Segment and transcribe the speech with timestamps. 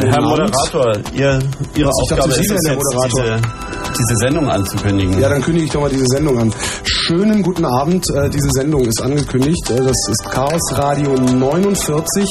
[0.00, 0.28] Schönen Herr Abend.
[0.30, 1.38] Moderator, ihr,
[1.76, 3.22] Ihre ich dachte, Aufgabe Sie ist es jetzt, der Moderator.
[3.24, 5.20] diese, diese Sendung anzukündigen.
[5.20, 6.54] Ja, dann kündige ich doch mal diese Sendung an.
[6.84, 8.06] Schönen guten Abend.
[8.10, 9.70] Äh, diese Sendung ist angekündigt.
[9.70, 12.28] Äh, das ist Chaos Radio 49.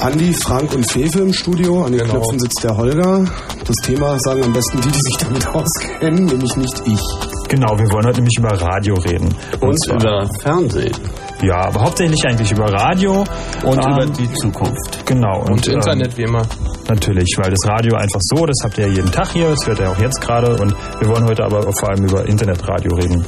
[0.00, 1.84] Andi, Frank und Fefe im Studio.
[1.84, 2.14] An den Genau.
[2.14, 3.24] Knöpfen sitzt der Holger.
[3.66, 7.00] Das Thema sagen am besten die, die sich damit auskennen, nämlich nicht ich.
[7.48, 9.34] Genau, wir wollen heute nämlich über Radio reden.
[9.60, 10.92] und zwar- über Fernsehen
[11.42, 13.24] Ja, aber hauptsächlich eigentlich über Radio.
[13.64, 15.06] und Ähm, über die Zukunft.
[15.06, 15.44] Genau.
[15.48, 16.42] Und ähm, Internet wie immer.
[16.88, 19.78] Natürlich, weil das Radio einfach so, das habt ihr ja jeden Tag hier, das hört
[19.78, 20.56] ihr auch jetzt gerade.
[20.56, 23.24] Und wir wollen heute aber vor allem über Internetradio reden.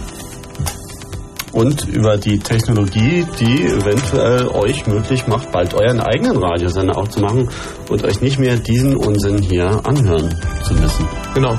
[1.52, 7.20] Und über die Technologie, die eventuell euch möglich macht, bald euren eigenen Radiosender auch zu
[7.20, 7.48] machen
[7.88, 11.08] und euch nicht mehr diesen Unsinn hier anhören zu müssen.
[11.34, 11.56] Genau.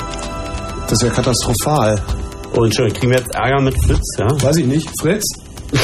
[0.83, 2.01] Das ist ja katastrophal.
[2.57, 4.27] Oh, Entschuldigung, kriegen wir jetzt Ärger mit Fritz, ja?
[4.41, 4.89] Weiß ich nicht.
[5.01, 5.23] Fritz?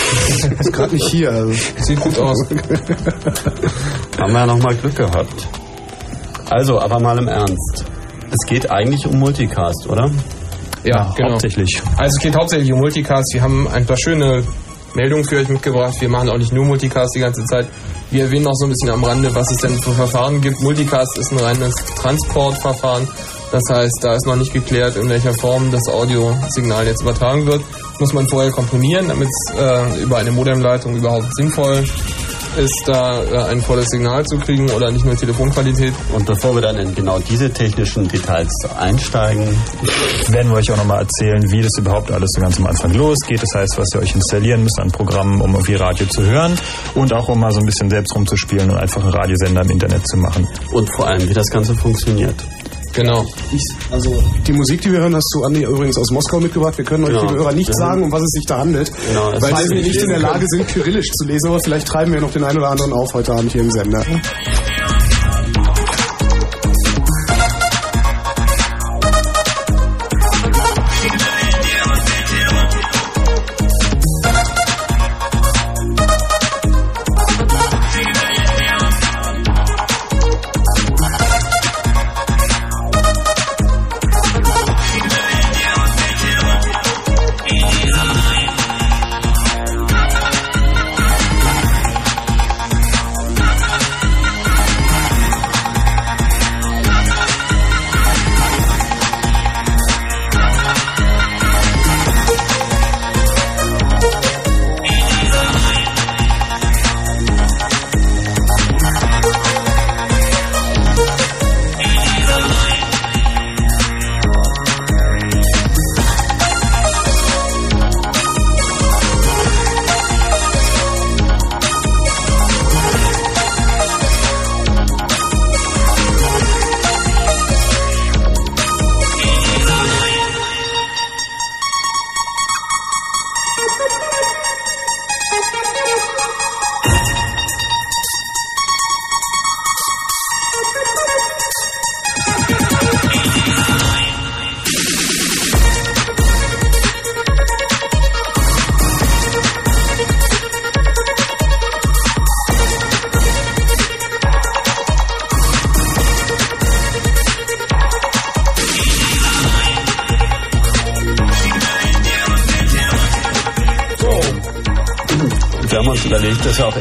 [0.60, 1.32] ist gerade nicht hier.
[1.32, 1.54] Also.
[1.78, 2.38] Sieht gut aus.
[4.20, 5.48] Haben wir ja nochmal Glück gehabt.
[6.50, 7.86] Also, aber mal im Ernst.
[8.30, 10.12] Es geht eigentlich um Multicast, oder?
[10.84, 11.32] Ja, genau.
[11.32, 11.82] Hauptsächlich.
[11.98, 13.34] Also es geht hauptsächlich um Multicast.
[13.34, 14.44] Wir haben ein paar schöne
[14.94, 15.96] Meldungen für euch mitgebracht.
[16.00, 17.68] Wir machen auch nicht nur Multicast die ganze Zeit.
[18.10, 20.62] Wir erwähnen auch so ein bisschen am Rande, was es denn für Verfahren gibt.
[20.62, 23.08] Multicast ist ein reines Transportverfahren.
[23.52, 27.64] Das heißt, da ist noch nicht geklärt, in welcher Form das Audiosignal jetzt übertragen wird.
[28.00, 31.84] Muss man vorher komprimieren, damit es äh, über eine Modemleitung überhaupt sinnvoll
[32.58, 35.94] ist, da äh, ein volles Signal zu kriegen oder nicht nur Telefonqualität.
[36.14, 39.48] Und bevor wir dann in genau diese technischen Details einsteigen,
[40.30, 43.42] werden wir euch auch nochmal erzählen, wie das überhaupt alles so ganz am Anfang losgeht.
[43.42, 46.58] Das heißt, was ihr euch installieren müsst an Programmen, um irgendwie Radio zu hören
[46.96, 50.08] und auch um mal so ein bisschen selbst rumzuspielen und einfach einen Radiosender im Internet
[50.08, 50.48] zu machen.
[50.72, 52.36] und vor allem, wie das Ganze funktioniert.
[52.98, 53.24] Genau.
[53.52, 53.62] Ich,
[53.92, 56.76] also die Musik, die wir hören, hast du Andi übrigens aus Moskau mitgebracht.
[56.80, 57.22] Wir können euch, Genau.
[57.28, 57.74] liebe Hörer, nicht Mhm.
[57.74, 60.68] sagen, um was es sich da handelt, Genau, weil wir nicht in der Lage sind,
[60.68, 63.52] Kyrillisch zu lesen, aber vielleicht treiben wir noch den einen oder anderen auf heute Abend
[63.52, 64.04] hier im Sender.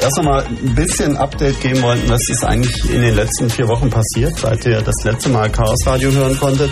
[0.07, 3.91] Erst einmal ein bisschen Update geben wollten, was ist eigentlich in den letzten vier Wochen
[3.91, 6.71] passiert, seit ihr das letzte Mal Chaos Radio hören konntet.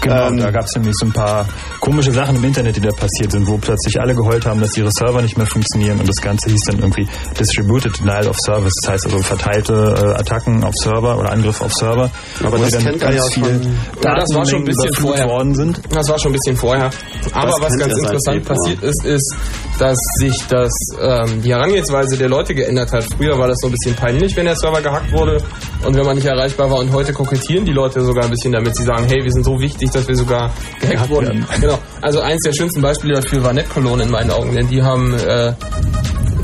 [0.00, 1.46] Genau, Ähm, da gab es nämlich so ein paar
[1.78, 4.90] komische Sachen im Internet, die da passiert sind, wo plötzlich alle geheult haben, dass ihre
[4.90, 7.06] Server nicht mehr funktionieren und das Ganze hieß dann irgendwie
[7.38, 11.72] Distributed Denial of Service, das heißt also verteilte äh, Attacken auf Server oder Angriffe auf
[11.72, 12.10] Server,
[12.42, 13.60] Aber das dann kennt ihr ja viel
[14.02, 15.28] Ja, das war schon ein bisschen vorher.
[15.28, 15.80] worden sind.
[15.94, 16.90] Das war schon ein bisschen vorher.
[17.32, 19.36] Aber Das was ganz interessant passiert ist, ist,
[19.78, 20.70] dass sich das,
[21.00, 23.04] ähm, die Herangehensweise der Leute geändert hat.
[23.16, 25.42] Früher war das so ein bisschen peinlich, wenn der Server gehackt wurde
[25.84, 26.78] und wenn man nicht erreichbar war.
[26.78, 28.76] Und heute kokettieren die Leute sogar ein bisschen damit.
[28.76, 31.46] Sie sagen, hey, wir sind so wichtig, dass wir sogar gehackt Gehackt wurden.
[31.60, 31.78] Genau.
[32.00, 35.52] Also eins der schönsten Beispiele dafür war NetCologne in meinen Augen, denn die haben äh,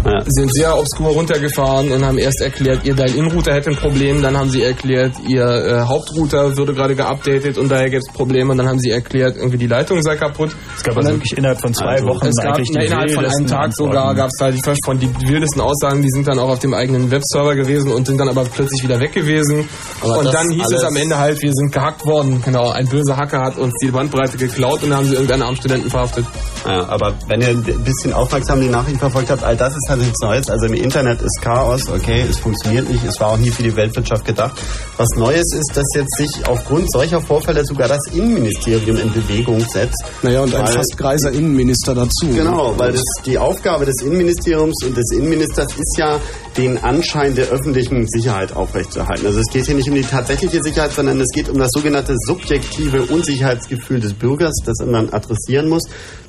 [0.04, 0.22] Ja.
[0.26, 4.48] sind sehr obskur runtergefahren und haben erst erklärt, ihr Dial-In-Router hätte ein Problem, dann haben
[4.48, 8.68] sie erklärt, ihr äh, Hauptrouter würde gerade geupdatet und daher gibt es Probleme und dann
[8.68, 10.56] haben sie erklärt, irgendwie die Leitung sei kaputt.
[10.88, 13.24] Gab also wirklich innerhalb von zwei Also, Wochen es gab eigentlich die na, innerhalb von
[13.26, 16.48] einem Tag sogar gab es da die von die wildesten Aussagen, die sind dann auch
[16.48, 19.68] auf dem eigenen Webserver gewesen und sind dann aber plötzlich wieder weg gewesen.
[20.00, 22.40] Aber und dann hieß es am Ende halt, wir sind gehackt worden.
[22.42, 25.56] Genau, ein böser Hacker hat uns die Bandbreite geklaut und dann haben sie irgendeinen armen
[25.56, 26.24] Studenten verhaftet.
[26.64, 30.00] Ja, aber wenn ihr ein bisschen aufmerksam die Nachrichten verfolgt habt, all das ist halt
[30.00, 30.48] nichts Neues.
[30.48, 33.76] Also im Internet ist Chaos, okay, es funktioniert nicht, es war auch nie für die
[33.76, 34.52] Weltwirtschaft gedacht.
[34.96, 40.02] Was Neues ist, dass jetzt sich aufgrund solcher Vorfälle sogar das Innenministerium in Bewegung setzt.
[40.22, 42.28] Naja, und ein Fast greiser Innenminister dazu.
[42.28, 46.20] Genau, weil das die Aufgabe des Innenministeriums und des Innenministers ist ja,
[46.56, 49.26] den Anschein der öffentlichen Sicherheit aufrechtzuerhalten.
[49.26, 52.14] Also es geht hier nicht um die tatsächliche Sicherheit, sondern es geht um das sogenannte
[52.24, 55.82] subjektive Unsicherheitsgefühl des Bürgers, das man adressieren muss.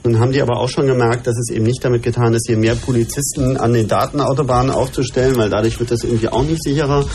[0.04, 2.58] Nun haben die aber auch schon gemerkt, dass es eben nicht damit getan ist, hier
[2.58, 7.06] mehr Polizisten an den Datenautobahnen aufzustellen, weil dadurch wird das irgendwie auch nicht sicherer.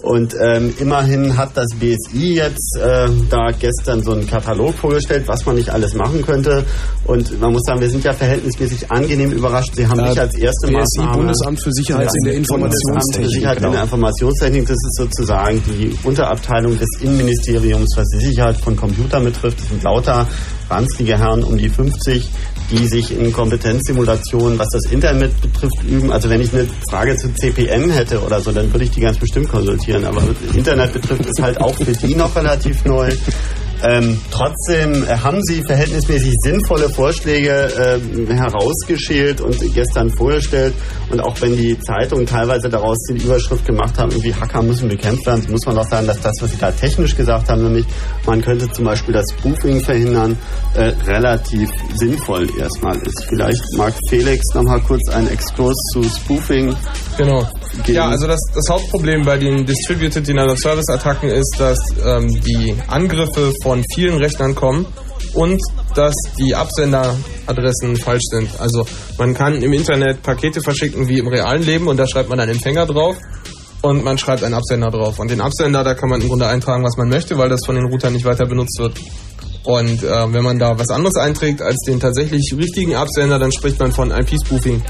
[0.00, 5.44] Und ähm, immerhin hat das BSI jetzt äh, da gestern so einen Katalog vorgestellt, was
[5.44, 6.64] man nicht alles machen könnte.
[7.04, 9.74] Und man muss sagen, wir sind ja verhältnismäßig angenehm überrascht.
[9.74, 11.16] Sie haben nicht als erste BSI, Maßnahme...
[11.16, 13.30] Bundesamt für Sicherheit in der Bundesamt für Informationstechnik.
[13.34, 13.82] Sicherheit in der Genau.
[13.82, 19.60] Informationstechnik, das ist sozusagen die Unterabteilung des Innenministeriums, was die Sicherheit von Computern betrifft.
[19.60, 20.26] Das sind lauter
[20.70, 22.30] ranzlige Herren um die 50,
[22.70, 26.12] die sich in Kompetenzsimulationen, was das Internet betrifft, üben.
[26.12, 29.18] Also wenn ich eine Frage zu CPM hätte oder so, dann würde ich die ganz
[29.18, 30.04] bestimmt konsultieren.
[30.04, 30.22] Aber
[30.54, 33.10] Internet betrifft, ist halt auch für die noch relativ neu.
[33.82, 40.74] Ähm, trotzdem äh, haben sie verhältnismäßig sinnvolle Vorschläge ähm, herausgeschält und gestern vorgestellt.
[41.10, 45.26] Und auch wenn die Zeitungen teilweise daraus die Überschrift gemacht haben, irgendwie Hacker müssen bekämpft
[45.26, 47.86] werden, so muss man auch sagen, dass das, was sie da technisch gesagt haben, nämlich
[48.26, 50.36] man könnte zum Beispiel das Spoofing verhindern,
[50.74, 53.26] äh, relativ sinnvoll erstmal ist.
[53.28, 56.74] Vielleicht mag Felix nochmal kurz einen Exkurs zu Spoofing
[57.16, 57.46] Genau.
[57.84, 57.96] geben.
[57.96, 62.28] Ja, also das, das Hauptproblem bei den Distributed Denial of Service Attacken ist, dass ähm,
[62.42, 64.86] die Angriffe von vielen Rechnern kommen
[65.34, 65.60] und
[65.94, 68.48] dass die Absenderadressen falsch sind.
[68.58, 68.86] Also
[69.18, 72.52] man kann im Internet Pakete verschicken wie im realen Leben und da schreibt man einen
[72.52, 73.16] Empfänger drauf.
[73.80, 75.20] und man schreibt einen Absender drauf.
[75.20, 77.76] Und den Absender, da kann man im Grunde eintragen, was man möchte, weil das von
[77.76, 78.98] den Routern nicht weiter benutzt wird.
[79.64, 83.78] Und äh, wenn man da was anderes einträgt als den tatsächlich richtigen Absender, dann spricht
[83.78, 84.82] man von IP-Spoofing.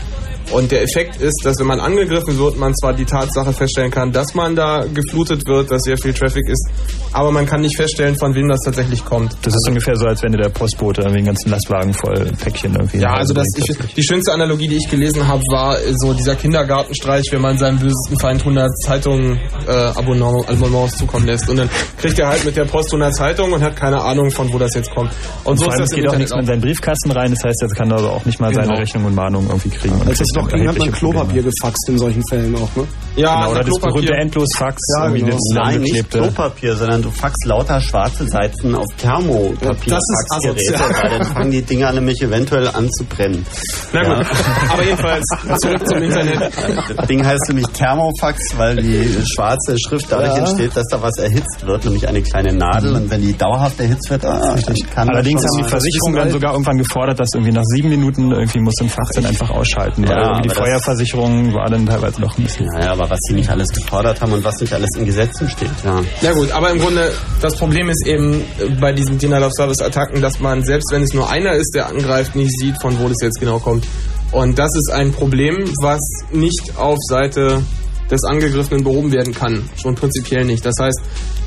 [0.52, 4.12] Und der Effekt ist, dass wenn man angegriffen wird, man zwar die Tatsache feststellen kann,
[4.12, 6.68] dass man da geflutet wird, dass sehr viel Traffic ist,
[7.12, 9.36] aber man kann nicht feststellen, von wem das tatsächlich kommt.
[9.42, 12.98] Das ist ungefähr so, als wenn der Postbote irgendwie einen ganzen Lastwagen voll Päckchen irgendwie.
[12.98, 17.26] Ja, also das, ich, die schönste Analogie, die ich gelesen habe, war so dieser Kindergartenstreich,
[17.30, 21.48] wenn man seinem bösesten Feind 100 Zeitungen äh, Abonnement, Abonnements zukommen lässt.
[21.48, 24.52] Und dann kriegt er halt mit der Post 100 Zeitungen und hat keine Ahnung, von
[24.52, 25.10] wo das jetzt kommt.
[25.44, 27.62] Und so Vor ist das geht auch nichts mehr in seinen Briefkasten rein, das heißt,
[27.62, 28.78] jetzt kann er also auch nicht mal seine Genau.
[28.80, 29.94] Rechnung und Mahnung irgendwie kriegen.
[29.94, 32.86] Und es kriegt doch dann ging, hat man Klopapier gefaxt in solchen Fällen auch, ne?
[33.18, 34.12] Ja, Genau, oder na, das berühmte.
[34.14, 35.36] Endlosfax, Ja, genau.
[35.54, 36.10] Nein, nicht.
[36.10, 39.92] Klopapier, sondern du faxst lauter schwarze Seiten auf Thermopapier.
[39.94, 40.90] Das ist asozial.
[41.02, 43.44] weil dann fangen die Dinger nämlich eventuell an zu brennen.
[43.92, 44.26] Na gut,
[44.72, 45.24] aber jedenfalls
[45.60, 46.50] zurück zum Internet.
[46.96, 50.38] Das Ding heißt nämlich Thermofax, weil die schwarze Schrift dadurch Ja.
[50.38, 52.94] entsteht, dass da was erhitzt wird, nämlich eine kleine Nadel.
[52.94, 56.30] Und wenn die dauerhaft erhitzt wird, ah, dann kann Allerdings das haben die Versicherungen dann
[56.30, 60.02] sogar irgendwann gefordert, dass irgendwie nach sieben Minuten irgendwie muss ein Fax dann einfach ausschalten,
[60.08, 62.66] weil Ja, irgendwie die Feuerversicherung war dann teilweise doch ein bisschen.
[62.66, 65.70] Naja, aber was sie nicht alles gefordert haben und was nicht alles in Gesetzen steht,
[65.84, 66.00] ja.
[66.22, 70.62] Ja gut, aber im Grunde, das Problem ist eben äh, bei diesen Denial-of-Service-Attacken, dass man,
[70.62, 73.58] selbst wenn es nur einer ist, der angreift, nicht sieht, von wo das jetzt genau
[73.58, 73.86] kommt.
[74.30, 76.00] Und das ist ein Problem, was
[76.32, 77.62] nicht auf Seite
[78.10, 79.68] des Angegriffenen behoben werden kann.
[79.80, 80.64] Schon prinzipiell nicht.
[80.64, 81.00] Das heißt,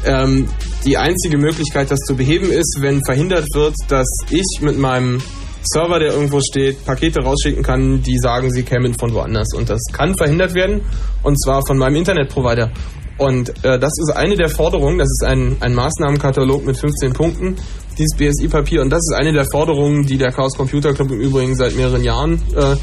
[0.05, 0.47] ähm,
[0.85, 5.21] die einzige Möglichkeit, das zu beheben, ist, wenn verhindert wird, dass ich mit meinem
[5.63, 9.53] Server, der irgendwo steht, Pakete rausschicken kann, die sagen, sie kämen von woanders.
[9.55, 10.81] Und das kann verhindert werden,
[11.23, 12.71] und zwar von meinem Internetprovider.
[13.17, 17.55] Und äh, das ist eine der Forderungen, das ist ein, ein Maßnahmenkatalog mit 15 Punkten,
[17.97, 18.81] dieses BSI-Papier.
[18.81, 22.03] Und das ist eine der Forderungen, die der Chaos Computer Club im Übrigen seit mehreren
[22.03, 22.75] Jahren äh,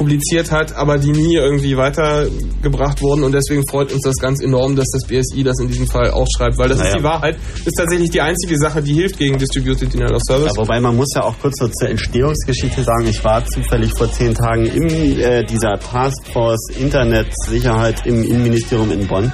[0.00, 3.22] publiziert hat, aber die nie irgendwie weitergebracht wurden.
[3.22, 6.26] Und deswegen freut uns das ganz enorm, dass das BSI das in diesem Fall auch
[6.34, 6.90] schreibt, weil das Naja.
[6.90, 7.36] ist die Wahrheit.
[7.66, 10.52] Ist tatsächlich die einzige Sache, die hilft gegen Distributed Denial of Service.
[10.56, 14.10] Ja, wobei man muss ja auch kurz so zur Entstehungsgeschichte sagen, ich war zufällig vor
[14.10, 19.30] zehn Tagen in äh, dieser Taskforce Internetsicherheit im Innenministerium in Bonn,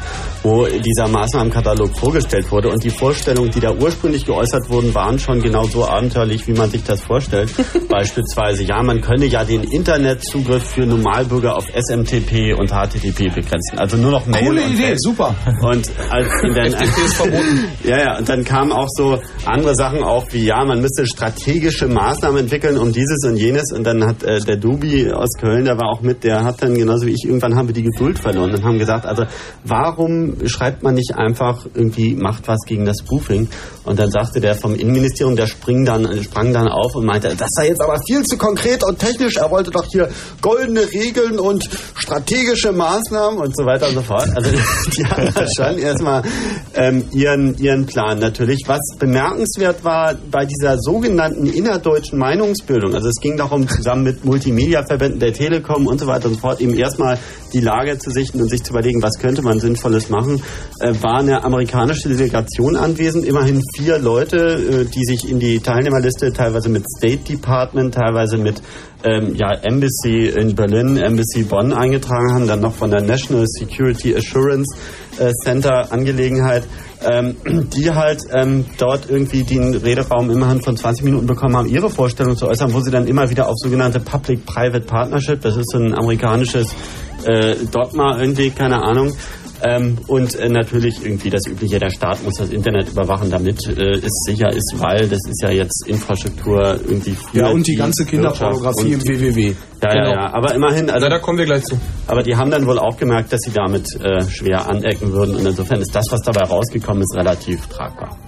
[0.47, 5.43] wo dieser Maßnahmenkatalog vorgestellt wurde und die Vorstellungen, die da ursprünglich geäußert wurden, waren schon
[5.43, 7.51] genau so abenteuerlich, wie man sich das vorstellt.
[7.89, 13.79] Beispielsweise, ja, man könne ja den Internetzugriff für Normalbürger auf SMTP und HTTP begrenzen.
[13.79, 14.99] Also nur noch Mail Coole und Idee, Web.
[15.01, 15.35] super.
[15.63, 17.65] Und als in den FTP ist verboten.
[17.85, 21.89] ja, ja, und dann kamen auch so andere Sachen auf, wie ja, man müsste strategische
[21.89, 23.73] Maßnahmen entwickeln, um dieses und jenes.
[23.73, 26.75] Und dann hat äh, der Dubi aus Köln, der war auch mit, der hat dann
[26.75, 29.25] genauso wie ich, irgendwann haben wir die Geduld verloren und haben gesagt, also
[29.65, 33.49] warum schreibt man nicht einfach irgendwie, macht was gegen das Spoofing?
[33.85, 37.49] Und dann sagte der vom Innenministerium, der spring dann, sprang dann auf und meinte, das
[37.53, 39.37] sei jetzt aber viel zu konkret und technisch.
[39.37, 40.09] Er wollte doch hier
[40.41, 44.29] goldene Regeln und strategische Maßnahmen und so weiter und so fort.
[44.35, 44.51] Also
[44.97, 46.23] die haben da schon erstmal
[46.75, 48.63] ähm, ihren, ihren Plan natürlich.
[48.67, 55.21] Was bemerkenswert war bei dieser sogenannten innerdeutschen Meinungsbildung, also es ging darum, zusammen mit Multimedia-Verbänden
[55.21, 57.19] der Telekom und so weiter und so fort, eben erstmal
[57.57, 60.43] die Lage zu sichten und sich zu überlegen, was könnte man Sinnvolles machen,
[60.81, 66.33] äh, war eine amerikanische Delegation anwesend, immerhin vier Leute, äh, die sich in die Teilnehmerliste
[66.33, 68.61] teilweise mit State Department, teilweise mit
[69.05, 74.15] ähm, ja, Embassy in Berlin, Embassy Bonn eingetragen haben, dann noch von der National Security
[74.15, 74.77] Assurance
[75.19, 76.65] äh, Center Angelegenheit,
[77.05, 81.91] ähm, die halt ähm, dort irgendwie den Rederaum immerhin von 20 Minuten bekommen haben, ihre
[81.91, 85.79] Vorstellung zu äußern, wo sie dann immer wieder auf sogenannte Public-Private Partnership, das ist so
[85.79, 86.75] ein amerikanisches
[87.27, 89.13] äh, Dogma irgendwie, keine Ahnung,
[89.63, 93.97] ähm, und äh, natürlich irgendwie das Übliche, der Staat muss das Internet überwachen, damit äh,
[93.99, 98.05] es sicher ist, weil das ist ja jetzt Infrastruktur irgendwie für Ja, und die ganze
[98.05, 99.55] Kinderpornografie im WWW.
[99.83, 100.09] Ja, Genau.
[100.11, 101.79] ja, ja, aber immerhin, also, Also da kommen wir gleich zu.
[102.07, 105.47] aber die haben dann wohl auch gemerkt, dass sie damit äh, schwer anecken würden und
[105.47, 108.19] insofern ist das, was dabei rausgekommen ist, relativ tragbar.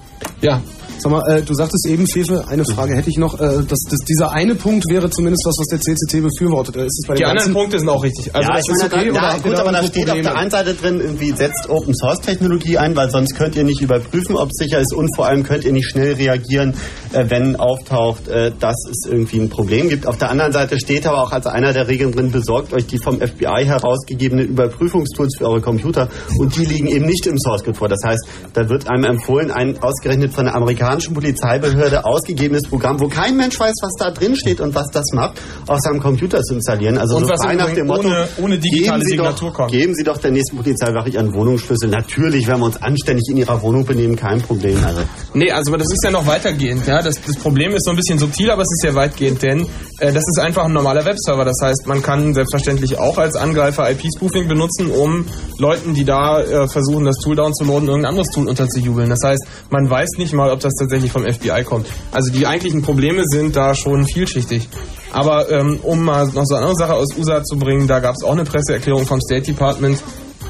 [0.40, 0.60] Ja,
[1.00, 3.34] Sag mal, äh, du sagtest eben, Fefe, eine Frage hätte ich noch.
[3.38, 6.76] Äh, dass, dass dieser eine Punkt wäre zumindest was, was der CCC befürwortet.
[6.76, 8.34] Äh, Ist bei den die anderen Punkte sind auch richtig.
[8.34, 10.16] Also ja, das ich ist meine, okay, da, ihr gut, da aber da steht auf
[10.16, 10.36] der Probleme?
[10.36, 14.36] einen Seite drin, irgendwie setzt Open Source Technologie ein, weil sonst könnt ihr nicht überprüfen,
[14.36, 16.74] ob es sicher ist und vor allem könnt ihr nicht schnell reagieren,
[17.12, 20.06] äh, wenn auftaucht, äh, dass es irgendwie ein Problem gibt.
[20.06, 22.98] Auf der anderen Seite steht aber auch als einer der Regeln drin, besorgt euch die
[22.98, 27.78] vom FBI herausgegebenen Überprüfungstools für eure Computer und die liegen eben nicht im Source Code
[27.78, 27.88] vor.
[27.88, 33.08] Das heißt, da wird einem empfohlen, ein ausgerechnet von der amerikanischen Polizeibehörde ausgegebenes Programm, wo
[33.08, 36.54] kein Mensch weiß, was da drin steht und was das macht, auf seinem Computer zu
[36.54, 36.98] installieren.
[36.98, 39.70] Also Und so was frei nach dem Motto, ohne- ohne digitale geben Signatur doch, kommt.
[39.70, 41.88] Geben Sie doch der nächsten Polizeiwache Ihren Wohnungsschlüssel.
[41.90, 44.82] Natürlich werden wir uns anständig in Ihrer Wohnung benehmen, kein Problem.
[44.84, 45.00] Also
[45.34, 46.86] Nee, also das ist ja noch weitergehend.
[46.86, 47.02] Ja?
[47.02, 49.66] Das, das Problem ist so ein bisschen subtil, aber es ist sehr weitgehend, denn
[49.98, 51.44] äh, das ist einfach ein normaler Webserver.
[51.44, 55.26] Das heißt, man kann selbstverständlich auch als Angreifer IP-Spoofing benutzen, um
[55.58, 59.10] Leuten, die da äh, versuchen, das Tool downzuladen, irgendein anderes Tool unterzujubeln.
[59.10, 61.86] Das heißt, man weiß nicht mal, ob das tatsächlich vom FBI kommt.
[62.12, 64.68] Also die eigentlichen Probleme sind da schon vielschichtig.
[65.12, 68.14] Aber ähm, um mal noch so eine andere Sache aus USA zu bringen, da gab
[68.14, 70.02] es auch eine Presseerklärung vom State Department.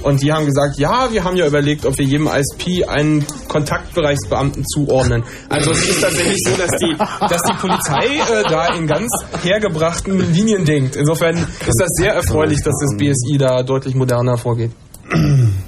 [0.03, 4.65] Und die haben gesagt, ja, wir haben ja überlegt, ob wir jedem ISP einen Kontaktbereichsbeamten
[4.65, 5.25] zuordnen.
[5.49, 6.97] Also es ist tatsächlich so, dass die,
[7.29, 9.11] dass die Polizei äh, da in ganz
[9.43, 10.97] hergebrachten Linien denkt.
[10.97, 14.71] Insofern ist das sehr erfreulich, dass das BSI da deutlich moderner vorgeht.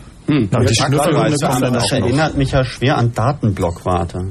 [0.51, 0.67] Na, die
[1.73, 4.19] das erinnert mich ja schwer an Datenblockwarte.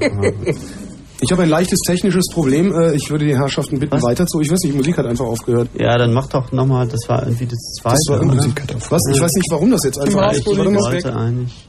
[1.22, 2.72] Ich habe ein leichtes technisches Problem.
[2.72, 4.40] Äh, Ich würde die Herrschaften bitten, weiter zu.
[4.40, 5.68] Ich weiß nicht, die Musik hat einfach aufgehört.
[5.74, 7.98] ja, dann mach doch nochmal, das war irgendwie das zweite.
[8.08, 8.24] Das war?
[8.24, 8.90] Musik hat auf.
[8.90, 9.02] Was?
[9.12, 10.32] Ich weiß nicht, warum das jetzt einfach.
[10.32, 10.80] Ja, Warte mal.
[10.80, 11.68] wollte eigentlich.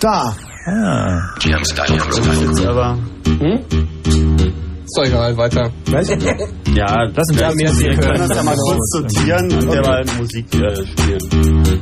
[0.00, 0.36] Da.
[1.44, 2.98] Jetzt aber.
[4.84, 5.70] Ist doch egal, weiter.
[5.90, 6.24] Weiß ich.
[6.74, 10.46] Ja, Lass uns ja, erst wir können das ja mal kurz sortieren und derweil Musik
[10.54, 11.80] äh, spielen.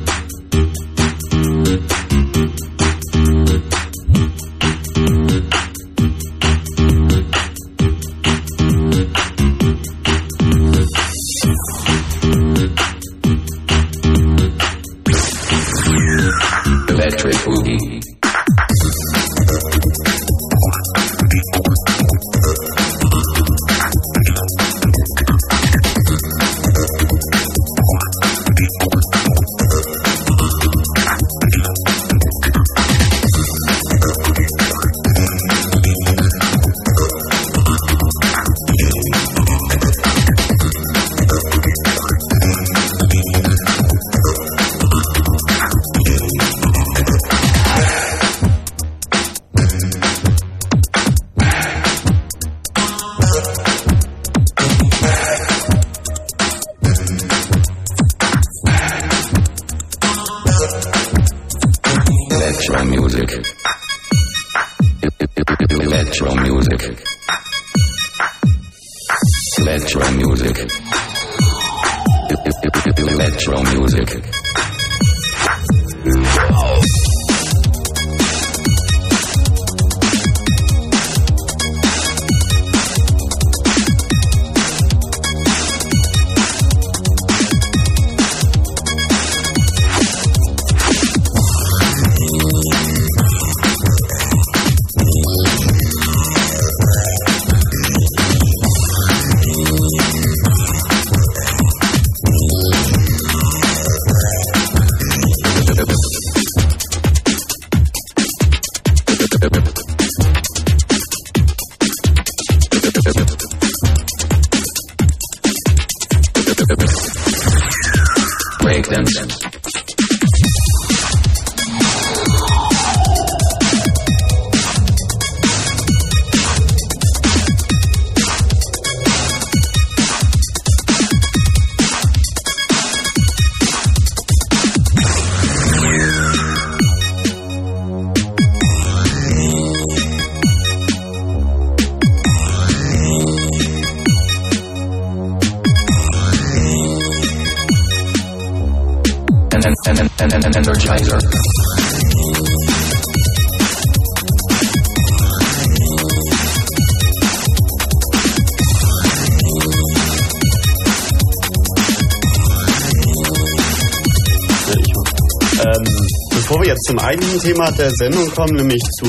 [167.47, 169.05] Thema der Sendung kommen, nämlich zu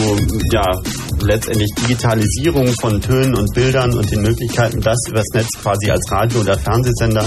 [0.52, 0.62] ja
[1.20, 6.42] letztendlich Digitalisierung von Tönen und Bildern und den Möglichkeiten, das übers Netz quasi als Radio-
[6.42, 7.26] oder Fernsehsender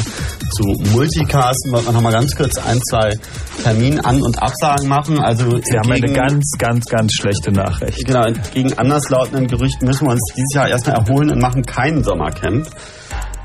[0.51, 3.09] zu multicasten, wollen wir noch mal ganz kurz ein, zwei
[3.61, 5.19] Termin-An- und Absagen machen.
[5.19, 8.05] Also Wir haben eine ganz, ganz, ganz schlechte Nachricht.
[8.05, 12.69] Genau, gegen anderslautenden Gerüchten müssen wir uns dieses Jahr erstmal erholen und machen kein Sommercamp.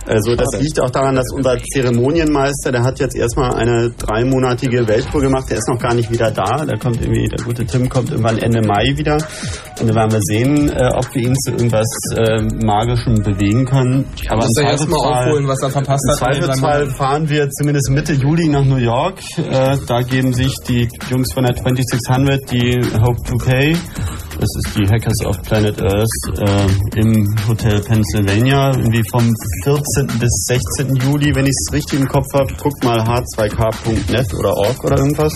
[0.07, 5.21] Also das liegt auch daran, dass unser Zeremonienmeister, der hat jetzt erstmal eine dreimonatige Welttour
[5.21, 6.65] gemacht, der ist noch gar nicht wieder da.
[6.65, 9.15] Der kommt irgendwie, der gute Tim kommt irgendwann Ende Mai wieder.
[9.81, 14.05] Und dann werden wir sehen, äh, ob wir ihn zu irgendwas äh, Magischem bewegen können.
[14.29, 16.21] Aber Muss im er erstmal aufholen, was er verpasst im hat.
[16.21, 19.19] drei Zweifelsfall fahren wir zumindest Mitte Juli nach New York.
[19.37, 23.77] Äh, da geben sich die Jungs von der 2600 die Hope 2K
[24.39, 26.07] Das ist die Hackers of Planet Earth
[26.39, 29.33] äh, im Hotel Pennsylvania, irgendwie vom
[29.65, 30.07] 14.
[30.19, 30.95] bis 16.
[30.97, 32.53] Juli, wenn ich es richtig im Kopf habe.
[32.63, 35.33] Guckt mal h2k.net oder org oder irgendwas.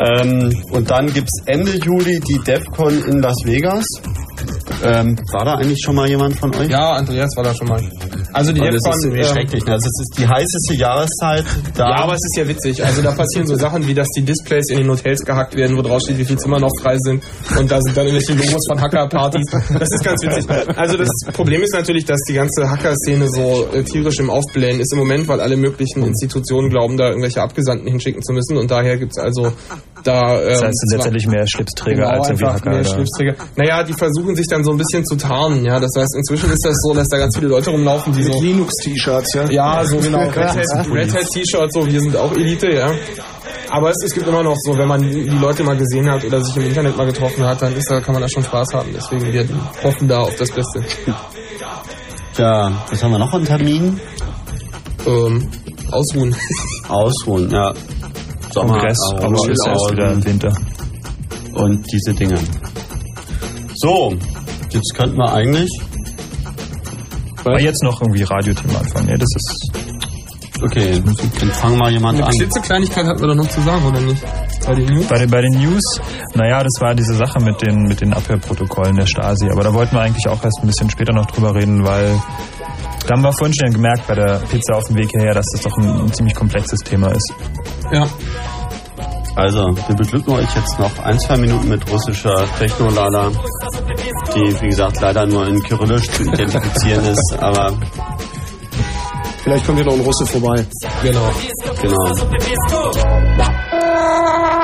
[0.00, 3.84] Ähm, und dann gibt es Ende Juli die DEFCON in Las Vegas.
[4.82, 6.70] Ähm, war da eigentlich schon mal jemand von euch?
[6.70, 7.82] Ja, Andreas war da schon mal.
[8.32, 9.64] Also die DEFCON, ist irgendwie ähm, schrecklich.
[9.64, 9.72] Ne?
[9.72, 11.44] Also es ist die heißeste Jahreszeit.
[11.74, 12.84] Da Ja, aber es ist ja witzig.
[12.84, 15.82] Also da passieren so Sachen, wie dass die Displays in den Hotels gehackt werden, wo
[15.82, 17.22] drauf steht, wie viele Zimmer noch frei sind.
[17.58, 19.46] Und da sind dann irgendwelche Logos von Hacker-Partys.
[19.78, 20.46] Das ist ganz witzig.
[20.76, 24.92] Also das Problem ist natürlich, dass die ganze Hacker-Szene so äh, tierisch im Aufblähen ist
[24.92, 28.56] im Moment, weil alle möglichen Institutionen glauben, da irgendwelche Abgesandten hinschicken zu müssen.
[28.56, 29.52] Und daher gibt's also
[30.04, 30.40] da...
[30.40, 32.70] Ähm, Das heißt, sind zwar- letztendlich mehr Schlipsträger Genau, als einfach Hacker.
[32.70, 33.34] mehr oder- Schlipsträger.
[33.56, 35.78] Naja, die versuchen sich dann so ein bisschen zu tarnen, ja.
[35.80, 38.40] Das heißt, inzwischen ist das so, dass da ganz viele Leute rumlaufen, die Mit so.
[38.42, 39.44] Linux-T-Shirts, ja?
[39.50, 40.18] Ja, so genau.
[40.20, 40.56] Red Hat,
[40.92, 42.90] Red Hat T-Shirt, so, wir sind auch Elite, ja.
[43.70, 46.42] Aber es, es gibt immer noch so, wenn man die Leute mal gesehen hat oder
[46.42, 48.88] sich im Internet mal getroffen hat, dann ist da, kann man da schon Spaß haben.
[48.94, 49.46] Deswegen, wir
[49.84, 50.82] hoffen da auf das Beste.
[52.38, 54.00] Ja, was haben wir noch an Termin?
[55.06, 55.48] Ähm,
[55.90, 56.34] ausruhen.
[56.88, 57.72] Ausruhen, ja.
[58.52, 60.52] Sommer, Kongress, aber aber ist erst wieder im Winter.
[61.54, 62.38] und diese Dinge.
[63.76, 64.14] So,
[64.70, 65.70] jetzt könnten wir eigentlich.
[67.44, 69.06] Aber jetzt noch irgendwie Radiothema anfangen.
[69.06, 69.70] Nee, das ist
[70.60, 71.00] Okay,
[71.38, 72.32] dann fangen mal jemand Eine an.
[72.32, 74.20] klitzekleinigkeit hatten wir doch noch zu sagen, oder nicht?
[74.66, 75.06] Bei den News?
[75.06, 76.00] bei den, bei den News,
[76.34, 79.48] naja, das war diese Sache mit den, mit den Abhörprotokollen der Stasi.
[79.52, 82.10] Aber da wollten wir eigentlich auch erst ein bisschen später noch drüber reden, weil
[83.08, 85.62] da haben wir vorhin schon gemerkt bei der Pizza auf dem Weg hierher, dass das
[85.62, 87.32] doch ein, ein ziemlich komplexes Thema ist.
[87.90, 88.06] Ja.
[89.34, 93.30] Also, wir beglücken euch jetzt noch ein, zwei Minuten mit russischer Technolala,
[94.34, 97.72] die, wie gesagt, leider nur in Kyrillisch zu identifizieren ist, aber
[99.42, 100.66] Vielleicht kommt hier noch ein Russe vorbei.
[101.02, 101.30] Genau.
[101.80, 102.14] genau.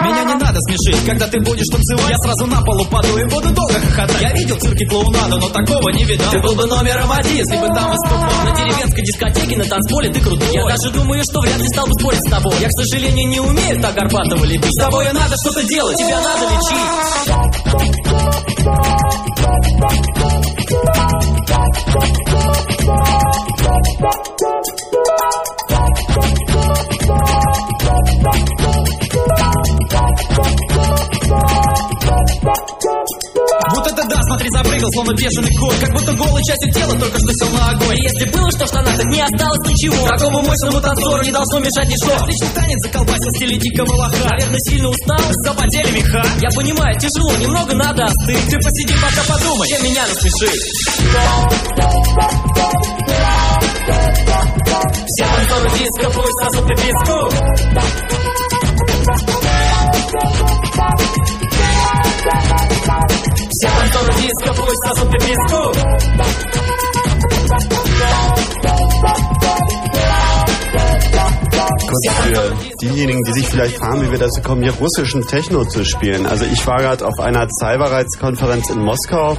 [0.05, 2.11] Меня не надо смешить, когда ты будешь танцевать.
[2.11, 4.21] Я сразу на полу падаю и буду долго хохотать.
[4.21, 6.31] Я видел цирки клоунаду, но такого не видал.
[6.31, 8.45] Ты был бы номером один, если бы там выступал.
[8.45, 10.53] На деревенской дискотеке, на танцполе ты крутой.
[10.53, 12.55] Я даже думаю, что вряд ли стал бы спорить с тобой.
[12.61, 14.73] Я, к сожалению, не умею так Горбатова лепить.
[14.73, 17.25] С тобой надо что-то делать, тебя надо лечить
[34.85, 37.97] запрыгал, словно бешеный кот Как будто голой частью тела только что сел на огонь.
[37.97, 40.09] И если было что в штанах, так не осталось ничего.
[40.09, 44.29] Такому мощному танцору не должно мешать ничто Отличный танец заколбасил в стиле дикого лоха.
[44.31, 46.25] Наверное, сильно устал, запотели меха.
[46.41, 48.45] Я понимаю, тяжело, немного надо остыть.
[48.49, 50.61] Ты посиди, пока подумай, чем меня насмешить
[55.07, 58.04] Все танцоры диско, пусть сосут и песку
[64.85, 65.73] Rockstars und dem Disco.
[71.95, 75.85] kurz für diejenigen, die sich vielleicht fragen, wie wir dazu kommen, hier russischen Techno zu
[75.85, 76.27] spielen.
[76.27, 79.37] Also ich war gerade auf einer Cyberreiz-Konferenz in Moskau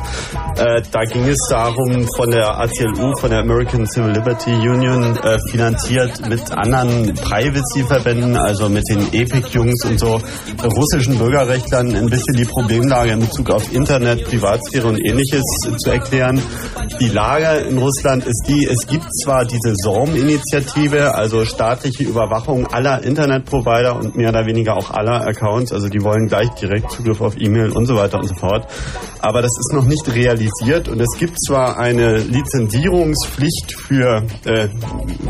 [0.58, 5.38] äh, da ging es darum, von der ACLU, von der American Civil Liberty Union, äh,
[5.52, 10.22] finanziert mit anderen Privacy-Verbänden, also mit den EPIC-Jungs und so,
[10.64, 15.44] russischen Bürgerrechtlern ein bisschen die Problemlage in Bezug auf Internet, Privatsphäre und ähnliches
[15.78, 16.42] zu erklären.
[17.02, 23.04] Die Lage in Russland ist die, es gibt zwar diese SORM-Initiative, also staatliche Überwachung aller
[23.04, 27.36] Internetprovider und mehr oder weniger auch aller Accounts, also die wollen gleich direkt Zugriff auf
[27.38, 28.68] E-Mail und so weiter und so fort.
[29.20, 34.70] Aber das ist noch nicht realisiert und es gibt zwar eine Lizenzierungspflicht für äh,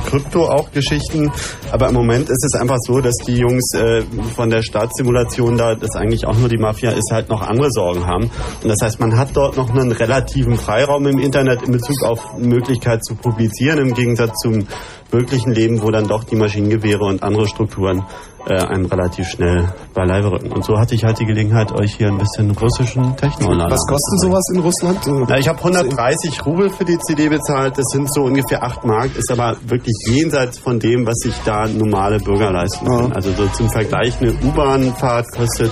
[0.08, 1.32] Krypto auch Geschichten,
[1.72, 4.04] aber im Moment ist es einfach so, dass die Jungs äh,
[4.36, 8.06] von der Staatssimulation da, das eigentlich auch nur die Mafia ist, halt noch andere Sorgen
[8.06, 8.30] haben.
[8.62, 12.38] Und das heißt, man hat dort noch einen relativen Freiraum im Internet in Bezug auf
[12.38, 14.68] Möglichkeit zu publizieren, im Gegensatz zum
[15.12, 18.04] wirklichen Leben, wo dann doch die Maschinengewehre und andere Strukturen
[18.48, 20.52] äh, einem relativ schnell beileibe rücken.
[20.52, 24.20] Und so hatte ich halt die Gelegenheit, euch hier ein bisschen russischen techno Was kostet
[24.20, 25.04] sowas in Russland?
[25.04, 27.78] So na, ich habe 130 Rubel für die CD bezahlt.
[27.78, 29.16] Das sind so ungefähr 8 Mark.
[29.16, 33.14] Ist aber wirklich jenseits von dem, was sich da normale Bürger leisten können.
[33.14, 35.72] Also so zum Vergleich, eine U-Bahn-Fahrt kostet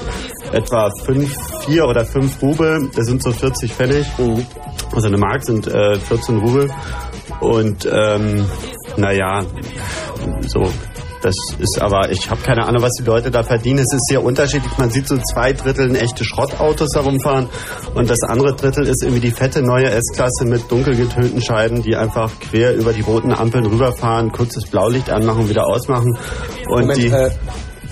[0.52, 1.32] etwa 5,
[1.66, 2.90] 4 oder 5 Rubel.
[2.96, 4.08] Das sind so 40 Pfennig.
[4.94, 6.72] Also eine Mark sind äh, 14 Rubel.
[7.40, 8.46] Und ähm,
[8.98, 9.42] naja,
[10.42, 10.70] so
[11.24, 13.80] das ist aber, ich habe keine Ahnung, was die Leute da verdienen.
[13.80, 14.78] Es ist sehr unterschiedlich.
[14.78, 17.48] Man sieht so zwei Drittel echte Schrottautos herumfahren
[17.96, 21.96] und das andere Drittel ist irgendwie die fette neue S-Klasse mit dunkel getönten Scheiben, die
[21.96, 26.18] einfach quer über die roten Ampeln rüberfahren, kurzes Blaulicht anmachen, wieder ausmachen.
[26.68, 27.32] Und Moment, die, äh,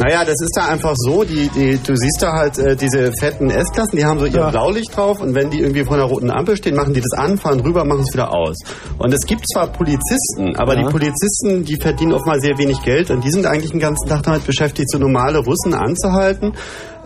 [0.01, 3.49] Naja, das ist da einfach so, die, die, du siehst da halt äh, diese fetten
[3.49, 4.49] S-Klassen, die haben so ihr Ja.
[4.49, 7.37] Blaulicht drauf und wenn die irgendwie vor einer roten Ampel stehen, machen die das an,
[7.37, 8.57] fahren rüber, machen es wieder aus.
[8.97, 10.83] Und es gibt zwar Polizisten, aber Ja.
[10.83, 14.07] die Polizisten, die verdienen oft mal sehr wenig Geld und die sind eigentlich den ganzen
[14.09, 16.53] Tag damit beschäftigt, so normale Russen anzuhalten,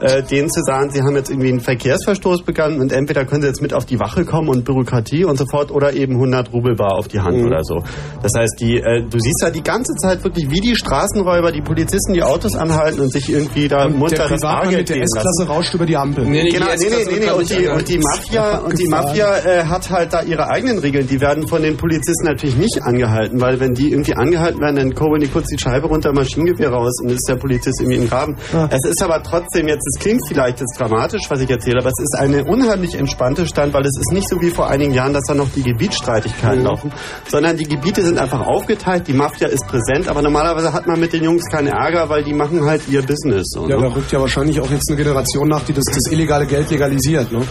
[0.01, 3.47] äh, denen zu sagen, sie haben jetzt irgendwie einen Verkehrsverstoß begangen und entweder können sie
[3.47, 6.75] jetzt mit auf die Wache kommen und Bürokratie und so fort oder eben 100 Rubel
[6.75, 7.47] bar auf die Hand Mhm.
[7.47, 7.83] oder so.
[8.21, 11.61] Das heißt, die, äh, du siehst da die ganze Zeit wirklich wie die Straßenräuber, die
[11.61, 14.97] Polizisten die Autos anhalten und sich irgendwie da Und der munter das Privatmann Bargeld mit
[14.97, 15.03] der.
[15.03, 16.25] S-Klasse rauscht über die Ampel.
[16.25, 17.31] Nee, nee, Genau, die nee, nee, nee, nee.
[17.31, 18.87] Und die, und die Mafia, und die.
[18.87, 21.07] Mafia äh, hat halt da ihre eigenen Regeln.
[21.07, 24.93] Die werden von den Polizisten natürlich nicht angehalten, weil wenn die irgendwie angehalten werden, dann
[24.95, 28.35] kurbeln die kurz die Scheibe runter, Maschinengewehr raus und ist der Polizist irgendwie im Graben.
[28.69, 31.99] Es ist aber trotzdem jetzt, es klingt vielleicht jetzt dramatisch, was ich erzähle, aber es
[32.01, 35.23] ist eine unheimlich entspannte Stand, weil es ist nicht so wie vor einigen Jahren, dass
[35.27, 36.91] da noch die Gebietsstreitigkeiten laufen,
[37.27, 41.13] sondern die Gebiete sind einfach aufgeteilt, die Mafia ist präsent, aber normalerweise hat man mit
[41.13, 43.45] den Jungs keinen Ärger, weil die machen halt ihr Business.
[43.49, 43.83] So, Ja, ne?
[43.83, 47.31] da rückt ja wahrscheinlich auch jetzt eine Generation nach, die das, das illegale Geld legalisiert,
[47.31, 47.41] ne?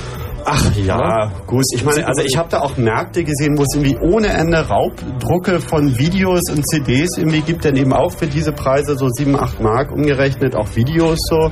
[0.47, 1.65] Ach ja, gut.
[1.75, 5.61] Ich meine, also ich habe da auch Märkte gesehen, wo es irgendwie ohne Ende Raubdrucke
[5.61, 9.61] von Videos und CDs irgendwie gibt, dann eben auch für diese Preise so 7, 8
[9.61, 11.51] Mark umgerechnet, auch Videos so.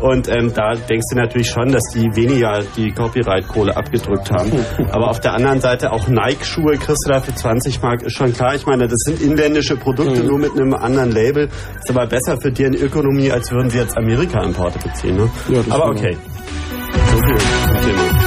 [0.00, 4.52] Und ähm, da denkst du natürlich schon, dass die weniger die Copyright-Kohle abgedrückt haben.
[4.90, 8.32] Aber auf der anderen Seite auch Nike-Schuhe kriegst du da für 20 Mark, ist schon
[8.32, 8.54] klar.
[8.54, 11.48] Ich meine, das sind inländische Produkte, nur mit einem anderen Label.
[11.78, 15.16] Ist aber besser für deren Ökonomie, als würden sie jetzt Amerika-Importe beziehen.
[15.16, 15.30] Ne?
[15.48, 16.16] Ja, aber okay.
[17.10, 18.25] So viel zum Thema.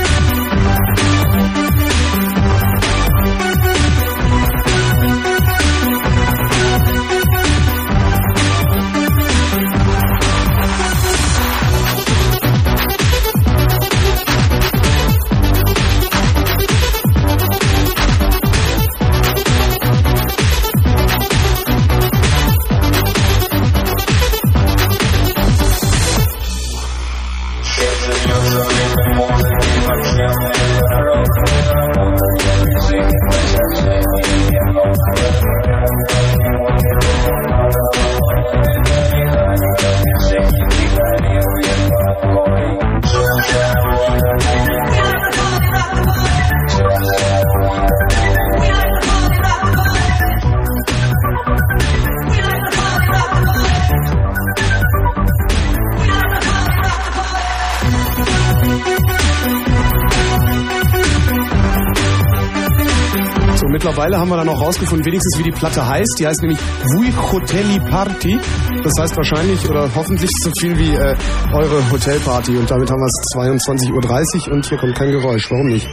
[63.70, 66.16] So, mittlerweile haben wir dann auch rausgefunden, wenigstens wie die Platte heißt.
[66.18, 68.40] Die heißt nämlich Vui Hoteli Party.
[68.84, 71.16] Das heißt wahrscheinlich oder hoffentlich so viel wie äh,
[71.54, 72.58] eure Hotelparty.
[72.58, 75.52] Und damit haben wir es 22.30 Uhr und hier kommt kein Geräusch.
[75.52, 75.88] Warum nicht?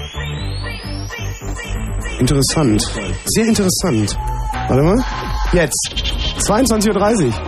[2.19, 2.81] Interessant.
[3.27, 4.19] Sehr interessant.
[4.69, 5.05] Warte mal.
[5.53, 5.91] Jetzt.
[6.39, 7.46] 22.30 Uhr.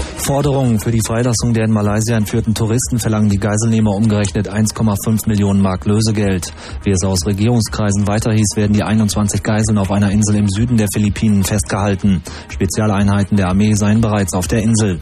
[0.00, 5.60] Forderungen für die Freilassung der in Malaysia entführten Touristen verlangen die Geiselnehmer umgerechnet 1,5 Millionen
[5.60, 6.52] Mark Lösegeld.
[6.84, 10.76] Wie es aus Regierungskreisen weiter hieß, werden die 21 Geiseln auf einer Insel im Süden
[10.76, 12.22] der Philippinen festgehalten.
[12.48, 15.00] Spezialeinheiten der Armee seien bereits auf der Insel.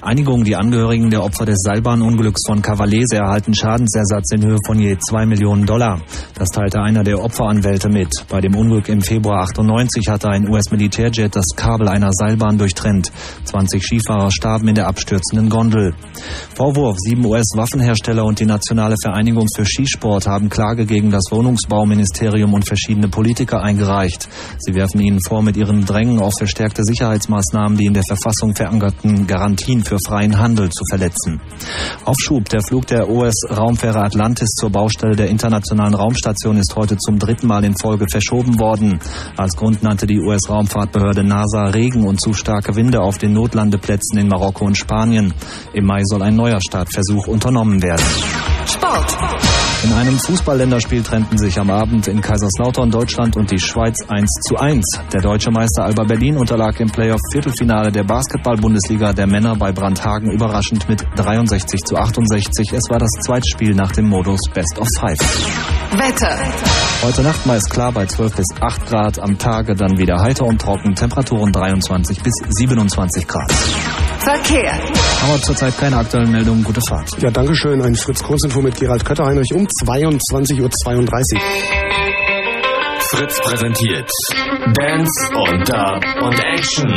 [0.00, 4.96] Einigung, die Angehörigen der Opfer des Seilbahnunglücks von Cavalese erhalten Schadensersatz in Höhe von je
[4.98, 6.00] 2 Millionen Dollar.
[6.34, 8.24] Das teilte einer der Opferanwälte mit.
[8.28, 13.10] Bei dem Unglück im Februar 98 hatte ein US-Militärjet das Kabel einer Seilbahn durchtrennt.
[13.44, 15.94] 20 Skifahrer starben in der abstürzenden Gondel.
[16.54, 22.66] Vorwurf, sieben US-Waffenhersteller und die Nationale Vereinigung für Skisport haben Klage gegen das Wohnungsbauministerium und
[22.66, 24.28] verschiedene Politiker eingereicht.
[24.58, 29.26] Sie werfen ihnen vor, mit ihren Drängen auf verstärkte Sicherheitsmaßnahmen die in der Verfassung verankerten
[29.26, 31.40] Garantien für freien Handel zu verletzen.
[32.04, 37.46] Aufschub, der Flug der US-Raumfähre Atlantis zur Baustelle der Internationalen Raumstation ist heute zum dritten
[37.46, 39.00] Mal in Folge verschoben worden.
[39.36, 44.28] Als Grund nannte die US-Raumfahrtbehörde NASA Regen und zu starke Winde auf den Notlandeplätzen in
[44.28, 45.32] Marokko und Spanien.
[45.72, 48.04] Im Mai soll ein neuer Startversuch unternommen werden.
[48.66, 49.16] Sport.
[49.84, 54.56] In einem Fußballländerspiel trennten sich am Abend in Kaiserslautern Deutschland und die Schweiz 1 zu
[54.56, 54.82] 1.
[55.12, 60.88] Der deutsche Meister Alba Berlin unterlag im Playoff-Viertelfinale der Basketball-Bundesliga der Männer bei Brandhagen überraschend
[60.88, 62.72] mit 63 zu 68.
[62.72, 65.18] Es war das zweite Spiel nach dem Modus Best of Five.
[65.98, 66.38] Wetter.
[67.02, 70.62] Heute Nacht meist klar bei 12 bis 8 Grad, am Tage dann wieder heiter und
[70.62, 73.52] trocken, Temperaturen 23 bis 27 Grad.
[74.24, 74.72] Verkehr.
[75.22, 77.10] Aber zurzeit keine aktuellen Meldungen, gute Fahrt.
[77.20, 77.82] Ja, Dankeschön.
[77.82, 80.70] Ein Fritz Kurzinfo mit Gerald Kötterheinrich um 22.32 Uhr.
[83.10, 84.08] Fritz präsentiert
[84.78, 86.90] Dance und Dub und Action.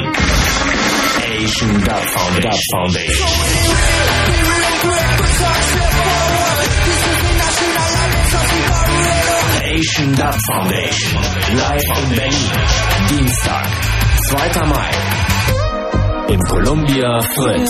[1.39, 2.51] Asian Dub Foundation.
[2.51, 3.27] Dub Foundation.
[9.63, 11.21] Asian Dub Foundation.
[11.55, 12.51] Live in Berlin.
[13.09, 13.67] Dienstag,
[14.29, 14.65] 2.
[14.67, 14.91] Mai.
[16.29, 17.69] Im Columbia Fritz.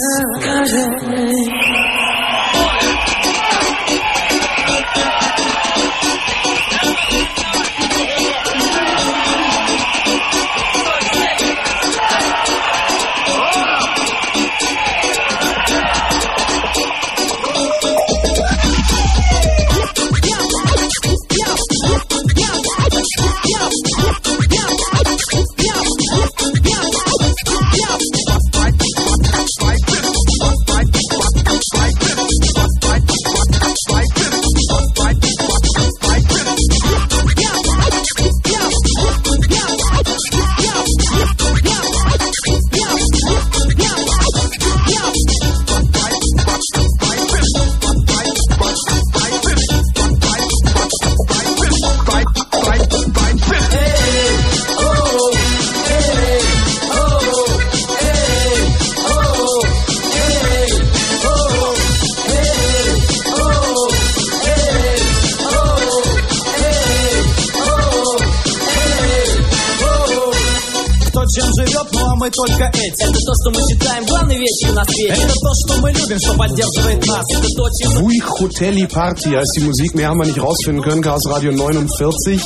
[72.66, 76.18] эти Это то, что мы считаем главной вещью на свете Это то, что мы любим,
[76.18, 79.94] что поддерживает нас Это то, чем Vui Hoteli Party heißt die Musik.
[79.94, 81.02] Mehr haben wir nicht rausfinden können.
[81.02, 82.40] Chaos Radio 49.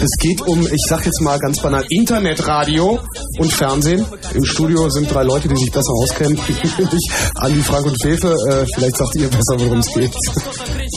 [0.00, 2.98] Es geht um, ich sag jetzt mal ganz banal, Internetradio
[3.38, 4.04] und Fernsehen.
[4.34, 6.38] Im Studio sind drei Leute, die sich besser auskennen.
[6.78, 8.36] Nämlich Andi, Frank und Fefe.
[8.48, 10.14] Äh, vielleicht sagt ihr besser, worum es geht.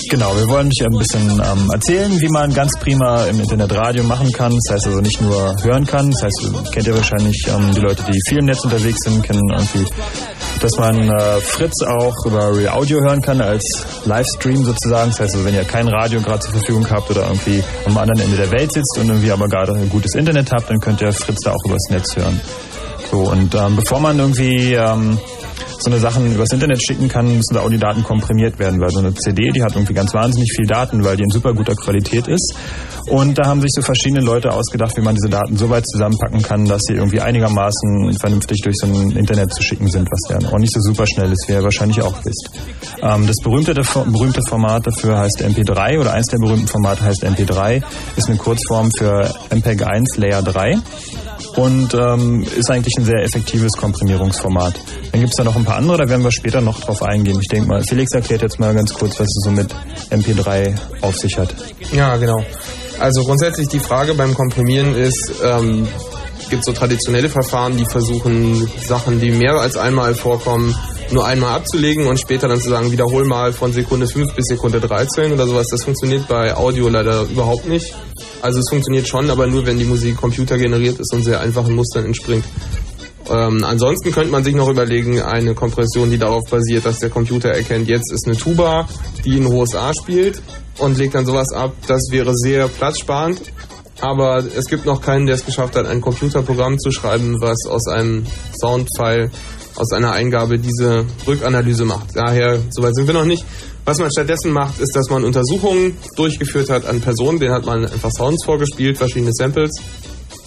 [0.09, 4.05] Genau, wir wollen euch ein bisschen ähm, erzählen, wie man ganz prima im Internet Radio
[4.05, 4.53] machen kann.
[4.53, 6.11] Das heißt also nicht nur hören kann.
[6.11, 9.43] Das heißt, kennt ihr wahrscheinlich ähm, die Leute, die viel im Netz unterwegs sind, kennen
[9.51, 9.85] irgendwie,
[10.61, 13.65] dass man äh, Fritz auch über Real Audio hören kann als
[14.05, 15.11] Livestream sozusagen.
[15.11, 18.21] Das heißt also, wenn ihr kein Radio gerade zur Verfügung habt oder irgendwie am anderen
[18.21, 21.13] Ende der Welt sitzt und irgendwie aber gerade ein gutes Internet habt, dann könnt ihr
[21.13, 22.41] Fritz da auch übers Netz hören.
[23.11, 25.19] So, und ähm, bevor man irgendwie ähm,
[25.81, 28.91] so eine Sachen übers Internet schicken kann, müssen da auch die Daten komprimiert werden, weil
[28.91, 31.75] so eine CD, die hat irgendwie ganz wahnsinnig viel Daten, weil die in super guter
[31.75, 32.55] Qualität ist.
[33.09, 36.43] Und da haben sich so verschiedene Leute ausgedacht, wie man diese Daten so weit zusammenpacken
[36.43, 40.49] kann, dass sie irgendwie einigermaßen vernünftig durch so ein Internet zu schicken sind, was ja
[40.51, 42.51] auch nicht so super schnell ist, wie ihr wahrscheinlich auch wisst.
[43.03, 47.83] Ähm, das berühmte, berühmte Format dafür heißt MP3 oder eins der berühmten Formate heißt MP3,
[48.17, 50.79] ist eine Kurzform für MPEG 1 Layer 3
[51.57, 54.75] und ähm, ist eigentlich ein sehr effektives Komprimierungsformat.
[55.13, 57.39] Dann gibt es da noch ein paar andere, da werden wir später noch drauf eingehen.
[57.41, 59.75] Ich denke mal, Felix erklärt jetzt mal ganz kurz, was es so mit
[60.11, 61.55] MP3 auf sich hat.
[61.93, 62.45] Ja, genau.
[62.99, 65.89] Also grundsätzlich die Frage beim Komprimieren ist, ähm,
[66.51, 70.75] gibt so traditionelle Verfahren, die versuchen, Sachen, die mehr als einmal vorkommen,
[71.11, 74.81] nur einmal abzulegen und später dann zu sagen, wiederhol mal von Sekunde 5 bis Sekunde
[74.81, 75.69] 13 oder sowas.
[75.71, 77.95] Das funktioniert bei Audio leider überhaupt nicht.
[78.47, 82.05] Also es funktioniert schon, aber nur wenn die Musik computergeneriert ist und sehr einfachen Mustern
[82.05, 82.45] entspringt.
[83.29, 87.49] Ähm, ansonsten könnte man sich noch überlegen, eine Kompression, die darauf basiert, dass der Computer
[87.49, 88.89] erkennt, jetzt ist eine Tuba,
[89.25, 90.41] die ein hohes A spielt
[90.79, 91.73] und legt dann sowas ab.
[91.89, 93.41] Das wäre sehr platzsparend.
[94.01, 97.89] Aber es gibt noch keinen, der es geschafft hat, ein Computerprogramm zu schreiben, was aus
[97.89, 98.27] einem
[98.61, 99.29] Soundfile,
[99.75, 102.15] aus einer Eingabe diese Rückanalyse macht.
[102.15, 103.45] Daher, soweit sind wir noch nicht.
[103.87, 107.87] Was man stattdessen macht, ist, dass man Untersuchungen durchgeführt hat an Personen, denen hat man
[107.87, 109.71] einfach Sounds vorgespielt, verschiedene Samples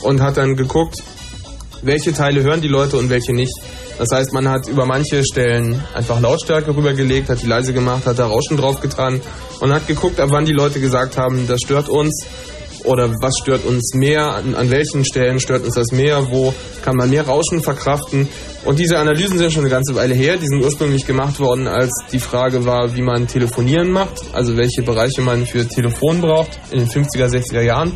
[0.02, 1.02] und hat dann geguckt,
[1.82, 3.54] welche Teile hören die Leute und welche nicht.
[3.98, 8.20] Das heißt, man hat über manche Stellen einfach Lautstärke rübergelegt, hat die leise gemacht, hat
[8.20, 9.22] da Rauschen draufgetan
[9.62, 12.26] und hat geguckt, ab wann die Leute gesagt haben, das stört uns
[12.84, 16.96] oder was stört uns mehr, an, an welchen Stellen stört uns das mehr, wo kann
[16.96, 18.28] man mehr Rauschen verkraften.
[18.66, 21.92] Und diese Analysen sind schon eine ganze Weile her, die sind ursprünglich gemacht worden, als
[22.12, 26.80] die Frage war, wie man Telefonieren macht, also welche Bereiche man für Telefon braucht in
[26.80, 27.94] den 50er, 60er Jahren.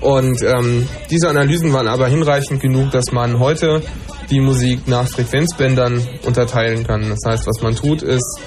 [0.00, 3.82] Und ähm, diese Analysen waren aber hinreichend genug, dass man heute
[4.30, 7.08] die Musik nach Frequenzbändern unterteilen kann.
[7.08, 8.40] Das heißt, was man tut, ist,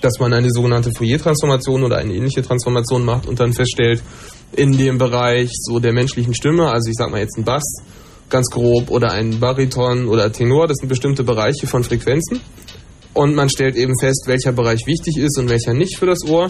[0.00, 4.02] dass man eine sogenannte Fourier-Transformation oder eine ähnliche Transformation macht und dann feststellt,
[4.56, 7.62] in dem Bereich so der menschlichen Stimme, also ich sag mal jetzt ein Bass,
[8.28, 12.40] ganz grob, oder ein Bariton oder Tenor, das sind bestimmte Bereiche von Frequenzen.
[13.14, 16.48] Und man stellt eben fest, welcher Bereich wichtig ist und welcher nicht für das Ohr.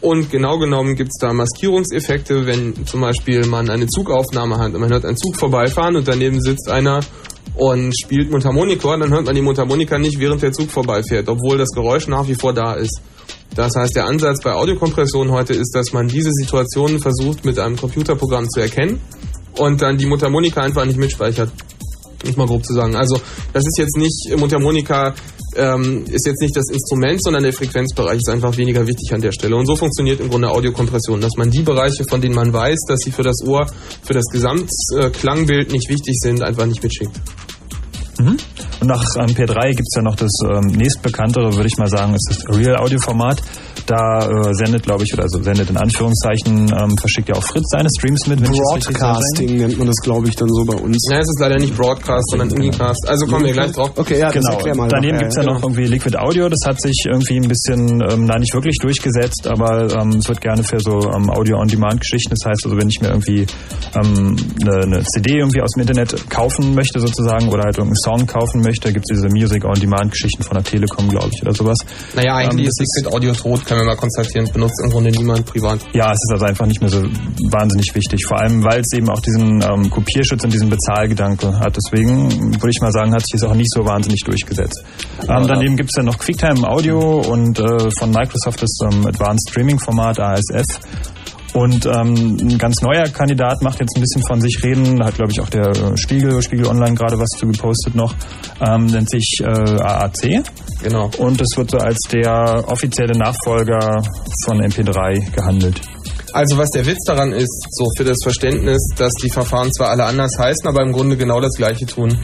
[0.00, 4.80] Und genau genommen gibt es da Maskierungseffekte, wenn zum Beispiel man eine Zugaufnahme hat und
[4.80, 7.00] man hört einen Zug vorbeifahren und daneben sitzt einer
[7.54, 11.70] und spielt Mundharmonika, dann hört man die Mundharmonika nicht, während der Zug vorbeifährt, obwohl das
[11.70, 13.00] Geräusch nach wie vor da ist.
[13.54, 17.76] Das heißt, der Ansatz bei Audiokompression heute ist, dass man diese Situationen versucht mit einem
[17.76, 19.00] Computerprogramm zu erkennen
[19.58, 21.50] und dann die Mundharmonika einfach nicht mitspeichert.
[22.28, 22.96] Es mal grob zu sagen.
[22.96, 23.16] Also
[23.52, 25.14] das ist jetzt nicht, Mundharmonika
[25.56, 29.32] ähm, ist jetzt nicht das Instrument, sondern der Frequenzbereich ist einfach weniger wichtig an der
[29.32, 29.56] Stelle.
[29.56, 33.00] Und so funktioniert im Grunde Audiokompression, dass man die Bereiche, von denen man weiß, dass
[33.00, 33.66] sie für das Ohr,
[34.02, 37.12] für das Gesamtklangbild nicht wichtig sind, einfach nicht mitschickt.
[38.18, 38.36] Mhm.
[38.80, 42.26] Und nach ähm, P3 gibt's ja noch das ähm, nächstbekanntere, würde ich mal sagen, ist
[42.30, 43.42] das Real Audio Format.
[43.86, 47.66] Da äh, sendet, glaube ich, oder also sendet in Anführungszeichen, ähm, verschickt ja auch Fritz
[47.70, 48.40] seine Streams mit.
[48.40, 51.06] Wenn das Broadcasting nennt man das, glaube ich, dann so bei uns.
[51.10, 53.06] Ja, es ist leider nicht Broadcast, sondern Unicast.
[53.08, 53.90] Also kommen wir gleich drauf.
[53.96, 54.56] Okay, ja, das Genau.
[54.56, 54.88] erklär mal.
[54.88, 55.20] Daneben noch.
[55.20, 55.54] gibt's ja genau.
[55.54, 59.46] noch irgendwie Liquid Audio, das hat sich irgendwie ein bisschen ähm, da nicht wirklich durchgesetzt,
[59.46, 62.30] aber ähm, es wird gerne für so ähm, Audio-on-Demand-Geschichten.
[62.30, 63.46] Das heißt also, wenn ich mir irgendwie
[63.94, 68.26] ähm, eine, eine CD irgendwie aus dem Internet kaufen möchte sozusagen oder halt irgendeinen Song
[68.26, 71.78] kaufen möchte, gibt's diese Music-on-Demand-Geschichten von der Telekom, glaube ich, oder sowas.
[72.14, 74.48] Naja, eigentlich Ähm, ist Liquid Audio tot, können wir mal konstatieren.
[74.52, 75.80] Benutzt im Grunde niemand privat.
[75.94, 77.02] Ja, es ist also einfach nicht mehr so
[77.50, 78.24] wahnsinnig wichtig.
[78.26, 81.76] Vor allem, weil es eben auch diesen ähm, Kopierschutz und diesen Bezahlgedanke hat.
[81.76, 84.84] Deswegen würde ich mal sagen, hat sich es auch nicht so wahnsinnig durchgesetzt.
[85.28, 89.78] Ähm, daneben gibt's ja noch QuickTime Audio und äh, von Microsoft das ähm, Advanced Streaming
[89.78, 90.66] Format ASF.
[91.54, 95.14] Und ähm, ein ganz neuer Kandidat macht jetzt ein bisschen von sich reden, da hat
[95.14, 98.12] glaube ich auch der äh, Spiegel, Spiegel Online gerade was zu gepostet noch,
[98.60, 100.42] ähm, nennt sich äh, AAC.
[100.82, 101.08] Genau.
[101.18, 104.02] Und es wird so als der offizielle Nachfolger
[104.44, 105.80] von MP3 gehandelt.
[106.32, 110.04] Also was der Witz daran ist, so für das Verständnis, dass die Verfahren zwar alle
[110.06, 112.18] anders heißen, aber im Grunde genau das gleiche tun.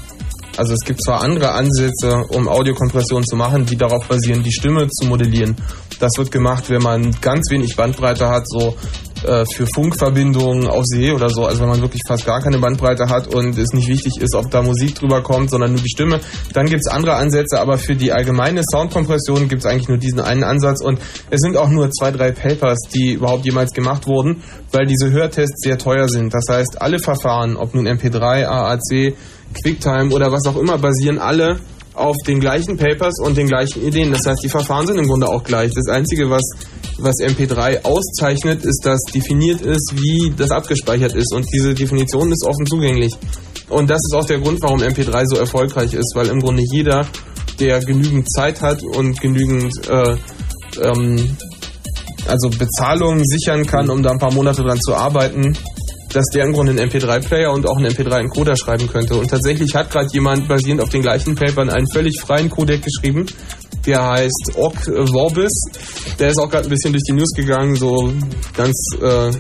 [0.57, 4.89] Also es gibt zwar andere Ansätze, um Audiokompression zu machen, die darauf basieren, die Stimme
[4.89, 5.55] zu modellieren.
[6.01, 8.75] Das wird gemacht, wenn man ganz wenig Bandbreite hat, so
[9.27, 11.45] äh, für Funkverbindungen auf See oder so.
[11.45, 14.51] Also wenn man wirklich fast gar keine Bandbreite hat und es nicht wichtig ist, ob
[14.51, 16.21] da Musik drüber kommt, sondern nur die Stimme.
[16.53, 20.83] Dann gibt's andere Ansätze, aber für die allgemeine Soundkompression gibt's eigentlich nur diesen einen Ansatz.
[20.83, 21.01] Und
[21.31, 24.43] es sind auch nur zwei, drei Papers, die überhaupt jemals gemacht wurden,
[24.73, 26.33] weil diese Hörtests sehr teuer sind.
[26.33, 29.15] Das heißt, alle Verfahren, ob nun MP3, AAC,
[29.63, 31.59] QuickTime oder was auch immer, basieren alle
[32.01, 34.13] auf den gleichen Papers und den gleichen Ideen.
[34.13, 35.73] Das heißt, die Verfahren sind im Grunde auch gleich.
[35.75, 36.43] Das Einzige, was,
[36.99, 41.33] was MP3 auszeichnet, ist, dass definiert ist, wie das abgespeichert ist.
[41.35, 43.13] Und diese Definition ist offen zugänglich.
[43.69, 47.07] Und das ist auch der Grund, warum MP3 so erfolgreich ist, weil im Grunde jeder,
[47.61, 50.17] der genügend Zeit hat und genügend äh,
[50.83, 51.37] ähm,
[52.27, 55.57] also Bezahlungen sichern kann, um da ein paar Monate dran zu arbeiten,
[56.13, 59.17] dass der im Grunde einen MP3-Player und auch einen MP3-Encoder schreiben könnte.
[59.17, 63.27] Und tatsächlich hat gerade jemand basierend auf den gleichen Papern einen völlig freien Codec geschrieben.
[63.87, 65.53] Der heißt Orc Vorbis.
[66.19, 67.77] Der ist auch gerade ein bisschen durch die News gegangen.
[67.77, 68.13] So
[68.57, 69.31] ganz äh,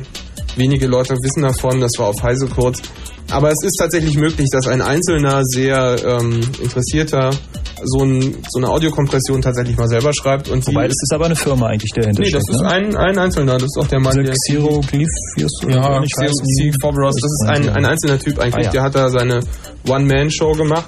[0.56, 1.80] wenige Leute wissen davon.
[1.80, 2.80] Das war auf Heise kurz.
[3.30, 7.30] Aber es ist tatsächlich möglich, dass ein einzelner, sehr ähm, interessierter
[7.82, 10.48] so, ein, so eine Audiokompression tatsächlich mal selber schreibt.
[10.48, 12.68] Und Wobei, das ist aber eine Firma eigentlich, der hinter nee, das ist ne?
[12.68, 13.54] ein, ein Einzelner.
[13.54, 14.34] Das ist auch der Mann, der...
[14.34, 16.14] Xeroglyphius oder Ja, nicht.
[16.14, 16.72] C.
[16.80, 18.70] Foberos, das ist ein, ein einzelner Typ eigentlich, Ah, ja.
[18.70, 19.40] der hat da seine
[19.88, 20.86] One-Man-Show gemacht.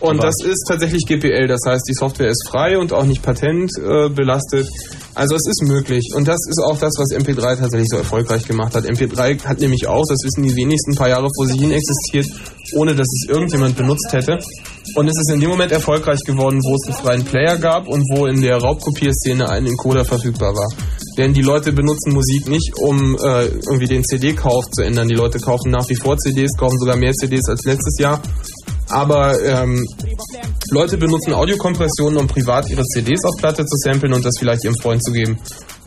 [0.00, 3.22] Und Aber- das ist tatsächlich GPL, das heißt, die Software ist frei und auch nicht
[3.22, 4.10] patentbelastet.
[4.10, 4.68] Äh, belastet.
[5.14, 6.12] Also es ist möglich.
[6.14, 8.84] Und das ist auch das, was MP3 tatsächlich so erfolgreich gemacht hat.
[8.84, 12.26] MP3 hat nämlich auch, das wissen die wenigsten, paar Jahre vor sich hin existiert,
[12.76, 14.38] ohne dass es irgendjemand benutzt hätte.
[14.94, 18.02] Und es ist in dem Moment erfolgreich geworden, wo es einen freien Player gab und
[18.14, 20.68] wo in der Raubkopierszene ein Encoder verfügbar war.
[21.16, 25.08] Denn die Leute benutzen Musik nicht, um äh, irgendwie den CD-Kauf zu ändern.
[25.08, 28.20] Die Leute kaufen nach wie vor CDs, kaufen sogar mehr CDs als letztes Jahr.
[28.90, 29.84] Aber ähm,
[30.70, 34.76] Leute benutzen Audiokompressionen, um privat ihre CDs auf Platte zu samplen und das vielleicht ihrem
[34.80, 35.38] Freund zu geben.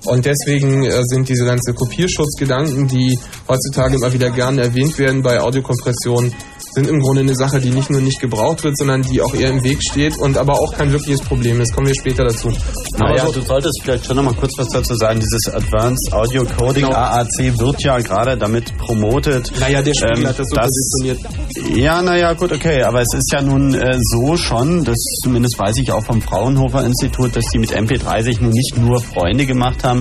[0.06, 5.40] Und deswegen äh, sind diese ganze Kopierschutzgedanken, die heutzutage immer wieder gerne erwähnt werden bei
[5.40, 6.34] Audiokompressionen,
[6.76, 9.50] sind im Grunde eine Sache, die nicht nur nicht gebraucht wird, sondern die auch eher
[9.52, 11.74] im Weg steht und aber auch kein wirkliches Problem ist.
[11.74, 12.50] Kommen wir später dazu.
[12.98, 15.20] Naja, Aber so- du solltest vielleicht schon noch mal kurz was dazu sagen.
[15.20, 16.96] Dieses Advanced Audio Coding Genau.
[16.98, 19.52] AAC wird ja gerade damit promotet.
[19.60, 21.78] Naja, der Spiegel ähm, hat das so dass- positioniert.
[21.78, 22.82] Ja, naja, gut, okay.
[22.84, 26.84] Aber es ist ja nun äh, so schon, das zumindest weiß ich auch vom Fraunhofer
[26.86, 29.93] Institut, dass die mit MP3 sich nun nicht nur Freunde gemacht haben,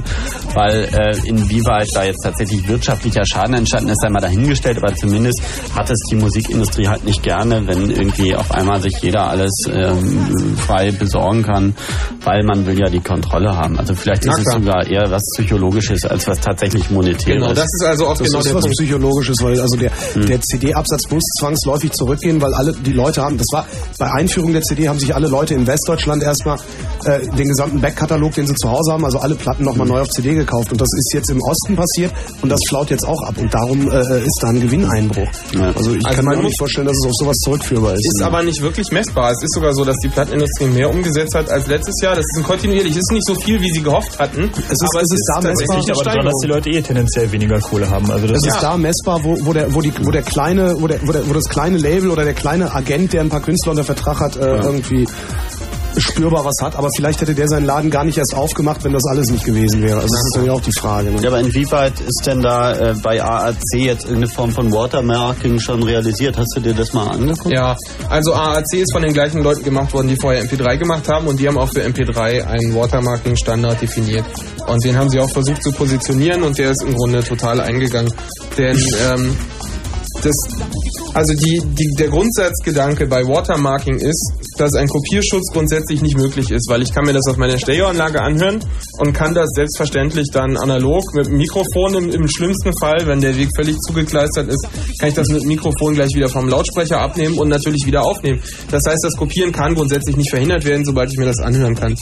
[0.55, 5.43] weil äh, inwieweit da jetzt tatsächlich wirtschaftlicher Schaden entstanden ist, sei mal dahingestellt, aber zumindest
[5.74, 10.57] hat es die Musikindustrie halt nicht gerne, wenn irgendwie auf einmal sich jeder alles ähm,
[10.57, 11.74] frei besorgen kann,
[12.24, 13.78] weil man will ja die Kontrolle haben.
[13.78, 17.40] Also vielleicht ist es sogar eher was Psychologisches als was tatsächlich monetäres.
[17.43, 18.76] Genau, das ist also auch Das genau ist was Punkt.
[18.78, 20.26] Psychologisches, weil also der, Hm.
[20.26, 23.66] der CD-Absatz muss zwangsläufig zurückgehen, weil alle die Leute haben, das war
[23.99, 26.59] bei Einführung der CD haben sich alle Leute in Westdeutschland erstmal
[27.05, 30.09] äh, den gesamten Backkatalog, den sie zu Hause haben, also alle Platten nochmal neu auf
[30.11, 30.72] CD gekauft.
[30.72, 32.12] Und das ist jetzt im Osten passiert
[32.43, 33.35] und das flaut jetzt auch ab.
[33.39, 35.28] Und darum äh, ist da ein Gewinneinbruch.
[35.55, 35.72] Ja.
[35.74, 38.05] Also ich Also kann mir auch nicht vorstellen, dass es auf sowas zurückführbar ist.
[38.07, 39.30] Ist aber nicht wirklich messbar.
[39.33, 42.14] Es ist sogar so, dass die Plattenindustrie mehr umgesetzt hat als letztes Jahr.
[42.14, 42.93] Das ist ein kontinuierlich.
[42.93, 44.51] Es ist nicht so viel, wie sie gehofft hatten.
[44.55, 45.97] Es ist- aber es ist da tatsächlich messbar.
[45.97, 46.47] aber daran, dass die.
[46.49, 48.11] Leute eh tendenziell weniger Kohle haben.
[48.11, 50.74] Also das Es ist ist da messbar, wo, wo, der, wo, die, wo der kleine,
[50.80, 53.41] wo, der, wo, der, wo das kleine Label oder der kleine Agent, der ein paar
[53.41, 55.07] Künstler unter Vertrag hat, äh, irgendwie
[55.99, 56.76] spürbar was hat.
[56.76, 59.82] Aber vielleicht hätte der seinen Laden gar nicht erst aufgemacht, wenn das alles nicht gewesen
[59.82, 60.01] wäre.
[60.01, 61.11] Also das ist dann ja auch die Frage.
[61.11, 61.20] Ne?
[61.20, 65.82] Ja, aber inwieweit ist denn da äh, bei AAC jetzt irgendeine Form von Watermarking schon
[65.82, 66.36] realisiert?
[66.38, 67.53] Hast du dir das mal angeguckt?
[67.53, 67.76] Ja,
[68.09, 71.38] also AAC ist von den gleichen Leuten gemacht worden, die vorher MP3 gemacht haben und
[71.38, 74.24] die haben auch für MP3 einen Watermarking-Standard definiert.
[74.66, 78.12] Und den haben sie auch versucht zu positionieren und der ist im Grunde total eingegangen.
[78.57, 79.36] Denn ähm,
[80.22, 80.36] das,
[81.14, 84.32] also die, die, der Grundsatzgedanke bei Watermarking ist,
[84.62, 88.20] dass ein Kopierschutz grundsätzlich nicht möglich ist, weil ich kann mir das auf meiner Stereoanlage
[88.20, 88.60] anhören
[88.98, 93.36] und kann das selbstverständlich dann analog mit dem Mikrofon im, im schlimmsten Fall, wenn der
[93.36, 94.68] Weg völlig zugekleistert ist,
[95.00, 98.40] kann ich das mit dem Mikrofon gleich wieder vom Lautsprecher abnehmen und natürlich wieder aufnehmen.
[98.70, 101.96] Das heißt, das Kopieren kann grundsätzlich nicht verhindert werden, sobald ich mir das anhören kann.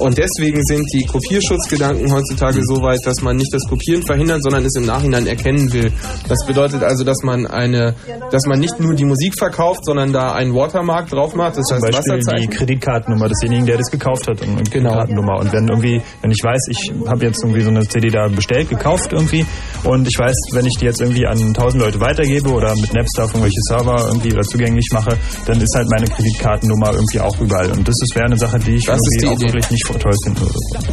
[0.00, 4.64] Und deswegen sind die Kopierschutzgedanken heutzutage so weit, dass man nicht das Kopieren verhindert, sondern
[4.64, 5.92] es im Nachhinein erkennen will.
[6.26, 7.94] Das bedeutet also, dass man eine,
[8.30, 11.58] dass man nicht nur die Musik verkauft, sondern da einen Watermark drauf macht.
[11.58, 12.46] Das heißt die.
[12.48, 14.90] Kreditkartennummer desjenigen, der das gekauft hat und und Genau.
[14.90, 15.38] Kreditkartennummer.
[15.40, 18.68] Und wenn irgendwie, wenn ich weiß, ich habe jetzt irgendwie so eine CD da bestellt,
[18.68, 19.44] gekauft irgendwie
[19.84, 23.24] und ich weiß, wenn ich die jetzt irgendwie an 1000 Leute weitergebe oder mit Napster
[23.24, 27.70] auf irgendwelche Server irgendwie oder zugänglich mache, dann ist halt meine Kreditkartennummer irgendwie auch überall.
[27.72, 29.46] Und das ist wäre eine Sache, die ich Das ist irgendwie die auch Idee.
[29.54, 30.40] wirklich nicht toll finde.
[30.42, 30.52] Oder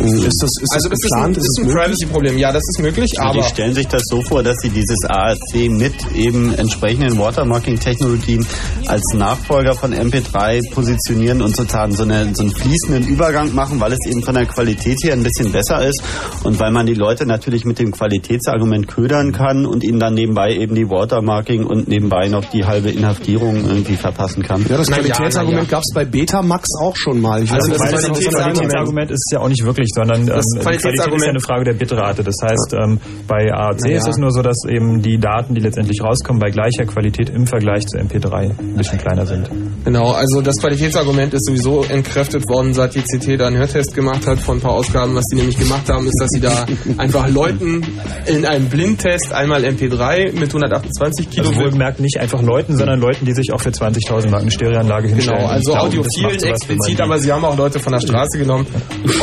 [0.10, 0.26] so.
[0.28, 1.38] Ist das, ist Also das das ist geplant?
[1.38, 1.84] ein, ist es ein möglich?
[1.84, 2.38] Privacy-Problem.
[2.38, 5.70] Ja, das ist möglich, Aber die stellen sich das so vor, dass sie dieses AAC
[5.70, 8.46] mit eben entsprechenden Watermarking-Technologien
[8.88, 13.92] als Nachfolger von MP3 positionieren und sozusagen so, eine, so einen fließenden Übergang machen, weil
[13.94, 16.02] es eben von der Qualität her ein bisschen besser ist
[16.44, 20.52] und weil man die Leute natürlich mit dem Qualitätsargument ködern kann und ihnen dann nebenbei
[20.56, 24.66] eben die Watermarking und nebenbei noch die halbe Inhaftierung irgendwie verpassen kann.
[24.70, 25.70] Ja, das ja, Qualitätsargument ja.
[25.78, 27.44] gab es bei Betamax auch schon mal.
[27.44, 31.06] Ich Also das das Qualitätsargument- ist ja auch nicht wirklich, sondern ähm, Das Qualität ist
[31.24, 32.24] ja eine Frage der Bitrate.
[32.24, 33.98] Das heißt, ähm, bei AAC Naja.
[33.98, 37.46] ist es nur so, dass eben die Daten, die letztendlich rauskommen, bei gleicher Qualität im
[37.46, 39.50] Vergleich zu MP3 ein bisschen kleiner sind.
[39.84, 44.26] Genau, also das Qualitätsargument ist sowieso entkräftet worden, seit die CT da einen Hörtest gemacht
[44.28, 45.16] hat von ein paar Ausgaben.
[45.16, 46.66] Was die nämlich gemacht haben, ist, dass sie da
[46.98, 47.86] einfach Leuten
[48.26, 53.26] in einem Blindtest einmal MP3 mit 128 Also Kilobit wohlgemerkt nicht einfach Leuten, sondern Leuten,
[53.26, 55.40] die sich auch für 20.000 Mark eine Stereoanlage hinstellen.
[55.40, 58.68] Genau, also Audiophilen explizit, aber sie haben auch Leute von der Straße genommen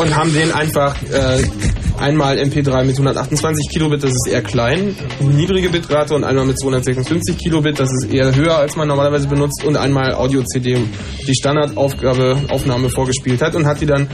[0.00, 1.42] und haben denen einfach äh,
[1.98, 7.38] einmal MP3 mit 128 Kilobit, das ist eher klein, niedrige Bitrate und einmal mit 256
[7.38, 10.78] Kilobit, das ist eher höher, als man normalerweise benutzt und einmal Audio-CD,
[11.26, 14.08] die Standardaufgabe, Aufnahme vorgespielt hat und hat die dann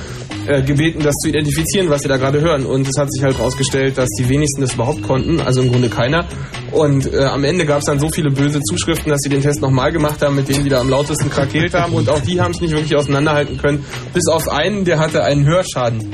[0.49, 2.67] äh, gebeten, das zu identifizieren, was sie da gerade hören.
[2.67, 5.89] Und es hat sich halt herausgestellt, dass die wenigsten das überhaupt konnten, also im Grunde
[5.89, 6.27] keiner.
[6.73, 9.61] Und äh, am Ende gab es dann so viele böse Zuschriften, dass sie den Test
[9.61, 11.93] nochmal gemacht haben, mit denen die da am lautesten krakeelt haben.
[11.95, 13.85] Und auch die haben es nicht wirklich auseinanderhalten können.
[14.13, 16.13] Bis auf einen, der hatte einen Hörschaden.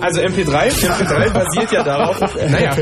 [0.00, 2.76] Also MP3, MP3 basiert ja darauf, naja,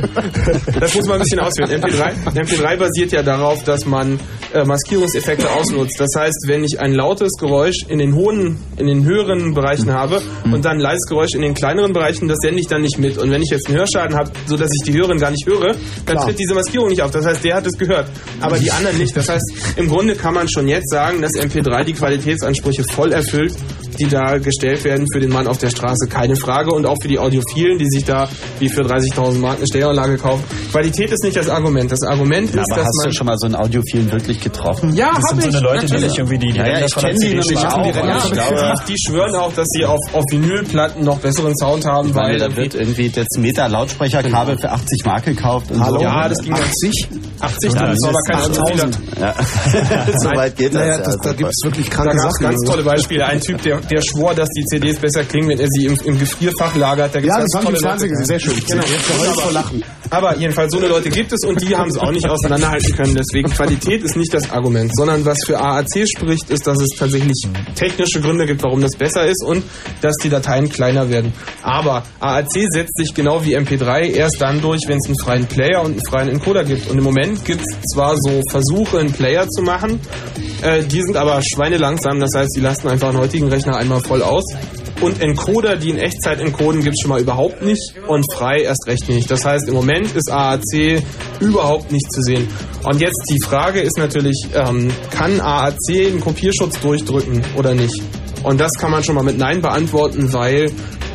[0.80, 1.70] das muss man ein bisschen ausführen.
[1.70, 4.18] MP3, MP3 basiert ja darauf, dass man
[4.52, 5.98] äh, Maskierungseffekte ausnutzt.
[5.98, 10.20] Das heißt, wenn ich ein lautes Geräusch in den hohen, in den höheren Bereichen habe
[10.44, 13.18] und dann ein leises Geräusch in den kleineren Bereichen, das sende ich dann nicht mit.
[13.18, 15.72] Und wenn ich jetzt einen Hörschaden habe, so dass ich die höheren gar nicht höre,
[16.06, 16.26] dann Klar.
[16.26, 17.10] tritt diese Maskierung nicht auf.
[17.10, 18.08] Das heißt, der hat es gehört,
[18.40, 19.16] aber die anderen nicht.
[19.16, 23.54] Das heißt, im Grunde kann man schon jetzt sagen, dass MP3 die Qualitätsansprüche voll erfüllt,
[23.98, 26.06] die da gestellt werden für den Mann auf der Straße.
[26.08, 26.72] Keine Frage.
[26.72, 28.28] Und auch für die Audiophilen, die sich da
[28.58, 30.42] wie für 30.000 Mark eine Stereoanlage kaufen.
[30.70, 31.90] Qualität ist nicht das Argument.
[31.90, 33.10] Das Argument ist, Aber dass hast man...
[33.10, 34.94] du schon mal so einen Audiophilen wirklich getroffen?
[34.94, 35.54] ja, Das sind so ich.
[35.56, 36.08] eine Leute, die natürlich.
[36.10, 37.82] sich irgendwie die, die Ja, ja, ich von der kenn die nämlich auch.
[37.82, 41.56] Die, Ja, ich glaube- die, die schwören auch, dass sie auf, auf Vinylplatten noch besseren
[41.56, 45.70] Sound haben, Ich meine, weil da wird irgendwie das Meter Lautsprecherkabel für 80 Mark gekauft
[45.70, 45.96] und Hallo?
[45.98, 46.02] so.
[46.02, 47.08] Ja, das ging 80?
[47.40, 48.98] 80, das ist aber kein 8000.
[49.20, 49.34] Ja.
[50.18, 50.80] so weit geht das.
[50.80, 50.98] Naja, ja.
[50.98, 52.44] das, da Also, gibt es wirklich Da kranke gab es Sachen.
[52.50, 53.26] ganz tolle Beispiele.
[53.26, 56.18] Ein Typ, der, der schwor, dass die CDs besser klingen, wenn er sie im, im
[56.18, 57.14] Gefrierfach lagert.
[57.14, 58.26] Da gibt's Ja, das haben die Fernsehen gesehen.
[58.26, 58.64] Sehr schön.
[58.66, 58.82] Genau.
[58.84, 59.84] Jetzt vor Lachen.
[60.10, 63.14] Aber jedenfalls, so eine Leute gibt es und die haben es auch nicht auseinanderhalten können.
[63.14, 67.48] Deswegen Qualität ist nicht das Argument, sondern was für AAC spricht, ist, dass es tatsächlich
[67.74, 69.64] technische Gründe gibt, warum das besser ist und
[70.00, 71.32] dass die Dateien kleiner werden.
[71.62, 75.80] Aber AAC setzt sich genau wie MP3 erst dann durch, wenn es einen freien Player
[75.80, 76.90] und einen freien Encoder gibt.
[76.90, 79.98] Und im Moment gibt es zwar so Versuche, einen Player zu machen,
[80.62, 84.22] äh, die sind aber schweinelangsam, das heißt, die lasten einfach einen heutigen Rechner einmal voll
[84.22, 84.44] aus.
[85.00, 89.08] Und Encoder, die in Echtzeit encoden, gibt's schon mal überhaupt nicht und frei erst recht
[89.08, 89.30] nicht.
[89.30, 91.02] Das heißt, im Moment ist AAC
[91.40, 92.46] überhaupt nicht zu sehen.
[92.84, 98.00] Und jetzt die Frage ist natürlich, ähm, kann AAC einen Kopierschutz durchdrücken oder nicht?
[98.44, 100.70] Und das kann man schon mal mit Nein beantworten, weil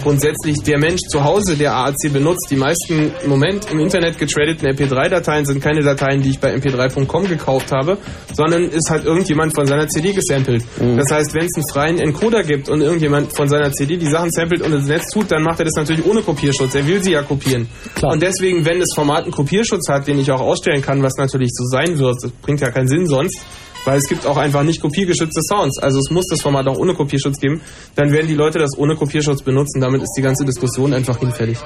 [0.07, 4.65] grundsätzlich der Mensch zu Hause, der AAC benutzt, die meisten im Moment im Internet getradeten
[4.69, 7.97] MP3-Dateien sind keine Dateien, die ich bei mp3.com gekauft habe,
[8.33, 10.63] sondern ist halt irgendjemand von seiner CD gesampelt.
[10.79, 10.95] Mhm.
[10.95, 14.31] Das heißt, wenn es einen freien Encoder gibt und irgendjemand von seiner CD die Sachen
[14.31, 16.73] samplet und ins Netz tut, dann macht er das natürlich ohne Kopierschutz.
[16.75, 17.67] Er will sie ja kopieren.
[18.01, 21.49] Und deswegen, wenn das Format einen Kopierschutz hat, den ich auch ausstellen kann, was natürlich
[21.51, 23.41] so sein wird, das bringt ja keinen Sinn sonst,
[23.87, 25.79] weil es gibt auch einfach nicht kopiergeschützte Sounds.
[25.79, 27.61] Also es muss das Format auch ohne Kopierschutz geben.
[27.95, 29.79] Dann werden die Leute das ohne Kopierschutz benutzen.
[29.79, 31.57] Damit ist die ganze Diskussion einfach hinfällig.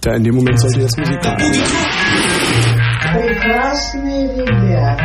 [0.00, 1.36] Da in dem Moment sollte jetzt Musik kommen.
[1.36, 1.48] Du
[3.18, 5.02] hörst mir wieder.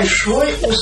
[0.00, 0.74] bei Schulden.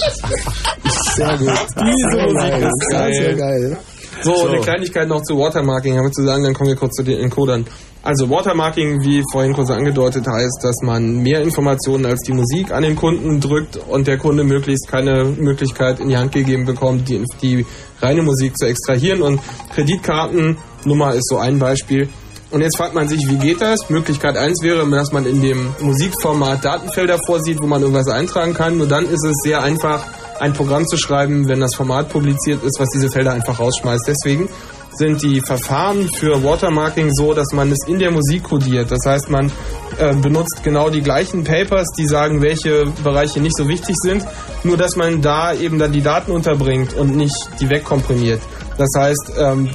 [1.17, 1.49] Sehr gut.
[3.15, 3.77] Sehr geil.
[4.23, 7.05] So, so, eine Kleinigkeit noch zu Watermarking, damit zu sagen, dann kommen wir kurz zu
[7.05, 7.65] den Encodern.
[8.03, 12.83] Also Watermarking, wie vorhin kurz angedeutet, heißt, dass man mehr Informationen als die Musik an
[12.83, 17.25] den Kunden drückt und der Kunde möglichst keine Möglichkeit in die Hand gegeben bekommt, die,
[17.43, 17.67] die
[18.01, 19.23] reine Musik zu extrahieren.
[19.23, 19.41] Und
[19.75, 22.09] Kreditkartennummer ist so ein Beispiel.
[22.51, 23.91] Und jetzt fragt man sich, wie geht das?
[23.91, 28.79] Möglichkeit 1 wäre, dass man in dem Musikformat Datenfelder vorsieht, wo man irgendwas eintragen kann.
[28.79, 30.07] Nur dann ist es sehr einfach,
[30.41, 34.05] ein Programm zu schreiben, wenn das Format publiziert ist, was diese Felder einfach rausschmeißt.
[34.07, 34.49] Deswegen
[34.93, 38.91] sind die Verfahren für Watermarking so, dass man es in der Musik kodiert.
[38.91, 39.53] Das heißt, man
[39.99, 44.25] äh, benutzt genau die gleichen Papers, die sagen, welche Bereiche nicht so wichtig sind,
[44.65, 48.41] nur dass man da eben dann die Daten unterbringt und nicht die wegkomprimiert.
[48.79, 49.69] Das heißt, ähm,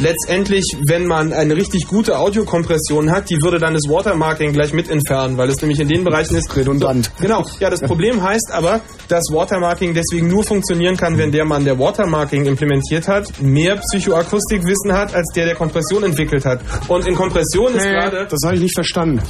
[0.00, 4.88] letztendlich, wenn man eine richtig gute Audiokompression hat, die würde dann das Watermarking gleich mit
[4.90, 6.54] entfernen, weil es nämlich in den Bereichen ist.
[6.56, 7.06] Redundant.
[7.16, 7.44] So, genau.
[7.60, 11.78] Ja, das Problem heißt aber, dass Watermarking deswegen nur funktionieren kann, wenn der Mann, der
[11.78, 16.60] Watermarking implementiert hat, mehr Psychoakustikwissen hat, als der, der Kompression entwickelt hat.
[16.88, 18.26] Und in Kompression ist gerade.
[18.28, 19.20] Das habe ich nicht verstanden.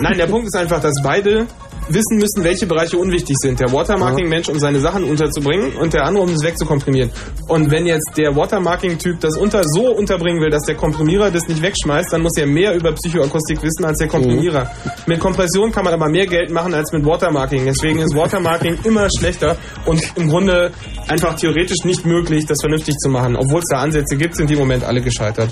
[0.00, 1.46] Nein, der Punkt ist einfach, dass beide
[1.92, 3.60] wissen müssen, welche Bereiche unwichtig sind.
[3.60, 7.10] Der Watermarking-Mensch, um seine Sachen unterzubringen und der andere, um es wegzukomprimieren.
[7.48, 11.62] Und wenn jetzt der Watermarking-Typ das unter so unterbringen will, dass der Komprimierer das nicht
[11.62, 14.70] wegschmeißt, dann muss er mehr über Psychoakustik wissen als der Komprimierer.
[15.06, 17.64] Mit Kompression kann man aber mehr Geld machen als mit Watermarking.
[17.64, 20.70] Deswegen ist Watermarking immer schlechter und im Grunde
[21.08, 23.36] einfach theoretisch nicht möglich, das vernünftig zu machen.
[23.36, 25.50] Obwohl es da Ansätze gibt, sind die im Moment alle gescheitert.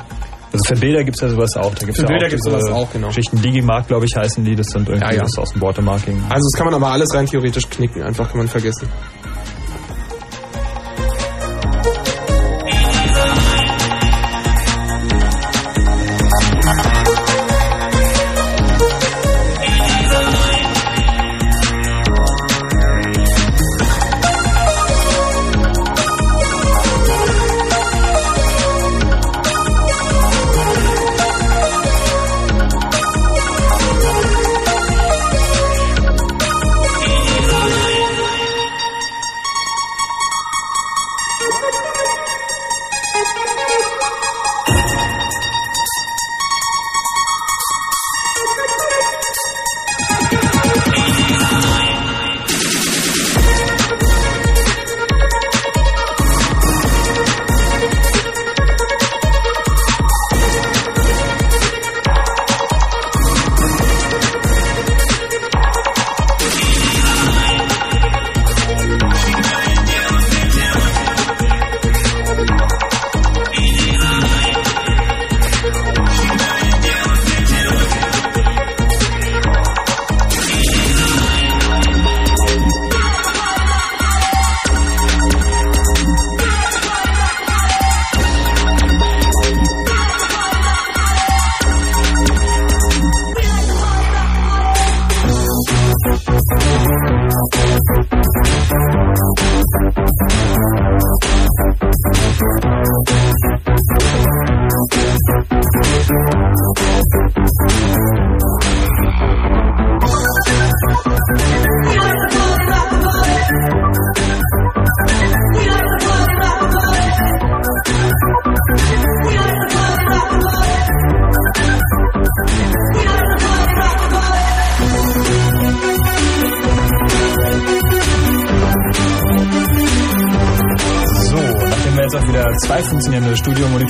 [0.52, 1.74] Also für Bilder gibt es ja sowas auch.
[1.74, 3.08] Da gibt's Für ja Bilder gibt's diese sowas auch, genau.
[3.08, 4.56] Geschichten Digimark, glaube ich, heißen die.
[4.56, 5.22] Das sind irgendwie Ja, ja.
[5.22, 6.16] das aus dem Watermarking.
[6.28, 8.88] Also das kann man aber alles rein theoretisch knicken, einfach kann man vergessen.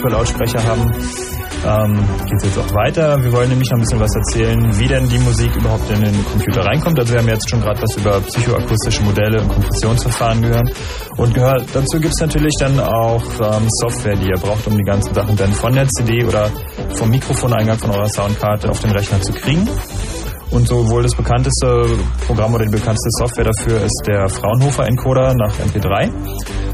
[0.09, 0.83] Studio-Monitor-Lautsprecher haben,
[1.67, 1.95] ähm,
[2.25, 3.23] geht es jetzt auch weiter.
[3.23, 6.25] Wir wollen nämlich noch ein bisschen was erzählen, wie denn die Musik überhaupt in den
[6.25, 6.99] Computer reinkommt.
[6.99, 10.71] Also wir haben jetzt schon gerade was über psychoakustische Modelle und Kompressionsverfahren gehört.
[11.17, 14.85] Und gehört, dazu gibt es natürlich dann auch ähm, Software, die ihr braucht, um die
[14.85, 16.51] ganzen Sachen dann von der CD oder
[16.95, 19.69] vom Mikrofoneingang von eurer Soundkarte auf den Rechner zu kriegen.
[20.51, 21.85] Und so wohl das bekannteste
[22.27, 26.11] Programm oder die bekannteste Software dafür ist der Fraunhofer Encoder nach MP3.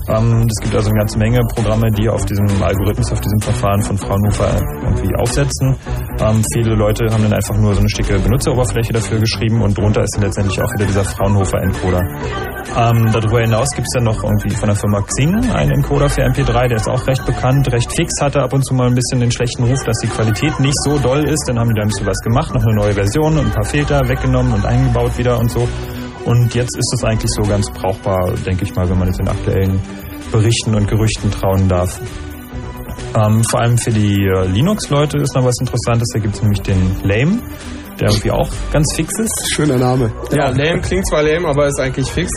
[0.09, 3.83] Ähm, es gibt also eine ganze Menge Programme, die auf diesem Algorithmus, auf diesem Verfahren
[3.83, 5.77] von Fraunhofer irgendwie aufsetzen.
[6.21, 10.03] Ähm, viele Leute haben dann einfach nur so eine schicke Benutzeroberfläche dafür geschrieben und drunter
[10.03, 12.03] ist dann letztendlich auch wieder dieser Fraunhofer Encoder.
[12.77, 16.23] Ähm, darüber hinaus gibt es dann noch irgendwie von der Firma Xing einen Encoder für
[16.23, 19.21] MP3, der ist auch recht bekannt, recht fix, hatte ab und zu mal ein bisschen
[19.21, 21.45] den schlechten Ruf, dass die Qualität nicht so doll ist.
[21.49, 23.65] Dann haben die da ein bisschen was gemacht, noch eine neue Version und ein paar
[23.65, 25.69] Filter weggenommen und eingebaut wieder und so.
[26.25, 29.29] Und jetzt ist es eigentlich so ganz brauchbar, denke ich mal, wenn man jetzt den
[29.29, 29.81] aktuellen
[30.33, 32.01] Berichten und Gerüchten trauen darf.
[33.17, 36.09] Ähm, vor allem für die äh, Linux-Leute ist noch was Interessantes.
[36.13, 37.39] Da gibt es nämlich den Lame,
[38.01, 39.53] der irgendwie auch ganz fix ist.
[39.55, 40.13] Schöner Name.
[40.33, 42.31] Ja, lame klingt zwar lame, aber ist eigentlich fix.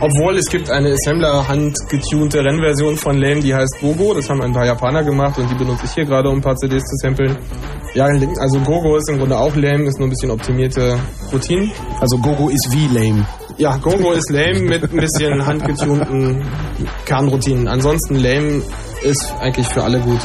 [0.00, 4.14] Obwohl es gibt eine Assembler-handgetunte Rennversion von Lame, die heißt Gogo.
[4.14, 6.56] Das haben ein paar Japaner gemacht und die benutze ich hier gerade, um ein paar
[6.56, 7.36] CDs zu samplen.
[7.94, 10.98] Ja, also Gogo ist im Grunde auch lame, ist nur ein bisschen optimierte
[11.32, 11.70] Routinen.
[12.00, 13.26] Also Gogo ist wie lame.
[13.56, 16.44] Ja, Gogo ist lame mit ein bisschen handgetunten
[17.04, 17.68] Kernroutinen.
[17.68, 18.62] Ansonsten lame
[19.02, 20.20] ist eigentlich für alle gut.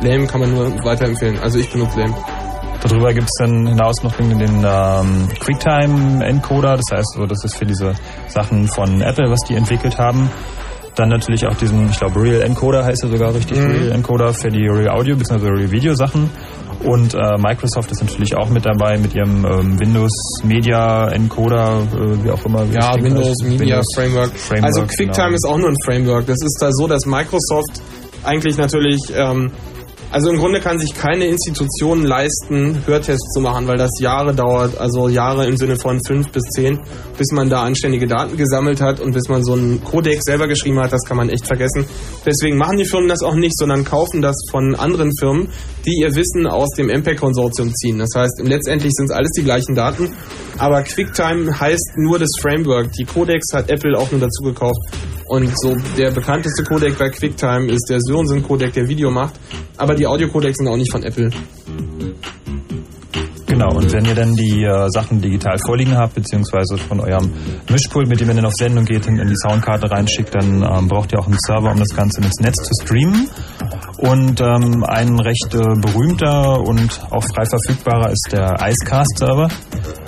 [0.00, 1.38] Lame kann man nur weiterempfehlen.
[1.38, 2.14] Also ich benutze Lame.
[2.82, 7.56] Darüber gibt es dann hinaus noch den, den ähm, QuickTime-Encoder, das heißt, so, das ist
[7.56, 7.94] für diese
[8.28, 10.30] Sachen von Apple, was die entwickelt haben.
[10.94, 13.70] Dann natürlich auch diesen, ich glaube, Real Encoder heißt er sogar richtig, Mhm.
[13.70, 15.48] Real Encoder für die Real Audio bzw.
[15.48, 16.28] Real Video Sachen.
[16.84, 20.12] Und äh, Microsoft ist natürlich auch mit dabei mit ihrem ähm, Windows
[20.44, 22.68] Media Encoder, äh, wie auch immer.
[22.70, 23.44] wie Ja, Windows heißt.
[23.44, 24.30] Media Windows Framework.
[24.36, 25.34] Framework, Also QuickTime genau.
[25.34, 26.26] ist auch nur ein Framework.
[26.26, 27.80] Das ist da so, dass Microsoft
[28.22, 29.50] eigentlich natürlich, ähm,
[30.14, 34.78] also im Grunde kann sich keine Institution leisten, Hörtests zu machen, weil das Jahre dauert,
[34.78, 36.78] also Jahre im Sinne von fünf bis zehn,
[37.18, 40.78] bis man da anständige Daten gesammelt hat und bis man so einen Codec selber geschrieben
[40.78, 41.84] hat, das kann man echt vergessen.
[42.24, 45.48] Deswegen machen die Firmen das auch nicht, sondern kaufen das von anderen Firmen,
[45.84, 47.98] die ihr Wissen aus dem MPEG-Konsortium ziehen.
[47.98, 50.12] Das heißt, letztendlich sind es alles die gleichen Daten,
[50.58, 52.92] aber QuickTime heißt nur das Framework.
[52.92, 54.78] Die Codecs hat Apple auch nur dazu gekauft.
[55.28, 59.34] Und so der bekannteste Codec bei QuickTime ist der Sörensen-Codec, der Video macht.
[59.76, 61.30] Aber die Audio-Codecs sind auch nicht von Apple.
[63.46, 67.32] Genau, und wenn ihr dann die äh, Sachen digital vorliegen habt, beziehungsweise von eurem
[67.70, 71.12] Mischpult, mit dem ihr dann auf Sendung geht, in die Soundkarte reinschickt, dann ähm, braucht
[71.12, 73.28] ihr auch einen Server, um das Ganze ins Netz zu streamen.
[73.98, 79.48] Und ähm, ein recht äh, berühmter und auch frei verfügbarer ist der Icecast-Server.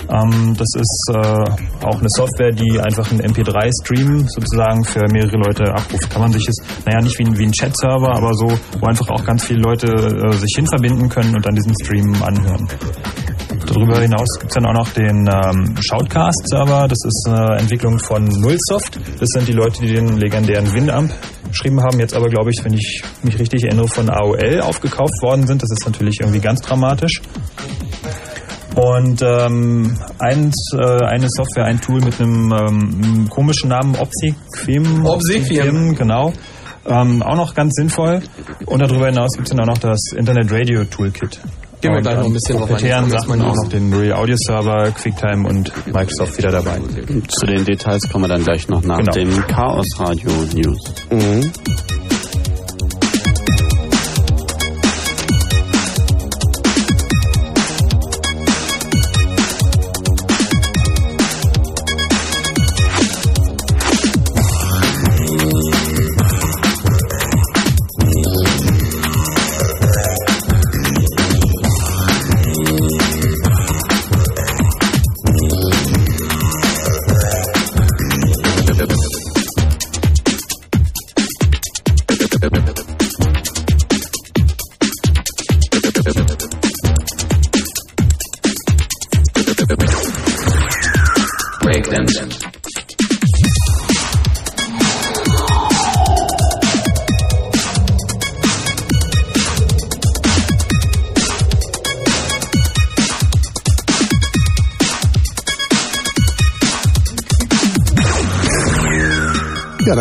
[0.08, 5.64] Ähm, das ist äh, auch eine Software, die einfach einen MP3-Stream sozusagen für mehrere Leute
[5.74, 6.10] abruft.
[6.10, 8.46] Kann man sich es, naja, nicht wie ein, wie ein Chat-Server, aber so,
[8.80, 12.68] wo einfach auch ganz viele Leute äh, sich hinverbinden können und dann diesen Stream anhören.
[13.66, 16.86] Darüber hinaus gibt es dann auch noch den ähm, Shoutcast-Server.
[16.88, 18.98] Das ist eine Entwicklung von Nullsoft.
[19.18, 21.12] Das sind die Leute, die den legendären Winamp
[21.48, 21.98] geschrieben haben.
[21.98, 25.62] Jetzt aber, glaube ich, wenn ich mich richtig erinnere, von AOL aufgekauft worden sind.
[25.62, 27.20] Das ist natürlich irgendwie ganz dramatisch.
[28.76, 35.04] Und ähm, eins, äh, eine Software, ein Tool mit einem ähm, komischen Namen, Obsequim.
[35.06, 35.94] Obsequim.
[35.94, 36.32] genau.
[36.86, 38.20] Ähm, auch noch ganz sinnvoll.
[38.66, 41.40] Und darüber hinaus gibt es dann auch noch das Internet Radio Toolkit.
[41.80, 43.10] Gehen wir Und gleich noch ein bisschen drauf ein.
[43.10, 46.78] Sachen wir auch noch den Real Audio Server, QuickTime und Microsoft wieder dabei.
[47.28, 49.12] Zu den Details kommen wir dann gleich noch nach Genau.
[49.12, 50.94] dem Chaos Radio News.
[51.10, 52.05] Mhm.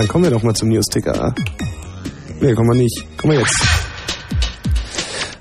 [0.05, 1.33] Dann kommen wir doch mal zum News-Ticker.
[2.39, 3.05] Nee, kommen wir nicht.
[3.17, 3.59] Kommen wir jetzt.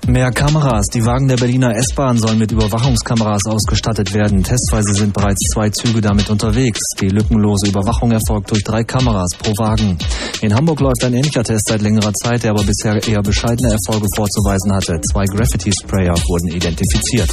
[0.07, 0.87] Mehr Kameras.
[0.87, 4.43] Die Wagen der Berliner S-Bahn sollen mit Überwachungskameras ausgestattet werden.
[4.43, 6.79] Testweise sind bereits zwei Züge damit unterwegs.
[6.99, 9.99] Die lückenlose Überwachung erfolgt durch drei Kameras pro Wagen.
[10.41, 14.07] In Hamburg läuft ein ähnlicher Test seit längerer Zeit, der aber bisher eher bescheidene Erfolge
[14.15, 14.99] vorzuweisen hatte.
[15.11, 17.29] Zwei Graffiti-Sprayer wurden identifiziert.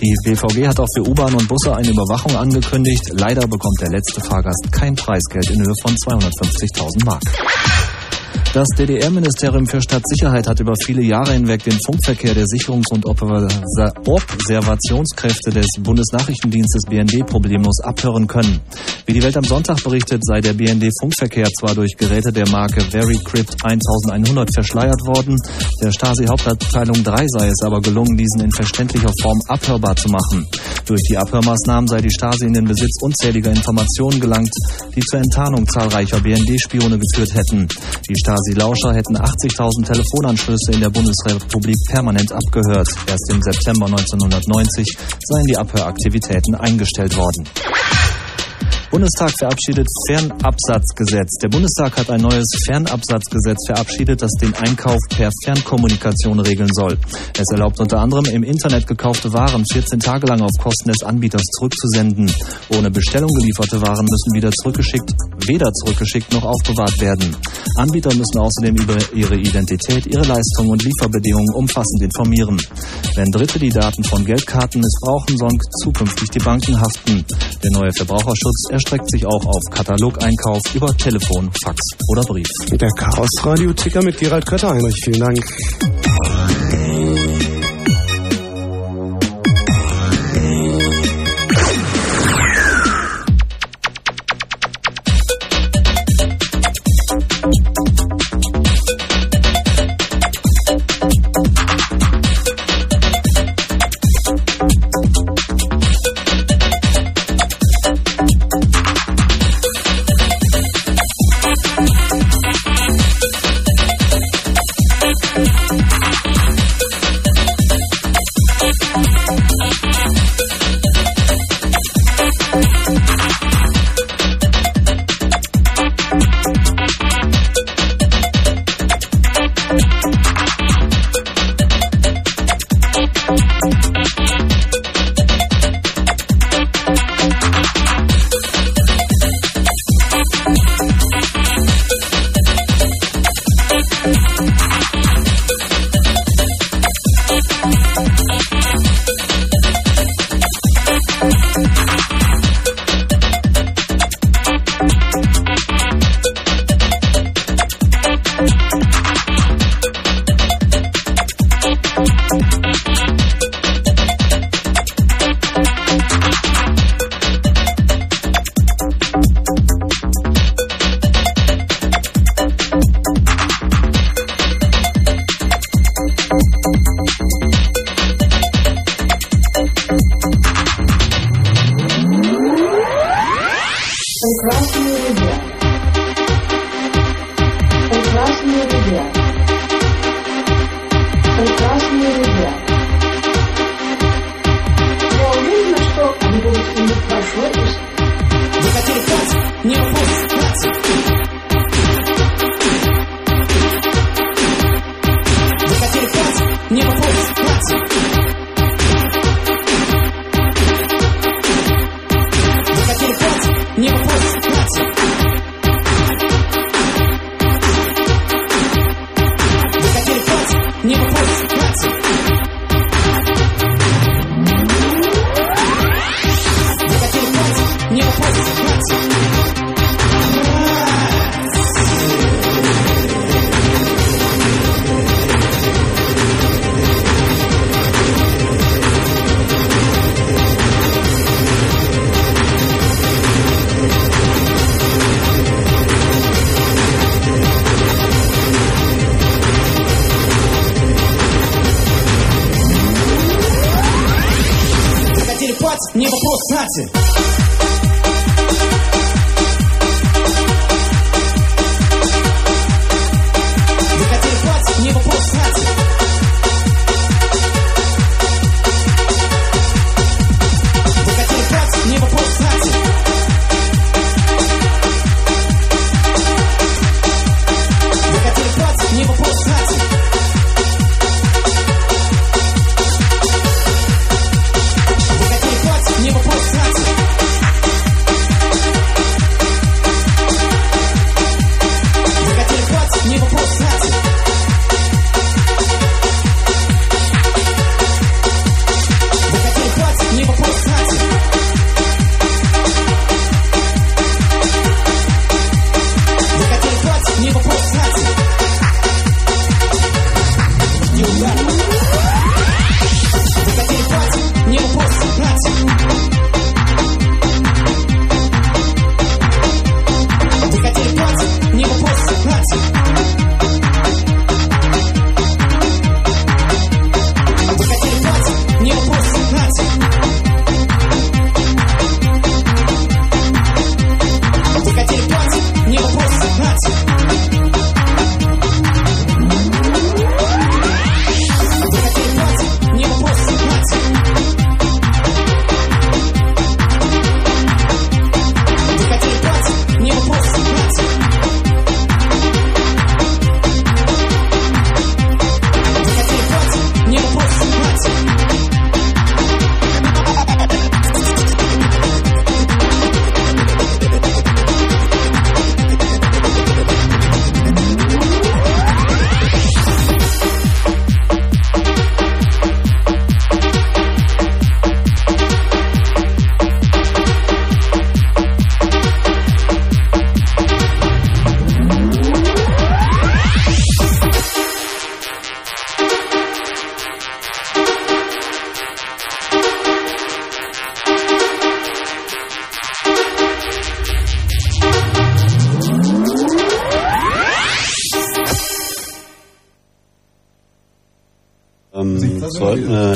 [0.00, 3.02] Die BVG hat auch für U-Bahn und Busse eine Überwachung angekündigt.
[3.12, 7.22] Leider bekommt der letzte Fahrgast kein Preisgeld in Höhe von 250.000 Mark.
[8.54, 13.50] Das DDR-Ministerium für Stadtsicherheit hat über viele Jahre hinweg den Funkverkehr der Sicherungs- und Observa-
[14.06, 18.60] Observationskräfte des Bundesnachrichtendienstes BND problemlos abhören können.
[19.06, 23.56] Wie die Welt am Sonntag berichtet, sei der BND-Funkverkehr zwar durch Geräte der Marke VeryCrypt
[23.64, 25.36] 1100 verschleiert worden,
[25.82, 30.46] der Stasi-Hauptabteilung 3 sei es aber gelungen, diesen in verständlicher Form abhörbar zu machen.
[30.86, 34.54] Durch die Abhörmaßnahmen sei die Stasi in den Besitz unzähliger Informationen gelangt,
[34.94, 37.66] die zur Enttarnung zahlreicher BND-Spione geführt hätten.
[38.08, 38.14] Die
[38.44, 42.88] Stasi-Lauscher hätten 80.000 Telefonanschlüsse in der Bundesrepublik permanent abgehört.
[43.06, 44.86] Erst im September 1990
[45.20, 47.48] seien die Abhöraktivitäten eingestellt worden.
[48.94, 51.38] Bundestag verabschiedet Fernabsatzgesetz.
[51.42, 56.96] Der Bundestag hat ein neues Fernabsatzgesetz verabschiedet, das den Einkauf per Fernkommunikation regeln soll.
[57.36, 61.42] Es erlaubt unter anderem im Internet gekaufte Waren 14 Tage lang auf Kosten des Anbieters
[61.58, 62.30] zurückzusenden.
[62.68, 65.12] Ohne Bestellung gelieferte Waren müssen wieder zurückgeschickt,
[65.48, 67.34] weder zurückgeschickt noch aufbewahrt werden.
[67.76, 72.62] Anbieter müssen außerdem über ihre Identität, ihre Leistungen und Lieferbedingungen umfassend informieren.
[73.16, 77.24] Wenn Dritte die Daten von Geldkarten missbrauchen, sollen zukünftig die Banken haften.
[77.64, 82.46] Der neue Verbraucherschutz erstreckt sich auch auf Katalogeinkauf über Telefon, Fax oder Brief.
[82.70, 85.00] Der Chaos-Radio-Ticker mit Gerald Kötter-Heinrich.
[85.02, 85.42] Vielen Dank.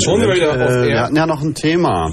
[0.09, 2.11] Schon wieder auf äh, wir hatten ja noch ein Thema.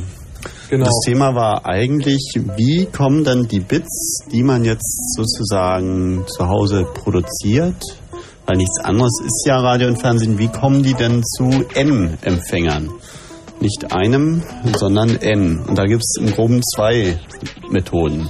[0.68, 0.86] Genau.
[0.86, 6.84] Das Thema war eigentlich, wie kommen denn die Bits, die man jetzt sozusagen zu Hause
[6.92, 7.76] produziert,
[8.46, 12.90] weil nichts anderes ist ja Radio und Fernsehen, wie kommen die denn zu N-Empfängern?
[13.60, 14.42] Nicht einem,
[14.76, 15.62] sondern N.
[15.66, 17.18] Und da gibt es im Groben zwei
[17.70, 18.28] Methoden.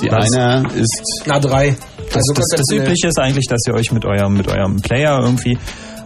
[0.00, 0.32] Die Was?
[0.32, 1.76] eine ist Na, drei.
[2.06, 2.86] Das, Also das, das konzeptionell.
[2.86, 5.58] Übliche ist eigentlich, dass ihr euch mit eurem, mit eurem Player irgendwie,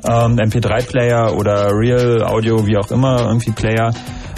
[0.09, 3.93] ähm, MP3-Player oder Real Audio, wie auch immer, irgendwie Player,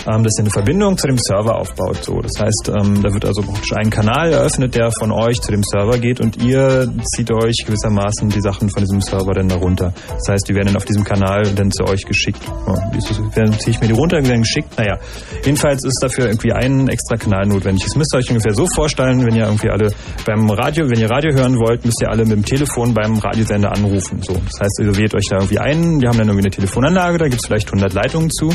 [0.06, 2.04] ähm, dass eine Verbindung zu dem Server aufbaut.
[2.04, 5.50] So, das heißt, ähm, da wird also praktisch ein Kanal eröffnet, der von euch zu
[5.50, 9.92] dem Server geht und ihr zieht euch gewissermaßen die Sachen von diesem Server dann darunter.
[10.08, 12.40] Das heißt, die werden dann auf diesem Kanal dann zu euch geschickt.
[12.66, 12.74] Ja?
[13.34, 14.76] Dann ziehe ich mir die runter, die werden geschickt.
[14.78, 14.98] Naja,
[15.44, 17.84] jedenfalls ist dafür irgendwie ein extra Kanal notwendig.
[17.84, 19.92] Das müsst ihr euch ungefähr so vorstellen, wenn ihr irgendwie alle
[20.24, 23.72] beim Radio, wenn ihr Radio hören wollt, müsst ihr alle mit dem Telefon beim Radiosender
[23.72, 24.22] anrufen.
[24.22, 27.18] So, das heißt, ihr wählt euch da irgendwie ein, wir haben dann irgendwie eine Telefonanlage,
[27.18, 28.50] da gibt es vielleicht 100 Leitungen zu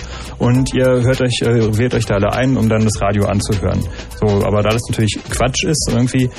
[0.46, 3.84] und ihr hört euch, äh, wählt euch da alle ein, um dann das Radio anzuhören.
[4.22, 6.30] So, aber da das natürlich Quatsch ist, irgendwie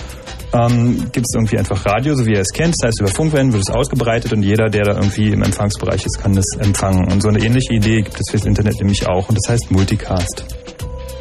[0.52, 2.74] ähm, gibt es irgendwie einfach Radio, so wie ihr es kennt.
[2.78, 6.20] Das heißt, über Funkwellen wird es ausgebreitet und jeder, der da irgendwie im Empfangsbereich ist,
[6.22, 7.10] kann das empfangen.
[7.10, 10.44] Und so eine ähnliche Idee gibt es fürs Internet nämlich auch und das heißt Multicast.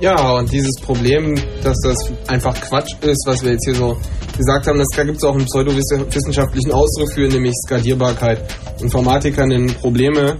[0.02, 3.98] Ja, und dieses Problem, dass das einfach Quatsch ist, was wir jetzt hier so
[4.38, 8.44] gesagt haben, das da gibt es auch einen pseudowissenschaftlichen Ausdruck für, nämlich Skalierbarkeit.
[8.82, 10.38] Informatiker nennen Probleme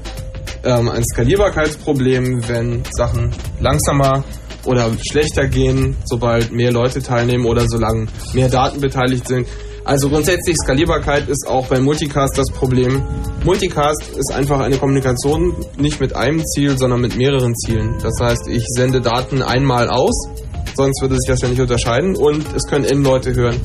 [0.66, 4.24] ähm, ein Skalierbarkeitsproblem, wenn Sachen langsamer
[4.66, 9.48] oder schlechter gehen, sobald mehr Leute teilnehmen oder solange mehr Daten beteiligt sind.
[9.86, 13.04] Also grundsätzlich Skalierbarkeit ist auch bei Multicast das Problem.
[13.44, 17.96] Multicast ist einfach eine Kommunikation nicht mit einem Ziel, sondern mit mehreren Zielen.
[18.02, 20.16] Das heißt, ich sende Daten einmal aus,
[20.76, 23.62] sonst würde sich das ja nicht unterscheiden und es können N Leute hören.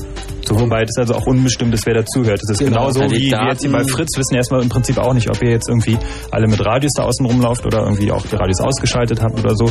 [0.51, 2.41] So, wobei das also auch unbestimmt ist, wer dazuhört.
[2.43, 2.81] Das ist Genau.
[2.81, 5.31] genauso Ja, die wie wir jetzt hier bei Fritz wissen erstmal im Prinzip auch nicht,
[5.31, 5.97] ob ihr jetzt irgendwie
[6.33, 9.67] alle mit Radios da außen rumlauft oder irgendwie auch die Radios ausgeschaltet habt oder so.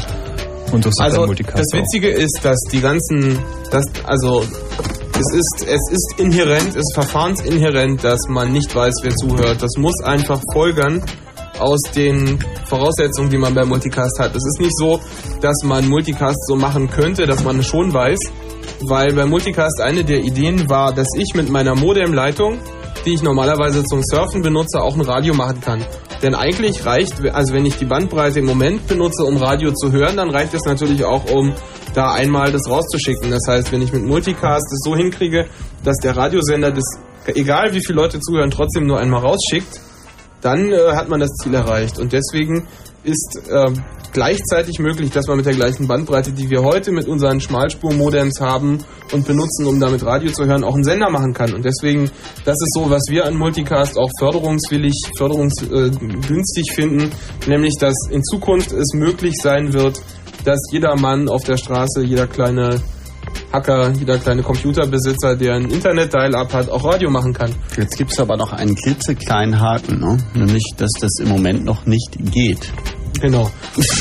[0.72, 1.78] Und so ist es Also das auch.
[1.80, 3.40] Witzige ist, dass die ganzen,
[3.72, 9.14] das, also es ist, es ist inhärent, es ist verfahrensinhärent, dass man nicht weiß, wer
[9.16, 9.62] zuhört.
[9.62, 11.04] Das muss einfach folgern
[11.60, 14.30] aus den Voraussetzungen, die man bei Multicast hat.
[14.32, 15.00] Es ist nicht so,
[15.42, 18.18] dass man Multicast so machen könnte, dass man es schon weiß,
[18.82, 22.60] weil bei Multicast eine der Ideen war, dass ich mit meiner Modemleitung,
[23.06, 25.86] die ich normalerweise zum Surfen benutze, auch ein Radio machen kann.
[26.22, 30.18] Denn eigentlich reicht, also wenn ich die Bandbreite im Moment benutze, um Radio zu hören,
[30.18, 31.54] dann reicht es natürlich auch, um
[31.94, 33.32] da einmal das rauszuschicken.
[33.32, 35.48] Das heißt, wenn ich mit Multicast es so hinkriege,
[35.84, 36.84] dass der Radiosender das,
[37.28, 39.80] egal wie viele Leute zuhören, trotzdem nur einmal rausschickt,
[40.42, 42.00] dann äh, hat man das Ziel erreicht.
[42.00, 42.68] Und deswegen
[43.04, 43.72] ist äh,
[44.14, 48.80] gleichzeitig möglich, dass man mit der gleichen Bandbreite, die wir heute mit unseren Schmalspurmodems haben
[49.12, 51.54] und benutzen, um damit Radio zu hören, auch einen Sender machen kann.
[51.54, 52.10] Und deswegen,
[52.46, 57.12] das ist so, was wir an Multicast auch förderungswillig, förderungsgünstig finden,
[57.48, 60.02] nämlich, dass in Zukunft es möglich sein wird,
[60.46, 62.82] dass jeder Mann auf der Straße, jeder kleine
[63.52, 67.54] Hacker, jeder kleine Computerbesitzer, der ein Internet-Dial-Up hat, auch Radio machen kann.
[67.78, 70.18] Jetzt gibt es aber noch einen klitzekleinen Haken, ne?
[70.34, 72.72] nämlich, dass das im Moment noch nicht geht.
[73.22, 73.52] Genau.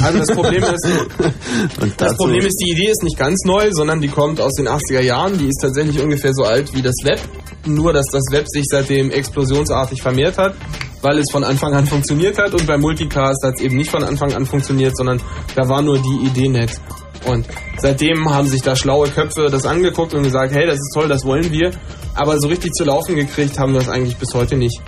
[0.02, 0.86] Also das Problem ist,
[1.96, 5.00] das Problem ist, die Idee ist nicht ganz neu, sondern die kommt aus den 80er
[5.00, 5.38] Jahren.
[5.38, 7.20] Die ist tatsächlich ungefähr so alt wie das Web.
[7.66, 10.54] Nur, dass das Web sich seitdem explosionsartig vermehrt hat,
[11.02, 12.54] weil es von Anfang an funktioniert hat.
[12.54, 15.20] Und bei Multicast hat es eben nicht von Anfang an funktioniert, sondern
[15.54, 16.80] da war nur die Idee nett.
[17.26, 17.46] Und
[17.78, 21.24] seitdem haben sich da schlaue Köpfe das angeguckt und gesagt, hey, das ist toll, das
[21.24, 21.72] wollen wir.
[22.14, 24.80] Aber so richtig zu laufen gekriegt haben wir es eigentlich bis heute nicht.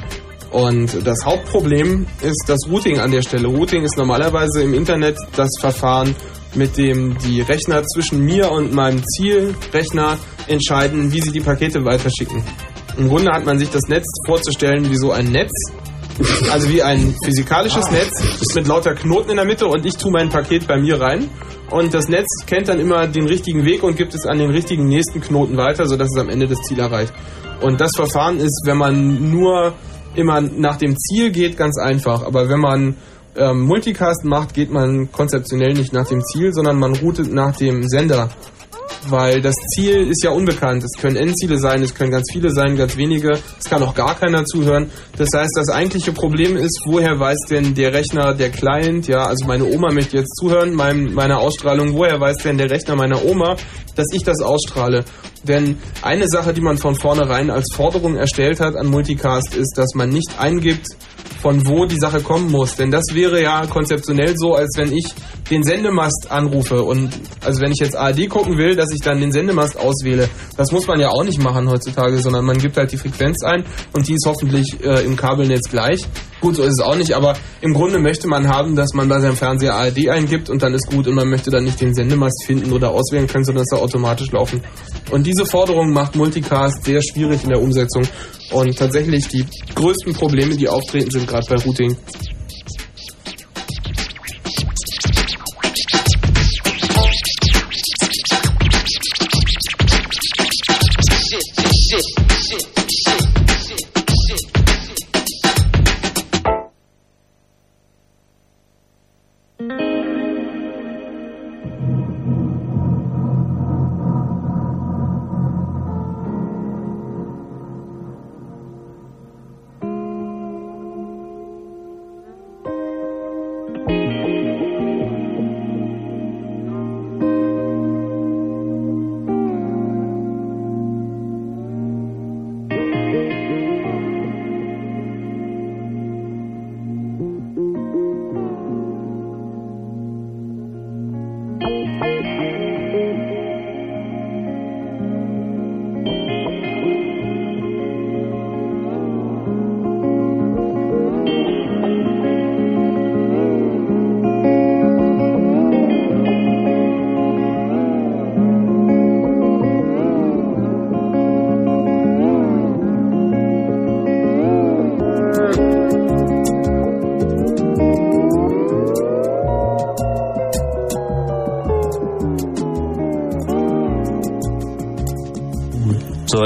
[0.50, 3.46] Und das Hauptproblem ist das Routing an der Stelle.
[3.46, 6.16] Routing ist normalerweise im Internet das Verfahren,
[6.54, 10.18] mit dem die Rechner zwischen mir und meinem Zielrechner
[10.48, 12.42] entscheiden, wie sie die Pakete weiterschicken.
[12.96, 15.52] Im Grunde hat man sich das Netz vorzustellen wie so ein Netz,
[16.50, 18.10] also wie ein physikalisches Netz
[18.54, 21.28] mit lauter Knoten in der Mitte und ich tue mein Paket bei mir rein.
[21.70, 24.88] Und das Netz kennt dann immer den richtigen Weg und gibt es an den richtigen
[24.88, 27.12] nächsten Knoten weiter, sodass es am Ende das Ziel erreicht.
[27.60, 29.74] Und das Verfahren ist, wenn man nur
[30.14, 32.22] immer nach dem Ziel geht, ganz einfach.
[32.24, 32.96] Aber wenn man
[33.36, 37.88] ähm, Multicast macht, geht man konzeptionell nicht nach dem Ziel, sondern man routet nach dem
[37.88, 38.30] Sender.
[39.08, 40.82] Weil das Ziel ist ja unbekannt.
[40.82, 43.30] Es können Endziele sein, es können ganz viele sein, ganz wenige.
[43.58, 44.90] Es kann auch gar keiner zuhören.
[45.16, 49.46] Das heißt, das eigentliche Problem ist, woher weiß denn der Rechner, der Client, ja, also
[49.46, 53.56] meine Oma möchte jetzt zuhören, mein, meiner Ausstrahlung, woher weiß denn der Rechner meiner Oma,
[53.94, 55.04] dass ich das ausstrahle?
[55.42, 59.94] Denn eine Sache, die man von vornherein als Forderung erstellt hat an Multicast, ist, dass
[59.94, 60.86] man nicht eingibt,
[61.40, 62.76] von wo die Sache kommen muss.
[62.76, 65.06] Denn das wäre ja konzeptionell so, als wenn ich
[65.50, 67.10] den Sendemast anrufe und
[67.44, 70.28] also wenn ich jetzt ARD gucken will, dass ich dann den Sendemast auswähle.
[70.56, 73.64] Das muss man ja auch nicht machen heutzutage, sondern man gibt halt die Frequenz ein
[73.92, 76.06] und die ist hoffentlich äh, im Kabelnetz gleich.
[76.40, 79.20] Gut, so ist es auch nicht, aber im Grunde möchte man haben, dass man bei
[79.20, 82.44] seinem Fernseher ARD eingibt und dann ist gut und man möchte dann nicht den Sendemast
[82.46, 84.62] finden oder auswählen können, sondern es soll automatisch laufen.
[85.10, 88.04] Und diese Forderung macht Multicast sehr schwierig in der Umsetzung.
[88.52, 89.44] Und tatsächlich die
[89.74, 91.96] größten Probleme, die auftreten, sind gerade bei Routing.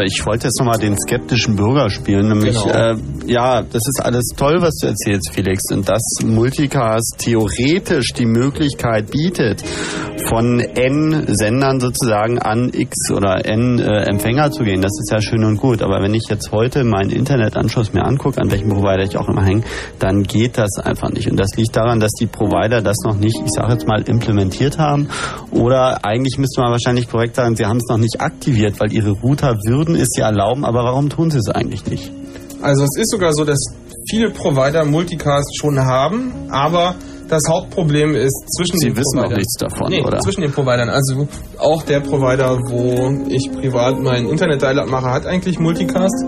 [0.04, 2.74] Also ich wollte jetzt nochmal den skeptischen Bürger spielen, nämlich Genau.
[2.74, 8.26] äh, ja, das ist alles toll, was du erzählst, Felix, und dass Multicast theoretisch die
[8.26, 9.62] Möglichkeit bietet,
[10.28, 14.80] von N Sendern sozusagen an X oder N äh, Empfänger zu gehen.
[14.80, 18.40] Das ist ja schön und gut, aber wenn ich jetzt heute meinen Internetanschluss mir angucke,
[18.40, 19.62] an welchem Provider ich auch immer hänge,
[19.98, 21.30] dann geht das einfach nicht.
[21.30, 24.78] Und das liegt daran, dass die Provider das noch nicht, ich sage jetzt mal, implementiert
[24.78, 25.08] haben.
[25.50, 29.10] Oder eigentlich müsste man wahrscheinlich korrekt sagen, sie haben es noch nicht aktiviert, weil ihre
[29.10, 32.10] Router würden es ja erlauben, aber warum tun sie es eigentlich nicht?
[32.60, 33.58] Also es ist sogar so, dass
[34.08, 36.94] viele Provider Multicast schon haben, aber
[37.28, 39.38] das Hauptproblem ist zwischen Sie den wissen noch Providern.
[39.38, 40.18] nichts davon, nee, oder?
[40.20, 40.88] zwischen den Providern.
[40.88, 41.26] Also
[41.58, 46.24] auch der Provider, wo ich privat meinen Internet-Dial-Up mache, hat eigentlich Multicast.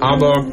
[0.00, 0.44] Aber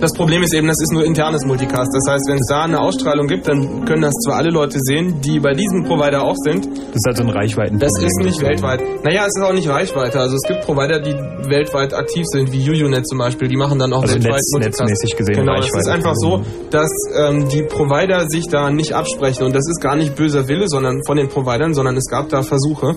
[0.00, 1.90] das Problem ist eben, das ist nur internes Multicast.
[1.92, 5.20] Das heißt, wenn es da eine Ausstrahlung gibt, dann können das zwar alle Leute sehen,
[5.20, 6.66] die bei diesem Provider auch sind.
[6.66, 7.78] Das ist halt so ein Reichweiten.
[7.78, 8.82] Das ist nicht weltweit.
[9.04, 10.20] Naja, es ist auch nicht Reichweite.
[10.20, 11.12] Also es gibt Provider, die
[11.48, 13.48] weltweit aktiv sind, wie UUNet zum Beispiel.
[13.48, 14.80] Die machen dann auch Also weltweit netz- Multicast.
[14.80, 15.92] netzmäßig gesehen Genau, es ist Reichweite.
[15.92, 19.44] einfach so, dass ähm, die Provider sich da nicht absprechen.
[19.44, 22.42] Und das ist gar nicht böser Wille, sondern von den Providern, sondern es gab da
[22.42, 22.96] Versuche.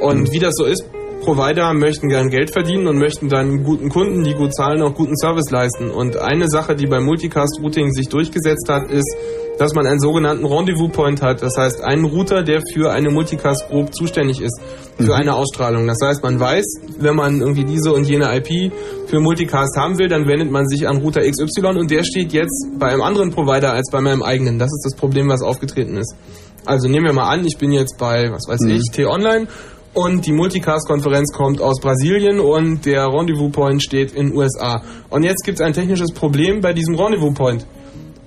[0.00, 0.84] Und wie das so ist,
[1.22, 5.16] Provider möchten gern Geld verdienen und möchten dann guten Kunden, die gut zahlen, auch guten
[5.16, 5.90] Service leisten.
[5.90, 9.16] Und eine Sache, die beim Multicast Routing sich durchgesetzt hat, ist,
[9.58, 11.42] dass man einen sogenannten Rendezvous Point hat.
[11.42, 14.60] Das heißt, einen Router, der für eine Multicast Group zuständig ist,
[14.98, 15.86] für eine Ausstrahlung.
[15.86, 16.64] Das heißt, man weiß,
[16.98, 18.72] wenn man irgendwie diese und jene IP
[19.06, 22.66] für Multicast haben will, dann wendet man sich an Router XY und der steht jetzt
[22.78, 24.58] bei einem anderen Provider als bei meinem eigenen.
[24.58, 26.14] Das ist das Problem, was aufgetreten ist.
[26.64, 29.46] Also nehmen wir mal an, ich bin jetzt bei, was weiß ich, T-Online
[29.94, 34.82] und die Multicast-Konferenz kommt aus Brasilien und der Rendezvous Point steht in USA.
[35.10, 37.66] Und jetzt gibt es ein technisches Problem bei diesem Rendezvous Point.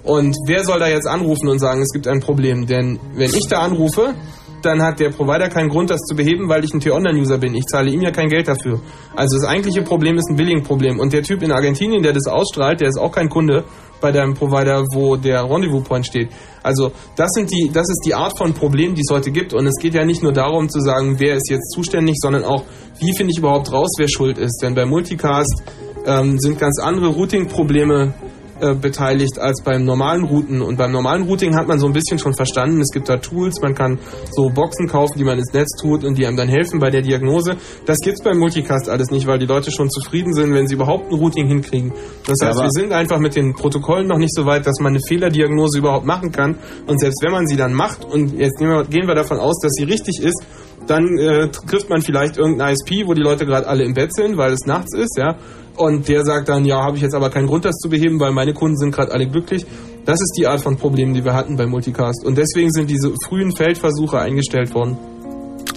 [0.03, 2.67] Und wer soll da jetzt anrufen und sagen, es gibt ein Problem?
[2.67, 4.13] Denn wenn ich da anrufe,
[4.61, 7.55] dann hat der Provider keinen Grund, das zu beheben, weil ich ein T-Online-User bin.
[7.55, 8.79] Ich zahle ihm ja kein Geld dafür.
[9.15, 10.99] Also das eigentliche Problem ist ein Billing-Problem.
[10.99, 13.63] Und der Typ in Argentinien, der das ausstrahlt, der ist auch kein Kunde
[14.01, 16.30] bei deinem Provider, wo der Rendezvous Point steht.
[16.63, 19.53] Also das sind die, das ist die Art von Problem, die es heute gibt.
[19.53, 22.63] Und es geht ja nicht nur darum zu sagen, wer ist jetzt zuständig, sondern auch,
[22.99, 24.61] wie finde ich überhaupt raus, wer schuld ist.
[24.61, 25.63] Denn bei Multicast
[26.05, 28.13] ähm, sind ganz andere Routing-Probleme
[28.61, 30.61] äh, beteiligt als beim normalen Routen.
[30.61, 33.60] Und beim normalen Routing hat man so ein bisschen schon verstanden, es gibt da Tools,
[33.61, 33.99] man kann
[34.32, 37.02] so Boxen kaufen, die man ins Netz tut und die einem dann helfen bei der
[37.02, 37.57] Diagnose.
[37.86, 41.11] Das gibt's beim Multicast alles nicht, weil die Leute schon zufrieden sind, wenn sie überhaupt
[41.11, 41.91] ein Routing hinkriegen.
[42.26, 44.94] Das heißt, aber- wir sind einfach mit den Protokollen noch nicht so weit, dass man
[44.94, 46.57] eine Fehlerdiagnose überhaupt machen kann.
[46.88, 49.84] Und selbst wenn man sie dann macht, und jetzt gehen wir davon aus, dass sie
[49.84, 50.44] richtig ist,
[50.88, 54.38] dann äh, trifft man vielleicht irgendeinen ISP, wo die Leute gerade alle im Bett sind,
[54.38, 55.36] weil es nachts ist, ja.
[55.77, 58.31] Und der sagt dann, ja, habe ich jetzt aber keinen Grund, das zu beheben, weil
[58.31, 59.65] meine Kunden sind gerade alle glücklich.
[60.06, 62.23] Das ist die Art von Problemen, die wir hatten bei Multicast.
[62.26, 64.97] Und deswegen sind diese frühen Feldversuche eingestellt worden.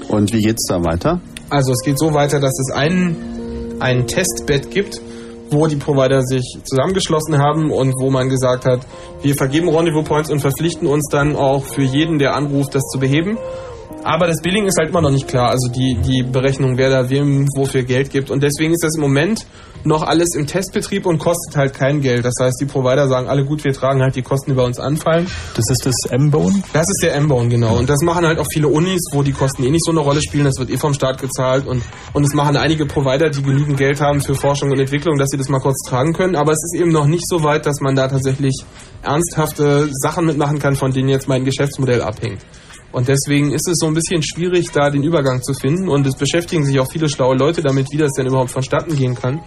[0.08, 1.20] Und wie geht's da weiter?
[1.50, 3.16] Also es geht so weiter, dass es ein,
[3.80, 5.00] ein Testbett gibt,
[5.50, 8.80] wo die Provider sich zusammengeschlossen haben und wo man gesagt hat,
[9.22, 12.98] wir vergeben Rendezvous Points und verpflichten uns dann auch für jeden, der anruft, das zu
[12.98, 13.38] beheben.
[14.04, 17.10] Aber das Billing ist halt immer noch nicht klar, also die, die Berechnung, wer da
[17.10, 18.30] wem wofür Geld gibt.
[18.30, 19.46] Und deswegen ist das im Moment
[19.84, 22.24] noch alles im Testbetrieb und kostet halt kein Geld.
[22.24, 24.78] Das heißt, die Provider sagen alle gut, wir tragen halt die Kosten, die bei uns
[24.78, 25.26] anfallen.
[25.54, 26.62] Das ist das M-Bone?
[26.72, 27.76] Das ist der M-Bone, genau.
[27.76, 30.20] Und das machen halt auch viele Unis, wo die Kosten eh nicht so eine Rolle
[30.20, 30.44] spielen.
[30.44, 31.66] Das wird eh vom Staat gezahlt.
[31.66, 35.28] Und, und es machen einige Provider, die genügend Geld haben für Forschung und Entwicklung, dass
[35.30, 36.36] sie das mal kurz tragen können.
[36.36, 38.64] Aber es ist eben noch nicht so weit, dass man da tatsächlich
[39.02, 42.40] ernsthafte Sachen mitmachen kann, von denen jetzt mein Geschäftsmodell abhängt.
[42.92, 45.88] Und deswegen ist es so ein bisschen schwierig, da den Übergang zu finden.
[45.88, 49.14] Und es beschäftigen sich auch viele schlaue Leute damit, wie das denn überhaupt vonstatten gehen
[49.14, 49.40] kann.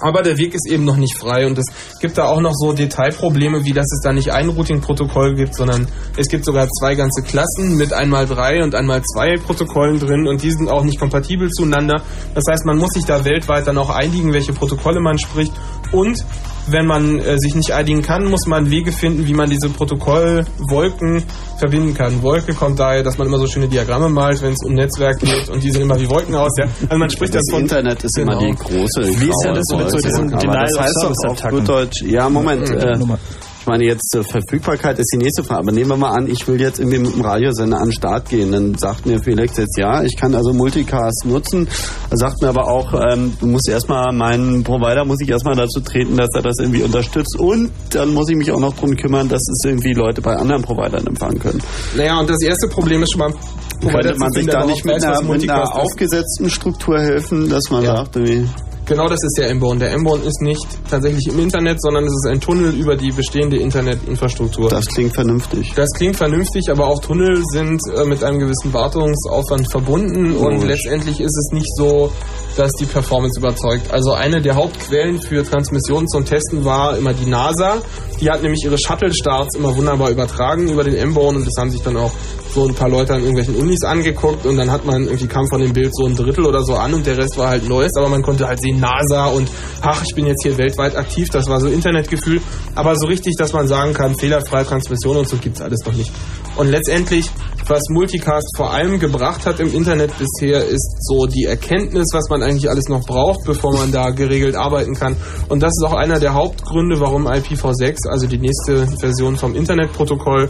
[0.00, 1.64] Aber der Weg ist eben noch nicht frei und es
[2.00, 5.86] gibt da auch noch so Detailprobleme, wie dass es da nicht ein Routing-Protokoll gibt, sondern
[6.16, 10.42] es gibt sogar zwei ganze Klassen mit einmal drei und einmal zwei Protokollen drin und
[10.42, 12.02] die sind auch nicht kompatibel zueinander.
[12.34, 15.52] Das heißt, man muss sich da weltweit dann auch einigen, welche Protokolle man spricht
[15.94, 16.24] und
[16.66, 21.22] wenn man äh, sich nicht einigen kann, muss man Wege finden, wie man diese Protokollwolken
[21.58, 22.22] verbinden kann.
[22.22, 25.48] Wolke kommt daher, dass man immer so schöne Diagramme malt, wenn es um Netzwerk geht
[25.50, 26.52] und die sehen immer wie Wolken aus.
[26.58, 26.64] Ja?
[26.88, 28.50] Also man spricht Das dann von Internet ist immer Genau.
[28.52, 30.96] die große Wie ist denn graue das mit so diesen Aber Denial das of heißt
[30.96, 31.58] doch auf Service-Attacken?
[31.58, 33.18] gut Deutsch, ja Moment, äh, Nummer.
[33.64, 36.46] Ich meine jetzt äh, Verfügbarkeit ist die nächste Frage, aber nehmen wir mal an, ich
[36.46, 39.78] will jetzt irgendwie mit dem Radiosender an den Start gehen, dann sagt mir Felix jetzt,
[39.78, 41.66] ja, ich kann also Multicast nutzen,
[42.10, 45.80] er sagt mir aber auch, ähm, du musst erstmal, meinen Provider muss ich erstmal dazu
[45.80, 47.38] treten, dass er das irgendwie unterstützt.
[47.38, 50.60] Und dann muss ich mich auch noch drum kümmern, dass es irgendwie Leute bei anderen
[50.60, 51.62] Providern empfangen können.
[51.96, 53.32] Naja, und das erste Problem ist schon mal,
[53.80, 57.96] Könnte man sich da nicht mit einer, mit einer aufgesetzten Struktur helfen, dass man Ja.
[57.96, 58.46] sagt, irgendwie,
[58.86, 59.80] Genau das ist der M-Bone.
[59.80, 63.56] Der M-Bone ist nicht tatsächlich im Internet, sondern es ist ein Tunnel über die bestehende
[63.56, 64.68] Internetinfrastruktur.
[64.68, 65.72] Das klingt vernünftig.
[65.74, 70.68] Das klingt vernünftig, aber auch Tunnel sind äh, mit einem gewissen Wartungsaufwand verbunden und Logisch.
[70.68, 72.12] letztendlich ist es nicht so,
[72.56, 73.90] dass die Performance überzeugt.
[73.90, 77.78] Also eine der Hauptquellen für Transmissionen zum Testen war immer die NASA.
[78.20, 81.82] Die hat nämlich ihre Shuttle-Starts immer wunderbar übertragen über den M-Bone und das haben sich
[81.82, 82.12] dann auch
[82.54, 85.60] so ein paar Leute an irgendwelchen Unis angeguckt und dann hat man irgendwie kam von
[85.60, 88.08] dem Bild so ein Drittel oder so an und der Rest war halt Neues, aber
[88.08, 89.50] man konnte halt sehen NASA und
[89.82, 92.40] ach, ich bin jetzt hier weltweit aktiv, das war so Internetgefühl,
[92.74, 96.12] aber so richtig, dass man sagen kann, fehlerfreie Transmission und so gibt's alles noch nicht.
[96.56, 97.30] Und letztendlich,
[97.66, 102.42] was Multicast vor allem gebracht hat im Internet bisher, ist so die Erkenntnis, was man
[102.42, 105.16] eigentlich alles noch braucht, bevor man da geregelt arbeiten kann.
[105.48, 110.48] Und das ist auch einer der Hauptgründe, warum IPv6, also die nächste Version vom Internetprotokoll,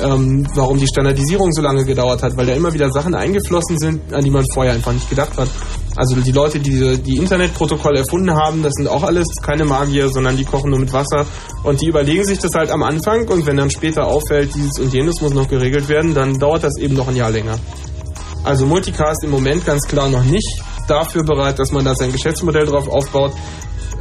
[0.00, 4.12] ähm, warum die Standardisierung so lange gedauert hat, weil da immer wieder Sachen eingeflossen sind,
[4.12, 5.48] an die man vorher einfach nicht gedacht hat.
[5.96, 10.36] Also die Leute, die die Internetprotokolle erfunden haben, das sind auch alles keine Magier, sondern
[10.36, 11.26] die kochen nur mit Wasser
[11.64, 14.92] und die überlegen sich das halt am Anfang und wenn dann später auffällt, dieses und
[14.92, 17.58] jenes muss noch geregelt werden, dann dauert das eben noch ein Jahr länger.
[18.44, 22.66] Also Multicast im Moment ganz klar noch nicht dafür bereit, dass man da sein Geschäftsmodell
[22.66, 23.32] drauf aufbaut.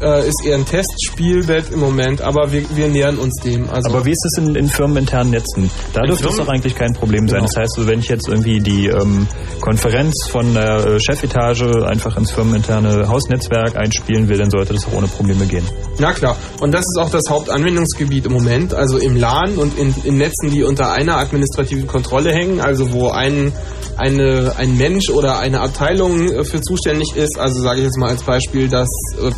[0.02, 3.70] Äh, ist eher ein Testspielbett im Moment, aber wir, wir nähern uns dem.
[3.70, 5.70] Also Aber wie ist es in, in firmeninternen Netzen?
[5.94, 7.42] Da In dürfte es doch eigentlich kein Problem sein.
[7.42, 7.52] Genau.
[7.54, 9.28] Das heißt, wenn ich jetzt irgendwie die ähm,
[9.60, 14.94] Konferenz von der äh, Chefetage einfach ins firmeninterne Hausnetzwerk einspielen will, dann sollte das auch
[14.94, 15.66] ohne Probleme gehen.
[16.00, 16.36] Na klar.
[16.60, 20.50] Und das ist auch das Hauptanwendungsgebiet im Moment, also im LAN und in, in Netzen,
[20.50, 23.54] die unter einer administrativen Kontrolle hängen, also wo ein,
[23.98, 27.38] eine, ein Mensch oder eine Abteilung äh, für zuständig ist.
[27.38, 28.90] Also sage ich jetzt mal als Beispiel das
[29.22, 29.30] äh,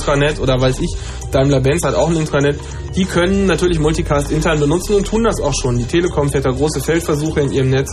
[0.00, 0.96] Post-Intranet oder weiß ich,
[1.30, 2.58] Daimler-Benz hat auch ein Intranet.
[2.96, 5.78] Die können natürlich Multicast intern benutzen und tun das auch schon.
[5.78, 7.90] Die Telekom fährt da große Feldversuche in ihrem Netz.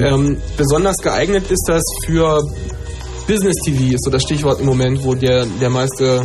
[0.00, 2.42] Ähm, besonders geeignet ist das für
[3.26, 6.22] Business TV ist so das Stichwort im Moment, wo der, der meiste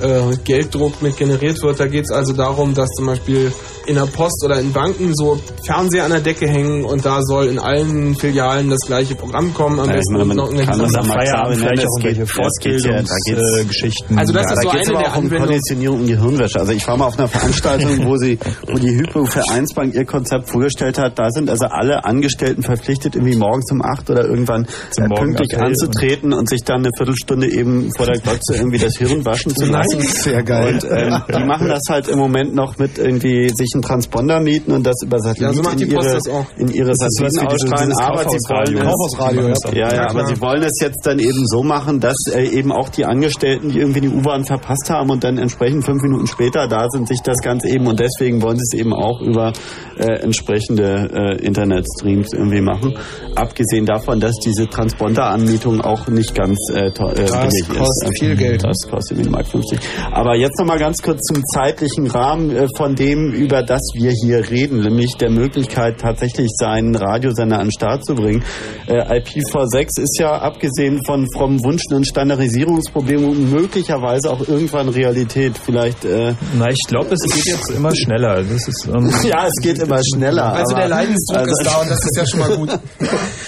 [0.00, 1.80] äh, Gelddruck mit generiert wird.
[1.80, 3.52] Da geht es also darum, dass zum Beispiel
[3.86, 7.46] in der Post oder in Banken so Fernseher an der Decke hängen und da soll
[7.46, 9.78] in allen Filialen das gleiche Programm kommen.
[9.80, 11.10] Am Ja, besten meine, man noch irgendwelche kann das Sachen.
[11.10, 14.18] am Feierabend vielleicht auch irgendwelche ja- da Fortbildungsgeschichten.
[14.18, 15.40] Also das ja, ist da so es eine aber der auch um.
[15.46, 16.58] Konditionierung und Gehirnwäsche.
[16.58, 20.48] Also ich war mal auf einer Veranstaltung, wo sie, wo die Hypo Vereinsbank ihr Konzept
[20.50, 21.18] vorgestellt hat.
[21.18, 25.56] Da sind also alle Angestellten verpflichtet, irgendwie morgens um acht oder irgendwann Zum äh, pünktlich
[25.58, 29.66] anzutreten und sich dann eine Viertelstunde eben vor der Glotze irgendwie das Hirn waschen zu
[29.66, 29.85] lassen.
[29.88, 30.74] Sehr geil.
[30.74, 34.72] Und ähm, die machen das halt im Moment noch mit irgendwie sich einen Transponder mieten
[34.72, 36.46] und das über Satellit Ja, so macht in ihre, das auch.
[36.56, 37.88] in ihre Das ist Satelliten ausstrahlen.
[37.90, 39.48] dieses Aber sie wollen es, Kaufhausradio,
[39.78, 42.72] ja, ja, Ja, aber sie wollen es jetzt dann eben so machen, dass äh, eben
[42.72, 46.68] auch die Angestellten, die irgendwie die U-Bahn verpasst haben und dann entsprechend fünf Minuten später
[46.68, 49.52] da sind, sich das Ganze eben und deswegen wollen sie es eben auch über
[49.98, 51.08] äh, entsprechende
[51.40, 52.94] äh, Internetstreams irgendwie machen.
[53.34, 57.76] Abgesehen davon, dass diese Transponder-Anmietung auch nicht ganz äh, teuer äh, Das billig ist.
[57.78, 58.64] kostet viel Geld.
[58.64, 59.75] Das kostet Mark 50.
[60.10, 64.48] Aber jetzt nochmal ganz kurz zum zeitlichen Rahmen äh, von dem, über das wir hier
[64.50, 68.42] reden, nämlich der Möglichkeit, tatsächlich seinen Radiosender an den Start zu bringen.
[68.86, 75.58] Äh, IPv6 ist ja abgesehen von vom Wunsch ein Standardisierungsproblem möglicherweise auch irgendwann Realität.
[75.58, 76.04] Vielleicht.
[76.04, 78.42] Äh, Na, ich glaube, es geht jetzt immer schneller.
[78.42, 80.52] Das ist, ähm, ja, es geht immer schneller.
[80.52, 82.70] Also aber- der Leidensdruck also- ist da und das ist ja schon mal gut.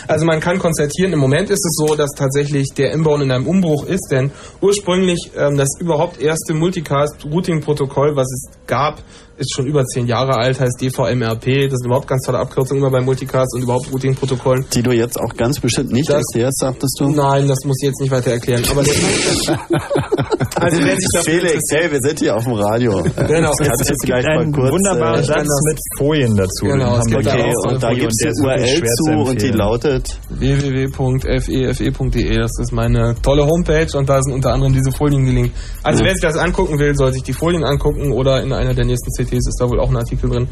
[0.06, 3.46] Also man kann konstatieren, im Moment ist es so, dass tatsächlich der M-Bone in einem
[3.46, 4.30] Umbruch ist, denn
[4.62, 9.02] ursprünglich ähm, das überhaupt erste Multicast-Routing-Protokoll, was es gab,
[9.36, 11.68] ist schon über zehn Jahre alt, heißt DVMRP.
[11.70, 14.66] Das sind überhaupt ganz tolle Abkürzungen immer bei Multicast und überhaupt Routing-Protokollen.
[14.72, 17.08] Die du jetzt auch ganz bestimmt nicht Das- erklärst, sagtest du?
[17.10, 18.64] Nein, das muss ich jetzt nicht weiter erklären.
[18.70, 18.94] Aber der
[20.60, 23.02] also wer sich dafür Felix, hey, wir sind hier auf dem Radio.
[23.02, 23.50] Genau.
[23.50, 24.72] Das kannst es gibt vielleicht mal einen kurz.
[24.72, 26.66] wunderbaren äh, Satz das- mit Folien dazu.
[26.66, 29.42] Genau, es gibt da Okay, auch auch und da gibt's der die URL zu und
[29.42, 35.24] die lautet www.fefe.de, das ist meine tolle Homepage und da sind unter anderem diese Folien
[35.24, 35.52] gelinkt.
[35.82, 38.84] Also wer sich das angucken will, soll sich die Folien angucken oder in einer der
[38.84, 40.48] nächsten CTs ist da wohl auch ein Artikel drin.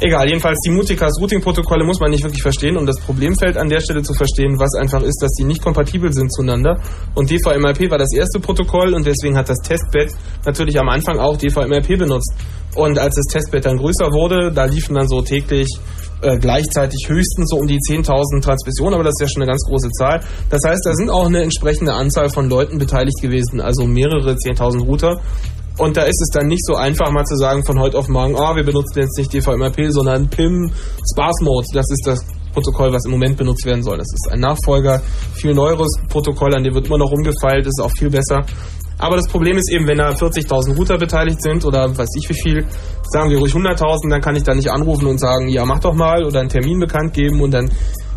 [0.00, 3.68] Egal, jedenfalls die Multicast Routing Protokolle muss man nicht wirklich verstehen, um das Problemfeld an
[3.68, 6.78] der Stelle zu verstehen, was einfach ist, dass die nicht kompatibel sind zueinander.
[7.14, 10.12] Und DVMRP war das erste Protokoll und deswegen hat das Testbed
[10.46, 12.32] natürlich am Anfang auch DVMRP benutzt.
[12.74, 15.68] Und als das Testbed dann größer wurde, da liefen dann so täglich
[16.22, 19.64] äh, gleichzeitig höchstens so um die 10.000 Transmissionen, aber das ist ja schon eine ganz
[19.64, 20.20] große Zahl.
[20.50, 24.84] Das heißt, da sind auch eine entsprechende Anzahl von Leuten beteiligt gewesen, also mehrere 10.000
[24.84, 25.20] Router.
[25.78, 28.34] Und da ist es dann nicht so einfach mal zu sagen von heute auf morgen,
[28.34, 30.70] oh, wir benutzen jetzt nicht DVMRP, sondern PIM
[31.10, 31.66] Sparse Mode.
[31.72, 32.20] Das ist das
[32.52, 33.96] Protokoll, was im Moment benutzt werden soll.
[33.96, 35.00] Das ist ein Nachfolger,
[35.34, 38.44] viel neueres Protokoll, an dem wird immer noch rumgefeilt, ist auch viel besser.
[39.00, 42.34] Aber das Problem ist eben, wenn da 40.000 Router beteiligt sind oder weiß ich wie
[42.34, 42.66] viel,
[43.08, 45.94] sagen wir ruhig 100.000, dann kann ich da nicht anrufen und sagen, ja, mach doch
[45.94, 47.70] mal oder einen Termin bekannt geben und dann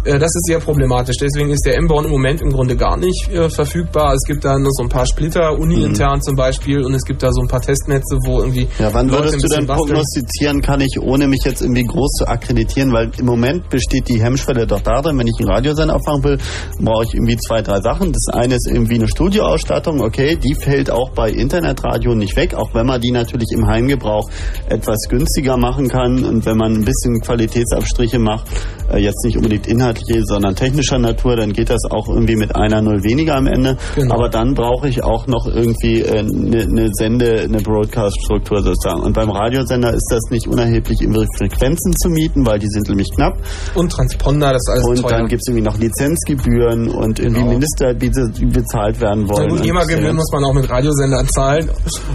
[0.04, 1.18] das ist sehr problematisch.
[1.18, 4.14] Deswegen ist der M-Born im Moment im Grunde gar nicht äh, verfügbar.
[4.14, 7.32] Es gibt da nur so ein paar Splitter, uni-intern zum Beispiel, und es gibt da
[7.32, 8.68] so ein paar Testnetze, wo irgendwie.
[8.80, 9.88] Ja, wann Leute würdest du denn basteln.
[9.88, 14.22] prognostizieren, kann ich, ohne mich jetzt irgendwie groß zu akkreditieren, weil im Moment besteht die
[14.22, 16.38] Hemmschwelle doch darin, wenn ich einen Radiosender aufmachen will,
[16.80, 18.12] brauche ich irgendwie zwei, drei Sachen.
[18.12, 22.74] Das eine ist irgendwie eine Studioausstattung, okay, die fällt auch bei Internetradio nicht weg, auch
[22.74, 24.30] wenn man die natürlich im Heimgebrauch
[24.70, 28.48] etwas günstiger machen kann und wenn man ein bisschen Qualitätsabstriche macht,
[28.92, 32.82] äh, jetzt nicht unbedingt inhaltliche, sondern technischer Natur, dann geht das auch irgendwie mit einer
[32.82, 33.78] Null weniger am Ende.
[33.96, 34.16] Genau.
[34.16, 39.02] Aber dann brauche ich auch noch irgendwie äh, eine eine Sende, eine Broadcast-Struktur sozusagen.
[39.02, 43.10] Und beim Radiosender ist das nicht unerheblich, irgendwie Frequenzen zu mieten, weil die sind nämlich
[43.16, 43.38] knapp.
[43.76, 45.18] Und Transponder, das ist alles Und teuer.
[45.18, 47.54] dann gibt es irgendwie noch Lizenzgebühren und irgendwie Genau.
[47.54, 49.50] Ministerbiete, die bezahlt werden Na wollen.
[49.50, 51.70] gut, Und, GEMA-Gebühren muss man auch mit Radiosendern zahlen,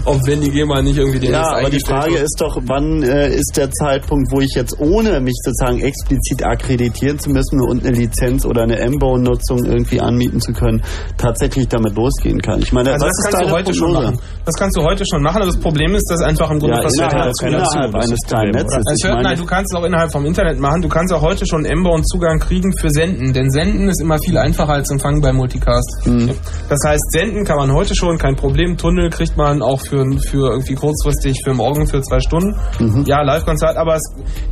[0.05, 2.23] auch wenn die GEMA nicht irgendwie den ja, aber die Frage wird.
[2.23, 7.19] ist doch, wann äh, ist der Zeitpunkt, wo ich jetzt ohne mich sozusagen explizit akkreditieren
[7.19, 10.81] zu müssen und eine Lizenz oder eine M-Bone-Nutzung irgendwie anmieten zu können,
[11.17, 12.61] tatsächlich damit losgehen kann?
[12.61, 14.05] Ich meine, Also das kannst du heute schon Prognose?
[14.11, 14.19] machen.
[14.45, 16.81] Das kannst du heute schon machen, aber das Problem ist, dass einfach im Grunde Ja,
[16.81, 18.83] innerhalb, innerhalb das ist eines das kleinen Netzes.
[18.85, 20.81] Also hört, nein, du kannst es auch innerhalb vom Internet machen.
[20.81, 24.73] Du kannst auch heute schon M-Bone-Zugang kriegen für Senden, denn Senden ist immer viel einfacher
[24.73, 26.05] als Empfangen bei Multicast.
[26.05, 26.31] Mhm.
[26.67, 28.77] Das heißt, Senden kann man heute schon, kein Problem.
[28.77, 32.55] Tunnel kriegt man auch für, für irgendwie kurzfristig für morgen für zwei Stunden.
[32.79, 33.03] Mhm.
[33.05, 34.03] Ja, Live-Konzert, aber es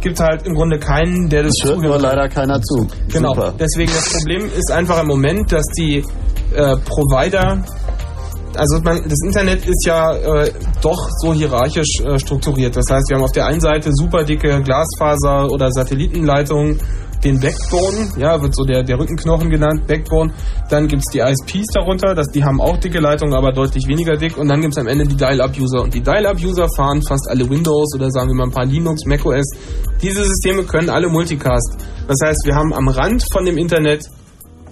[0.02, 2.88] gibt halt im Grunde keinen, der das es hört nur leider keiner zu.
[3.11, 3.34] Genau.
[3.34, 3.53] Super.
[3.59, 6.03] Deswegen das Problem ist einfach im Moment, dass die
[6.53, 7.63] äh, Provider,
[8.55, 10.51] also man, das Internet ist ja äh,
[10.81, 12.75] doch so hierarchisch äh, strukturiert.
[12.75, 16.79] Das heißt, wir haben auf der einen Seite super dicke Glasfaser- oder Satellitenleitungen,
[17.23, 20.34] den Backbone, ja, wird so der, der Rückenknochen genannt, Backbone.
[20.69, 24.38] Dann gibt's die ISPs darunter, das, die haben auch dicke Leitungen, aber deutlich weniger dick.
[24.38, 25.84] Und dann gibt's am Ende die Dial-Up-User.
[25.84, 29.49] Und die Dial-Up-User fahren fast alle Windows oder sagen wir mal ein paar Linux, macOS.
[30.02, 31.77] Diese Systeme können alle Multicast.
[32.07, 34.06] Das heißt, wir haben am Rand von dem Internet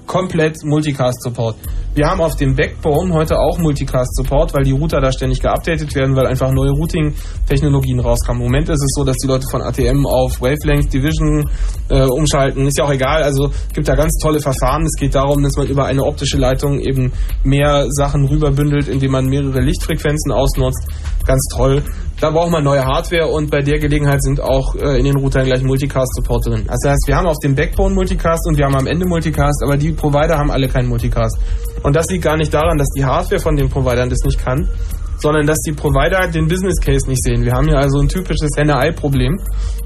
[0.05, 1.55] komplett Multicast-Support.
[1.95, 6.15] Wir haben auf dem Backbone heute auch Multicast-Support, weil die Router da ständig geupdatet werden,
[6.15, 8.41] weil einfach neue Routing-Technologien rauskommen.
[8.41, 11.49] Im Moment ist es so, dass die Leute von ATM auf Wavelength Division
[11.89, 12.67] äh, umschalten.
[12.67, 14.83] Ist ja auch egal, also gibt da ganz tolle Verfahren.
[14.83, 17.13] Es geht darum, dass man über eine optische Leitung eben
[17.43, 20.87] mehr Sachen rüberbündelt, indem man mehrere Lichtfrequenzen ausnutzt.
[21.25, 21.81] Ganz toll.
[22.19, 25.45] Da braucht man neue Hardware und bei der Gelegenheit sind auch äh, in den Routern
[25.45, 26.63] gleich Multicast-Support drin.
[26.65, 29.75] Das heißt, wir haben auf dem Backbone Multicast und wir haben am Ende Multicast, aber
[29.75, 31.37] die Provider haben alle keinen Multicast.
[31.83, 34.69] Und das liegt gar nicht daran, dass die Hardware von den Providern das nicht kann,
[35.17, 37.43] sondern dass die Provider den Business Case nicht sehen.
[37.43, 39.37] Wir haben hier also ein typisches Henne-Ei-Problem.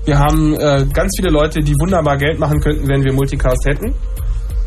[0.06, 3.94] Wir haben äh, ganz viele Leute, die wunderbar Geld machen könnten, wenn wir Multicast hätten.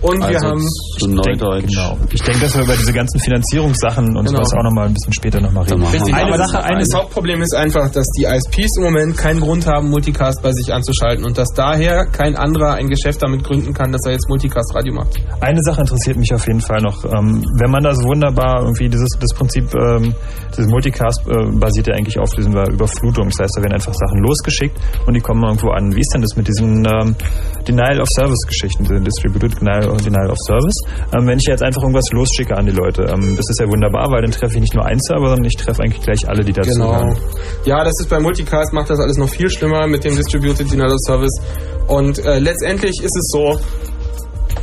[0.03, 0.67] Und wir Also haben
[0.99, 1.67] zu Neudeutsch.
[1.67, 1.97] Genau.
[2.11, 4.39] Ich denke, dass wir über diese ganzen Finanzierungssachen und Genau.
[4.43, 5.83] sowas auch nochmal ein bisschen später nochmal reden.
[5.87, 9.41] Richtig, Eine Sache, das, eine das Hauptproblem ist einfach, dass die ISPs im Moment keinen
[9.41, 13.73] Grund haben, Multicast bei sich anzuschalten und dass daher kein anderer ein Geschäft damit gründen
[13.75, 15.21] kann, dass er jetzt Multicast-Radio macht.
[15.41, 17.05] Eine Sache interessiert mich auf jeden Fall noch.
[17.05, 20.15] Ähm, wenn man das wunderbar irgendwie dieses das Prinzip, ähm,
[20.51, 23.29] dieses Multicast äh, basiert ja eigentlich auf dieser Überflutung.
[23.29, 24.77] Das heißt, da werden einfach Sachen losgeschickt
[25.07, 25.95] und die kommen irgendwo an.
[25.95, 27.15] Wie ist denn das mit diesen ähm,
[27.69, 30.75] Denial of Service Geschichten, diese Distributed Denial, Denial of Service?
[31.17, 34.11] Ähm, wenn ich jetzt einfach irgendwas losschicke an die Leute, ähm, das ist ja wunderbar,
[34.11, 36.53] weil dann treffe ich nicht nur einen Server, sondern ich treffe eigentlich gleich alle, die
[36.53, 36.91] dazu Genau.
[36.93, 37.17] gehören.
[37.65, 40.91] Ja, das ist bei Multicast, macht das alles noch viel schlimmer mit dem Distributed Denial
[40.93, 41.41] of Service.
[41.89, 43.59] Und äh, letztendlich ist es so,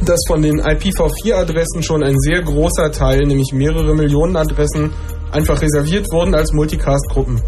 [0.06, 4.92] dass von den IPv4-Adressen schon ein sehr großer Teil, nämlich mehrere Millionen Adressen,
[5.32, 7.42] einfach reserviert wurden als Multicast-Gruppen.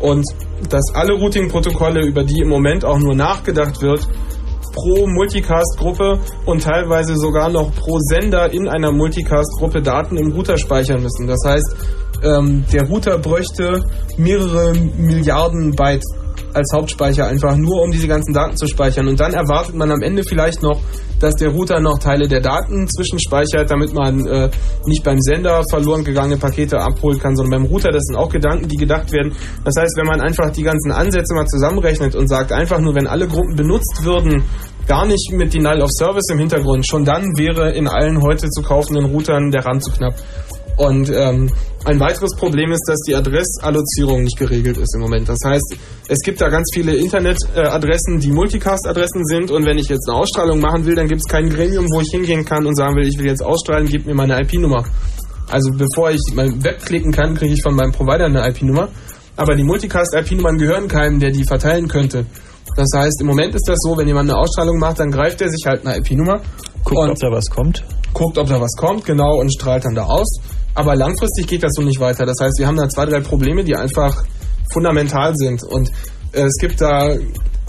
[0.00, 0.24] Und
[0.68, 4.06] dass alle Routing-Protokolle, über die im Moment auch nur nachgedacht wird,
[4.74, 11.02] pro Multicast-Gruppe und teilweise sogar noch pro Sender in einer Multicast-Gruppe Daten im Router speichern
[11.02, 11.26] müssen.
[11.26, 11.76] Das heißt,
[12.22, 13.84] ähm, der Router bräuchte
[14.16, 16.04] mehrere Milliarden Byte
[16.54, 19.08] als Hauptspeicher einfach nur, um diese ganzen Daten zu speichern.
[19.08, 20.80] Und dann erwartet man am Ende vielleicht noch,
[21.20, 24.50] dass der Router noch Teile der Daten zwischenspeichert, damit man äh,
[24.86, 27.90] nicht beim Sender verloren gegangene Pakete abholen kann, sondern beim Router.
[27.90, 29.32] Das sind auch Gedanken, die gedacht werden.
[29.64, 33.06] Das heißt, wenn man einfach die ganzen Ansätze mal zusammenrechnet und sagt, einfach nur, wenn
[33.06, 34.44] alle Gruppen benutzt würden,
[34.86, 38.62] gar nicht mit Denial of Service im Hintergrund, schon dann wäre in allen heute zu
[38.62, 40.14] kaufenden Routern der Rand zu knapp.
[40.76, 41.50] Und ähm,
[41.84, 45.28] ein weiteres Problem ist, dass die Adressallozierung nicht geregelt ist im Moment.
[45.28, 45.76] Das heißt,
[46.08, 49.50] es gibt da ganz viele Internetadressen, die Multicast-Adressen sind.
[49.50, 52.08] Und wenn ich jetzt eine Ausstrahlung machen will, dann gibt es kein Gremium, wo ich
[52.10, 54.84] hingehen kann und sagen will, ich will jetzt ausstrahlen, gib mir meine IP-Nummer.
[55.50, 58.88] Also bevor ich mein Web klicken kann, kriege ich von meinem Provider eine IP-Nummer.
[59.36, 62.24] Aber die Multicast-IP-Nummern gehören keinem, der die verteilen könnte.
[62.76, 65.50] Das heißt, im Moment ist das so, wenn jemand eine Ausstrahlung macht, dann greift er
[65.50, 66.40] sich halt eine IP-Nummer
[66.84, 67.84] Guckt, ob da was kommt.
[68.12, 70.38] guckt, ob da was kommt, genau, und strahlt dann da aus.
[70.74, 72.26] Aber langfristig geht das so nicht weiter.
[72.26, 74.24] Das heißt, wir haben da zwei, drei Probleme, die einfach
[74.72, 75.62] fundamental sind.
[75.62, 75.90] Und
[76.32, 77.14] äh, es gibt da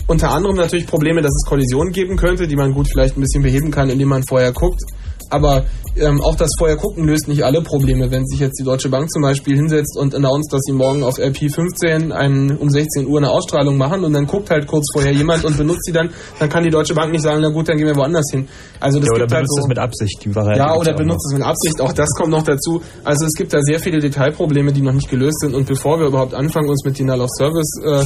[0.08, 3.44] unter anderem natürlich Probleme, dass es Kollisionen geben könnte, die man gut vielleicht ein bisschen
[3.44, 4.82] beheben kann, indem man vorher guckt.
[5.30, 5.66] Aber
[5.98, 8.12] ähm, auch das vorher gucken löst nicht alle Probleme.
[8.12, 11.18] Wenn sich jetzt die Deutsche Bank zum Beispiel hinsetzt und announced, dass sie morgen auf
[11.18, 15.46] RP15 einen, um 16 Uhr eine Ausstrahlung machen und dann guckt halt kurz vorher jemand
[15.46, 17.88] und benutzt sie dann, dann kann die Deutsche Bank nicht sagen, na gut, dann gehen
[17.88, 18.48] wir woanders hin.
[18.80, 20.60] Also das Ja, oder gibt halt benutzt so, es mit Absicht, die Variante.
[20.60, 21.82] ja, oder benutzt es mit Absicht.
[21.82, 22.82] Auch das kommt noch dazu.
[23.04, 25.56] Also es gibt da sehr viele Detailprobleme, die noch nicht gelöst sind.
[25.56, 28.04] Und bevor wir überhaupt anfangen, uns mit Denial of Service äh,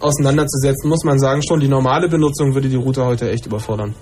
[0.00, 3.94] auseinanderzusetzen, muss man sagen, schon die normale Benutzung würde die Router heute echt überfordern.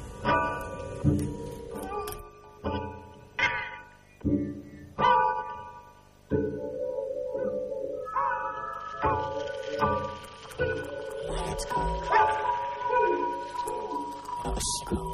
[14.60, 15.07] しく。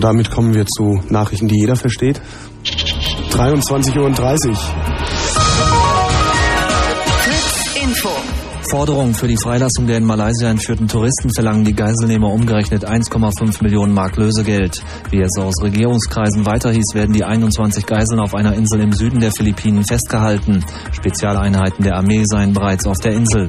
[0.00, 2.22] Und damit kommen wir zu Nachrichten, die jeder versteht.
[3.32, 5.19] 23.30 Uhr.
[8.70, 13.92] Forderungen für die Freilassung der in Malaysia entführten Touristen verlangen die Geiselnehmer umgerechnet 1,5 Millionen
[13.92, 14.80] Mark Lösegeld.
[15.10, 19.18] Wie es aus Regierungskreisen weiter hieß, werden die 21 Geiseln auf einer Insel im Süden
[19.18, 20.64] der Philippinen festgehalten.
[20.92, 23.48] Spezialeinheiten der Armee seien bereits auf der Insel.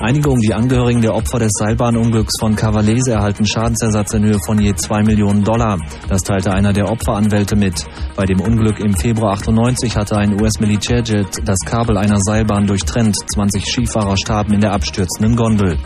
[0.00, 4.60] Einige um die Angehörigen der Opfer des Seilbahnunglücks von Cavalese erhalten Schadensersatz in Höhe von
[4.60, 5.78] je 2 Millionen Dollar.
[6.10, 7.86] Das teilte einer der Opferanwälte mit.
[8.16, 13.16] Bei dem Unglück im Februar 98 hatte ein US-Militärjet das Kabel einer Seilbahn durchtrennt.
[13.32, 15.78] 20 Skifahrer starben in der abstürzenden Gondel.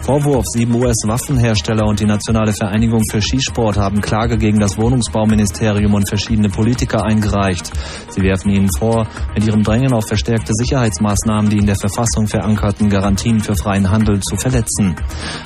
[0.00, 6.08] Vorwurf, sieben US-Waffenhersteller und die Nationale Vereinigung für Skisport haben Klage gegen das Wohnungsbauministerium und
[6.08, 7.70] verschiedene Politiker eingereicht.
[8.08, 12.88] Sie werfen ihnen vor, mit ihrem Drängen auf verstärkte Sicherheitsmaßnahmen die in der Verfassung verankerten
[12.88, 14.96] Garantien für freien Handel zu verletzen.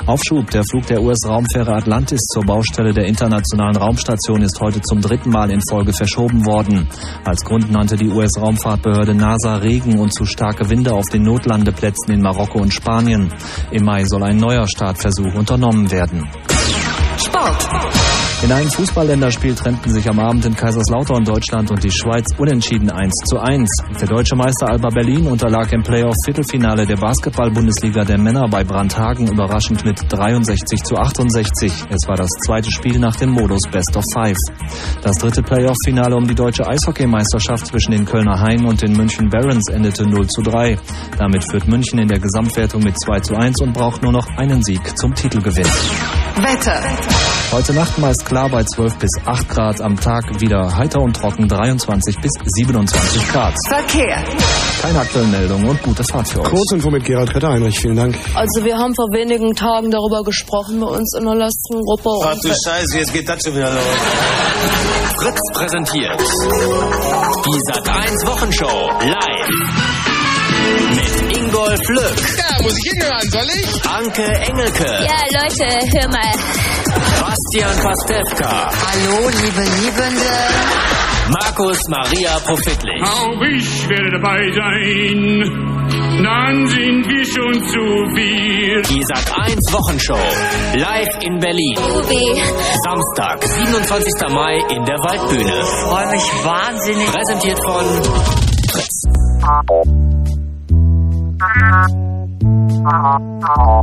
[0.07, 5.31] Aufschub, der Flug der US-Raumfähre Atlantis zur Baustelle der Internationalen Raumstation ist heute zum dritten
[5.31, 6.87] Mal in Folge verschoben worden.
[7.25, 12.23] Als Grund nannte die US-Raumfahrtbehörde NASA Regen und zu starke Winde auf den Notlandeplätzen in
[12.23, 13.33] Marokko und Spanien.
[13.71, 16.29] Im Mai soll ein neuer Startversuch unternommen werden.
[17.19, 17.98] Sport.
[18.41, 23.13] In einem Fußballländerspiel trennten sich am Abend in Kaiserslautern Deutschland und die Schweiz unentschieden 1
[23.25, 23.69] zu 1.
[24.01, 29.85] Der deutsche Meister Alba Berlin unterlag im Playoff-Viertelfinale der Basketball-Bundesliga der Männer bei Brandhagen überraschend
[29.85, 31.73] mit 63 zu 68.
[31.91, 34.39] Es war das zweite Spiel nach dem Modus Best of Five.
[35.03, 39.69] Das dritte Playoff-Finale um die deutsche Eishockeymeisterschaft zwischen den Kölner Hain und den München Barons
[39.69, 40.79] endete 0 zu 3.
[41.19, 44.63] Damit führt München in der Gesamtwertung mit 2 zu 1 und braucht nur noch einen
[44.63, 45.67] Sieg zum Titelgewinn.
[46.37, 46.83] Wetter.
[47.51, 51.49] Heute Nacht meist klar bei 12 bis 8 Grad, am Tag wieder heiter und trocken
[51.49, 53.55] 23 bis 27 Grad.
[53.69, 54.23] Verkehr.
[54.83, 56.49] Keine aktuellen Meldungen und gute Fahrt für euch.
[56.51, 57.81] Kurzinfo mit Gerald Kötter-Heinrich.
[57.81, 58.17] Vielen Dank.
[58.35, 62.11] Also wir haben vor wenigen Tagen darüber gesprochen bei uns in der letzten Gruppe.
[62.23, 63.83] Ach du Scheiße, jetzt geht das schon wieder los.
[65.17, 69.49] Fritz präsentiert die Sat1 Wochenshow live
[70.91, 73.87] mit Ingolf Lück, Ja, muss ich hinhören, soll ich?
[73.91, 76.68] Anke Engelke, Ja, Leute, hör mal.
[77.21, 78.71] Bastian Pastewka.
[78.71, 80.33] Hallo, liebe Liebende.
[81.31, 83.03] Markus Maria Profitlich.
[83.03, 85.69] Auch ich werde dabei sein.
[86.23, 88.83] Dann sind wir schon zu viel.
[88.83, 90.19] Die Sat 1 Wochenshow.
[90.75, 91.77] Live in Berlin.
[91.79, 92.03] Oh.
[92.85, 94.13] Samstag, 27.
[94.31, 95.61] Mai in der Waldbühne.
[95.61, 97.07] Ich freue mich wahnsinnig.
[97.13, 97.85] Präsentiert von
[98.71, 99.03] Fritz.
[102.85, 103.83] Ah.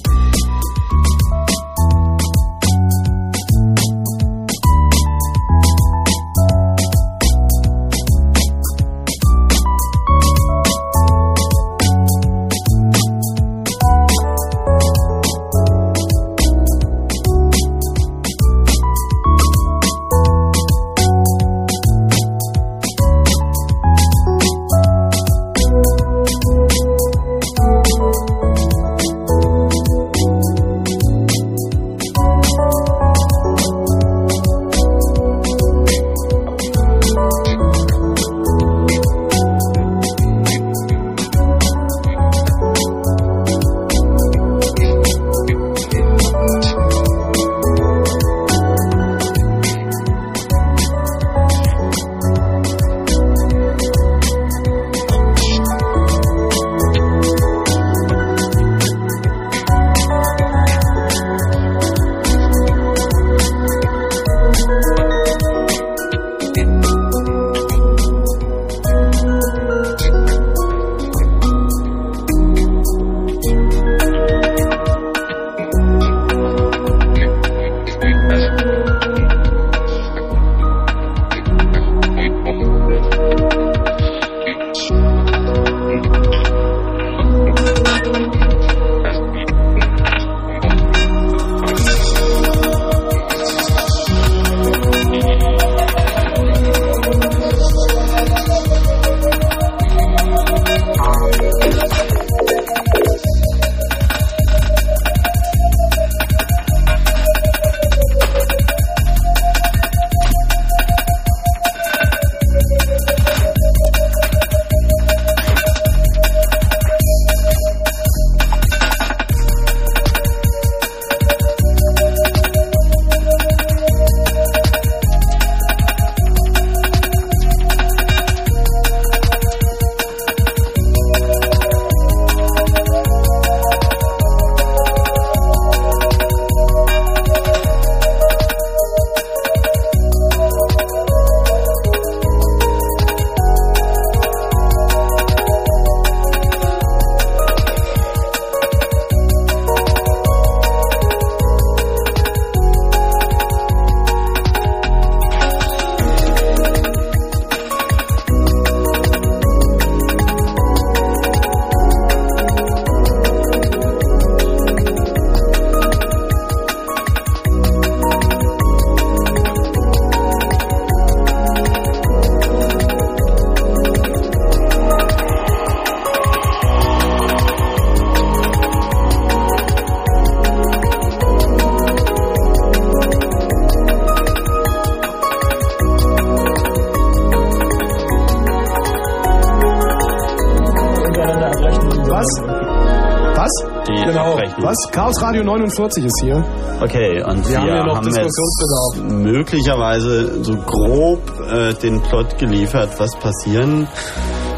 [195.61, 196.43] 49 ist hier.
[196.81, 198.95] Okay, und Wir wir, haben ja noch haben Diskussionsbedarf.
[198.95, 201.19] jetzt möglicherweise so grob
[201.51, 203.87] äh, den Plot geliefert, was passieren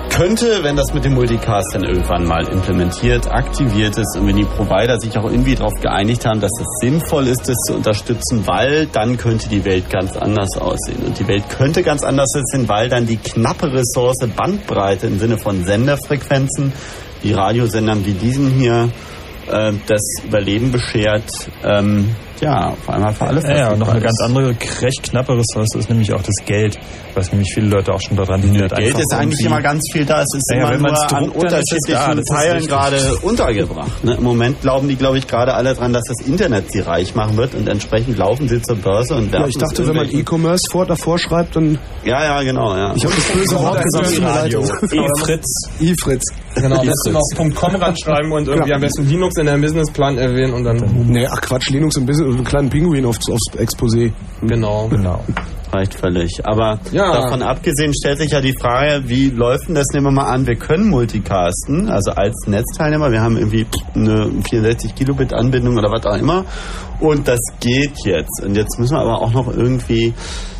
[0.09, 4.45] könnte, wenn das mit dem Multicast dann irgendwann mal implementiert, aktiviert ist und wenn die
[4.45, 8.85] Provider sich auch irgendwie darauf geeinigt haben, dass es sinnvoll ist, das zu unterstützen, weil
[8.85, 11.03] dann könnte die Welt ganz anders aussehen.
[11.03, 15.39] Und die Welt könnte ganz anders aussehen, weil dann die knappe Ressource Bandbreite im Sinne
[15.39, 16.73] von Senderfrequenzen,
[17.23, 18.89] die Radiosendern wie diesen hier,
[19.87, 21.29] das Überleben beschert,
[21.63, 25.33] ähm, ja, auf einmal für alle Ja, ja, und noch eine ganz andere, recht knappe
[25.37, 26.77] Ressource ist nämlich auch das Geld,
[27.13, 28.75] was nämlich viele Leute auch schon daran hindert.
[28.75, 30.21] Geld einfach ist eigentlich immer ganz viel da.
[30.21, 34.03] Es ist Ja, ja, immer wenn nur an druckt, da, unterschiedlichen Teilen gerade untergebracht.
[34.03, 34.15] Ne?
[34.15, 37.37] Im Moment glauben die, glaube ich, gerade alle dran, dass das Internet sie reich machen
[37.37, 40.63] wird und entsprechend laufen sie zur Börse und Ja, werfen ich dachte, wenn man E-Commerce
[40.71, 41.77] vor davor schreibt, dann.
[42.03, 42.93] Ja, ja, genau, ja.
[42.95, 44.53] Ich habe das böse Wort gesagt.
[44.91, 45.45] E-Fritz.
[45.79, 46.23] E-Fritz.
[46.55, 48.75] Genau, am besten noch .com ranschreiben und irgendwie Ja.
[48.75, 50.77] am besten Linux in deinem Businessplan erwähnen und dann...
[51.07, 54.11] Nee, ach Quatsch, Linux im Business, einen kleinen Pinguin aufs, aufs Exposé.
[54.41, 54.87] Genau.
[54.89, 55.23] Genau.
[55.71, 56.45] Reicht völlig.
[56.45, 57.13] Aber Ja.
[57.13, 59.87] davon abgesehen stellt sich ja die Frage, wie läuft denn das?
[59.93, 63.11] Nehmen wir mal an, wir können multicasten, also als Netzteilnehmer.
[63.11, 66.45] Wir haben irgendwie eine 64 Kilobit Anbindung oder was auch immer.
[66.99, 68.43] Und das geht jetzt.
[68.45, 70.13] Und jetzt müssen wir aber auch noch irgendwie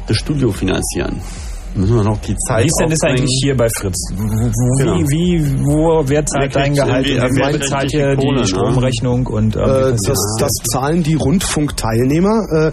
[0.08, 1.22] das Studio finanzieren.
[1.76, 3.98] Müssen wir noch die Zeit Wie ist denn das eigentlich hier bei Fritz?
[4.16, 5.00] Genau.
[5.00, 7.08] wie, wie, wo, wer zahlt dein Gehalt?
[7.08, 8.48] wer wer bezahlt hier die Kohle, die ne?
[8.48, 9.26] Stromrechnung?
[9.28, 12.72] Und, ähm, Äh, das, das zahlen die Rundfunkteilnehmer, äh,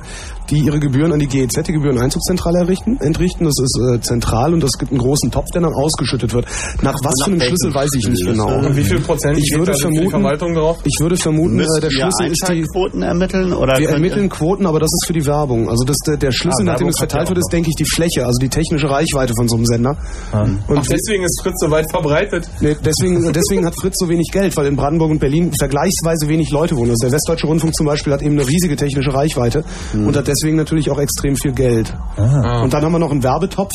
[0.50, 3.44] die ihre Gebühren an die GEZ, die Gebühreneinzugszentrale errichten, entrichten.
[3.44, 6.46] Das ist äh, zentral und es gibt einen großen Topf, der dann ausgeschüttet wird.
[6.82, 8.58] Nach was nach für einem Schlüssel weiß ich nicht genau.
[8.58, 10.78] Und wie viel Prozent Ich würde da für die vermuten, Verwaltung drauf?
[10.84, 13.52] ich würde vermuten, äh, der Schlüssel ist die Einschaltquoten ermitteln?
[13.52, 15.68] Oder wir ermitteln Quoten, aber das ist für die Werbung.
[15.68, 18.26] Also das, der, der Schlüssel, Ah, nachdem es verteilt wird, ist, denke ich, die Fläche,
[18.26, 19.96] also die technische Reichweite von so einem Sender.
[20.32, 22.48] Und Ach, deswegen ist Fritz so weit verbreitet.
[22.60, 26.50] Nee, deswegen, deswegen hat Fritz so wenig Geld, weil in Brandenburg und Berlin vergleichsweise wenig
[26.50, 26.90] Leute wohnen.
[26.90, 29.64] Also der Westdeutsche Rundfunk zum Beispiel hat eben eine riesige technische Reichweite
[29.94, 31.94] und hat deswegen natürlich auch extrem viel Geld.
[32.16, 32.62] Ah.
[32.62, 33.72] Und dann haben wir noch einen Werbetopf.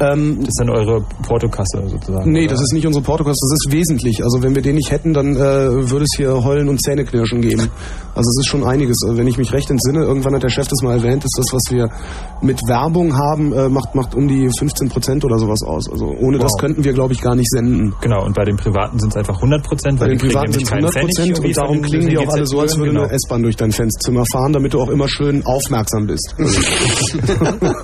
[0.00, 2.30] Ähm, Das ist dann eure Portokasse sozusagen.
[2.32, 2.52] nee, oder?
[2.52, 4.22] das ist nicht unsere Portokost, das ist wesentlich.
[4.24, 7.68] Also wenn wir den nicht hätten, dann äh, würde es hier Heulen und Zähneknirschen geben.
[8.14, 8.98] Also es ist schon einiges.
[9.04, 11.46] Also Wenn ich mich recht entsinne, irgendwann hat der Chef das mal erwähnt, ist das,
[11.52, 11.88] was wir
[12.42, 15.88] mit Werbung haben, äh, macht, macht um die 15 Prozent oder sowas aus.
[15.90, 16.60] Also ohne das Wow.
[16.60, 17.94] könnten wir, glaube ich, gar nicht senden.
[18.00, 20.66] Genau, und bei den Privaten sind es einfach 100 Prozent, Bei weil den Privaten sind
[20.68, 23.04] keinen 100 Pfennig Prozent und darum klingen die auch alle so, als würde genau.
[23.04, 26.34] eine S-Bahn durch dein Fensterzimmer fahren, damit du auch immer schön aufmerksam bist.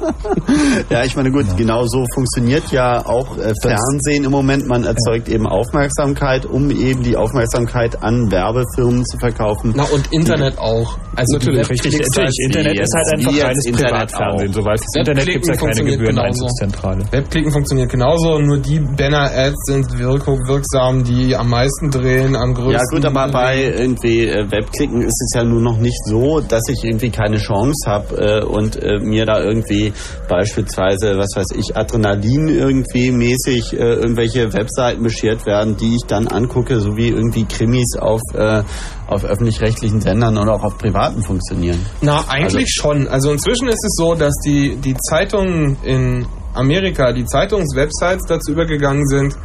[0.91, 4.67] Ja, ich meine, gut, genau so funktioniert ja auch äh, Fernsehen im Moment.
[4.67, 9.73] Man erzeugt eben Aufmerksamkeit, um eben die Aufmerksamkeit an Werbefirmen zu verkaufen.
[9.77, 10.99] Na, und Internet auch.
[11.17, 11.99] Also Natürlich, die richtig.
[11.99, 14.53] Natürlich, Internet ist halt einfach reines Internet Privatfernsehen.
[14.53, 17.05] Soweit fürs Internet gibt es ja keine Gebühreneinzugszentrale.
[17.11, 22.73] Webklicken funktioniert genauso, nur die Banner-Ads sind wirksam, die am meisten drehen, am größten.
[22.73, 26.63] Ja gut, aber bei irgendwie äh, Webklicken ist es ja nur noch nicht so, dass
[26.69, 29.93] ich irgendwie keine Chance habe äh, und äh, mir da irgendwie
[30.29, 36.29] beispielsweise, was weiß ich, Adrenalin irgendwie mäßig äh, irgendwelche Webseiten beschert werden, die ich dann
[36.29, 38.63] angucke, so wie irgendwie Krimis auf, äh,
[39.07, 41.85] auf öffentlich-rechtlichen Sendern oder auch auf privaten funktionieren.
[42.01, 43.09] Na, eigentlich schon.
[43.09, 49.07] Also inzwischen ist es so, dass die, die Zeitungen in Amerika, die Zeitungswebsites dazu übergegangen
[49.07, 49.37] sind,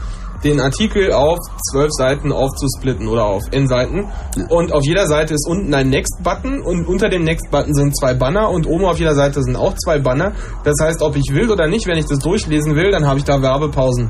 [0.44, 1.40] den Artikel auf
[1.72, 4.08] zwölf Seiten aufzusplitten oder auf N-Seiten.
[4.50, 8.50] Und auf jeder Seite ist unten ein Next-Button und unter dem Next-Button sind zwei Banner
[8.50, 10.34] und oben auf jeder Seite sind auch zwei Banner.
[10.64, 13.26] Das heißt, ob ich will oder nicht, wenn ich das durchlesen will, dann habe ich
[13.26, 14.10] da Werbepausen.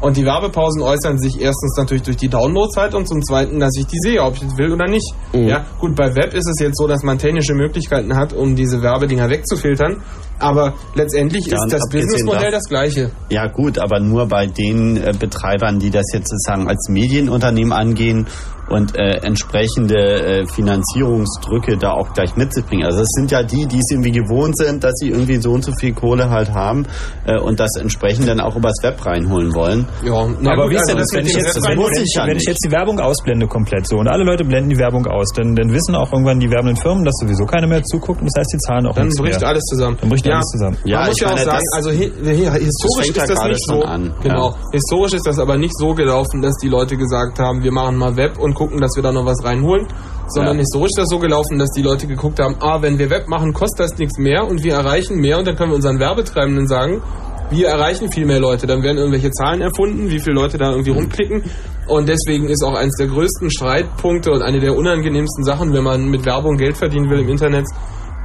[0.00, 3.86] Und die Werbepausen äußern sich erstens natürlich durch die Downloadzeit und zum zweiten, dass ich
[3.86, 5.06] die sehe, ob ich das will oder nicht.
[5.34, 8.80] Ja, gut, bei Web ist es jetzt so, dass man technische Möglichkeiten hat, um diese
[8.80, 10.02] Werbedinger wegzufiltern.
[10.38, 13.10] Aber letztendlich Ja, ist das Businessmodell da- das gleiche.
[13.28, 18.26] Ja gut, aber nur bei den äh, Betreibern, die das jetzt sozusagen als Medienunternehmen angehen
[18.70, 19.96] und äh, entsprechende
[20.42, 22.84] äh, Finanzierungsdrücke da auch gleich mit sich bringen.
[22.84, 25.64] Also es sind ja die, die es irgendwie gewohnt sind, dass sie irgendwie so und
[25.64, 26.86] so viel Kohle halt haben
[27.26, 29.86] äh, und das entsprechend dann auch übers Web reinholen wollen.
[30.04, 32.02] Ja, na aber gut, wie ist also denn das, das wenn ich, jetzt, wenn, wenn,
[32.04, 34.78] ich ja wenn ich jetzt die Werbung ausblende komplett so und alle Leute blenden die
[34.78, 38.20] Werbung aus, dann, dann wissen auch irgendwann die werbenden Firmen, dass sowieso keiner mehr zuguckt
[38.20, 39.48] und das heißt, die zahlen auch Dann nichts bricht mehr.
[39.48, 39.96] alles zusammen.
[40.00, 40.34] Dann bricht Ja.
[40.34, 40.76] alles zusammen.
[40.84, 43.48] Ja, Man muss ich ja auch meine, sagen, also hi, hi, historisch ist das gerade
[43.50, 43.82] nicht so.
[43.82, 44.48] an, Genau.
[44.50, 44.56] ja.
[44.72, 48.16] Historisch ist das aber nicht so gelaufen, dass die Leute gesagt haben, wir machen mal
[48.16, 49.86] Web und gucken, dass wir da noch was reinholen.
[50.28, 50.60] Sondern Ja.
[50.60, 53.52] historisch ist das so gelaufen, dass die Leute geguckt haben, ah, wenn wir Web machen,
[53.54, 57.02] kostet das nichts mehr und wir erreichen mehr und dann können wir unseren Werbetreibenden sagen,
[57.50, 58.66] wir erreichen viel mehr Leute.
[58.66, 61.42] Dann werden irgendwelche Zahlen erfunden, wie viele Leute da irgendwie rumklicken.
[61.88, 66.08] Und deswegen ist auch eines der größten Streitpunkte und eine der unangenehmsten Sachen, wenn man
[66.10, 67.66] mit Werbung Geld verdienen will im Internet,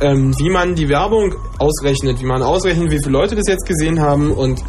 [0.01, 3.99] ähm, wie man die Werbung ausrechnet, wie man ausrechnet, wie viele Leute das jetzt gesehen
[4.01, 4.61] haben und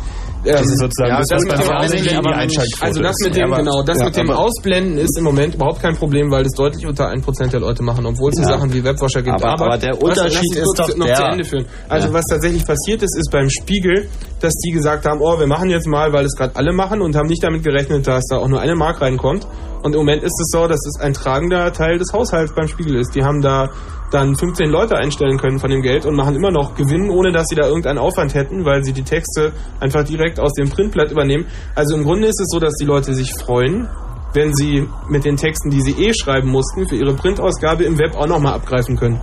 [0.53, 3.17] Das ist sozusagen ja, das, was mit beim dem Fernsehen Ausblenden, die Einschaltquote also das
[3.25, 5.97] mit dem, aber- genau, das ja, mit dem aber- Ausblenden ist im Moment überhaupt kein
[5.97, 8.47] Problem, weil das deutlich unter 1% der Leute machen, obwohl es Ja.
[8.47, 9.43] Sachen wie Webwasher gibt.
[9.43, 11.67] Aber- aber der lass- Unterschied mich ist doch noch der- zu Ende führen.
[11.89, 14.09] Also was tatsächlich passiert ist, ist beim Spiegel,
[14.41, 17.17] dass die gesagt haben, oh, wir machen jetzt mal, weil es gerade alle machen und
[17.17, 19.47] haben nicht damit gerechnet, dass da auch nur eine Mark reinkommt.
[19.87, 22.97] Und im Moment ist es so, dass es ein tragender Teil des Haushalts beim Spiegel
[22.97, 23.15] ist.
[23.15, 23.71] Die haben da
[24.11, 27.47] dann 15 Leute einstellen können von dem Geld und machen immer noch Gewinn, ohne dass
[27.47, 31.47] sie da irgendeinen Aufwand hätten, weil sie die Texte einfach direkt aus dem Printblatt übernehmen.
[31.77, 33.89] Also im Grunde ist es so, dass die Leute sich freuen,
[34.37, 38.15] wenn sie mit den Texten, die sie eh schreiben mussten, für ihre Printausgabe im Web
[38.15, 39.19] auch nochmal abgreifen können.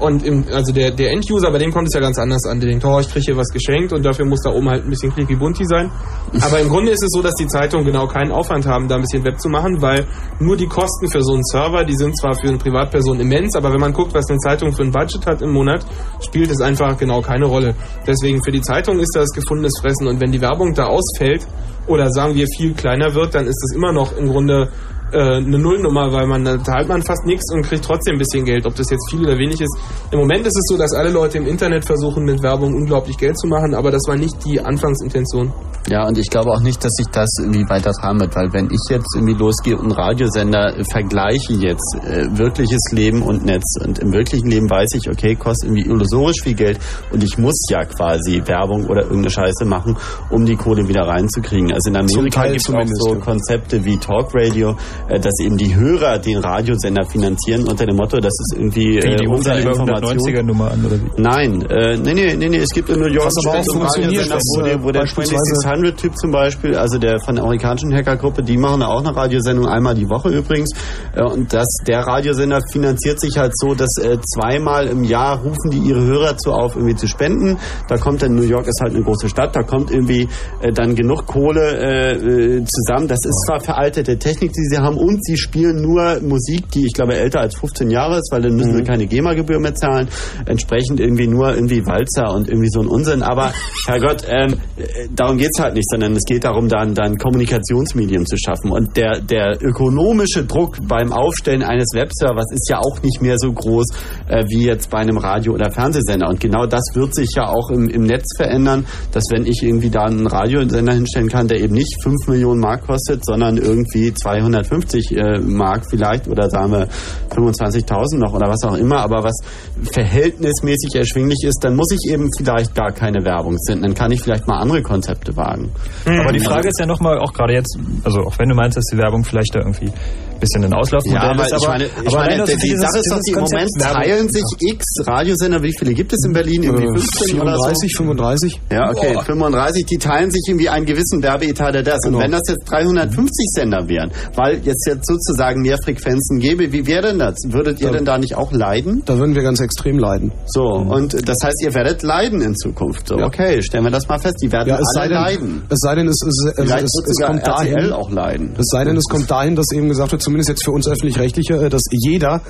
[0.00, 2.58] Und im, also der, der End-User, bei dem kommt es ja ganz anders an.
[2.58, 4.90] Der denkt, oh, ich kriege hier was geschenkt und dafür muss da oben halt ein
[4.90, 5.90] bisschen clicky bunti sein.
[6.42, 9.02] Aber im Grunde ist es so, dass die Zeitungen genau keinen Aufwand haben, da ein
[9.02, 10.04] bisschen Web zu machen, weil
[10.40, 13.72] nur die Kosten für so einen Server, die sind zwar für eine Privatperson immens, aber
[13.72, 15.86] wenn man guckt, was eine Zeitung für ein Budget hat im Monat,
[16.20, 17.76] spielt es einfach genau keine Rolle.
[18.04, 21.46] Deswegen für die Zeitung ist das gefundenes Fressen und wenn die Werbung da ausfällt
[21.86, 24.68] oder sagen wir viel kleiner wird, dann ist das immer noch im Grunde
[25.16, 28.44] äh, eine Nullnummer, weil man da zahlt man fast nichts und kriegt trotzdem ein bisschen
[28.44, 29.74] Geld, ob das jetzt viel oder wenig ist.
[30.10, 33.38] Im Moment ist es so, dass alle Leute im Internet versuchen, mit Werbung unglaublich Geld
[33.38, 35.52] zu machen, aber das war nicht die Anfangsintention.
[35.88, 38.66] Ja, und ich glaube auch nicht, dass sich das irgendwie weiter tragen wird, weil wenn
[38.66, 44.00] ich jetzt irgendwie losgehe und einen Radiosender vergleiche jetzt äh, wirkliches Leben und Netz und
[44.00, 46.80] im wirklichen Leben weiß ich, okay, kostet irgendwie illusorisch viel Geld
[47.12, 49.96] und ich muss ja quasi Werbung oder irgendeine Scheiße machen,
[50.30, 51.72] um die Kohle wieder reinzukriegen.
[51.72, 53.14] Also in Amerika gibt es auch zumindest, so.
[53.20, 54.76] Konzepte wie Talk Radio,
[55.08, 59.16] dass eben die Hörer den Radiosender finanzieren unter dem Motto, das ist irgendwie Wie, äh,
[59.16, 60.18] die unsere Information.
[60.18, 61.10] 190er Nummer an, oder wie?
[61.22, 64.82] Nein, äh, nee, nee, nee, nee, es gibt in New York einen Radiosender, wo, der-
[64.82, 69.00] wo der beispielsweise- 2600-Typ zum Beispiel, also der von der amerikanischen Hackergruppe, die machen auch
[69.04, 70.70] eine Radiosendung einmal die Woche übrigens.
[71.14, 75.70] Äh, Und das, der Radiosender finanziert sich halt so, dass äh, zweimal im Jahr rufen
[75.70, 77.58] die ihre Hörer dazu auf, irgendwie zu spenden.
[77.88, 80.28] Da kommt dann, New York ist halt eine große Stadt, da kommt irgendwie
[80.62, 83.06] äh, dann genug Kohle äh, äh, zusammen.
[83.08, 86.92] Das ist zwar veraltete Technik, die sie haben, und sie spielen nur Musik, die ich
[86.92, 90.08] glaube älter als 15 Jahre ist, weil dann müssen sie keine GEMA-Gebühr mehr zahlen.
[90.46, 93.22] Entsprechend irgendwie nur irgendwie Walzer und irgendwie so ein Unsinn.
[93.22, 93.52] Aber
[93.86, 98.36] Herrgott, ähm, äh, darum geht's halt nicht, sondern es geht darum, dann dann Kommunikationsmedium zu
[98.36, 98.70] schaffen.
[98.70, 103.52] Und der der ökonomische Druck beim Aufstellen eines Webservers ist ja auch nicht mehr so
[103.52, 103.86] groß
[104.28, 106.28] äh, wie jetzt bei einem Radio- oder Fernsehsender.
[106.28, 109.90] Und genau das wird sich ja auch im, im Netz verändern, dass wenn ich irgendwie
[109.90, 114.75] da einen Radiosender hinstellen kann, der eben nicht 5 Millionen Mark kostet, sondern irgendwie 250
[114.82, 116.88] äh, Mark vielleicht oder sagen wir
[117.34, 119.36] 25.000 noch oder was auch immer, aber was
[119.82, 123.84] verhältnismäßig erschwinglich ist, dann muss ich eben vielleicht gar keine Werbung senden.
[123.84, 125.70] Dann kann ich vielleicht mal andere Konzepte wagen.
[126.04, 128.84] Aber die Frage ist ja nochmal, auch gerade jetzt, also auch wenn du meinst, dass
[128.92, 129.92] die Werbung vielleicht da irgendwie
[130.40, 132.80] bisschen ein Auslaufmodell Ja, aber ist, ich aber, meine, ich aber meine dass die, dieses-
[132.80, 135.62] Sache ist doch, die im Moment teilen sich x Radiosender.
[135.62, 136.62] Wie viele gibt es in Berlin?
[136.62, 137.64] Irgendwie 15 oder so?
[137.64, 138.60] 34, 35?
[138.72, 142.00] Ja, okay, 35, die teilen sich irgendwie einen gewissen Werbeetat der das.
[142.00, 142.18] Genau.
[142.18, 146.86] Und wenn das jetzt 350 Sender wären, weil jetzt jetzt sozusagen mehr Frequenzen gäbe, wie
[146.86, 147.34] wäre denn das?
[147.48, 149.02] Würdet ihr denn da nicht auch leiden?
[149.06, 150.32] Da würden wir ganz extrem leiden.
[150.46, 153.08] So, und das heißt, ihr werdet leiden in Zukunft.
[153.08, 155.62] So, okay, stellen wir das mal fest, die werden Ja, es alle denn, leiden.
[155.68, 158.54] es sei denn, es, es, es, es, es kommt dahin, RTL auch leiden.
[158.58, 161.54] Es sei denn, es kommt dahin, dass eben gesagt wird, zumindest jetzt für uns öffentlich-rechtliche,
[161.54, 162.42] äh, dass jeder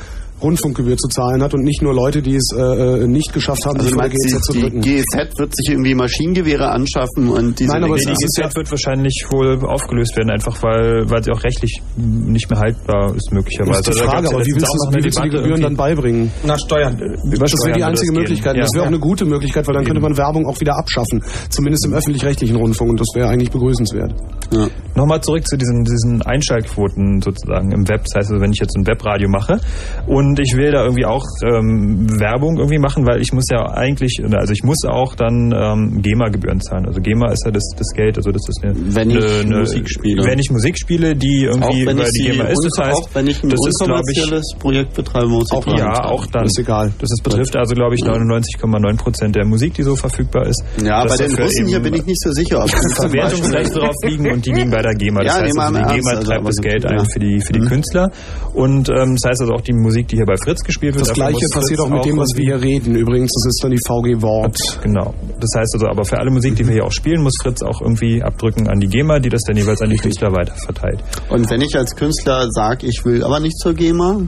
[0.42, 3.76] Rundfunkgebühr zu zahlen hat und nicht nur Leute, die es äh, äh, nicht geschafft haben,
[3.76, 4.80] Also sich meinst, GEZ zu die, drücken.
[4.82, 9.24] die GEZ wird sich irgendwie Maschinengewehre anschaffen und diese Nein, aber die GZ wird wahrscheinlich
[9.30, 13.78] wohl aufgelöst werden, einfach weil, weil sie auch rechtlich nicht mehr haltbar ist, möglicherweise.
[13.82, 15.60] Das ist die Also Frage, aber wie willst auch du, wie willst du die Gebühren
[15.62, 16.30] dann beibringen?
[16.44, 16.98] Nach Steuern.
[17.38, 18.18] Das wäre die einzige das.
[18.20, 18.56] Möglichkeit.
[18.56, 18.62] Ja.
[18.62, 21.22] Das wäre auch eine gute Möglichkeit, weil dann könnte man Werbung auch wieder abschaffen.
[21.48, 24.12] Zumindest im öffentlich-rechtlichen Rundfunk und das wäre eigentlich begrüßenswert.
[24.52, 24.68] Ja.
[24.94, 28.02] Nochmal zurück zu diesen, diesen Einschaltquoten sozusagen im Web.
[28.04, 29.60] Das heißt also, wenn ich jetzt ein Webradio mache
[30.06, 34.20] und ich will da irgendwie auch ähm, Werbung irgendwie machen, weil ich muss ja eigentlich,
[34.32, 36.86] also ich muss auch dann ähm, GEMA-Gebühren zahlen.
[36.86, 39.58] Also GEMA ist ja das, das Geld, also das ist eine, Wenn ich eine, eine,
[39.60, 40.24] Musik spiele.
[40.24, 42.64] Wenn ich Musik spiele, die irgendwie über die GEMA ist.
[42.64, 45.66] Das heißt, auch wenn ich ein das ist, glaube ich, Projekt betreibe, muss ich auch,
[45.66, 45.96] ja, zahlen.
[46.10, 46.44] auch dann.
[46.46, 46.92] Ist egal.
[46.98, 50.62] Das ist, betrifft also, glaube ich, 99,9 Prozent der Musik, die so verfügbar ist.
[50.82, 54.30] Ja, bei den Russen hier bin ich nicht so sicher, ob die Beispiel- drauf liegen
[54.32, 55.20] und die liegen bei der GEMA.
[55.26, 56.90] Das Ja, heißt, also, die GEMA also, treibt aber das Geld ja.
[56.90, 57.68] ein für die, für die Mhm.
[57.68, 58.10] Künstler.
[58.54, 61.06] Und ähm, das heißt also auch die Musik, die hier bei Fritz gespielt wird.
[61.06, 62.94] Das gleiche passiert auch mit dem, was wir hier reden.
[62.96, 64.58] Übrigens, das ist dann die VG Wort.
[64.82, 65.14] Genau.
[65.40, 67.80] Das heißt also, aber für alle Musik, die wir hier auch spielen, muss Fritz auch
[67.80, 71.00] irgendwie abdrücken an die GEMA, die das dann jeweils an die Künstler weiterverteilt.
[71.30, 74.22] Und wenn ich als Künstler sage, ich will aber nicht zur GEMA,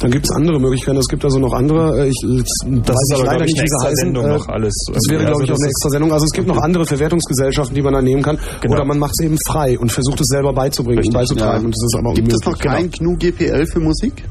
[0.00, 0.98] Dann gibt es andere Möglichkeiten.
[0.98, 2.04] Es gibt also noch andere.
[2.04, 3.96] äh, Ich, das weiß ist ich aber, leider nicht, wie eine sie extra heißen.
[4.04, 4.74] Sendung Äh, noch alles.
[4.92, 6.12] Das wäre, Also glaube ich, auch eine extra Sendung.
[6.12, 8.36] Also es gibt noch andere Verwertungsgesellschaften, die man da nehmen kann.
[8.60, 8.74] Genau.
[8.74, 11.60] Oder man macht es eben frei und versucht es selber beizubringen und beizutreiben.
[11.60, 11.64] ja.
[11.64, 12.64] Und das ist aber gibt es unmöglich.
[12.64, 14.24] noch kein GNU GPL für Musik?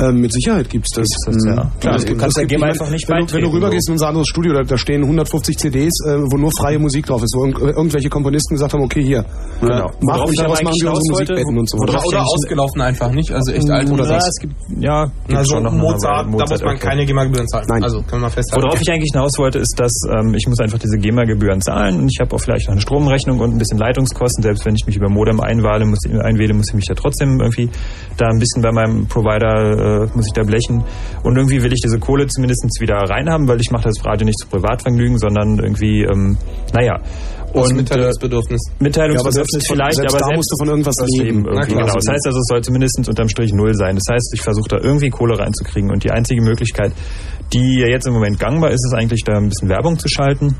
[0.00, 1.06] Ähm, mit Sicherheit gibt's das.
[1.26, 1.52] das ja.
[1.54, 3.42] Klar, Ja, es du gibt- kannst es ja gibt- GEMA einfach nicht wenn, du- wenn
[3.42, 3.90] du rübergehst so.
[3.90, 7.22] in unser anderes Studio, da, da stehen 150 CDs, äh, wo nur freie Musik drauf
[7.22, 9.24] ist, wo irg irgendwelche Komponisten gesagt haben, okay, hier,
[9.60, 9.90] Genau.
[10.00, 11.76] mach Worauf und ich aber daraus machen eigentlich wir unsere hinaus wollte, Musikbetten und so
[11.78, 13.30] Oder eigentlich- ausgelaufen einfach, nicht?
[13.32, 13.90] Also echt alt.
[13.90, 16.36] Oder Oder es gibt, ja, gibt also schon noch eine Mozart, Weile.
[16.38, 16.86] da muss man okay.
[16.88, 17.66] keine GEMA-Gebühren zahlen.
[17.68, 17.82] Nein.
[17.84, 18.64] Also können wir mal festhalten.
[18.66, 22.08] Worauf ich eigentlich hinaus wollte, ist, dass ähm, ich muss einfach diese GEMA-Gebühren zahlen und
[22.08, 24.42] ich habe auch vielleicht noch eine Stromrechnung und ein bisschen Leitungskosten.
[24.42, 27.68] Selbst wenn ich mich über Modem einwähle, muss, einwähle, muss ich mich da trotzdem irgendwie
[28.16, 30.84] da ein bisschen bei meinem Provider, äh, muss ich da blechen.
[31.22, 34.38] Und irgendwie will ich diese Kohle zumindest wieder reinhaben, weil ich mache das Radio nicht
[34.38, 36.36] zu Privatvergnügen, sondern irgendwie, ähm,
[36.74, 36.96] naja.
[37.52, 38.60] Aus Und, Mitteilungsbedürfnis.
[38.68, 41.08] äh, Mitteilungsbedürfnis Ja, aber selbst vielleicht, selbst aber da selbst, musst du von irgendwas das
[41.18, 41.42] leben.
[41.42, 41.66] Klar.
[41.66, 41.94] genau.
[41.94, 43.96] Das heißt also, es soll zumindest unterm Strich null sein.
[43.96, 46.92] Das heißt, ich versuche da irgendwie Kohle reinzukriegen und die einzige Möglichkeit,
[47.52, 50.54] die ja jetzt im Moment gangbar ist, ist eigentlich da ein bisschen Werbung zu schalten.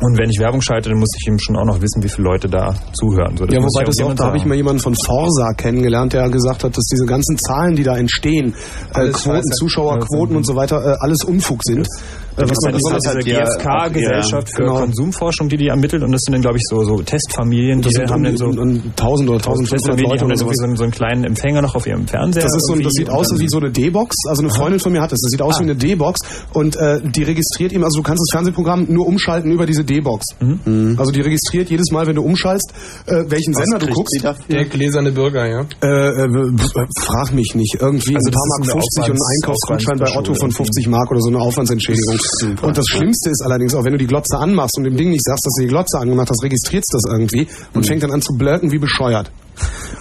[0.00, 2.24] Und wenn ich Werbung schalte, dann muss ich eben schon auch noch wissen, wie viele
[2.24, 3.36] Leute da zuhören.
[3.36, 6.12] So, Ja, wobei ich das auch, jemand da habe ich mal jemanden von Forsa kennengelernt,
[6.12, 8.54] der gesagt hat, dass diese ganzen Zahlen, die da entstehen,
[8.94, 9.42] äh, Alles Quoten.
[9.52, 11.86] Zuschauerquoten und so weiter, äh, alles Unfug sind.
[12.36, 14.78] Äh, Das ist ja was diese, halt diese GfK-Gesellschaft für genau.
[14.80, 16.02] Konsumforschung, die die ermitteln.
[16.02, 18.46] Und das sind dann, glaube ich, so, so Testfamilien, das die sind haben dann so...
[18.46, 21.62] um 1000 oder 1500 Testfamilien, Leute die haben oder so, einen- so einen kleinen Empfänger
[21.62, 22.42] noch auf ihrem Fernseher.
[22.44, 24.16] Das ist so, das sieht und aus wie so eine D-Box.
[24.28, 25.20] Also eine Freundin von mir hat das.
[25.20, 26.20] Das sieht aus wie eine D-Box
[26.52, 27.84] und äh, die registriert ihm.
[27.84, 30.24] Also du kannst das Fernsehprogramm nur umschalten über diese D-Box.
[30.98, 32.72] Also die registriert jedes Mal, wenn du umschaltst,
[33.06, 34.22] äh, welchen Sender du guckst.
[34.50, 35.60] Der gläserne Bürger, ja.
[35.82, 37.76] Äh, äh, äh, frag mich nicht.
[37.80, 40.50] Irgendwie Also ein das paar ist Mark eine 50 und ein Einkaufsgutschein bei Otto von
[40.50, 40.66] Aufwandsbeschuldigung.
[40.66, 42.18] 50 Mark oder so eine Aufwandsentschädigung.
[42.22, 45.10] Super, Und das Schlimmste ist allerdings auch, wenn du die Glotze anmachst und dem Ding
[45.10, 48.22] nicht sagst, dass du die Glotze angemacht hast, registriert das irgendwie und fängt dann an
[48.22, 49.30] zu blöken wie bescheuert.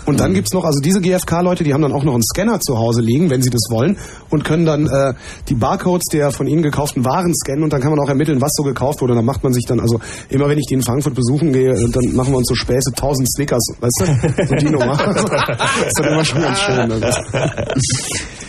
[0.05, 2.77] Und dann gibt's noch, also diese GfK-Leute, die haben dann auch noch einen Scanner zu
[2.77, 3.97] Hause liegen, wenn sie das wollen,
[4.29, 5.13] und können dann äh,
[5.47, 8.53] die Barcodes der von ihnen gekauften Waren scannen und dann kann man auch ermitteln, was
[8.55, 9.13] so gekauft wurde.
[9.13, 9.99] Und dann macht man sich dann, also
[10.29, 12.91] immer wenn ich die in Frankfurt besuchen gehe, äh, dann machen wir uns so Späße,
[12.91, 14.47] 1000 Snickers, weißt du?
[14.47, 14.97] So die Nummer.
[14.97, 16.91] das ist dann immer schon ganz schön.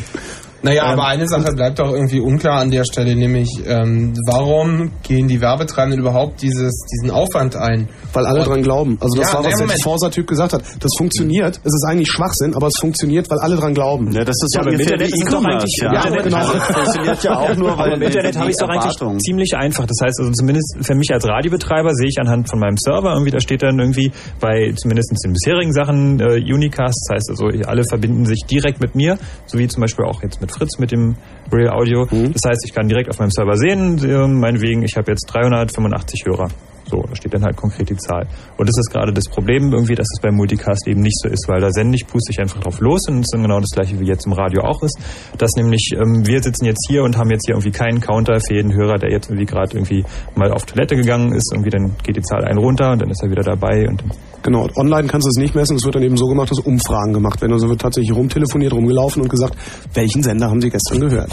[0.63, 5.27] Naja, aber eine Sache bleibt doch irgendwie unklar an der Stelle, nämlich ähm, warum gehen
[5.27, 7.89] die Werbetreibenden überhaupt dieses, diesen Aufwand ein?
[8.13, 8.99] Weil alle Und- dran glauben.
[9.01, 9.69] Also das Ja, war, was der.
[9.83, 10.63] Forsa-Typ gesagt hat.
[10.81, 11.57] Das funktioniert.
[11.65, 14.13] Es ist eigentlich Schwachsinn, aber es funktioniert, weil alle dran glauben.
[14.13, 15.89] Ja, das ist Ja, aber im Internet ist es doch eigentlich, ja.
[15.91, 16.53] im Internet genau.
[16.53, 19.87] Das funktioniert ja auch nur, weil im Internet habe ich es doch eigentlich ziemlich einfach.
[19.87, 23.31] Das heißt, also zumindest für mich als Radiobetreiber sehe ich anhand von meinem Server irgendwie,
[23.33, 27.07] da steht dann irgendwie bei zumindest den bisherigen Sachen äh, Unicast.
[27.09, 30.41] Das heißt also, alle verbinden sich direkt mit mir, so wie zum Beispiel auch jetzt
[30.41, 31.17] mit Fritz mit dem
[31.53, 32.07] Real Audio.
[32.11, 32.33] Mhm.
[32.33, 36.49] Das heißt, ich kann direkt auf meinem Server sehen, meinetwegen, ich habe jetzt 385 Hörer.
[36.93, 38.27] So, da steht dann halt konkret die Zahl.
[38.59, 41.49] Und das ist gerade das Problem irgendwie, dass es beim Multicast eben nicht so ist,
[41.49, 43.71] weil da sende ich, puste ich einfach drauf los und es ist dann genau das
[43.71, 44.99] gleiche wie jetzt im Radio auch ist.
[45.39, 48.57] Dass nämlich ähm, wir sitzen jetzt hier und haben jetzt hier irgendwie keinen Counter für
[48.57, 50.05] jeden Hörer, der jetzt irgendwie gerade irgendwie
[50.35, 51.51] mal auf Toilette gegangen ist.
[51.55, 54.05] Irgendwie dann geht die Zahl ein runter und dann ist er wieder dabei und
[54.43, 55.77] Genau, online kannst du es nicht messen.
[55.77, 57.53] Es wird dann eben so gemacht, dass Umfragen gemacht werden.
[57.53, 59.57] Also wird tatsächlich rumtelefoniert, rumgelaufen und gesagt,
[59.95, 61.31] welchen Sender haben Sie gestern gehört?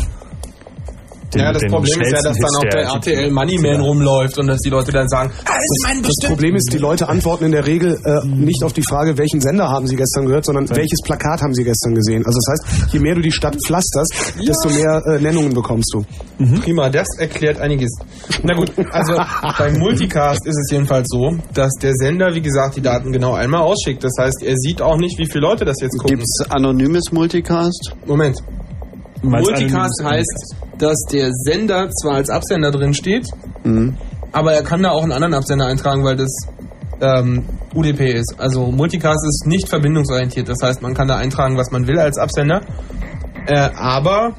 [1.34, 4.47] Den, ja, das den Problem ist ja, dass dann auch der RTL Moneyman rumläuft und
[4.47, 7.45] dass die Leute dann sagen, ah, das ist mein Das Problem ist, die Leute antworten
[7.45, 10.69] in der Regel äh, nicht auf die Frage, welchen Sender haben sie gestern gehört, sondern
[10.69, 12.26] welches Plakat haben sie gestern gesehen.
[12.26, 16.06] Also das heißt, je mehr du die Stadt pflasterst, desto mehr äh, Nennungen bekommst du.
[16.61, 17.91] Prima, das erklärt einiges.
[18.43, 19.14] Na gut, also
[19.57, 23.61] beim Multicast ist es jedenfalls so, dass der Sender, wie gesagt, die Daten genau einmal
[23.61, 24.03] ausschickt.
[24.03, 26.18] Das heißt, er sieht auch nicht, wie viele Leute das jetzt gucken.
[26.18, 27.93] Gibt's anonymes Multicast?
[28.06, 28.41] Moment.
[29.22, 33.28] Multicast heißt, dass der Sender zwar als Absender drin steht,
[33.64, 33.98] Mhm.
[34.32, 36.32] aber er kann da auch einen anderen Absender eintragen, weil das
[37.02, 38.36] ähm, UDP ist.
[38.38, 40.50] Also Multicast ist nicht verbindungsorientiert.
[40.50, 42.62] Das heißt, man kann da eintragen, was man will als Absender.
[43.48, 44.34] Äh, aber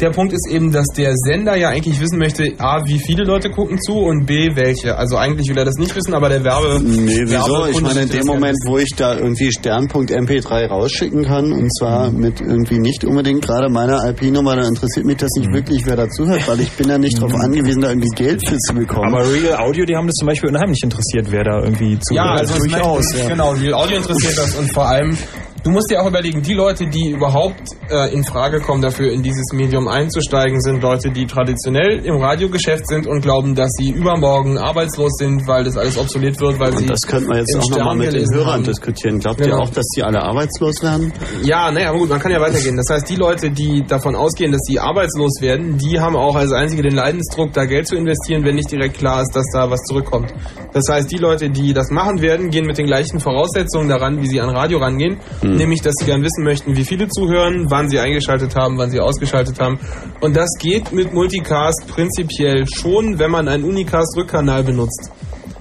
[0.00, 3.50] der Punkt ist eben, dass der Sender ja eigentlich wissen möchte, A, wie viele Leute
[3.50, 4.96] gucken zu und B, welche.
[4.96, 6.80] Also eigentlich will er das nicht wissen, aber der Werbe...
[6.82, 7.34] Nee, wieso?
[7.34, 12.10] Werbekunde Ich meine, in dem Moment, wo ich da irgendwie Stern.mp3 rausschicken kann, und zwar
[12.10, 16.46] mit irgendwie nicht unbedingt gerade meiner IP-Nummer, dann interessiert mich das nicht wirklich, wer dazuhört,
[16.48, 19.14] weil ich bin ja nicht darauf angewiesen, da irgendwie Geld für zu bekommen.
[19.14, 22.26] Aber Real Audio, die haben das zum Beispiel unheimlich interessiert, wer da irgendwie zuhört.
[22.26, 23.04] Ja, also es durchaus.
[23.16, 23.28] Ja.
[23.28, 25.16] Genau, Real Audio interessiert das und vor allem,
[25.64, 29.22] du musst dir auch überlegen, die Leute, die überhaupt äh, in Frage kommen, dafür in
[29.22, 34.58] dieses Medium einzusteigen, sind Leute, die traditionell im Radiogeschäft sind und glauben, dass sie übermorgen
[34.58, 37.68] arbeitslos sind, weil das alles obsolet wird, weil sie Und das könnten wir jetzt auch
[37.70, 38.64] nochmal mit den Hörern haben.
[38.64, 39.18] diskutieren.
[39.18, 39.56] Glaubt Genau.
[39.56, 41.12] ihr auch, dass die alle arbeitslos werden?
[41.42, 42.76] Ja, naja, aber gut, man kann ja weitergehen.
[42.76, 46.52] Das heißt, die Leute, die davon ausgehen, dass sie arbeitslos werden, die haben auch als
[46.52, 49.80] einzige den Leidensdruck, da Geld zu investieren, wenn nicht direkt klar ist, dass da was
[49.88, 50.32] zurückkommt.
[50.72, 54.26] Das heißt, die Leute, die das machen werden, gehen mit den gleichen Voraussetzungen daran, wie
[54.26, 55.18] sie an Radio rangehen.
[55.54, 55.58] Hm.
[55.58, 59.00] Nämlich, dass sie gern wissen möchten, wie viele zuhören, wann sie eingeschaltet haben, wann sie
[59.00, 59.78] ausgeschaltet haben.
[60.20, 65.10] Und das geht mit Multicast prinzipiell schon, wenn man einen Unicast-Rückkanal benutzt.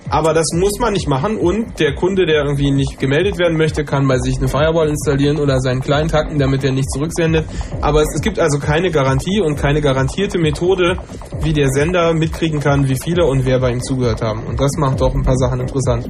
[0.10, 3.84] Aber das muss man nicht machen und der Kunde, der irgendwie nicht gemeldet werden möchte,
[3.84, 7.46] kann bei sich eine Firewall installieren oder seinen Client hacken, damit er nicht zurücksendet.
[7.82, 10.98] Aber es, es gibt also keine Garantie und keine garantierte Methode,
[11.42, 14.44] wie der Sender mitkriegen kann, wie viele und wer bei ihm zugehört haben.
[14.44, 16.08] Und das macht doch ein paar Sachen interessant.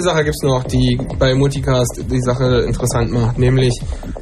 [0.00, 3.78] Eine Sache gibt's noch, die bei Multicast die Sache interessant macht, nämlich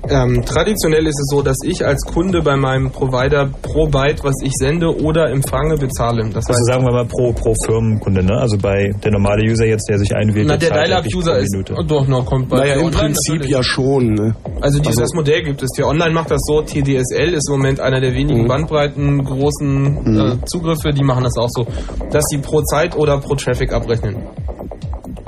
[0.09, 4.35] ähm, traditionell ist es so, dass ich als Kunde bei meinem Provider pro Byte, was
[4.43, 6.25] ich sende oder empfange, bezahle.
[6.31, 8.39] Das Also heißt, sagen wir mal pro, pro Firmenkunde, ne?
[8.41, 11.75] Also bei der normale User jetzt, der sich einwählt, na, der Dial-Up-User ist Minute.
[11.87, 14.15] doch noch kommt bei Naja, im Online Prinzip ja schon.
[14.15, 14.35] Ne?
[14.61, 15.69] Also dieses Also- Modell gibt es.
[15.77, 16.63] Der Online macht das so.
[16.63, 18.49] TDSL ist im Moment einer der wenigen Mhm.
[18.49, 20.91] Bandbreiten großen äh, Zugriffe.
[20.93, 21.67] Die machen das auch so,
[22.11, 24.17] dass sie pro Zeit oder pro Traffic abrechnen.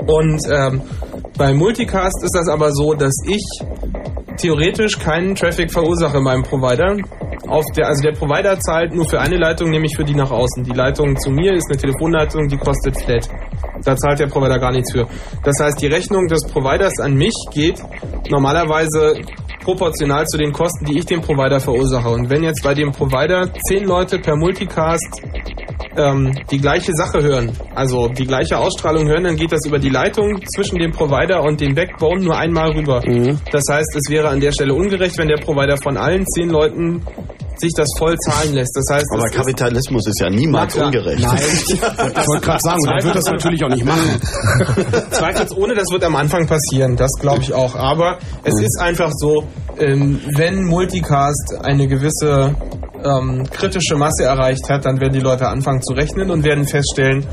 [0.07, 0.81] Und ähm,
[1.37, 3.43] bei Multicast ist das aber so, dass ich
[4.37, 6.97] theoretisch keinen Traffic verursache in meinem Provider.
[7.47, 10.63] Auf der, also der Provider zahlt nur für eine Leitung, nämlich für die nach außen.
[10.63, 13.27] Die Leitung zu mir ist eine Telefonleitung, die kostet flat.
[13.83, 15.07] Da zahlt der Provider gar nichts für.
[15.43, 17.81] Das heißt, die Rechnung des Providers an mich geht
[18.29, 19.15] normalerweise
[19.61, 22.09] proportional zu den Kosten, die ich dem Provider verursache.
[22.09, 25.21] Und wenn jetzt bei dem Provider zehn Leute per Multicast
[25.95, 29.89] ähm, die gleiche Sache hören, also die gleiche Ausstrahlung hören, dann geht das über die
[29.89, 33.01] Leitung zwischen dem Provider und dem Backbone nur einmal rüber.
[33.51, 37.01] Das heißt, es wäre an der Stelle ungerecht, wenn der Provider von allen zehn Leuten
[37.61, 38.75] sich das voll zahlen lässt.
[38.75, 41.23] Das heißt, Aber Kapitalismus ist ja niemals Na ungerecht.
[41.23, 44.19] Nein, ich wollte gerade sagen, der wird das natürlich auch nicht machen.
[45.11, 47.75] Zweifelsohne, das wird am Anfang passieren, das glaube ich auch.
[47.75, 49.43] Aber es ist einfach so,
[49.77, 52.55] ähm, wenn Multicast eine gewisse
[53.03, 57.25] ähm, kritische Masse erreicht hat, dann werden die Leute anfangen zu rechnen und werden feststellen,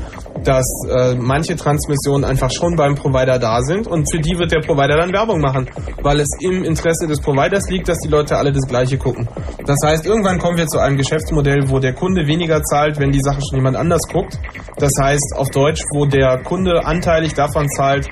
[0.43, 4.61] dass äh, manche Transmissionen einfach schon beim Provider da sind und für die wird der
[4.61, 5.69] Provider dann Werbung machen,
[6.01, 9.27] weil es im Interesse des Providers liegt, dass die Leute alle das Gleiche gucken.
[9.65, 13.21] Das heißt, irgendwann kommen wir zu einem Geschäftsmodell, wo der Kunde weniger zahlt, wenn die
[13.21, 14.39] Sache schon jemand anders guckt.
[14.77, 18.07] Das heißt, auf Deutsch, wo der Kunde anteilig davon zahlt,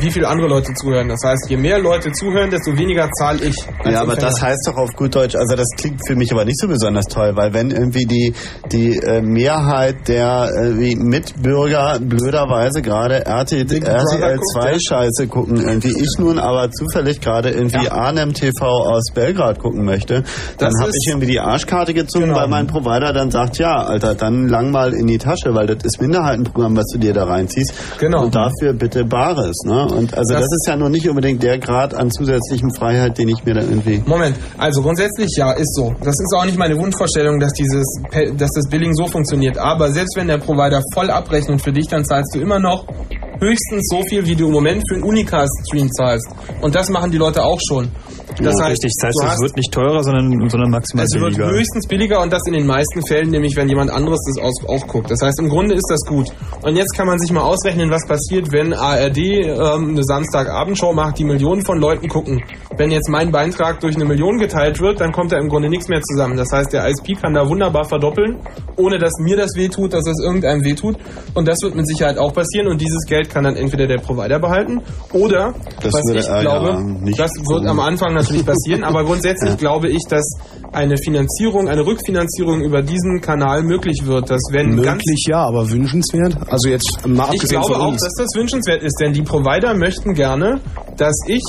[0.00, 1.08] wie viele andere Leute zuhören.
[1.08, 3.56] Das heißt, je mehr Leute zuhören, desto weniger zahle ich.
[3.84, 6.58] Ja, aber das heißt doch auf gut Deutsch, also das klingt für mich aber nicht
[6.58, 8.34] so besonders toll, weil wenn irgendwie die,
[8.72, 10.96] die äh, Mehrheit der äh, wie
[11.44, 17.88] Mitbürger blöderweise gerade RT, RTL 2 Scheiße gucken, irgendwie ich nun aber zufällig gerade irgendwie
[17.90, 20.22] Arnhem TV aus Belgrad gucken möchte,
[20.58, 22.36] dann habe ich irgendwie die Arschkarte gezogen, Genau.
[22.38, 25.84] weil mein Provider dann sagt, ja, Alter, dann lang mal in die Tasche, weil das
[25.84, 27.74] ist Minderheitenprogramm, was du dir da reinziehst.
[27.98, 28.24] Genau.
[28.24, 29.82] Und dafür bitte Bares, ne?
[29.86, 33.28] Und also das, Das- ist ja nur nicht unbedingt der Grad an zusätzlichen Freiheit, den
[33.28, 35.92] ich mir da irgendwie Moment, also grundsätzlich ja, ist so.
[36.00, 37.84] Das ist auch nicht meine Wunschvorstellung, dass dieses,
[38.38, 39.58] dass das Billing so funktioniert.
[39.58, 42.86] Aber selbst wenn der Provider voll abrechnet für dich, dann zahlst du immer noch
[43.40, 46.28] höchstens so viel, wie du im Moment für einen Unicast-Stream zahlst.
[46.62, 47.90] Und das machen die Leute auch schon.
[48.42, 48.92] Das heißt, richtig.
[49.00, 51.50] Das heißt, es wird nicht teurer, sondern, sondern maximal es wird billiger.
[51.50, 54.86] höchstens billiger und das in den meisten Fällen, nämlich wenn jemand anderes das aus, auch
[54.88, 55.10] guckt.
[55.10, 56.26] Das heißt, im Grunde ist das gut.
[56.62, 61.18] Und jetzt kann man sich mal ausrechnen, was passiert, wenn ARD ähm, eine Samstagabendshow macht,
[61.18, 62.42] die Millionen von Leuten gucken.
[62.76, 65.88] Wenn jetzt mein Beitrag durch eine Million geteilt wird, dann kommt da im Grunde nichts
[65.88, 66.36] mehr zusammen.
[66.36, 68.38] Das heißt, der ISP kann da wunderbar verdoppeln,
[68.76, 70.96] ohne dass mir das wehtut, dass es irgendeinem wehtut.
[71.34, 72.68] Und das wird mit Sicherheit auch passieren.
[72.68, 74.80] Und dieses Geld kann dann entweder der Provider behalten
[75.12, 77.68] oder, Das was ich glaube, ja das wird tun.
[77.68, 79.56] am Anfang natürlich passieren, aber grundsätzlich Ja.
[79.56, 80.24] glaube ich, dass
[80.72, 84.30] eine Finanzierung, eine Rückfinanzierung über diesen Kanal möglich wird.
[84.30, 86.36] Dass wenn ganz Möglich ja, aber wünschenswert.
[86.50, 89.74] Also jetzt mal ich abgesehen glaube von auch, dass das wünschenswert ist, denn die Provider
[89.74, 90.60] möchten gerne,
[90.96, 91.42] dass ich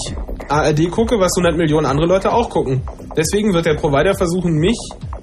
[0.50, 2.82] ARD gucke, was 100 Millionen andere Leute auch gucken.
[3.18, 4.78] Deswegen wird der Provider versuchen, mich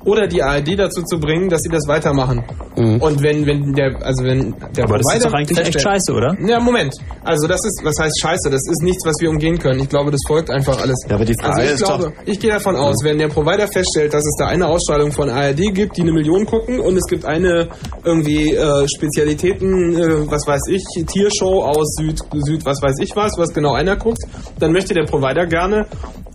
[0.04, 2.42] oder die ARD dazu zu bringen, dass sie das weitermachen.
[2.76, 6.12] Und wenn, wenn der, also wenn der Aber das Provider ist doch eigentlich echt scheiße,
[6.12, 6.36] oder?
[6.46, 6.94] Ja, Moment.
[7.24, 8.50] Also das ist, was heißt scheiße?
[8.50, 9.80] Das ist nichts, was wir umgehen können.
[9.80, 10.96] Ich glaube, das folgt einfach alles.
[11.08, 13.28] Ja, aber die Frage also ich ist glaube, doch- ich gehe davon aus, wenn der
[13.28, 16.96] Provider feststellt, dass es da eine Ausstrahlung von ARD gibt, die eine Million gucken und
[16.96, 17.68] es gibt eine
[18.04, 23.32] irgendwie äh, Spezialitäten, äh, was weiß ich, Tiershow aus Süd, Süd, was weiß ich was,
[23.36, 24.18] was genau einer guckt,
[24.58, 25.86] dann möchte der Provider gerne,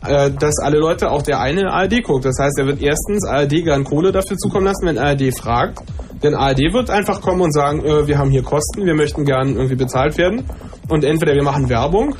[0.06, 2.26] äh, dass alle Leute auch der eine ARD guckt.
[2.26, 5.80] Das heißt, er wird erstens ARD gern Kohle dafür zukommen lassen, wenn ARD fragt.
[6.24, 9.56] Denn ARD wird einfach kommen und sagen, äh, wir haben hier Kosten, wir möchten gern
[9.56, 10.44] irgendwie bezahlt werden.
[10.90, 12.16] Und entweder wir machen Werbung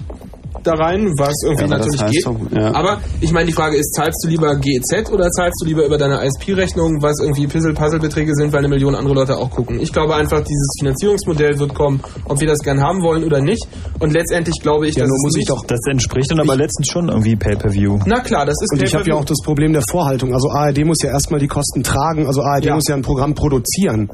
[0.64, 2.26] da rein, was irgendwie Ja, natürlich heißt geht.
[2.26, 2.74] doch, ja.
[2.76, 5.98] Aber ich meine, die Frage ist, zahlst du lieber GEZ oder zahlst du lieber über
[5.98, 9.80] deine ISP-Rechnung, was irgendwie Puzzle-Puzzle-Beträge sind, weil eine Million andere Leute auch gucken?
[9.80, 13.68] Ich glaube einfach, dieses Finanzierungsmodell wird kommen, ob wir das gern haben wollen oder nicht.
[14.00, 18.00] Und letztendlich glaube ich, dass es nicht Das entspricht dann aber letztens schon irgendwie Pay-Per-View.
[18.06, 20.34] Na klar, das ist Und ich habe ja auch das Problem der Vorhaltung.
[20.34, 22.26] Also ARD muss ja erstmal die Kosten tragen.
[22.28, 22.76] Also ARD Ja.
[22.76, 24.10] muss ja ein Programm produzieren.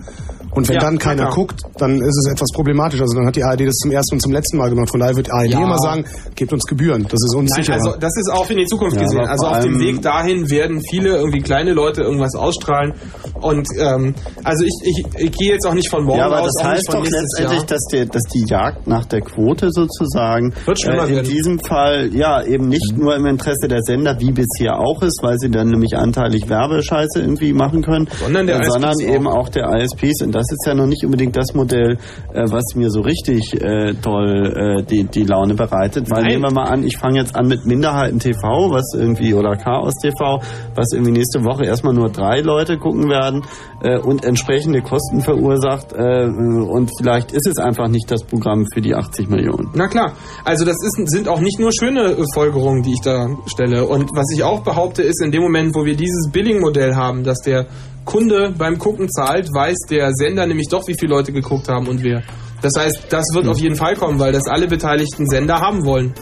[0.55, 1.35] Und wenn Ja, dann keiner klar.
[1.35, 3.01] guckt, dann ist es etwas problematisch.
[3.01, 4.89] Also dann hat die ARD das zum ersten und zum letzten Mal gemacht.
[4.91, 5.63] Von daher wird ARD Ja.
[5.63, 6.05] immer sagen,
[6.35, 7.03] gebt uns Gebühren.
[7.03, 7.75] Das ist uns Nein, sicherer.
[7.77, 9.25] also das ist auch in die Zukunft Ja, gesehen.
[9.25, 12.93] Also auf dem Weg dahin werden viele irgendwie kleine Leute irgendwas ausstrahlen.
[13.41, 14.13] Und ähm,
[14.43, 16.69] also ich, ich, ich gehe jetzt auch nicht von morgen Ja, aber aus, das auch
[16.69, 17.65] nicht heißt von doch letztendlich, Jahr.
[17.67, 21.29] dass, der, dass die Jagd nach der Quote sozusagen Wird schlimmer äh, in werden.
[21.29, 25.37] diesem Fall ja eben nicht nur im Interesse der Sender, wie bisher auch ist, weil
[25.39, 29.33] sie dann nämlich anteilig Werbescheiße irgendwie machen können, Sondern der sondern ISPs eben auch.
[29.45, 30.21] auch der ISPs.
[30.21, 31.97] Und das ist ja noch nicht unbedingt das Modell,
[32.33, 36.09] äh, was mir so richtig äh, toll äh, die, die Laune bereitet.
[36.09, 36.31] Weil Nein.
[36.31, 39.93] nehmen wir mal an, ich fange jetzt an mit Minderheiten TV, was irgendwie, oder Chaos
[40.01, 40.41] TV,
[40.75, 43.43] was irgendwie nächste Woche erstmal nur drei Leute gucken werden
[43.81, 45.93] äh, und entsprechende Kosten verursacht.
[45.93, 49.69] Äh, und vielleicht ist es einfach nicht das Programm für die 80 Millionen.
[49.73, 50.13] Na klar,
[50.43, 53.85] also das ist, sind auch nicht nur schöne äh, Folgerungen, die ich da stelle.
[53.85, 57.39] Und was ich auch behaupte, ist in dem Moment, wo wir dieses Billing-Modell haben, dass
[57.39, 57.67] der
[58.05, 62.03] Kunde beim Gucken zahlt, weiß der Sender nämlich doch, wie viele Leute geguckt haben und
[62.03, 62.23] wer.
[62.61, 66.13] Das heißt, das wird auf jeden Fall kommen, weil das alle beteiligten Sender haben wollen.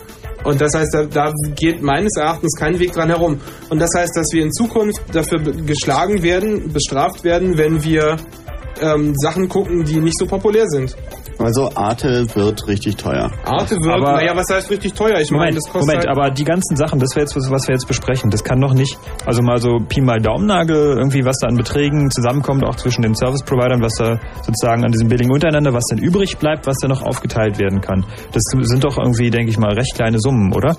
[0.44, 3.40] Und das heißt, da, da geht meines Erachtens kein Weg dran herum.
[3.70, 8.18] Und das heißt, dass wir in Zukunft dafür geschlagen werden, bestraft werden, wenn wir
[8.82, 10.96] ähm, Sachen gucken, die nicht so populär sind.
[11.44, 13.32] Also Arte wird richtig teuer.
[13.46, 15.20] Arte wird, Aber- naja, was heißt richtig teuer?
[15.20, 17.50] Ich meine, Moment, das kostet Moment, halt, aber die ganzen Sachen, das wäre jetzt was,
[17.50, 21.26] was wir jetzt besprechen, das kann doch nicht, also mal so Pi mal Daumennagel, irgendwie
[21.26, 25.32] was da an Beträgen zusammenkommt, auch zwischen den Service-Providern, was da sozusagen an diesem Billing
[25.32, 28.06] untereinander, was dann übrig bleibt, was dann noch aufgeteilt werden kann.
[28.32, 30.76] Das sind doch irgendwie, denke ich mal, recht kleine Summen, oder?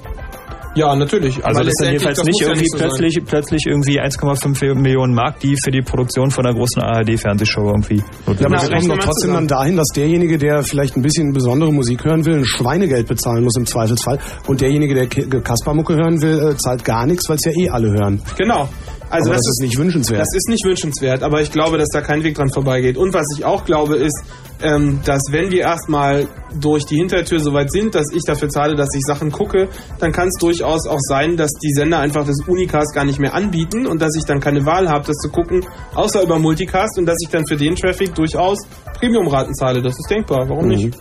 [0.75, 1.45] Ja, natürlich.
[1.45, 2.89] Also aber das ist dann letztendlich, jedenfalls das nicht ja irgendwie so sein.
[2.89, 7.97] plötzlich, plötzlich irgendwie 1,5 Millionen Mark, die für die Produktion von einer großen ARD-Fernsehshow irgendwie
[7.97, 11.33] Ja, aber Na, wir kommen doch trotzdem dann dahin, dass derjenige, der vielleicht ein bisschen
[11.33, 14.19] besondere Musik hören will, ein Schweinegeld bezahlen muss im Zweifelsfall.
[14.47, 17.91] Und derjenige, der Kaspermucke hören will, äh, zahlt gar nichts, weil es ja eh alle
[17.91, 18.23] hören.
[18.39, 18.69] Genau.
[19.13, 20.23] Also das, das, ist nicht wünschenswert.
[20.23, 22.97] Das ist nicht wünschenswert, aber ich glaube, dass da kein Weg dran vorbeigeht.
[22.97, 24.25] Und was ich auch glaube, ist,
[24.63, 26.29] ähm, dass wenn wir erstmal
[26.59, 29.69] durch die Hintertür so weit sind, dass ich dafür zahle, dass ich Sachen gucke,
[29.99, 33.35] dann kann es durchaus auch sein, dass die Sender einfach das Unicast gar nicht mehr
[33.35, 35.63] anbieten und dass ich dann keine Wahl habe, das zu gucken,
[35.95, 38.61] außer über Multicast und dass ich dann für den Traffic durchaus
[38.99, 39.83] Premium-Raten zahle.
[39.83, 40.49] Das ist denkbar.
[40.49, 40.97] Warum nicht?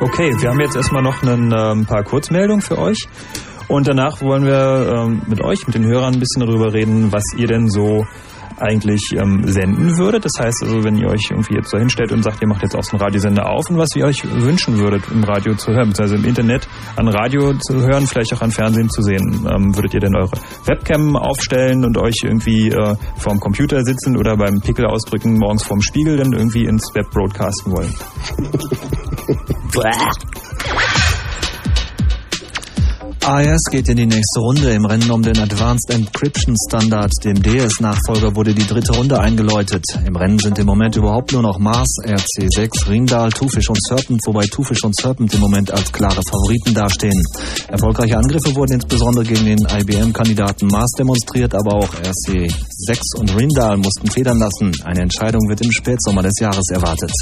[0.00, 3.06] Okay, wir haben jetzt erstmal noch ein ähm, paar Kurzmeldungen für euch.
[3.68, 7.24] Und danach wollen wir ähm, mit euch, mit den Hörern ein bisschen darüber reden, was
[7.36, 8.06] ihr denn so
[8.60, 10.24] eigentlich ähm, senden würdet.
[10.24, 12.74] Das heißt also, wenn ihr euch irgendwie jetzt da hinstellt und sagt, ihr macht jetzt
[12.76, 15.88] auch so einen Radiosender auf und was ihr euch wünschen würdet, im Radio zu hören,
[15.88, 19.46] beziehungsweise im Internet an Radio zu hören, vielleicht auch an Fernsehen zu sehen.
[19.48, 20.30] Ähm, würdet ihr denn eure
[20.64, 25.80] Webcam aufstellen und euch irgendwie äh, vorm Computer sitzen oder beim Pickel ausdrücken, morgens vorm
[25.80, 27.94] Spiegel dann irgendwie ins Web broadcasten wollen?
[33.28, 34.72] AES geht in die nächste Runde.
[34.72, 39.84] Im Rennen um den Advanced Encryption Standard, dem DS-Nachfolger, wurde die dritte Runde eingeläutet.
[40.06, 44.46] Im Rennen sind im Moment überhaupt nur noch Mars, RC6, Ringdahl, Tufish und Serpent, wobei
[44.46, 47.22] Tufish und Serpent im Moment als klare Favoriten dastehen.
[47.68, 54.10] Erfolgreiche Angriffe wurden insbesondere gegen den IBM-Kandidaten Mars demonstriert, aber auch RC6 und Ringdahl mussten
[54.10, 54.72] federn lassen.
[54.84, 57.12] Eine Entscheidung wird im Spätsommer des Jahres erwartet.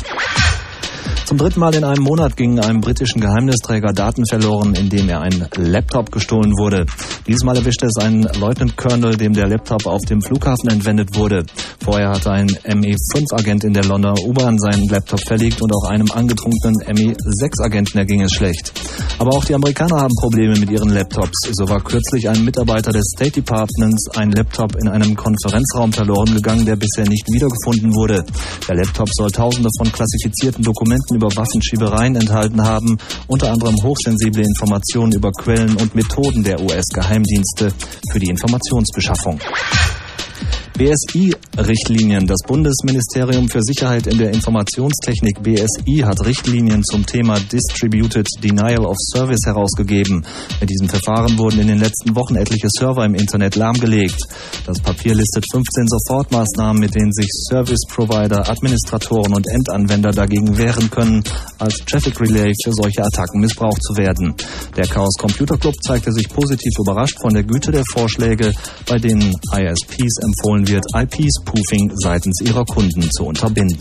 [1.26, 5.48] Zum dritten Mal in einem Monat gingen einem britischen Geheimnisträger Daten verloren, indem er ein
[5.56, 6.86] Laptop gestohlen wurde.
[7.26, 11.44] Diesmal erwischte es einen Lieutenant Colonel, dem der Laptop auf dem Flughafen entwendet wurde.
[11.82, 16.76] Vorher hatte ein ME5-Agent in der Londoner U-Bahn seinen Laptop verlegt und auch einem angetrunkenen
[16.94, 18.72] ME6-Agenten erging es schlecht.
[19.18, 21.50] Aber auch die Amerikaner haben Probleme mit ihren Laptops.
[21.50, 26.64] So war kürzlich ein Mitarbeiter des State Departments ein Laptop in einem Konferenzraum verloren gegangen,
[26.64, 28.24] der bisher nicht wiedergefunden wurde.
[28.68, 35.12] Der Laptop soll tausende von klassifizierten Dokumenten über Waffenschiebereien enthalten haben, unter anderem hochsensible Informationen
[35.12, 37.72] über Quellen und Methoden der US-Geheimdienste
[38.12, 39.40] für die Informationsbeschaffung.
[40.76, 42.26] BSI-Richtlinien.
[42.26, 48.96] Das Bundesministerium für Sicherheit in der Informationstechnik BSI hat Richtlinien zum Thema Distributed Denial of
[49.14, 50.26] Service herausgegeben.
[50.60, 54.20] Mit diesem Verfahren wurden in den letzten Wochen etliche Server im Internet lahmgelegt.
[54.66, 60.90] Das Papier listet 15 Sofortmaßnahmen, mit denen sich Service Provider, Administratoren und Endanwender dagegen wehren
[60.90, 61.24] können,
[61.58, 64.34] als Traffic Relay für solche Attacken missbraucht zu werden.
[64.76, 68.52] Der Chaos Computer Club zeigte sich positiv überrascht von der Güte der Vorschläge,
[68.86, 73.78] bei denen ISPs empfohlen wird, IP-Spoofing seitens ihrer Kunden zu unterbinden.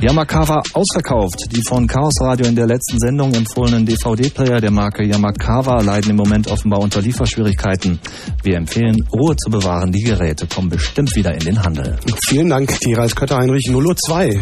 [0.00, 1.46] Yamakawa ausverkauft.
[1.52, 6.16] Die von Chaos Radio in der letzten Sendung empfohlenen DVD-Player der Marke Yamakawa leiden im
[6.16, 7.98] Moment offenbar unter Lieferschwierigkeiten.
[8.42, 9.92] Wir empfehlen, Ruhe zu bewahren.
[9.92, 11.96] Die Geräte kommen bestimmt wieder in den Handel.
[12.28, 14.38] Vielen Dank, Gerald Kötter-Heinrich 002.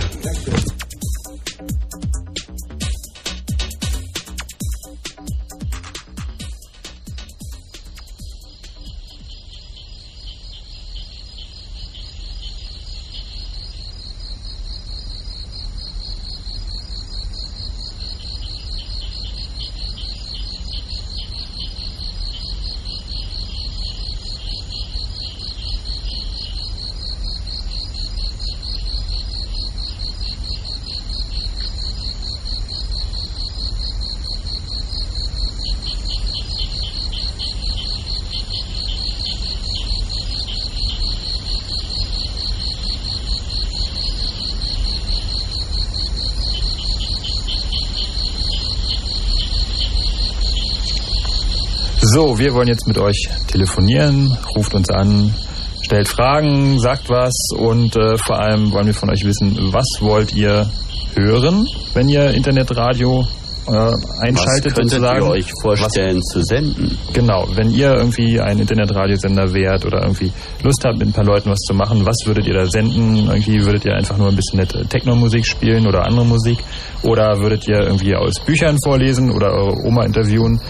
[52.14, 54.38] So, wir wollen jetzt mit euch telefonieren.
[54.54, 55.34] Ruft uns an,
[55.82, 60.32] stellt Fragen, sagt was und äh, vor allem wollen wir von euch wissen, was wollt
[60.32, 60.70] ihr
[61.16, 63.26] hören, wenn ihr Internetradio
[63.66, 65.24] äh, einschaltet Was sozusagen.
[65.24, 66.96] ihr euch vorstellen zu senden?
[67.14, 70.30] Genau, wenn ihr irgendwie ein Internetradiosender wärt oder irgendwie
[70.62, 73.26] Lust habt, mit ein paar Leuten was zu machen, was würdet ihr da senden?
[73.26, 76.58] Irgendwie würdet ihr einfach nur ein bisschen nette Techno-Musik spielen oder andere Musik?
[77.02, 80.60] Oder würdet ihr irgendwie aus Büchern vorlesen oder eure Oma interviewen?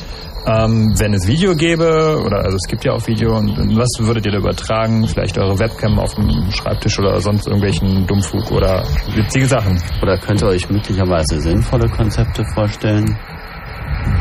[0.47, 3.89] Ähm, wenn es Video gäbe, oder also es gibt ja auch Video, und, und was
[3.99, 5.07] würdet ihr da übertragen?
[5.09, 8.85] Vielleicht eure Webcam auf dem Schreibtisch oder sonst irgendwelchen Dummfug oder
[9.15, 9.81] witzige Sachen.
[10.03, 13.16] Oder könnt ihr euch möglicherweise sinnvolle Konzepte vorstellen?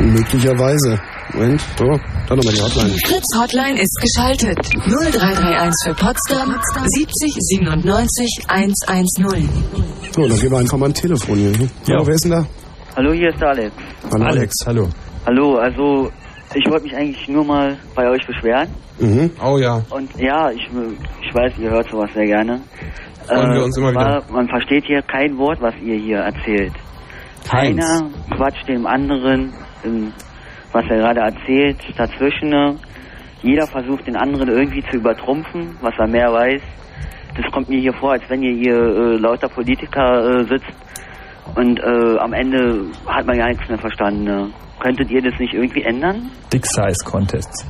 [0.00, 0.98] Möglicherweise.
[1.34, 1.84] Moment, so,
[2.28, 2.94] dann nochmal die Hotline.
[3.06, 4.58] Fritz Hotline ist geschaltet.
[4.86, 6.54] 0331 für Potsdam
[6.86, 9.48] 70 97 110.
[10.12, 11.50] So, dann gehen wir einfach mal ein Telefon hier.
[11.50, 11.68] ne?
[11.86, 11.96] Ja.
[11.96, 12.46] Hallo, wer ist denn da?
[12.96, 13.72] Hallo, hier ist der Alex.
[14.12, 14.24] Hallo.
[14.24, 14.88] Alex, hallo.
[15.26, 16.10] Hallo, also
[16.54, 18.68] ich wollte mich eigentlich nur mal bei euch beschweren.
[18.98, 19.30] Mhm.
[19.42, 19.82] Oh ja.
[19.88, 20.68] Und ja, ich,
[21.22, 22.60] ich weiß, ihr hört sowas sehr gerne.
[23.28, 24.32] Äh, Freuen wir uns immer aber wieder.
[24.32, 26.74] Man versteht hier kein Wort, was ihr hier erzählt.
[27.48, 27.82] Keins.
[27.82, 29.54] Einer quatscht dem anderen,
[30.72, 32.78] was er gerade erzählt, dazwischen.
[33.42, 36.60] Jeder versucht den anderen irgendwie zu übertrumpfen, was er mehr weiß.
[37.36, 40.83] Das kommt mir hier vor, als wenn ihr hier äh, lauter Politiker äh, sitzt
[41.56, 44.24] und äh, am Ende hat man gar nichts mehr verstanden.
[44.24, 44.48] Ne?
[44.80, 46.30] Könntet ihr das nicht irgendwie ändern?
[46.52, 47.64] Dick Size Contest.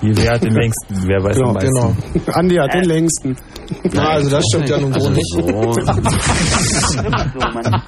[0.00, 0.94] Hier, wer hat den längsten?
[1.06, 1.74] Wer weiß Genau, am meisten?
[1.74, 1.94] genau.
[2.38, 3.36] Andi hat den längsten.
[3.92, 5.36] Na, also das stimmt ja nun wohl nicht.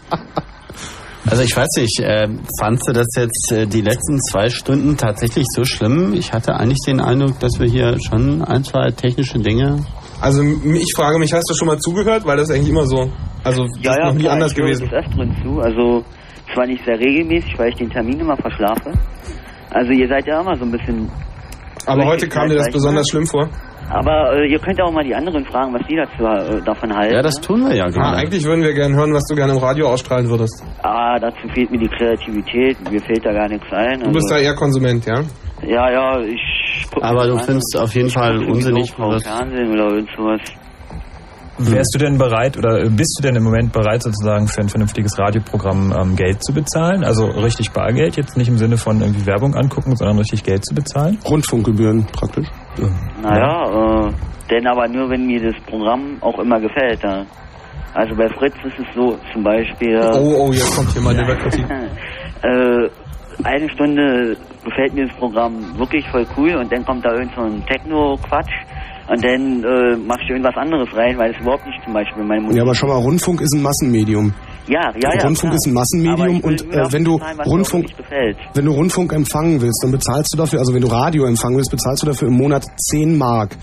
[1.25, 2.27] Also ich weiß nicht, äh,
[2.61, 6.15] fandst du das jetzt äh, die letzten zwei Stunden tatsächlich so schlimm?
[6.15, 9.85] Ich hatte eigentlich den Eindruck, dass wir hier schon ein, zwei technische Dinge...
[10.23, 12.25] Also ich frage mich, hast du schon mal zugehört?
[12.25, 13.11] Weil das ist eigentlich immer so.
[13.43, 14.89] Also ja, ist ja, noch nie klar, anders ich gewesen.
[14.89, 15.61] des Öfteren zu.
[15.61, 16.05] Also
[16.55, 18.93] zwar nicht sehr regelmäßig, weil ich den Termin immer verschlafe.
[19.71, 21.11] Also ihr seid ja immer so ein bisschen
[21.87, 23.49] Aber heute kam dir das besonders schlimm vor?
[23.95, 27.15] Aber äh, ihr könnt auch mal die anderen fragen, was die dazu äh, davon halten.
[27.15, 28.17] Ja, das tun wir ja Ah, gerade.
[28.17, 30.65] eigentlich würden wir gerne hören, was du gerne im Radio ausstrahlen würdest.
[30.83, 32.77] Ah, dazu fehlt mir die Kreativität.
[32.91, 34.01] Mir fällt da gar nichts ein.
[34.01, 35.21] Du bist da also, eher Konsument, ja?
[35.67, 36.41] ja, ja, ich
[37.01, 40.41] Aber du an findest auf jeden ich Fall unsinnig, Fernsehen oder irgend sowas.
[41.71, 45.19] Wärst du denn bereit oder bist du denn im Moment bereit sozusagen für ein vernünftiges
[45.19, 47.05] Radioprogramm ähm, Geld zu bezahlen?
[47.05, 50.75] Also richtig Bargeld, jetzt nicht im Sinne von irgendwie Werbung angucken, sondern richtig Geld zu
[50.75, 51.19] bezahlen?
[51.25, 52.49] Rundfunkgebühren praktisch.
[53.23, 54.13] Naja, äh,
[54.51, 57.03] denn aber nur, wenn mir das Programm auch immer gefällt.
[57.03, 57.25] Ja.
[57.95, 60.01] Also bei Fritz ist es so, zum Beispiel...
[60.15, 61.65] Oh, oh, jetzt kommt hier mal der Kritik.
[62.43, 62.89] äh,
[63.45, 67.43] eine Stunde gefällt mir das Programm wirklich voll cool und dann kommt da irgend so
[67.43, 68.53] ein Techno-Quatsch
[69.09, 72.43] und dann äh, mach ich irgendwas anderes rein, weil es überhaupt nicht zum Beispiel meine
[72.43, 74.33] Musik Ja, aber schau mal, Rundfunk ist ein Massenmedium.
[74.69, 75.25] Ja, ja, ja.
[75.25, 75.55] Rundfunk klar.
[75.55, 77.87] ist ein Massenmedium und äh, wenn du bezahlen, Rundfunk,
[78.55, 81.71] wenn du Rundfunk empfangen willst, dann bezahlst du dafür, also wenn du Radio empfangen willst,
[81.71, 83.57] bezahlst du dafür im Monat 10 Mark.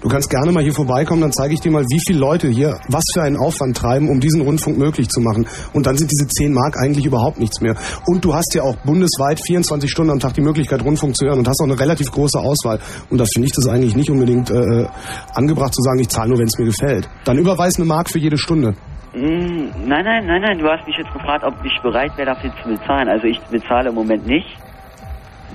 [0.00, 2.78] Du kannst gerne mal hier vorbeikommen, dann zeige ich dir mal, wie viele Leute hier
[2.88, 5.46] was für einen Aufwand treiben, um diesen Rundfunk möglich zu machen.
[5.72, 7.74] Und dann sind diese 10 Mark eigentlich überhaupt nichts mehr.
[8.06, 11.40] Und du hast ja auch bundesweit 24 Stunden am Tag die Möglichkeit, Rundfunk zu hören
[11.40, 12.78] und hast auch eine relativ große Auswahl.
[13.10, 14.86] Und da finde ich das eigentlich nicht unbedingt äh,
[15.34, 17.08] angebracht zu sagen, ich zahle nur, wenn es mir gefällt.
[17.24, 18.74] Dann überweis eine Mark für jede Stunde.
[19.14, 20.58] Mm, nein, nein, nein, nein.
[20.58, 23.08] Du hast mich jetzt gefragt, ob ich bereit wäre, dafür zu bezahlen.
[23.08, 24.46] Also ich bezahle im Moment nicht.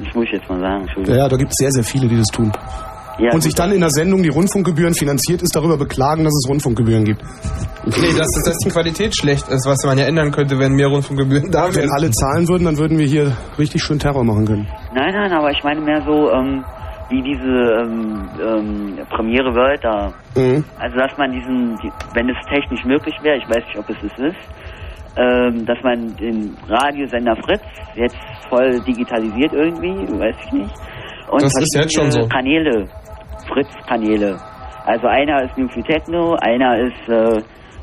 [0.03, 0.87] Das muss ich jetzt mal sagen.
[1.05, 2.51] Ja, da gibt es sehr, sehr viele, die das tun.
[3.19, 6.49] Ja, und sich dann in der Sendung, die Rundfunkgebühren finanziert ist, darüber beklagen, dass es
[6.49, 7.21] Rundfunkgebühren gibt.
[7.85, 11.51] Nee, dass, dass die Qualität schlecht ist, was man ja ändern könnte, wenn mehr Rundfunkgebühren
[11.51, 11.89] da Wenn wären.
[11.91, 14.67] alle zahlen würden, dann würden wir hier richtig schön Terror machen können.
[14.95, 16.63] Nein, nein, aber ich meine mehr so, ähm,
[17.09, 20.13] wie diese ähm, ähm, Premiere World da.
[20.35, 20.63] Mhm.
[20.79, 23.97] Also dass man diesen, die, wenn es technisch möglich wäre, ich weiß nicht, ob es
[23.97, 24.41] es ist,
[25.15, 27.61] ähm, dass man den Radiosender Fritz
[27.95, 28.17] jetzt
[28.49, 30.73] voll digitalisiert irgendwie, weiß ich nicht.
[31.29, 32.27] Und Das ist jetzt schon so.
[32.27, 32.87] Kanäle,
[33.47, 34.37] Fritz-Kanäle.
[34.85, 37.37] Also einer ist nur für Techno, einer ist äh,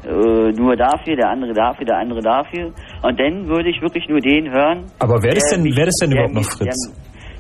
[0.09, 2.67] äh, nur dafür, der andere dafür, der andere dafür.
[3.03, 4.85] Und dann würde ich wirklich nur den hören.
[4.99, 6.93] Aber wäre das der denn, mich- wäre das denn überhaupt noch Fritz?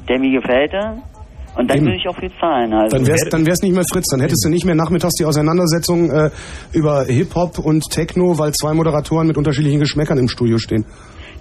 [0.07, 0.73] Der, der mir gefällt.
[0.73, 0.97] ja.
[1.59, 1.87] Und dann Eben.
[1.87, 2.73] würde ich auch viel zahlen.
[2.73, 2.97] Also.
[2.97, 6.09] Dann wär's, dann wär's nicht mehr Fritz, dann hättest du nicht mehr nachmittags die Auseinandersetzung
[6.11, 6.31] äh,
[6.73, 10.87] über Hip-Hop und Techno, weil zwei Moderatoren mit unterschiedlichen Geschmäckern im Studio stehen.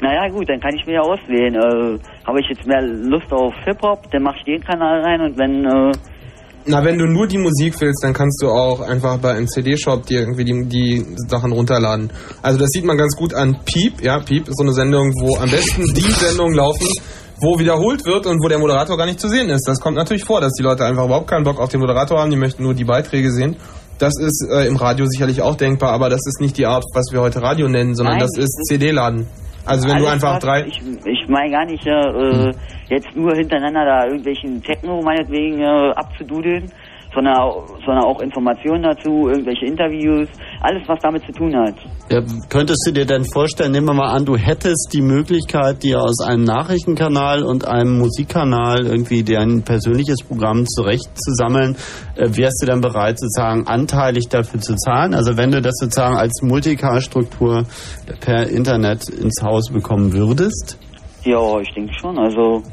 [0.02, 1.54] Naja gut, dann kann ich mir ja auswählen.
[1.54, 5.38] Äh, Habe ich jetzt mehr Lust auf Hip-Hop, dann mache ich den Kanal rein und
[5.38, 5.64] wenn...
[5.66, 5.92] Äh,
[6.66, 10.06] Na, wenn du nur die Musik willst, dann kannst du auch einfach bei einem CD-Shop
[10.06, 12.12] dir irgendwie die, die Sachen runterladen.
[12.42, 14.02] Also das sieht man ganz gut an Piep.
[14.04, 16.88] Ja, Piep ist so eine Sendung, wo am besten die Sendungen laufen,
[17.42, 19.68] wo wiederholt wird und wo der Moderator gar nicht zu sehen ist.
[19.68, 22.30] Das kommt natürlich vor, dass die Leute einfach überhaupt keinen Bock auf den Moderator haben,
[22.30, 23.56] die möchten nur die Beiträge sehen.
[23.98, 27.12] Das ist äh, im Radio sicherlich auch denkbar, aber das ist nicht die Art, was
[27.12, 29.28] wir heute Radio nennen, sondern Nein, das ist CD-Laden.
[29.66, 30.66] Also wenn du alles, einfach was- drei...
[30.66, 32.54] Ich, ich meine gar nicht äh,
[32.90, 36.72] jetzt nur hintereinander da irgendwelchen Techno meinetwegen äh, abzududeln,
[37.14, 40.28] sondern, au- sondern auch Informationen dazu, irgendwelche Interviews,
[40.62, 41.74] alles was damit zu tun hat.
[42.12, 46.02] Ja, könntest du dir denn vorstellen, nehmen wir mal an, du hättest die Möglichkeit, dir
[46.02, 51.76] aus einem Nachrichtenkanal und einem Musikkanal irgendwie dein persönliches Programm zurechtzusammeln,
[52.16, 55.14] äh, wärst du dann bereit, sozusagen anteilig dafür zu zahlen?
[55.14, 57.64] Also wenn du das sozusagen als Multicast-Struktur
[58.22, 60.78] per Internet ins Haus bekommen würdest?
[61.24, 62.18] Ja, ich denke schon.
[62.18, 62.64] Also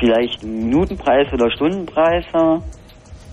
[0.00, 2.24] vielleicht Minutenpreis oder Stundenpreis.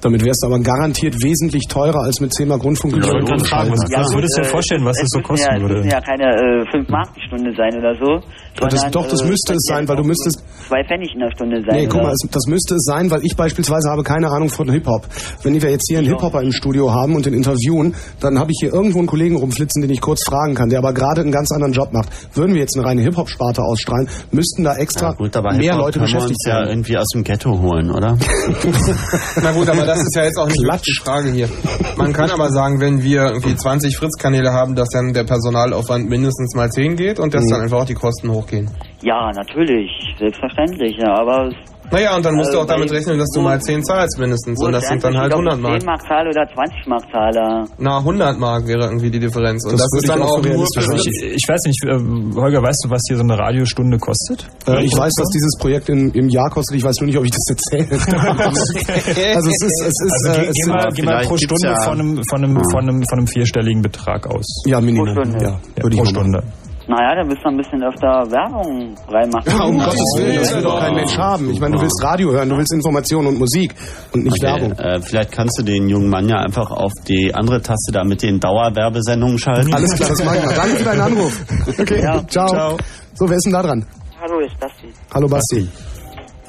[0.04, 0.10] Ja.
[0.10, 3.14] Damit wärst du aber garantiert wesentlich teurer als mit 10 Mark Rundfunkgebühren.
[3.18, 5.20] Ja, ich wollte gerade fragen, was- was würdest du dir vorstellen, was es das so
[5.22, 5.76] kosten ja, es würde?
[5.76, 6.26] müssen ja keine
[6.66, 8.20] äh, 5 Mark die Stunde sein oder so.
[8.60, 10.44] Ja, das, sondern, doch, das äh, müsste es sein, weil du müsstest...
[10.68, 11.76] Zwei Pfennig in der Stunde sein.
[11.76, 14.70] Nee, guck mal, es, das müsste es sein, weil ich beispielsweise habe keine Ahnung von
[14.70, 15.08] Hip-Hop.
[15.44, 18.58] Wenn wir jetzt hier einen Hip-Hopper im Studio haben und den interviewen, dann habe ich
[18.62, 21.52] hier irgendwo einen Kollegen rumflitzen, den ich kurz fragen kann, der aber gerade einen ganz
[21.52, 22.10] anderen Job macht.
[22.36, 26.32] Würden wir jetzt eine reine Hip-Hop-Sparte ausstrahlen, müssten da extra Gut, aber mehr Leute beschäftigt
[26.32, 28.18] uns ja irgendwie aus dem Ghetto holen, oder?
[29.42, 31.50] Na gut, aber das ist ja jetzt auch nicht wirklich die Frage hier.
[31.98, 36.56] Man kann aber sagen, wenn wir irgendwie 20 Fritz-Kanäle haben, dass dann der Personalaufwand mindestens
[36.56, 37.50] mal 10 geht und dass Mhm.
[37.50, 38.70] dann einfach auch die Kosten hochgehen.
[39.02, 39.90] Ja, natürlich,
[40.20, 41.56] selbstverständlich, ja, aber es
[41.92, 44.18] Naja, und dann musst du Also auch damit bei- rechnen, dass du mal 10 zahlst
[44.18, 44.64] mindestens.
[44.64, 45.82] Und das sind dann halt Unterschied, 100 ob ich Mark.
[45.82, 47.66] 10 Mark zahle oder 20 Mark zahle.
[47.80, 49.66] Na, 100 Mark wäre irgendwie die Differenz.
[49.66, 51.84] Und Das das, würde ist dann ich auch auch nur Also ich, ich weiß nicht,
[51.84, 54.48] äh, Holger, weißt du, was hier so eine Radiostunde kostet?
[54.68, 56.78] Äh, ich weiß, dass dieses Projekt in, im Jahr kostet.
[56.78, 58.40] Ich weiß nur nicht, ob ich das erzählen darf.
[59.36, 61.68] also es ist, es ist, Also äh, geh, es geh mal, geh mal pro Stunde
[61.68, 64.46] ja- von, einem, von, einem, von, einem, von einem vierstelligen Betrag aus.
[64.66, 65.14] ja Minimum.
[65.14, 65.44] Pro Stunde.
[65.44, 66.06] Ja, Ja, würde ich pro.
[66.10, 66.44] Stunde.
[66.92, 69.48] Naja, da müsst ihr ein bisschen öfter Werbung reinmachen.
[69.48, 71.50] Ja, um Gottes Willen, das will doch kein Mensch haben.
[71.50, 73.74] Ich meine, du willst Radio hören, du willst Information und Musik
[74.14, 74.74] und nicht Werbung.
[74.74, 78.22] äh, vielleicht kannst du den jungen Mann ja einfach auf die andere Taste da mit
[78.22, 79.74] den Dauerwerbesendungen schalten.
[79.74, 80.54] Alles klar, das mache ich mal.
[80.54, 81.46] Danke für deinen Anruf.
[81.80, 82.28] Okay, Ja.
[82.28, 82.48] ciao.
[82.48, 82.78] Ciao.
[83.14, 83.86] So, wer ist denn da dran?
[84.22, 84.90] Hallo, ist das die?
[85.14, 85.60] Hallo Basti.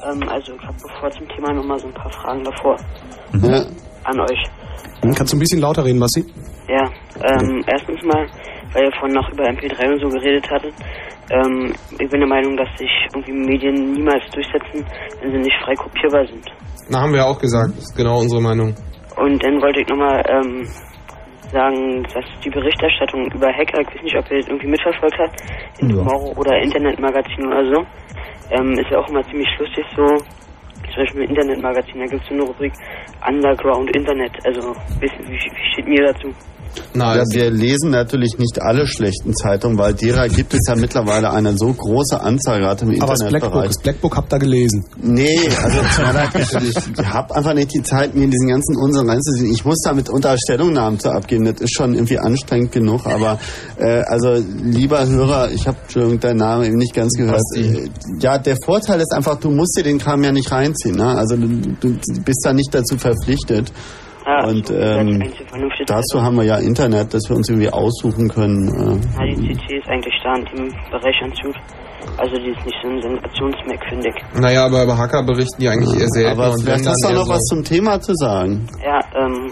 [0.04, 2.76] ähm, also ich habe bevor zum Thema nochmal so ein paar Fragen davor
[3.48, 3.64] Ja.
[4.04, 4.42] an euch.
[5.02, 6.24] Hm, Kannst du ein bisschen lauter reden, Basti?
[6.68, 6.84] Ja,
[7.22, 8.26] ähm, erstens mal,
[8.72, 10.74] weil ihr vorhin noch über MP3 und so geredet hattet,
[11.30, 14.84] ähm, ich bin der Meinung, dass sich irgendwie Medien niemals durchsetzen,
[15.20, 16.44] wenn sie nicht frei kopierbar sind.
[16.88, 17.70] Na, haben wir ja auch gesagt.
[17.70, 18.74] Das ist genau unsere Meinung.
[19.16, 20.66] Und dann wollte ich nochmal ähm,
[21.52, 25.42] sagen, dass die Berichterstattung über Hacker, ich weiß nicht, ob ihr das irgendwie mitverfolgt habt,
[25.78, 27.86] in Tomorrow oder Internetmagazin oder so,
[28.50, 30.06] ähm, ist ja auch immer ziemlich lustig so.
[30.92, 32.72] Zum Beispiel im Internetmagazin, da gibt es so eine Rubrik
[33.26, 34.32] Underground Internet.
[34.44, 35.38] Also, wie, wie
[35.72, 36.28] steht mir dazu?
[36.94, 41.56] Ja, wir lesen natürlich nicht alle schlechten Zeitungen, weil derer gibt es ja mittlerweile eine
[41.56, 43.68] so große Anzahl gerade im Aber das Blackbook, Internetbereich.
[43.68, 44.84] das Blackbook habt ihr gelesen.
[45.00, 46.30] Nee, also tut mir leid,
[46.98, 49.52] ich, habe einfach nicht die Zeit, mir diesen ganzen Unsinn reinzusehen.
[49.52, 51.44] Ich muss damit unter Stellungnahmen zu abgeben.
[51.44, 53.06] Das ist schon irgendwie anstrengend genug.
[53.06, 53.38] Aber
[53.78, 57.40] äh, also lieber Hörer, ich habe Entschuldigung deinen Namen eben nicht ganz gehört.
[57.54, 57.88] Äh,
[58.20, 60.96] Ja, der Vorteil ist einfach, du musst dir den Kram ja nicht reinziehen.
[60.96, 61.06] Ne?
[61.06, 61.48] Also du,
[61.80, 63.72] du bist da nicht dazu verpflichtet.
[64.26, 68.28] Ja, Und so, ähm, das dazu haben wir ja Internet, dass wir uns irgendwie aussuchen
[68.28, 68.68] können.
[68.68, 71.56] Äh, Ja, die CT ist eigentlich da in dem Bereich ganz gut.
[72.18, 74.40] Also die ist nicht so ein Sensationsmeck, finde ich.
[74.40, 76.40] Naja, aber über Hacker berichten die eigentlich eher selten.
[76.40, 78.66] aber und vielleicht hast du dann noch was zum Thema zu sagen.
[78.84, 79.50] Ja, ähm,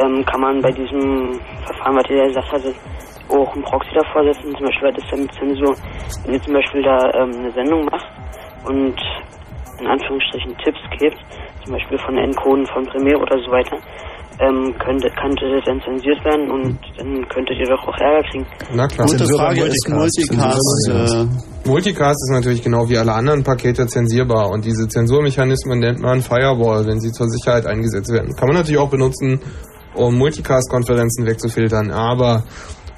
[0.00, 2.74] ähm, kann man bei diesem Verfahren, was ihr ja gesagt hattet,
[3.28, 5.74] auch einen Proxy davor setzen, zum Beispiel, was ist denn mit Zensur,
[6.24, 8.06] wenn ihr zum Beispiel da ähm, eine Sendung macht
[8.64, 8.94] und
[9.80, 11.18] in Anführungsstrichen Tipps gebt,
[11.64, 13.76] zum Beispiel von Encoden von Premiere oder so weiter,
[14.40, 18.46] ähm, könnte, könnte das dann zensiert werden und dann könntet ihr doch auch Ärger kriegen.
[18.72, 19.06] Na klar.
[19.06, 20.90] Gute Frage, ist Multicast...
[20.90, 26.22] Äh, Multicast ist natürlich genau wie alle anderen Pakete zensierbar und diese Zensurmechanismen nennt man
[26.22, 28.34] Firewall, wenn sie zur Sicherheit eingesetzt werden.
[28.36, 29.40] Kann man natürlich auch benutzen,
[29.94, 32.44] um Multicast-Konferenzen wegzufiltern, aber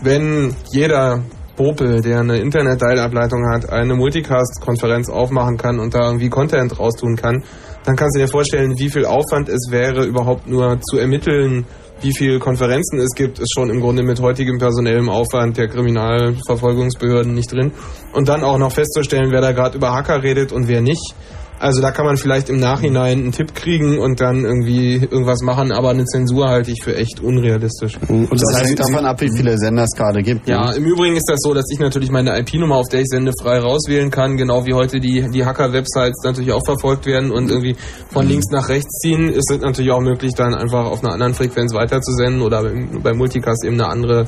[0.02, 1.23] wenn jeder
[1.61, 7.45] Popel, der eine Internet-Teilableitung hat, eine Multicast-Konferenz aufmachen kann und da irgendwie Content raustun kann,
[7.85, 11.66] dann kannst du dir vorstellen, wie viel Aufwand es wäre, überhaupt nur zu ermitteln,
[12.01, 17.35] wie viele Konferenzen es gibt, ist schon im Grunde mit heutigem personellem Aufwand der Kriminalverfolgungsbehörden
[17.35, 17.73] nicht drin.
[18.15, 21.15] Und dann auch noch festzustellen, wer da gerade über Hacker redet und wer nicht.
[21.61, 25.73] Also da kann man vielleicht im Nachhinein einen Tipp kriegen und dann irgendwie irgendwas machen,
[25.73, 27.99] aber eine Zensur halte ich für echt unrealistisch.
[28.09, 30.49] Und das, hängt davon ab, wie viele Sender es gerade gibt.
[30.49, 30.77] Ja, ne?
[30.77, 33.59] im Übrigen ist das so, dass ich natürlich meine IP-Nummer, auf der ich sende, frei
[33.59, 37.77] rauswählen kann, genau wie heute die, die Hacker-Websites natürlich auch verfolgt werden und irgendwie
[38.11, 41.35] von links nach rechts ziehen, ist es natürlich auch möglich, dann einfach auf einer anderen
[41.35, 42.62] Frequenz weiterzusenden oder
[43.03, 44.24] beim Multicast eben eine andere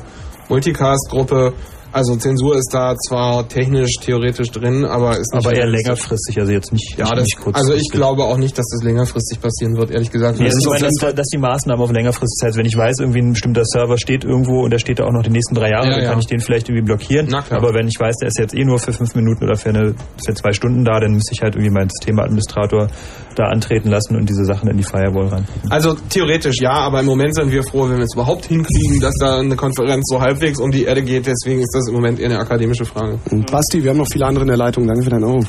[0.49, 1.53] Multicast-Gruppe.
[1.93, 6.51] Also Zensur ist da zwar technisch, theoretisch drin, aber ist nicht Aber eher längerfristig, also
[6.51, 7.55] jetzt nicht, Ja, das, nicht kurzfristig.
[7.55, 10.39] also ich glaube auch nicht, dass das längerfristig passieren wird, ehrlich gesagt.
[10.39, 12.75] Nee, Das also ich ist meine, dass, dass die Maßnahmen auf längerfristig Zeit, wenn ich
[12.75, 15.53] weiß, irgendwie ein bestimmter Server steht irgendwo und der steht da auch noch die nächsten
[15.55, 16.09] drei Jahre, Ja, dann ja.
[16.09, 17.27] kann ich den vielleicht irgendwie blockieren.
[17.29, 17.59] Na klar.
[17.61, 19.93] Aber wenn ich weiß, der ist jetzt eh nur für fünf Minuten oder für, eine,
[20.25, 22.87] für zwei Stunden da, dann müsste ich halt irgendwie meinen Systemadministrator
[23.35, 25.47] da antreten lassen und diese Sachen in die Firewall ran.
[25.69, 29.13] Also theoretisch ja, aber im Moment sind wir froh, wenn wir es überhaupt hinkriegen, dass
[29.19, 31.25] da eine Konferenz so halbwegs um die Erde geht.
[31.27, 33.19] Deswegen ist das im Moment eher eine akademische Frage.
[33.31, 34.87] Und Basti, wir haben noch viele andere in der Leitung.
[34.87, 35.45] Danke für deinen Anruf.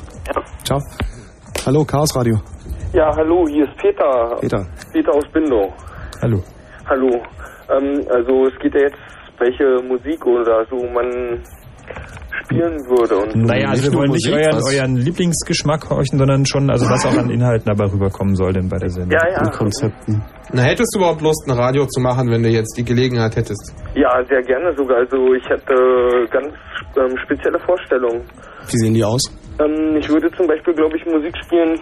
[0.65, 0.81] Ciao.
[1.67, 2.37] Hallo, Chaos Radio.
[2.93, 4.37] Ja, hallo, hier ist Peter.
[4.41, 4.67] Peter.
[4.93, 5.73] Peter aus Bindau.
[6.23, 6.43] Hallo.
[6.87, 7.11] Hallo.
[7.71, 8.99] Ähm, also es geht ja jetzt,
[9.39, 11.43] welche Musik oder so man
[12.45, 13.17] spielen würde.
[13.17, 17.17] Und Naja, also wir wollen nicht euren, euren Lieblingsgeschmack horchen, sondern schon, also was auch
[17.17, 19.13] an Inhalten dabei rüberkommen soll denn bei der Sendung.
[19.13, 19.41] Ja, ja.
[19.41, 20.23] Und Konzepten.
[20.53, 23.75] Na, hättest du überhaupt Lust, ein Radio zu machen, wenn du jetzt die Gelegenheit hättest?
[23.95, 24.99] Ja, sehr gerne sogar.
[24.99, 25.75] Also ich hätte
[26.31, 26.53] ganz
[26.97, 28.23] ähm, spezielle Vorstellungen.
[28.71, 29.23] Wie sehen die aus?
[29.59, 31.79] Ähm, ich würde zum Beispiel, glaube ich, Musik spielen,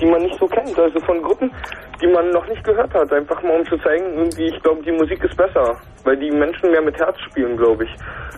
[0.00, 0.78] die man nicht so kennt.
[0.78, 1.50] Also von Gruppen,
[2.00, 3.12] die man noch nicht gehört hat.
[3.12, 5.76] Einfach mal um zu zeigen, irgendwie, ich glaube, die Musik ist besser.
[6.04, 7.90] Weil die Menschen mehr mit Herz spielen, glaube ich.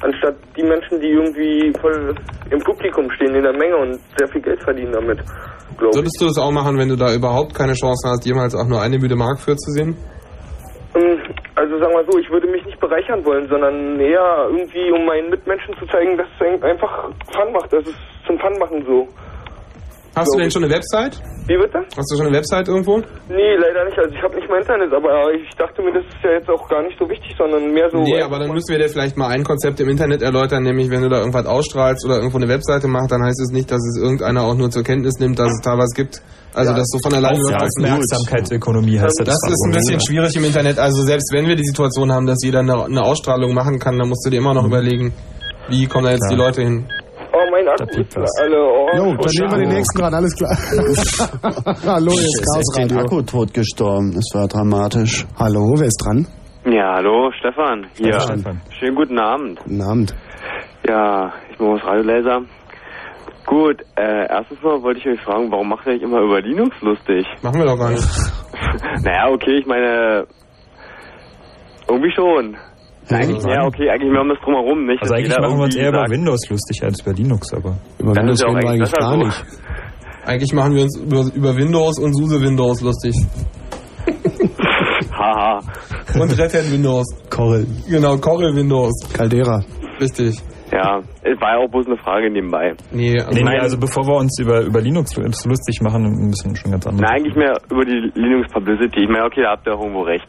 [0.02, 2.14] Anstatt die Menschen, die irgendwie voll
[2.50, 5.96] im Publikum stehen, in der Menge und sehr viel Geld verdienen damit, ich.
[5.96, 8.80] Würdest du das auch machen, wenn du da überhaupt keine Chance hast, jemals auch nur
[8.80, 9.96] eine müde Mark für zu sehen?
[10.94, 11.18] Ähm,
[11.54, 15.30] Also sagen wir so, ich würde mich nicht bereichern wollen, sondern eher irgendwie, um meinen
[15.30, 17.72] Mitmenschen zu zeigen, dass es einfach Fun macht.
[17.72, 19.08] Das ist zum Fun machen so.
[20.14, 21.16] Hast du denn schon eine Website?
[21.48, 21.80] Wie bitte?
[21.96, 22.98] Hast du schon eine Website irgendwo?
[23.28, 23.98] Nee, leider nicht.
[23.98, 26.68] Also ich habe nicht mal Internet, aber ich dachte mir, das ist ja jetzt auch
[26.68, 27.98] gar nicht so wichtig, sondern mehr so...
[27.98, 31.02] Nee, aber dann müssen wir dir vielleicht mal ein Konzept im Internet erläutern, nämlich wenn
[31.02, 34.00] du da irgendwas ausstrahlst oder irgendwo eine Webseite machst, dann heißt es nicht, dass es
[34.00, 36.20] irgendeiner auch nur zur Kenntnis nimmt, dass es da was gibt.
[36.54, 36.76] Also Ja.
[36.76, 37.62] das so von alleine läuft.
[37.62, 39.26] Aufmerksamkeitsökonomie heißt das.
[39.28, 40.78] Das ist ein bisschen schwierig im Internet.
[40.78, 44.08] Also selbst wenn wir die Situation haben, dass jeder eine, eine Ausstrahlung machen kann, dann
[44.08, 45.12] musst du dir immer noch überlegen,
[45.68, 46.86] wie kommen da jetzt die Leute hin.
[47.34, 48.58] Oh, mein Akku ist alle...
[48.58, 50.50] Oh, Jo, dann nehmen wir den nächsten dran, alles klar.
[51.86, 52.98] Hallo, hier ist ist Chaos Radio.
[52.98, 54.12] Akku tot gestorben.
[54.12, 55.26] Das war dramatisch.
[55.38, 56.26] Hallo, wer ist dran?
[56.66, 57.86] Ja, hallo, Stefan.
[57.96, 58.20] Hier.
[58.20, 58.60] Stefan.
[58.78, 59.58] Schönen guten Abend.
[59.64, 60.14] Guten Abend.
[60.86, 62.42] Ja, ich bin aus Radiolaser.
[63.46, 66.76] Gut, äh, erstens mal wollte ich euch fragen, warum macht ihr euch immer über Linux
[66.80, 67.26] lustig?
[67.42, 68.04] Machen wir doch gar nicht.
[69.02, 70.26] naja, okay, ich meine,
[71.88, 72.56] irgendwie schon.
[73.14, 75.02] Eigentlich, ja, okay, eigentlich mehr um das drumherum, nicht?
[75.02, 77.76] Also eigentlich machen wir uns eher über Windows lustig als über Linux, aber.
[77.98, 79.16] Über Das Windows ja reden wir eigentlich gar so.
[79.16, 79.44] nicht.
[80.24, 83.14] Eigentlich machen wir uns über, über Windows und SUSE Windows lustig.
[85.12, 85.58] Haha.
[86.18, 87.06] Und Red Hat Windows.
[87.30, 87.66] Corel.
[87.88, 88.92] Genau, Corel Windows.
[89.12, 89.62] Caldera.
[90.00, 90.36] Richtig.
[90.72, 92.72] Ja, es war ja auch bloß eine Frage nebenbei.
[92.92, 96.56] Nee, also, Nee, nee, also bevor wir uns über, über Linux lustig machen, müssen wir
[96.56, 97.06] schon ganz andere.
[97.06, 99.02] Na, eigentlich mehr über die Linux Publicity.
[99.02, 100.26] Ich meine, okay, da habt ihr auch irgendwo recht.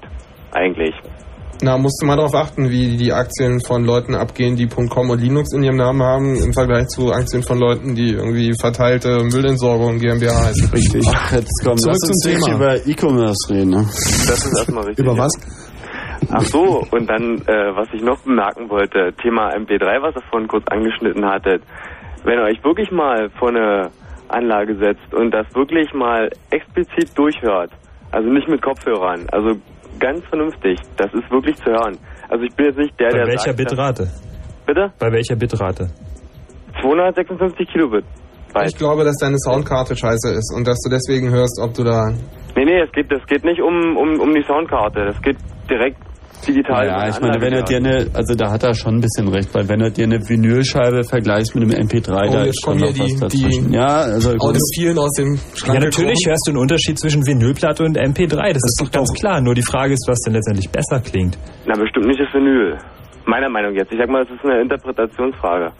[0.52, 0.94] Eigentlich.
[1.62, 5.22] Na, musst du mal darauf achten, wie die Aktien von Leuten abgehen, die .com und
[5.22, 9.98] Linux in ihrem Namen haben, im Vergleich zu Aktien von Leuten, die irgendwie verteilte Müllentsorgung
[10.00, 10.70] GmbH heißen.
[10.72, 11.06] Richtig.
[11.14, 12.56] Ach, jetzt komm, Zurück lass uns nicht Thema.
[12.56, 13.70] über E-Commerce reden.
[13.70, 13.84] Ne?
[13.86, 15.06] Das ist erstmal richtig.
[15.06, 15.32] Über was?
[16.32, 20.48] Ach so, und dann, äh, was ich noch bemerken wollte, Thema MP3, was ihr vorhin
[20.48, 21.62] kurz angeschnitten hattet.
[22.24, 23.90] Wenn ihr euch wirklich mal vor eine
[24.30, 27.72] Anlage setzt und das wirklich mal explizit durchhört,
[28.12, 29.60] also nicht mit Kopfhörern, also
[30.00, 31.98] ganz vernünftig, das ist wirklich zu hören.
[32.30, 34.12] Also ich bin jetzt nicht der, Bei der welcher sagt, Bitrate?
[34.66, 34.94] Bitte?
[35.00, 35.90] Bei welcher Bitrate?
[36.82, 38.06] 256 Kilobit.
[38.66, 42.12] Ich glaube, dass deine Soundkarte scheiße ist und dass du deswegen hörst, ob du da...
[42.56, 45.38] Nee, nee, es geht, es geht nicht um, um, um die Soundkarte, das geht
[45.68, 45.98] direkt
[46.48, 46.86] digital.
[46.88, 49.28] Ja, ich eine meine, wenn er dir eine, also da hat er schon ein bisschen
[49.30, 52.78] recht, weil wenn er dir eine Vinylscheibe vergleichst mit einem MP3, Oh, da ist schon
[52.78, 53.68] noch hier was die- dazwischen.
[53.70, 56.30] die ja, also Audiophilen aus dem Schrank Ja, natürlich gekrochen.
[56.30, 58.54] hörst du einen Unterschied zwischen Vinylplatte und MP3.
[58.54, 59.42] Das, ist doch ganz klar.
[59.42, 61.38] Nur die Frage ist, was denn letztendlich besser klingt.
[61.66, 62.78] Na, bestimmt nicht das Vinyl.
[63.26, 63.92] Meiner Meinung jetzt.
[63.92, 65.72] Ich sag mal, das ist eine Interpretationsfrage.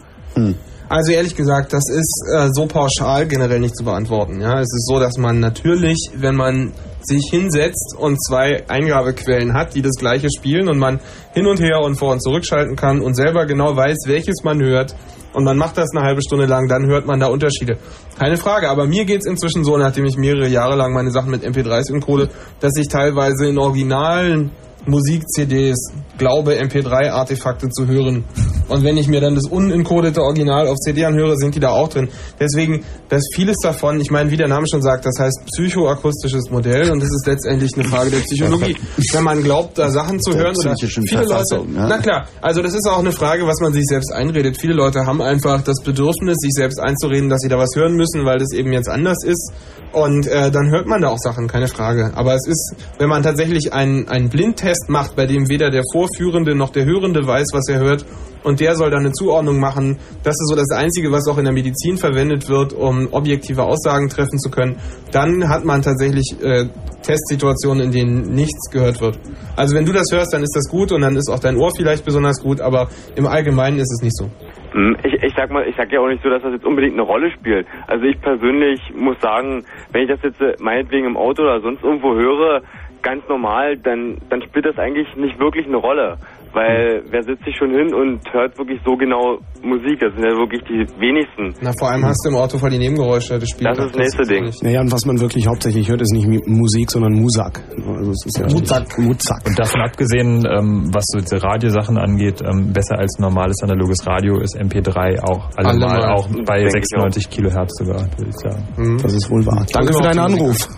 [0.88, 4.40] Also ehrlich gesagt, das ist äh, so pauschal generell nicht zu beantworten.
[4.40, 9.74] Ja, es ist so, dass man natürlich, wenn man sich hinsetzt und zwei Eingabequellen hat,
[9.74, 11.00] die das gleiche spielen und man
[11.32, 14.94] hin und her und vor und zurückschalten kann und selber genau weiß, welches man hört
[15.34, 17.76] und man macht das eine halbe Stunde lang, dann hört man da Unterschiede.
[18.18, 21.44] Keine Frage, aber mir geht's inzwischen so, nachdem ich mehrere Jahre lang meine Sachen mit
[21.44, 22.30] MP3s encode,
[22.60, 24.52] dass ich teilweise in originalen
[24.86, 28.24] Musik-CDs glaube, MP3-Artefakte zu hören.
[28.68, 31.88] Und wenn ich mir dann das unencodete Original auf CD anhöre, sind die da auch
[31.88, 32.08] drin.
[32.40, 36.90] Deswegen, dass vieles davon, ich meine, wie der Name schon sagt, das heißt psychoakustisches Modell
[36.90, 38.76] und das ist letztendlich eine Frage der Psychologie.
[39.12, 41.88] Wenn man glaubt, da Sachen zu Der hören oder viele Leute, ja.
[41.88, 44.56] na klar, also das ist auch eine Frage, was man sich selbst einredet.
[44.60, 48.24] Viele Leute haben einfach das Bedürfnis, sich selbst einzureden, dass sie da was hören müssen,
[48.24, 49.52] weil das eben jetzt anders ist.
[49.92, 52.10] Und äh, dann hört man da auch Sachen, keine Frage.
[52.14, 56.54] Aber es ist, wenn man tatsächlich einen, einen Blindtest macht, bei dem weder der Vorführende
[56.54, 58.04] noch der Hörende weiß, was er hört,
[58.44, 61.44] und der soll dann eine Zuordnung machen, das ist so das Einzige, was auch in
[61.44, 64.76] der Medizin verwendet wird, um objektive Aussagen treffen zu können,
[65.12, 66.66] dann hat man tatsächlich äh,
[67.02, 69.18] Testsituationen, in denen nichts gehört wird.
[69.56, 71.70] Also wenn du das hörst, dann ist das gut und dann ist auch dein Ohr
[71.74, 74.30] vielleicht besonders gut, aber im Allgemeinen ist es nicht so.
[74.72, 76.94] Hm, Ich, ich sag mal, ich sag ja auch nicht so, dass das jetzt unbedingt
[76.94, 77.66] eine Rolle spielt.
[77.86, 81.82] Also ich persönlich muss sagen, wenn ich das jetzt äh, meinetwegen im Auto oder sonst
[81.82, 82.60] irgendwo höre,
[83.04, 86.16] ganz normal, dann, dann spielt das eigentlich nicht wirklich eine Rolle.
[86.54, 89.98] Weil wer setzt sich schon hin und hört wirklich so genau Musik?
[89.98, 91.50] Das sind ja wirklich die wenigsten.
[91.60, 93.70] Na, vor allem hast du im Auto voll die Nebengeräusche, das spielt.
[93.70, 94.44] Das ist das nächste Ding.
[94.62, 97.58] Naja, und was man wirklich hauptsächlich hört, ist nicht Musik, sondern Musak.
[97.74, 98.86] Also es ist ja Muzak.
[98.98, 99.42] Muzak.
[99.46, 104.38] Und davon abgesehen, ähm, was so diese Radiosachen angeht, ähm, besser als normales analoges Radio
[104.38, 106.14] ist MP3 auch allemal, Allemal.
[106.14, 108.62] auch bei Denke ich 96 Kilohertz sogar, würde ich sagen.
[108.76, 108.98] Mhm.
[109.02, 109.66] Das ist wohl wahr.
[109.72, 110.68] Danke für deinen Anruf.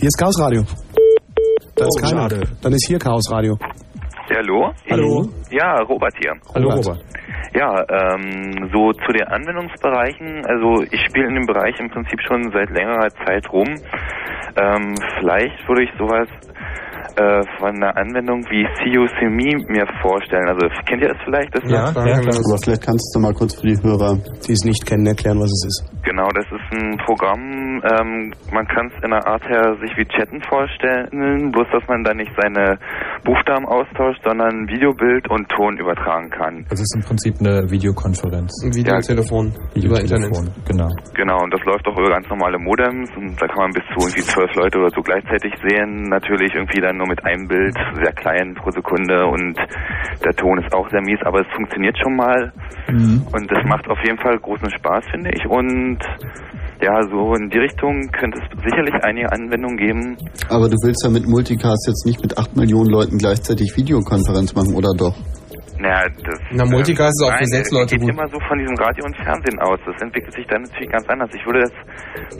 [0.00, 0.64] Hier ist Chaos Radio.
[1.76, 2.22] Da ist Oh, keiner.
[2.30, 2.40] schade.
[2.62, 3.56] Dann ist hier Chaos Radio.
[4.30, 4.72] Ja, hallo?
[4.90, 5.28] Hallo.
[5.50, 6.32] Ja, Robert hier.
[6.54, 6.86] Hallo Robert.
[6.86, 7.04] Robert.
[7.54, 12.50] Ja, ähm, so zu den Anwendungsbereichen, also ich spiele in dem Bereich im Prinzip schon
[12.52, 13.68] seit längerer Zeit rum.
[14.56, 16.28] Ähm, vielleicht würde ich sowas
[17.16, 20.48] äh, von einer Anwendung wie CUCME mir vorstellen.
[20.48, 21.54] Also kennt ihr das vielleicht?
[21.54, 22.34] Das Ja, ja, klar.
[22.34, 24.18] aber vielleicht kannst du mal kurz für die Hörer.
[24.46, 26.04] Die es nicht kennen, erklären, was es ist.
[26.04, 30.04] Genau, das ist ein Programm, ähm, man kann es in einer Art her sich wie
[30.06, 32.78] Chatten vorstellen, bloß dass man dann nicht seine
[33.24, 36.64] Buchstaben austauscht, sondern Videobild und Ton übertragen kann.
[36.68, 38.52] Das ist im Prinzip eine Videokonferenz.
[38.64, 40.30] Ein Videotelefon über Internet.
[40.30, 40.88] Videotelefon, genau.
[41.14, 44.06] Genau, und das läuft auch über ganz normale Modems und da kann man bis zu
[44.06, 46.08] irgendwie zwölf Leute oder so gleichzeitig sehen.
[46.08, 49.56] Natürlich irgendwie dann nur mit einem Bild, sehr klein pro Sekunde und
[50.24, 52.52] der Ton ist auch sehr mies, aber es funktioniert schon mal
[52.88, 55.44] und das macht auf jeden Fall großen Spaß, finde ich.
[55.46, 55.98] Und
[56.80, 60.16] ja, so in die Richtung könnte es sicherlich einige Anwendungen geben.
[60.48, 64.74] Aber du willst ja mit Multicast jetzt nicht mit 8 Millionen Leuten gleichzeitig Videokonferenz machen,
[64.74, 65.14] oder doch?
[65.84, 68.10] Naja, das, Na, Multicast ist auch für sechs Leute geht gut.
[68.16, 69.76] immer so von diesem Radio und Fernsehen aus.
[69.84, 71.28] Das entwickelt sich dann natürlich ganz anders.
[71.36, 71.74] Ich würde das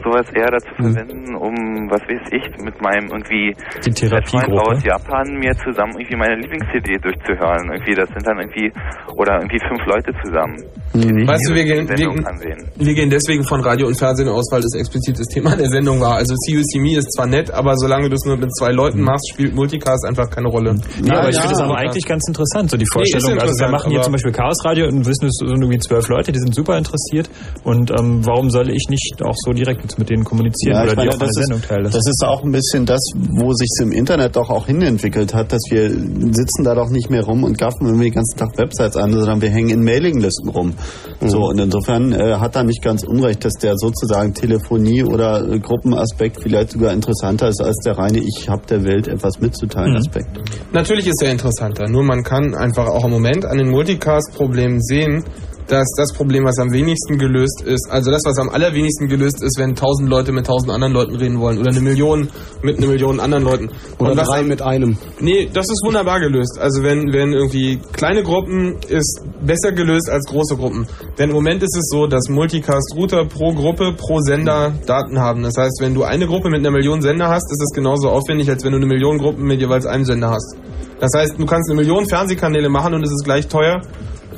[0.01, 0.93] sowas eher dazu Hm.
[0.97, 1.53] verwenden, um,
[1.93, 3.53] was weiß ich, mit meinem irgendwie
[3.85, 4.65] Die Therapiegruppe.
[4.73, 7.69] aus Japan mir zusammen irgendwie meine Lieblings-CD durchzuhören.
[7.69, 8.73] Irgendwie, das sind dann irgendwie,
[9.21, 10.57] oder irgendwie fünf Leute zusammen.
[10.97, 11.27] Hm.
[11.27, 12.59] Weißt du, wir gehen, wir, ansehen.
[12.81, 16.01] wir gehen deswegen von Radio und Fernsehen aus, weil das explizit das Thema der Sendung
[16.01, 16.15] war.
[16.17, 18.71] Also See You See Me ist zwar nett, aber solange du es nur mit zwei
[18.71, 20.73] Leuten machst, spielt Multicast einfach keine Rolle.
[21.01, 23.34] Nee, aber ich finde das aber eigentlich ganz interessant, so die Vorstellung.
[23.34, 25.79] Nee, ist also wir machen hier zum Beispiel Chaos Radio und wissen es sind irgendwie
[25.79, 27.29] zwölf Leute, die sind super interessiert.
[27.63, 30.91] Und ähm, warum soll ich nicht auch so direkt jetzt mit denen kommunizieren Ja, oder
[30.91, 31.91] ich meine, die auch das, Sendung ist, teilhaben?
[31.91, 33.01] das ist auch ein bisschen das,
[33.39, 37.23] wo sich im Internet doch auch hinentwickelt hat, dass wir sitzen da doch nicht mehr
[37.23, 40.73] rum und gaffen irgendwie den ganzen Tag Websites an, sondern wir hängen in Mailinglisten rum.
[41.21, 45.59] So, und insofern äh, hat er nicht ganz unrecht, dass der sozusagen Telefonie- oder äh,
[45.59, 50.27] Gruppenaspekt vielleicht sogar interessanter ist als der reine Ich hab der Welt etwas mitzuteilen Aspekt.
[50.73, 55.23] Natürlich ist er interessanter, nur man kann einfach auch im Moment an den Multicast-Problemen sehen,
[55.67, 59.57] dass das Problem, was am wenigsten gelöst ist, also das, was am allerwenigsten gelöst ist,
[59.57, 62.29] wenn tausend Leute mit tausend anderen Leuten reden wollen oder eine Million
[62.61, 63.69] mit einer Million anderen Leuten.
[63.97, 64.97] Oder Und was drei mit einem.
[65.19, 66.59] Nee, das ist wunderbar gelöst.
[66.59, 70.87] Also wenn, wenn irgendwie kleine Gruppen ist besser gelöst als große Gruppen.
[71.17, 75.43] Denn im Moment ist es so, dass Multicast-Router pro Gruppe, pro Sender Daten haben.
[75.43, 78.49] Das heißt, wenn du eine Gruppe mit einer Million Sender hast, ist es genauso aufwendig,
[78.49, 80.55] als wenn du eine Million Gruppen mit jeweils einem Sender hast.
[80.99, 83.81] Das heißt, du kannst eine Million Fernsehkanäle machen und es ist gleich teuer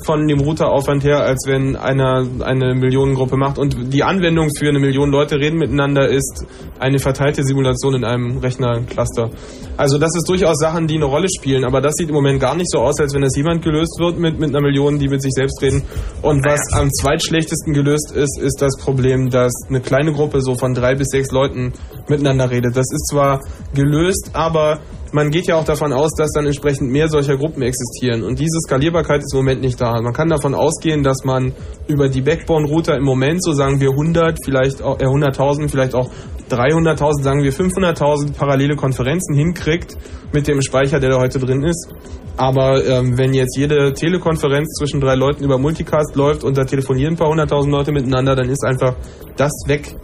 [0.06, 3.58] von dem Routeraufwand her, als wenn einer eine Millionengruppe macht.
[3.58, 6.45] Und die Anwendung für eine Million Leute reden miteinander ist
[6.80, 9.30] eine verteilte Simulation in einem Rechnercluster.
[9.76, 12.56] Also das ist durchaus Sachen, die eine Rolle spielen, aber das sieht im Moment gar
[12.56, 15.22] nicht so aus, als wenn das jemand gelöst wird mit, mit einer Million, die mit
[15.22, 15.84] sich selbst reden.
[16.22, 20.74] Und was am zweitschlechtesten gelöst ist, ist das Problem, dass eine kleine Gruppe so von
[20.74, 21.74] drei bis sechs Leuten
[22.08, 22.76] miteinander redet.
[22.76, 23.42] Das ist zwar
[23.74, 24.80] gelöst, aber
[25.11, 28.24] man geht ja auch davon aus, dass dann entsprechend mehr solcher Gruppen existieren.
[28.24, 30.02] Und diese Skalierbarkeit ist im Moment nicht da.
[30.02, 31.53] Man kann davon ausgehen, dass man
[31.88, 36.10] über die Backbone-Router im Moment, so sagen wir 100, vielleicht auch äh, 100.000, vielleicht auch
[36.50, 39.98] 300.000, sagen wir 500.000 parallele Konferenzen hinkriegt
[40.34, 41.90] mit dem Speicher, der da heute drin ist.
[42.38, 47.14] Aber ähm, wenn jetzt jede Telekonferenz zwischen drei Leuten über Multicast läuft und da telefonieren
[47.14, 48.95] ein paar hunderttausend Leute miteinander, dann ist einfach
[49.36, 49.95] das weg.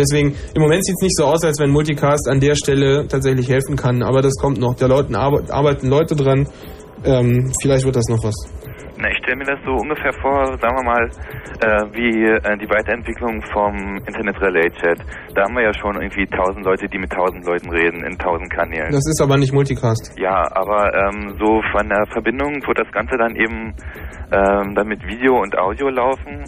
[0.00, 3.48] Deswegen, im Moment sieht es nicht so aus, als wenn Multicast an der Stelle tatsächlich
[3.48, 4.74] helfen kann, aber das kommt noch.
[4.76, 6.48] Der Leuten arbe arbeiten Leute dran.
[7.04, 8.34] Ähm, vielleicht wird das noch was.
[9.00, 11.04] Na, ich stelle mir das so ungefähr vor, sagen wir mal,
[11.64, 15.00] äh, wie äh, die Weiterentwicklung vom Internet Relay Chat.
[15.34, 18.52] Da haben wir ja schon irgendwie tausend Leute, die mit tausend Leuten reden in tausend
[18.52, 18.92] Kanälen.
[18.92, 20.12] Das ist aber nicht Multicast.
[20.18, 23.72] Ja, aber ähm, so von der Verbindung wird das Ganze dann eben
[24.32, 26.44] ähm, dann mit Video und Audio laufen.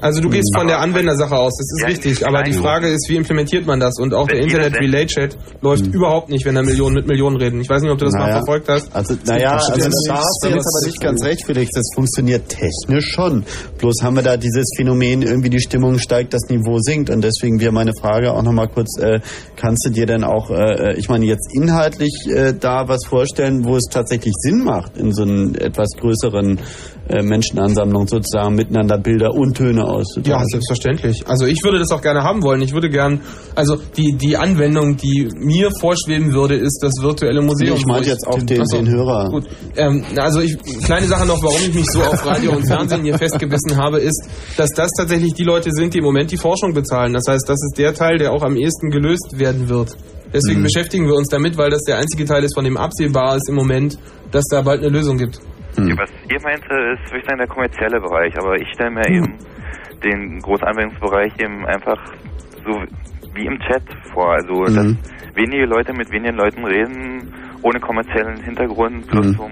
[0.00, 2.26] Also du gehst von der Anwendersache aus, das ist Ja, richtig.
[2.26, 2.52] Aber die.
[2.58, 3.98] Frage ist, wie implementiert man das?
[4.00, 7.36] Und auch der Wenn Internet Relay Chat läuft überhaupt nicht, wenn da Millionen mit Millionen
[7.36, 7.60] reden.
[7.60, 8.36] Ich weiß nicht, ob du das mal Naja.
[8.38, 8.94] verfolgt hast.
[8.94, 9.72] Also, naja, also
[10.08, 11.70] da hast du jetzt aber nicht ganz recht, Felix.
[11.72, 13.44] Das funktioniert technisch schon.
[13.78, 17.10] Bloß haben wir da dieses Phänomen, irgendwie die Stimmung steigt, das Niveau sinkt.
[17.10, 19.20] Und deswegen wäre meine Frage auch nochmal kurz, äh,
[19.56, 23.76] kannst du dir denn auch, äh, ich meine, jetzt inhaltlich äh, da was vorstellen, wo
[23.76, 26.60] es tatsächlich Sinn macht, in so einen etwas größeren äh,
[27.22, 30.24] Menschenansammlung sozusagen miteinander Bilder und Töne auszutauschen?
[30.30, 31.26] Ja, selbstverständlich.
[31.26, 32.60] Also ich würde das auch gerne haben wollen.
[32.62, 33.20] Ich würde gern,
[33.54, 37.74] also die, die Anwendung, die mir vorschweben würde, ist das virtuelle Museum.
[37.74, 39.28] Nee, ich wo meinte jetzt auch den- Ach so, den Hörer.
[39.30, 39.44] Gut.
[39.76, 43.16] Ähm, also ich, kleine Sache noch, warum ich mich so auf Radio und Fernsehen hier
[43.18, 47.12] festgebissen habe, ist, dass das tatsächlich die Leute sind, die im Moment die Forschung bezahlen.
[47.14, 49.96] Das heißt, das ist der Teil, der auch am ehesten gelöst werden wird.
[50.32, 50.64] Deswegen Mhm.
[50.64, 53.54] beschäftigen wir uns damit, weil das der einzige Teil ist, von dem absehbar ist im
[53.54, 53.98] Moment,
[54.30, 55.40] dass da bald eine Lösung gibt.
[55.86, 59.08] Ja, Was ihr meinte, ist würde ich sagen der kommerzielle Bereich, aber ich stelle mir
[59.08, 59.34] eben
[60.02, 61.98] den Großanwendungsbereich eben einfach
[62.64, 62.82] so
[63.34, 63.82] wie im Chat
[64.12, 64.32] vor.
[64.32, 64.98] Also dass Mhm.
[65.34, 67.32] wenige Leute mit wenigen Leuten reden,
[67.62, 69.36] ohne kommerziellen Hintergrund, plus Mhm.
[69.36, 69.50] zum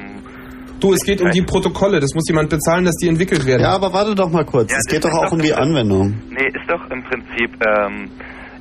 [0.79, 2.01] Du, es geht um die Protokolle.
[2.01, 3.63] Das muss jemand bezahlen, dass die entwickelt werden.
[3.63, 4.71] Ja, aber warte doch mal kurz.
[4.71, 6.21] Ja, es geht doch auch doch um die Anwendung.
[6.29, 8.11] Nee, ist doch im Prinzip, ähm,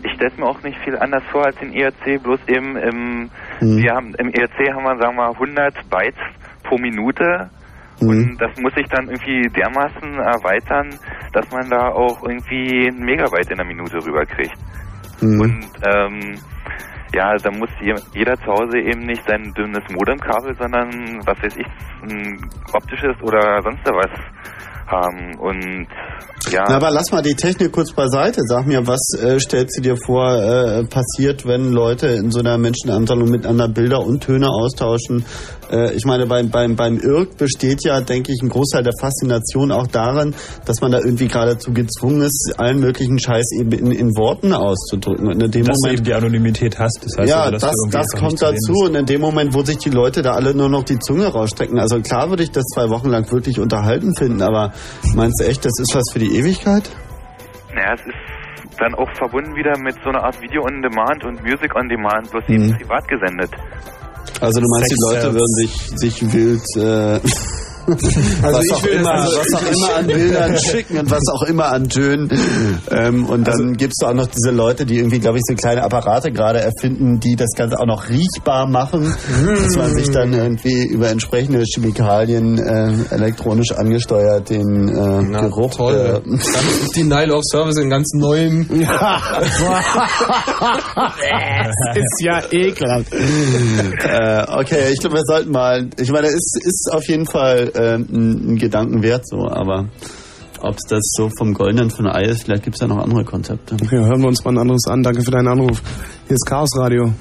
[0.01, 3.29] ich stelle mir auch nicht viel anders vor als in IRC, bloß eben im,
[3.59, 3.77] Mhm.
[3.83, 6.15] wir haben, im IRC haben wir, sagen wir mal, 100 Bytes
[6.63, 7.49] pro Minute.
[8.01, 8.09] Mhm.
[8.09, 10.89] Und das muss sich dann irgendwie dermaßen erweitern,
[11.33, 14.57] dass man da auch irgendwie ein Megabyte in der Minute rüberkriegt.
[15.21, 15.39] Mhm.
[15.39, 16.35] Und ähm,
[17.13, 20.89] ja, da muss je- jeder zu Hause eben nicht sein dünnes Modemkabel, sondern
[21.25, 21.67] was weiß ich,
[22.03, 22.37] ein
[22.73, 24.11] optisches oder sonst was
[24.87, 25.37] haben.
[25.39, 25.87] Und
[26.51, 26.65] ja.
[26.67, 28.41] Na, aber lass mal die Technik kurz beiseite.
[28.47, 32.57] Sag mir, was äh, stellst du dir vor, äh, passiert, wenn Leute in so einer
[32.57, 35.25] Menschenansammlung miteinander Bilder und Töne austauschen?
[35.71, 39.71] Äh, ich meine, beim, beim, beim Irk besteht ja, denke ich, ein Großteil der Faszination
[39.71, 44.07] auch darin, dass man da irgendwie geradezu gezwungen ist, allen möglichen Scheiß eben in, in
[44.15, 45.27] Worten auszudrücken.
[45.27, 46.99] Und in dem dass Moment, du eben die Anonymität hast.
[47.03, 48.73] Das heißt ja, also, dass das, das kommt dazu.
[48.85, 51.79] Und in dem Moment, wo sich die Leute da alle nur noch die Zunge rausstrecken,
[51.79, 54.73] also klar würde ich das zwei Wochen lang wirklich unterhalten finden, aber
[55.15, 56.89] meinst du echt, das ist was für die Ewigkeit?
[57.73, 61.41] Naja, es ist dann auch verbunden wieder mit so einer Art Video on Demand und
[61.43, 62.77] Music on Demand, bloß eben Mhm.
[62.77, 63.51] privat gesendet.
[64.41, 67.19] Also du meinst, die Leute würden sich, sich wild, äh,
[67.87, 71.43] Also was, auch will- immer, also was auch immer an Bildern schicken und was auch
[71.43, 72.29] immer an Tönen.
[72.91, 75.83] Ähm, und dann gibt's da auch noch diese Leute, die irgendwie, glaube ich, so kleine
[75.83, 79.13] Apparate gerade erfinden, die das Ganze auch noch riechbar machen,
[79.63, 85.95] dass man sich dann irgendwie über entsprechende Chemikalien äh, elektronisch angesteuert den äh, Geruch Toll.
[85.95, 86.39] äh, Dann
[86.83, 88.67] ist die Nile of Service in ganz neuem.
[90.65, 93.13] Das ist ja ekelhaft.
[93.13, 95.87] äh, okay, ich glaube, wir sollten mal.
[95.99, 99.85] Ich meine, es ist auf jeden Fall äh, ein, ein Gedanken wert, so, aber
[100.61, 103.23] ob es das so vom Goldenen von Ei ist, vielleicht gibt es ja noch andere
[103.23, 103.75] Konzepte.
[103.75, 105.03] Okay, hören wir uns mal ein anderes an.
[105.03, 105.81] Danke für deinen Anruf.
[106.27, 107.11] Hier ist Chaos Radio.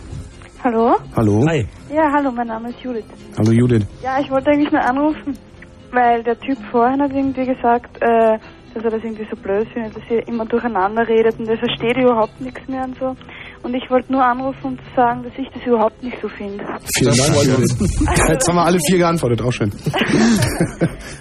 [0.62, 0.97] Hallo?
[1.15, 1.44] Hallo.
[1.49, 1.66] Hi.
[1.92, 3.05] Ja, hallo, mein Name ist Judith.
[3.36, 3.86] Hallo Judith.
[4.02, 5.36] Ja, ich wollte eigentlich nur anrufen,
[5.92, 8.39] weil der Typ vorhin hat irgendwie gesagt, äh,
[8.73, 11.97] dass er das irgendwie so blöd findet, dass ihr immer durcheinander redet und er versteht
[11.99, 13.15] überhaupt nichts mehr und so.
[13.65, 16.62] Und ich wollte nur anrufen, um zu sagen, dass ich das überhaupt nicht so finde.
[16.99, 17.75] Vielen Dank, Judith.
[18.28, 19.73] Jetzt haben wir alle vier geantwortet, auch schön.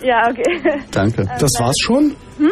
[0.04, 0.82] Ja, okay.
[0.92, 1.26] Danke.
[1.40, 2.14] Das war's schon?
[2.38, 2.52] Hm?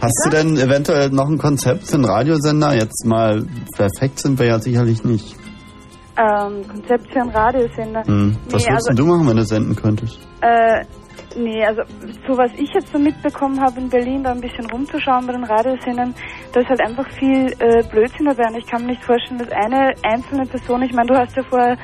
[0.00, 2.74] Hast du denn eventuell noch ein Konzept für einen Radiosender?
[2.74, 3.44] Jetzt mal
[3.76, 5.34] perfekt sind wir ja sicherlich nicht.
[6.16, 8.04] Ähm, Konzept für einen Radiosender.
[8.04, 8.36] Hm.
[8.50, 10.20] Was nee, würdest also, du machen, wenn du senden könntest?
[10.40, 10.84] Äh,
[11.38, 11.82] nee, also
[12.26, 15.44] so was ich jetzt so mitbekommen habe in Berlin, da ein bisschen rumzuschauen bei den
[15.44, 16.14] Radiosendern,
[16.52, 18.48] da ist halt einfach viel äh, Blödsinn dabei.
[18.48, 21.42] Und ich kann mir nicht vorstellen, dass eine einzelne Person, ich meine, du hast ja
[21.42, 21.78] vorher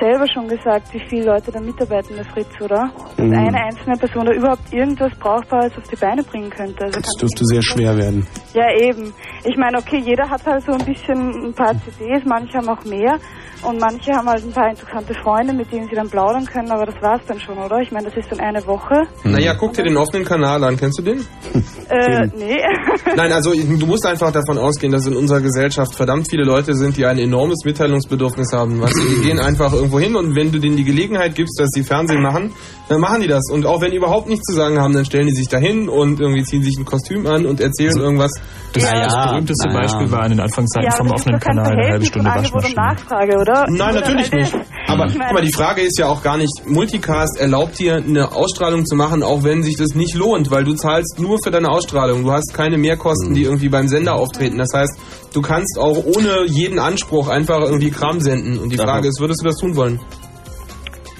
[0.00, 2.90] selber schon gesagt, wie viele Leute da mitarbeiten bei Fritz, oder?
[3.16, 3.32] Dass Mhm.
[3.32, 6.84] eine einzelne Person da überhaupt irgendwas Brauchbares auf die Beine bringen könnte.
[6.84, 8.26] Also Das dürfte sehr schwer werden.
[8.54, 9.12] ja, eben.
[9.44, 12.84] Ich meine, okay, jeder hat halt so ein bisschen ein paar CDs, manche haben auch
[12.84, 13.18] mehr
[13.62, 16.86] und manche haben halt ein paar interessante Freunde, mit denen sie dann plaudern können, aber
[16.86, 17.78] das war's dann schon, oder?
[17.80, 19.06] Ich meine, das ist dann eine Woche.
[19.24, 20.76] Naja, guck dir den offenen Kanal an.
[20.76, 21.24] Kennst du den?
[21.88, 22.60] Äh, nee.
[23.16, 26.96] Nein, also du musst einfach davon ausgehen, dass in unserer Gesellschaft verdammt viele Leute sind,
[26.96, 28.80] die ein enormes Mitteilungsbedürfnis haben.
[28.80, 31.70] Weißt du, die gehen einfach irgendwo hin und wenn du denen die Gelegenheit gibst, dass
[31.70, 32.52] sie Fernsehen machen,
[32.88, 33.50] dann machen die das.
[33.50, 36.20] Und auch wenn die überhaupt nichts zu sagen haben, dann stellen die sich dahin und
[36.20, 38.32] irgendwie ziehen sich ein Kostüm an und erzählen irgendwas.
[38.74, 42.28] Das, das berühmteste Beispiel war in den Anfangszeiten Ja, vom offenen Kanal eine halbe Stunde
[42.28, 42.74] und Waschmaschine.
[42.74, 43.66] Nachfrage, oder?
[43.68, 44.54] Nein, Oder natürlich nicht.
[44.88, 48.32] Aber Ich guck mal, die Frage ist ja auch gar nicht, Multicast erlaubt dir eine
[48.32, 51.68] Ausstrahlung zu machen, auch wenn sich das nicht lohnt, weil du zahlst nur für deine
[51.70, 52.24] Ausstrahlung.
[52.24, 54.58] Du hast keine Mehrkosten, die irgendwie beim Sender auftreten.
[54.58, 54.98] Das heißt,
[55.32, 58.58] du kannst auch ohne jeden Anspruch einfach irgendwie Kram senden.
[58.58, 60.00] Und die Frage ist, würdest du das tun wollen?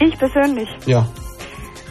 [0.00, 0.68] Ich persönlich.
[0.86, 1.06] Ja.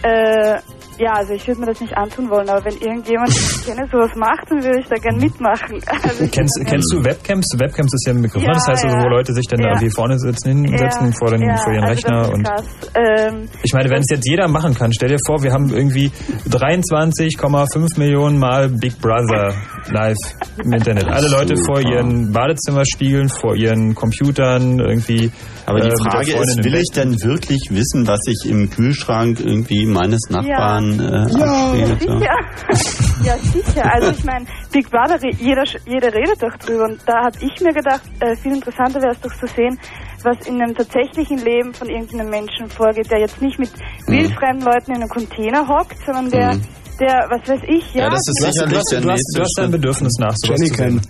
[0.01, 0.59] Äh,
[0.99, 3.87] ja, also ich würde mir das nicht antun wollen, aber wenn irgendjemand, den ich kenne,
[3.91, 5.79] sowas macht, dann würde ich da gern mitmachen.
[6.03, 7.47] Also Kennst, kennst du Webcams?
[7.57, 8.41] Webcams ist ja ein Begriff.
[8.41, 8.47] ne?
[8.47, 9.07] Ja, das heißt also, wo.
[9.09, 9.73] Leute sich dann da Ja.
[9.75, 12.43] irgendwie vorne sitzen, hinsetzen Ja, vor, den, ja, vor ihren also Rechner das ist und
[12.43, 12.65] krass.
[12.95, 16.11] Ähm, Ich meine, wenn es jetzt jeder machen kann, stell dir vor, wir haben irgendwie
[16.49, 19.53] 23,5 Millionen Mal Big Brother
[19.91, 20.17] live
[20.63, 21.05] im Internet.
[21.07, 25.31] Alle Leute vor ihren Badezimmerspiegeln, vor ihren Computern, irgendwie.
[25.65, 28.69] Aber die äh, der Frage Freundin ist, will ich denn wirklich wissen, was ich im
[28.69, 31.97] Kühlschrank irgendwie meines Nachbarn äh, ja, abspiele?
[31.99, 33.15] sicher.
[33.23, 33.93] ja, sicher.
[33.93, 36.85] Also ich meine, Big Brother, jeder, jeder redet doch drüber.
[36.85, 39.79] Und da habe ich mir gedacht, äh, viel interessanter wäre es doch zu sehen,
[40.23, 43.71] was in einem tatsächlichen Leben von irgendeinem Menschen vorgeht, der jetzt nicht mit
[44.07, 46.57] wildfremden Leuten in einem Container hockt, sondern der,
[46.99, 48.09] der, was weiß ich, ja.
[48.09, 51.01] du hast, du hast, du hast, du hast ein Bedürfnis nach sowas zu sehen.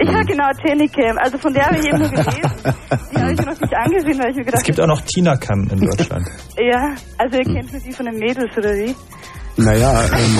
[0.00, 1.18] Ja, genau, Tenicam.
[1.18, 2.40] Also von der habe ich eben nur gelesen.
[3.12, 5.00] Die habe ich mir noch nicht angesehen, weil ich mir gedacht Es gibt auch noch
[5.02, 6.28] Tina Cam in Deutschland.
[6.58, 8.94] Ja, also ihr kennt nur die von den Mädels, oder wie?
[9.56, 10.38] Naja, ähm,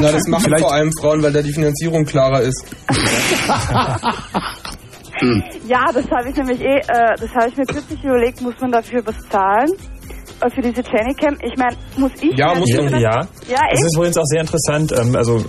[0.00, 2.64] Na, das machen vor allem Frauen, weil da die Finanzierung klarer ist.
[5.66, 8.72] Ja, das habe ich nämlich eh, äh, das habe ich mir kürzlich überlegt, muss man
[8.72, 9.70] dafür was zahlen?
[10.40, 11.36] Äh, Für diese Jennycam?
[11.42, 12.36] Ich meine, muss ich...
[12.36, 12.82] Ja, muss ja.
[12.82, 12.98] ja.
[12.98, 13.86] Ja, Es echt?
[13.86, 15.42] ist übrigens auch sehr interessant, ähm, also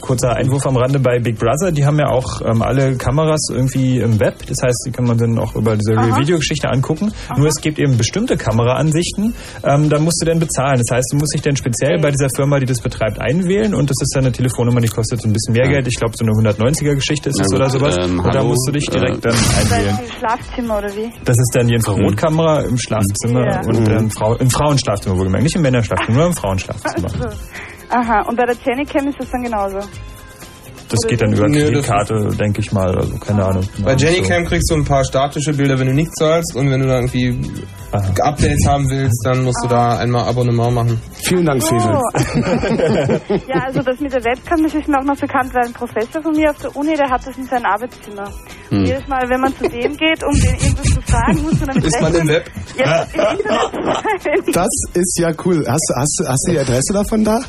[0.00, 3.98] kurzer Einwurf am Rande bei Big Brother, die haben ja auch ähm, alle Kameras irgendwie
[4.00, 6.18] im Web, das heißt, die kann man dann auch über diese Aha.
[6.20, 7.12] Videogeschichte angucken.
[7.36, 9.34] Nur es gibt eben bestimmte Kameraansichten,
[9.64, 10.82] ähm, da musst du dann bezahlen.
[10.86, 13.88] Das heißt, du musst dich dann speziell bei dieser Firma, die das betreibt, einwählen und
[13.90, 15.86] das ist dann eine Telefonnummer, die kostet so ein bisschen mehr Geld.
[15.88, 17.96] Ich glaube, so eine 190er-Geschichte ist es oder sowas.
[18.00, 19.98] ähm, und da musst du dich direkt äh, dann einwählen.
[20.04, 21.10] Im Schlafzimmer, oder wie?
[21.24, 23.60] Das ist dann die Infrarotkamera im Schlafzimmer Ja.
[23.66, 25.44] und ähm, Frau, im Frauenschlafzimmer wohlgemerkt.
[25.44, 27.08] Nicht im Männerschlafzimmer, nur im Frauenschlafzimmer.
[27.88, 29.78] Aha, und bei der Jennycam ist das dann genauso.
[30.88, 32.96] Das geht dann über das Kreditkarte, denke ich mal.
[32.96, 33.68] Also keine Ahnung.
[33.82, 36.86] Bei Jennycam kriegst du ein paar statische Bilder, wenn du nichts zahlst und wenn du
[36.86, 37.38] da irgendwie
[37.92, 41.00] Updates haben willst, dann musst du da einmal Abonnement machen.
[41.24, 41.92] Vielen Dank, Fesel.
[41.92, 42.00] Oh.
[43.48, 46.22] ja, also das mit der Webcam, das ist mir auch noch bekannt, weil ein Professor
[46.22, 48.30] von mir auf der Uni, der hat das in seinem Arbeitszimmer.
[48.68, 48.84] Hm.
[48.84, 51.84] Jedes Mal, wenn man zu dem geht, um den irgendwas zu fragen, muss man damit
[51.84, 52.50] Ist man im Web?
[52.76, 53.06] Ja.
[54.52, 55.64] Das ist ja cool.
[55.66, 57.40] Hast, du- hast, du- hast du die Adresse davon da?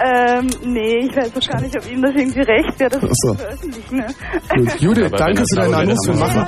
[0.00, 3.32] Ähm, nee, ich weiß auch gar nicht, ob ihm das irgendwie recht wäre, das so.
[3.32, 3.96] zu veröffentlichen.
[3.96, 4.06] Ne?
[4.56, 4.80] Gut.
[4.80, 5.92] Judith, Aber danke für deinen Anruf.
[5.94, 6.46] ist, Wir machen,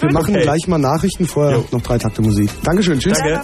[0.00, 0.42] wir machen Okay.
[0.42, 2.50] gleich mal Nachrichten, vorher noch drei Takte Musik.
[2.62, 3.18] Dankeschön, tschüss.
[3.18, 3.40] Danke.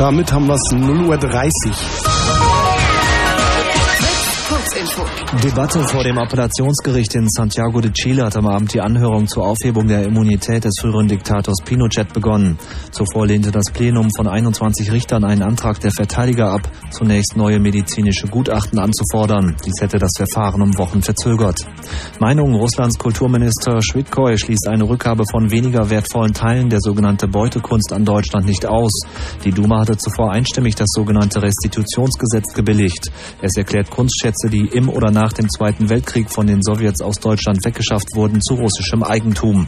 [0.00, 1.99] Damit haben wir es 0.30 Uhr.
[5.38, 9.86] Debatte vor dem Appellationsgericht in Santiago de Chile hat am Abend die Anhörung zur Aufhebung
[9.86, 12.58] der Immunität des früheren Diktators Pinochet begonnen.
[12.90, 18.26] Zuvor lehnte das Plenum von 21 Richtern einen Antrag der Verteidiger ab, zunächst neue medizinische
[18.26, 19.54] Gutachten anzufordern.
[19.64, 21.64] Dies hätte das Verfahren um Wochen verzögert.
[22.18, 28.04] Meinung Russlands Kulturminister Schwidkoy schließt eine Rückgabe von weniger wertvollen Teilen der sogenannte Beutekunst an
[28.04, 28.92] Deutschland nicht aus.
[29.44, 33.12] Die Duma hatte zuvor einstimmig das sogenannte Restitutionsgesetz gebilligt.
[33.40, 37.64] Es erklärt Kunstschätze, die im oder nach dem Zweiten Weltkrieg von den Sowjets aus Deutschland
[37.64, 39.66] weggeschafft wurden, zu russischem Eigentum.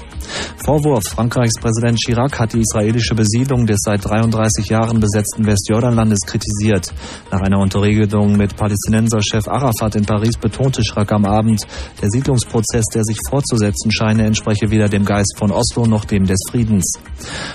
[0.65, 6.93] Vorwurf, Frankreichs Präsident Chirac hat die israelische Besiedlung des seit 33 Jahren besetzten Westjordanlandes kritisiert.
[7.31, 11.67] Nach einer Unterredung mit Palästinenser-Chef Arafat in Paris betonte Chirac am Abend,
[12.01, 16.41] der Siedlungsprozess, der sich fortzusetzen scheine, entspreche weder dem Geist von Oslo noch dem des
[16.51, 16.95] Friedens.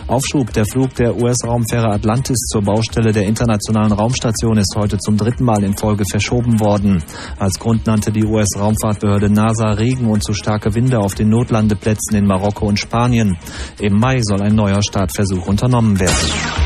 [0.08, 5.44] Aufschub, der Flug der US-Raumfähre Atlantis zur Baustelle der internationalen Raumstation ist heute zum dritten
[5.44, 7.04] Mal in Folge verschoben worden.
[7.40, 12.28] Als Grund nannte die US-Raumfahrtbehörde NASA Regen und zu starke Winde auf den Notlandeplätzen in
[12.28, 13.38] Marokko und Spanien.
[13.80, 16.16] Im Mai soll ein neuer Startversuch unternommen werden.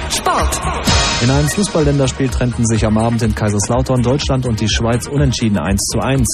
[0.10, 1.01] Sport.
[1.24, 5.80] In einem Fußballländerspiel trennten sich am Abend in Kaiserslautern Deutschland und die Schweiz unentschieden 1
[5.92, 6.28] zu 1.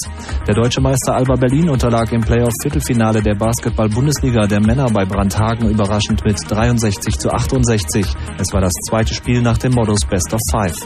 [0.47, 6.23] Der deutsche Meister Alba Berlin unterlag im Playoff-Viertelfinale der Basketball-Bundesliga der Männer bei Brandhagen überraschend
[6.23, 8.05] mit 63 zu 68.
[8.39, 10.77] Es war das zweite Spiel nach dem Modus Best of Five.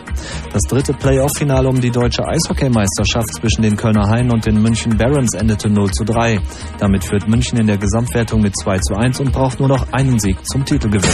[0.52, 5.36] Das dritte Playoff-Finale um die deutsche Eishockeymeisterschaft zwischen den Kölner Haien und den München Barons
[5.36, 6.40] endete 0 zu 3.
[6.80, 10.18] Damit führt München in der Gesamtwertung mit 2 zu 1 und braucht nur noch einen
[10.18, 11.12] Sieg zum Titelgewinn.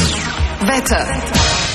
[0.61, 1.05] Wetter.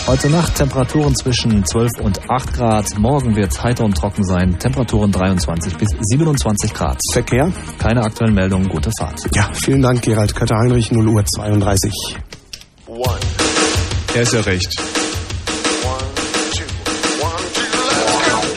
[0.04, 2.98] Heute Nacht Temperaturen zwischen 12 und 8 Grad.
[2.98, 4.58] Morgen wird es heiter und trocken sein.
[4.58, 6.98] Temperaturen 23 bis 27 Grad.
[7.12, 7.52] Verkehr?
[7.78, 8.68] Keine aktuellen Meldungen.
[8.68, 9.20] Gute Fahrt.
[9.32, 11.92] Ja, vielen Dank, Gerald Kötter-Heinrich, 0 Uhr 32.
[14.14, 15.01] Er ist ja recht.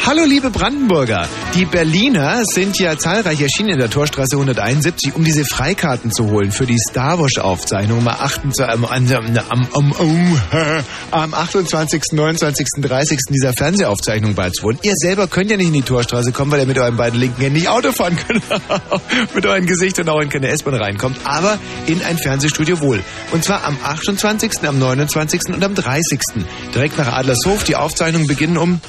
[0.08, 5.46] Hallo liebe Brandenburger, die Berliner sind ja zahlreich erschienen in der Torstraße 171, um diese
[5.46, 11.34] Freikarten zu holen für die Star Wars Aufzeichnung am, 28, am, am, am, am, am
[11.34, 13.20] 28., 29., 30.
[13.32, 14.78] dieser Fernsehaufzeichnung beizuwohnen.
[14.84, 17.42] Ihr selber könnt ja nicht in die Torstraße kommen, weil ihr mit euren beiden linken
[17.42, 18.44] Händen nicht Auto fahren könnt,
[19.34, 23.02] mit euren Gesichtern auch in keine S-Bahn reinkommt, aber in ein Fernsehstudio wohl.
[23.32, 25.48] Und zwar am 28., am 29.
[25.48, 26.20] und am 30.
[26.76, 27.64] Direkt nach Adlershof.
[27.64, 28.80] Die Aufzeichnungen beginnen um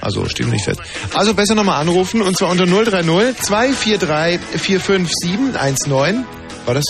[0.00, 0.80] also steht nicht fest.
[1.14, 6.24] Also besser nochmal anrufen und zwar unter 030 243 45719.
[6.66, 6.84] War das?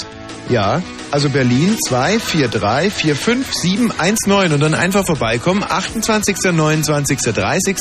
[0.48, 0.82] Ja.
[1.10, 5.64] Also Berlin 243 45719 und dann einfach vorbeikommen.
[5.66, 7.76] 28., 29., 30.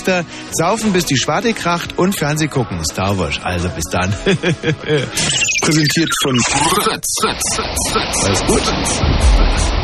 [0.51, 2.83] Saufen bis die Schwarte kracht und Fernseh gucken.
[2.85, 3.39] Star Wars.
[3.43, 4.13] Also bis dann.
[5.61, 6.39] Präsentiert von.
[8.23, 9.76] Alles gut.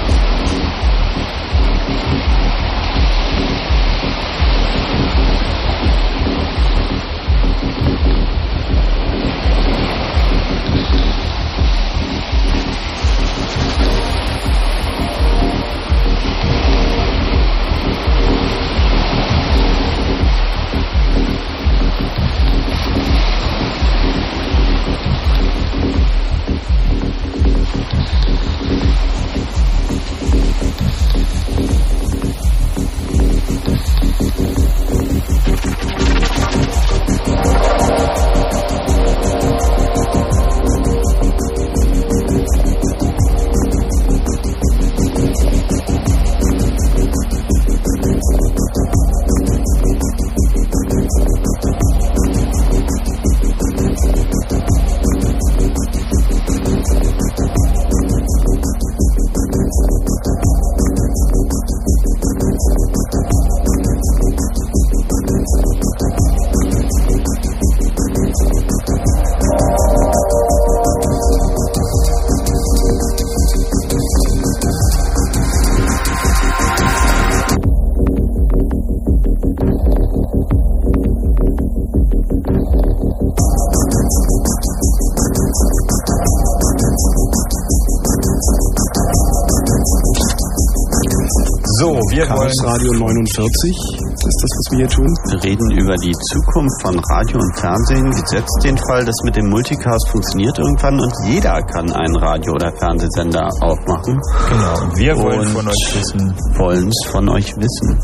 [92.63, 93.75] Radio 49
[94.23, 95.11] ist das, was wir hier tun.
[95.27, 98.07] Wir reden über die Zukunft von Radio und Fernsehen.
[98.09, 102.71] Gesetzt den Fall, dass mit dem Multicast funktioniert irgendwann und jeder kann einen Radio- oder
[102.79, 104.15] Fernsehsender aufmachen.
[104.47, 107.99] Genau, und wir wollen Und von euch wissen, wollen es von euch wissen.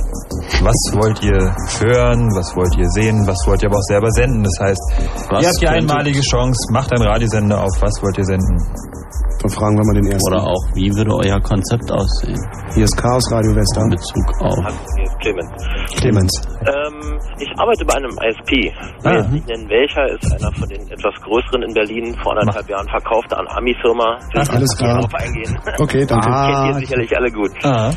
[0.60, 1.40] was wollt ihr
[1.80, 4.44] hören, was wollt ihr sehen, was wollt ihr aber auch selber senden.
[4.44, 4.82] Das heißt,
[5.32, 8.58] Was ihr habt die einmalige Chance, macht einen Radiosender auf, was wollt ihr senden?
[9.42, 10.28] Dann fragen wir mal den ersten.
[10.28, 12.36] Oder auch, wie würde euer Konzept aussehen?
[12.76, 13.86] Hier ist Chaos Radio Western.
[13.86, 14.56] In Bezug auf.
[14.96, 15.52] Hier ist Clemens.
[16.00, 16.34] Clemens.
[16.62, 18.52] Ähm, ich arbeite bei einem ISP.
[18.70, 19.16] Ich will Ah.
[19.18, 22.88] jetzt nicht nennen welcher, ist einer von den etwas größeren in Berlin, vor anderthalb Jahren
[22.90, 24.18] verkauft an Ami-Firma.
[24.34, 24.96] Ich Ach, alles klar.
[25.02, 25.58] Darauf eingehen.
[25.80, 26.30] Okay, danke.
[26.30, 27.52] Kennt ihr sicherlich alle gut.
[27.64, 27.92] Ah.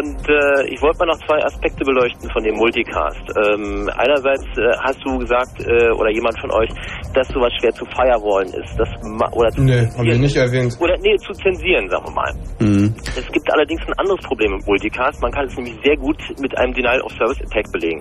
[0.00, 3.20] Und äh, ich wollte mal noch zwei Aspekte beleuchten von dem Multicast.
[3.36, 6.70] Ähm, einerseits äh, hast du gesagt, äh, oder jemand von euch,
[7.12, 8.72] dass sowas schwer zu firewallen ist.
[8.78, 10.74] Das ma- oder zu Nee, haben wir nicht erwähnt.
[10.80, 12.32] oder nee, zu zensieren, sagen wir mal.
[12.60, 12.94] Mhm.
[13.04, 15.20] Es gibt allerdings ein anderes Problem im Multicast.
[15.20, 18.00] Man kann es nämlich sehr gut mit einem Denial of Service Attack belegen.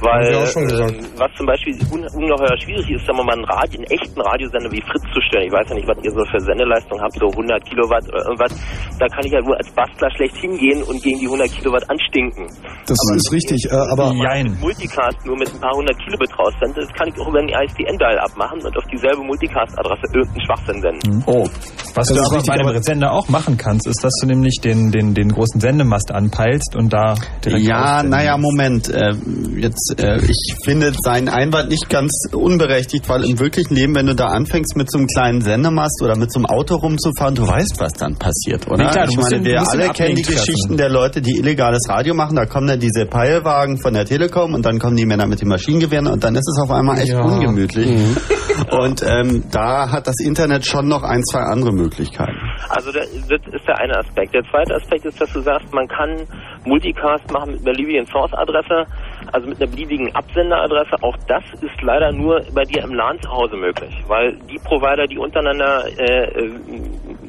[0.00, 0.92] Weil Haben wir auch schon gesagt.
[0.96, 4.18] ähm, was zum Beispiel un ungeheuer schwierig ist, sagen wir mal, einen, Radio, einen echten
[4.18, 5.44] Radiosender wie Fritz zu stellen.
[5.48, 8.56] Ich weiß ja nicht, was ihr so für Sendeleistung habt, so 100 Kilowatt oder irgendwas.
[8.98, 12.46] Da kann ich ja nur als Bastler schlecht hingehen und gegen die 100 Kilowatt anstinken.
[12.86, 14.56] Das ist richtig, äh, aber Jein.
[14.60, 18.18] Multicast nur mit ein paar hundert Kilobit raussende, das kann ich auch über den ISDN-Dial
[18.20, 21.24] abmachen und auf dieselbe Multicast-Adresse irgendeinen Schwachsinn senden.
[21.26, 21.48] Oh.
[21.94, 24.26] Was Das du aber richtig, bei einem aber- Sender auch machen kannst, ist, dass du
[24.26, 27.14] nämlich den, den, den großen Sendemast anpeilst und da
[27.44, 28.88] direkt Ja, naja, Moment.
[28.88, 29.12] Äh,
[29.56, 34.14] jetzt, äh, ich finde seinen Einwand nicht ganz unberechtigt, weil im wirklichen Leben, wenn du
[34.14, 37.76] da anfängst mit so einem kleinen Sendemast oder mit so einem Auto rumzufahren, du weißt,
[37.80, 38.84] was dann passiert, oder?
[38.84, 40.22] Nee, klar, ich meine, wir alle kennen die.
[40.22, 42.36] Geschichten der Leute, die illegales Radio machen.
[42.36, 45.48] Da kommen dann diese Peilwagen von der Telekom und dann kommen die Männer mit den
[45.48, 47.20] Maschinengewehren und dann ist es auf einmal echt Ja.
[47.22, 47.86] ungemütlich.
[47.86, 48.16] Mhm.
[48.70, 52.36] Und ähm, da hat das Internet schon noch ein, zwei andere Möglichkeiten.
[52.68, 54.34] Also das ist der eine Aspekt.
[54.34, 56.26] Der zweite Aspekt ist, dass du sagst, man kann
[56.66, 58.84] Multicast machen mit einer beliebigen Source-Adresse,
[59.32, 60.96] also mit einer beliebigen Absenderadresse.
[61.02, 65.06] Auch das ist leider nur bei dir im LAN zu Hause möglich, weil die Provider,
[65.06, 66.50] die untereinander äh, äh,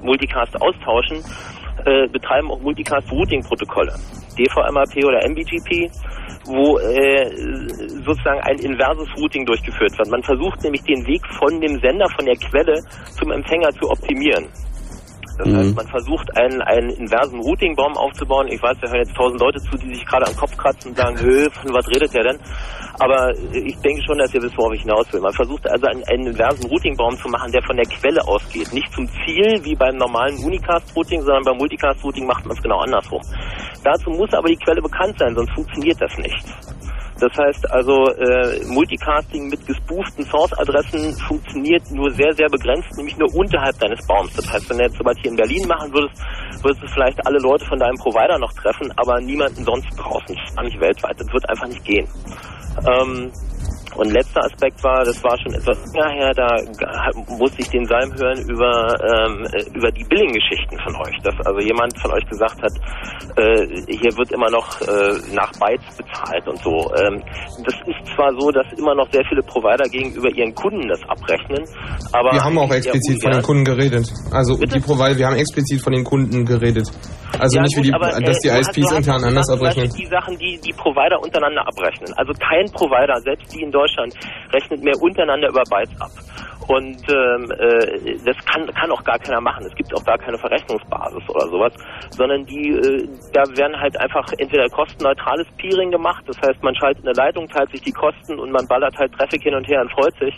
[0.04, 1.24] Multicast austauschen,
[1.86, 3.94] äh, betreiben auch Multicast-Routing-Protokolle.
[4.38, 5.92] DVMAP oder MBGP,
[6.46, 7.30] wo äh,
[8.04, 10.10] sozusagen ein inverses Routing durchgeführt wird.
[10.10, 12.82] Man versucht nämlich den Weg von dem Sender, von der Quelle
[13.20, 14.48] zum Empfänger zu optimieren.
[15.42, 15.58] Das Mhm.
[15.58, 18.48] heißt, man versucht einen, einen inversen Routingbaum aufzubauen.
[18.48, 20.98] Ich weiß, da hören jetzt tausend Leute zu, die sich gerade am Kopf kratzen und
[20.98, 22.40] sagen, Hö, von was redet der denn?
[23.00, 25.22] Aber ich denke schon, dass ihr wisst, worauf ich hinaus will.
[25.22, 28.72] Man versucht also einen, einen inversen Routingbaum zu machen, der von der Quelle ausgeht.
[28.72, 33.22] Nicht zum Ziel, wie beim normalen Unicast-Routing, sondern beim Multicast-Routing macht man es genau andersrum.
[33.84, 36.46] Dazu muss aber die Quelle bekannt sein, sonst funktioniert das nicht.
[37.22, 43.32] Das heißt also, äh, Multicasting mit gespooften Source-Adressen funktioniert nur sehr, sehr begrenzt, nämlich nur
[43.36, 44.34] unterhalb deines Baums.
[44.34, 46.20] Das heißt, wenn du jetzt sowas hier in Berlin machen würdest,
[46.64, 50.82] würdest du vielleicht alle Leute von deinem Provider noch treffen, aber niemanden sonst draußen, nicht
[50.82, 51.20] weltweit.
[51.20, 52.08] Das wird einfach nicht gehen.
[52.90, 53.32] Ähm,
[54.02, 56.58] und letzter Aspekt war, das war schon etwas länger her, da
[57.38, 61.16] musste ich den Salm hören über, ähm, äh, über die Billing-Geschichten von euch.
[61.24, 62.74] Dass also jemand von euch gesagt hat,
[63.38, 66.90] äh, hier wird immer noch äh, nach Bytes bezahlt und so.
[66.98, 67.22] Ähm,
[67.64, 71.64] das ist zwar so, dass immer noch sehr viele Provider gegenüber ihren Kunden das abrechnen,
[72.12, 72.32] aber...
[72.34, 73.42] Wir haben auch explizit von den.
[73.44, 74.12] Kunden geredet.
[74.32, 76.90] Also die Provider, wir haben explizit von den Kunden geredet.
[77.40, 79.90] Also Ja, nicht wie gut, die, aber, äh, dass die hast- ISPs intern anders abrechnen.
[79.98, 82.12] Die Sachen, die die Provider untereinander abrechnen.
[82.18, 83.91] Also kein Provider, selbst die in Deutschland,
[84.54, 86.12] rechnet mehr untereinander über Bytes ab.
[86.72, 89.66] Und ähm, äh, das kann, kann auch gar keiner machen.
[89.66, 91.74] Es gibt auch gar keine Verrechnungsbasis oder sowas,
[92.12, 97.04] sondern die, äh, da werden halt einfach entweder kostenneutrales Peering gemacht, das heißt, man schaltet
[97.04, 99.92] eine Leitung, teilt sich die Kosten und man ballert halt Traffic hin und her und
[99.92, 100.34] freut sich.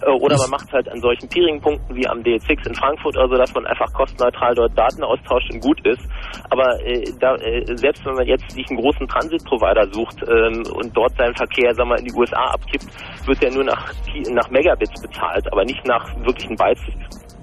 [0.00, 3.34] Äh, oder man macht halt an solchen Peering-Punkten wie am DE6 in Frankfurt oder so,
[3.34, 6.00] dass man einfach kostenneutral dort Daten austauscht und gut ist.
[6.48, 10.96] Aber äh, da, äh, selbst wenn man jetzt sich einen großen Transit-Provider sucht ähm, und
[10.96, 12.86] dort seinen Verkehr sagen wir, in die USA abgibt,
[13.26, 13.92] wird der nur nach,
[14.30, 16.82] nach Megabits bezahlt, aber nicht nach wirklichen Bytes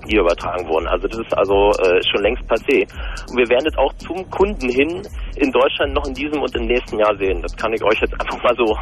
[0.09, 0.87] die übertragen wurden.
[0.87, 2.81] Also das ist also äh, schon längst passé.
[3.29, 5.01] Und wir werden das auch zum Kunden hin
[5.35, 7.41] in Deutschland noch in diesem und im nächsten Jahr sehen.
[7.41, 8.75] Das kann ich euch jetzt einfach mal so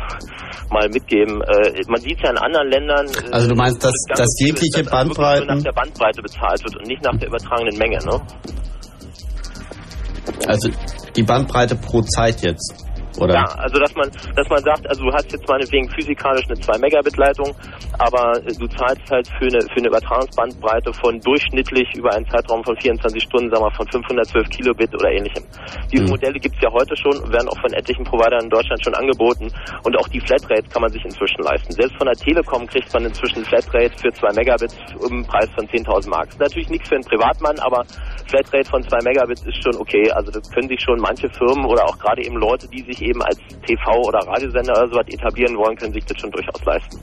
[0.72, 1.42] mal mitgeben.
[1.42, 3.06] Äh, man sieht es ja in anderen Ländern.
[3.08, 5.48] äh, Also du meinst, dass, das dass jegliche dass wirklich nur Bandbreiten...
[5.48, 8.00] nach der Bandbreite bezahlt wird und nicht nach der übertragenen Menge.
[8.06, 8.22] Ne?
[10.48, 10.70] Also
[11.16, 12.89] die Bandbreite pro Zeit jetzt.
[13.20, 13.34] Oder?
[13.36, 16.78] Ja, also dass man, dass man sagt, also du hast jetzt meinetwegen physikalisch eine 2
[16.80, 17.56] Megabit Leitung,
[17.98, 22.64] aber äh, du zahlst halt für eine, für eine Übertragungsbandbreite von durchschnittlich über einen Zeitraum
[22.64, 25.44] von 24 Stunden, sagen wir von 512 Kilobit oder ähnlichem.
[25.92, 26.10] Diese Mhm.
[26.10, 29.52] Modelle gibt's ja heute schon und werden auch von etlichen Providern in Deutschland schon angeboten
[29.84, 31.72] und auch die Flatrate kann man sich inzwischen leisten.
[31.74, 35.66] Selbst von der Telekom kriegt man inzwischen Flatrate für 2 Megabit um einen Preis von
[35.68, 36.30] 10.000 Mark.
[36.30, 37.84] Ist natürlich nichts für einen Privatmann, aber
[38.28, 40.10] Flatrate von 2 Megabit ist schon okay.
[40.12, 43.22] Also das können sich schon manche Firmen oder auch gerade eben Leute, die sich eben
[43.24, 46.98] als TV- oder Radiosender oder sowas etablieren wollen, können sich das schon durchaus leisten.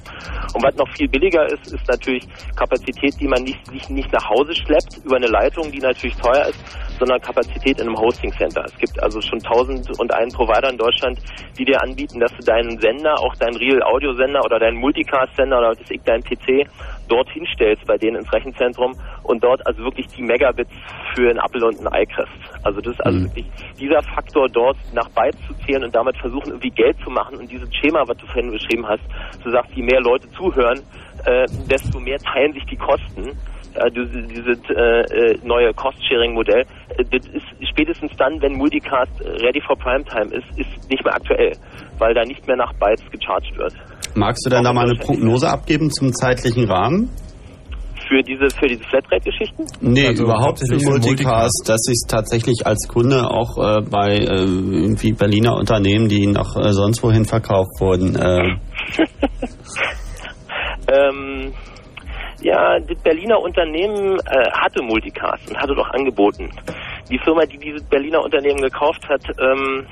[0.54, 2.26] Und was noch viel billiger ist, ist natürlich
[2.56, 6.46] Kapazität, die man nicht, nicht, nicht nach Hause schleppt über eine Leitung, die natürlich teuer
[6.46, 6.62] ist,
[6.98, 8.64] sondern Kapazität in einem Hosting Center.
[8.64, 11.18] Es gibt also schon 1001 Provider in Deutschland,
[11.58, 15.34] die dir anbieten, dass du deinen Sender, auch deinen Real Audio Sender oder deinen Multicast
[15.36, 16.66] Sender oder das ich dein PC
[17.08, 20.70] dort hinstellst bei denen ins Rechenzentrum und dort also wirklich die Megabits
[21.14, 22.32] für ein Apple und ein Ei kriegst.
[22.62, 23.46] Also das ist also wirklich
[23.78, 27.50] dieser Faktor dort nach Bytes zu zählen und damit versuchen irgendwie Geld zu machen und
[27.50, 29.02] dieses Schema, was du vorhin beschrieben hast,
[29.42, 30.80] du sagst, je mehr Leute zuhören,
[31.24, 33.36] äh, desto mehr teilen sich die Kosten.
[33.74, 36.64] Äh, diese, dieses äh, äh, neue Cost-Sharing-Modell,
[36.96, 39.12] äh, das ist spätestens dann, wenn Multicast
[39.42, 41.52] ready for Primetime ist, ist nicht mehr aktuell,
[41.98, 43.74] weil da nicht mehr nach Bytes gecharged wird.
[44.16, 47.10] Magst du denn da mal eine Prognose abgeben zum zeitlichen Rahmen?
[48.08, 49.66] Für diese, für diese Flatrate-Geschichten?
[49.80, 54.44] Nee, Also überhaupt für für Multicast, dass sich tatsächlich als Kunde auch äh, bei äh,
[54.44, 58.56] irgendwie Berliner Unternehmen, die nach äh, sonst wohin verkauft wurden, äh,
[60.88, 61.52] Ähm,
[62.42, 66.48] ja, das Berliner Unternehmen äh, hatte Multicast und hatte doch angeboten.
[67.10, 69.86] Die Firma, die dieses Berliner Unternehmen gekauft hat, ähm,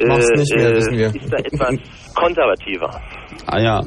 [0.00, 1.06] äh, mehr, äh, wissen wir.
[1.14, 1.76] ist da etwas
[2.14, 3.00] konservativer.
[3.46, 3.82] Ah ja.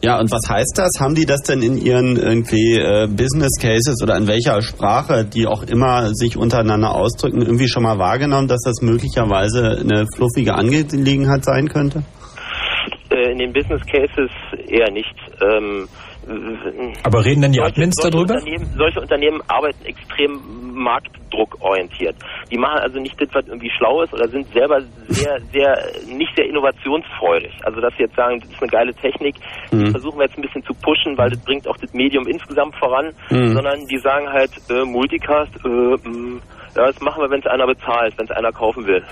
[0.00, 1.00] Ja, und was heißt das?
[1.00, 5.48] Haben die das denn in ihren irgendwie äh, Business Cases oder in welcher Sprache, die
[5.48, 11.44] auch immer sich untereinander ausdrücken, irgendwie schon mal wahrgenommen, dass das möglicherweise eine fluffige Angelegenheit
[11.44, 12.04] sein könnte?
[13.10, 14.30] Äh, in den Business Cases
[14.68, 15.14] eher nicht.
[15.42, 15.88] Ähm,
[17.04, 18.34] Aber reden denn die solche, Admins solche darüber?
[18.34, 20.40] Unternehmen, solche Unternehmen arbeiten extrem
[20.74, 22.16] marktdruckorientiert.
[22.50, 25.74] Die machen also nicht das, was irgendwie schlau ist oder sind selber sehr, sehr,
[26.06, 27.52] nicht sehr innovationsfreudig.
[27.64, 29.36] Also dass sie jetzt sagen, das ist eine geile Technik,
[29.72, 29.90] die Mhm.
[29.92, 33.12] versuchen wir jetzt ein bisschen zu pushen, weil das bringt auch das Medium insgesamt voran,
[33.30, 33.52] Mhm.
[33.54, 36.40] sondern die sagen halt, äh, Multicast, äh, mh,
[36.76, 39.02] ja, das machen wir, wenn es einer bezahlt, wenn es einer kaufen will.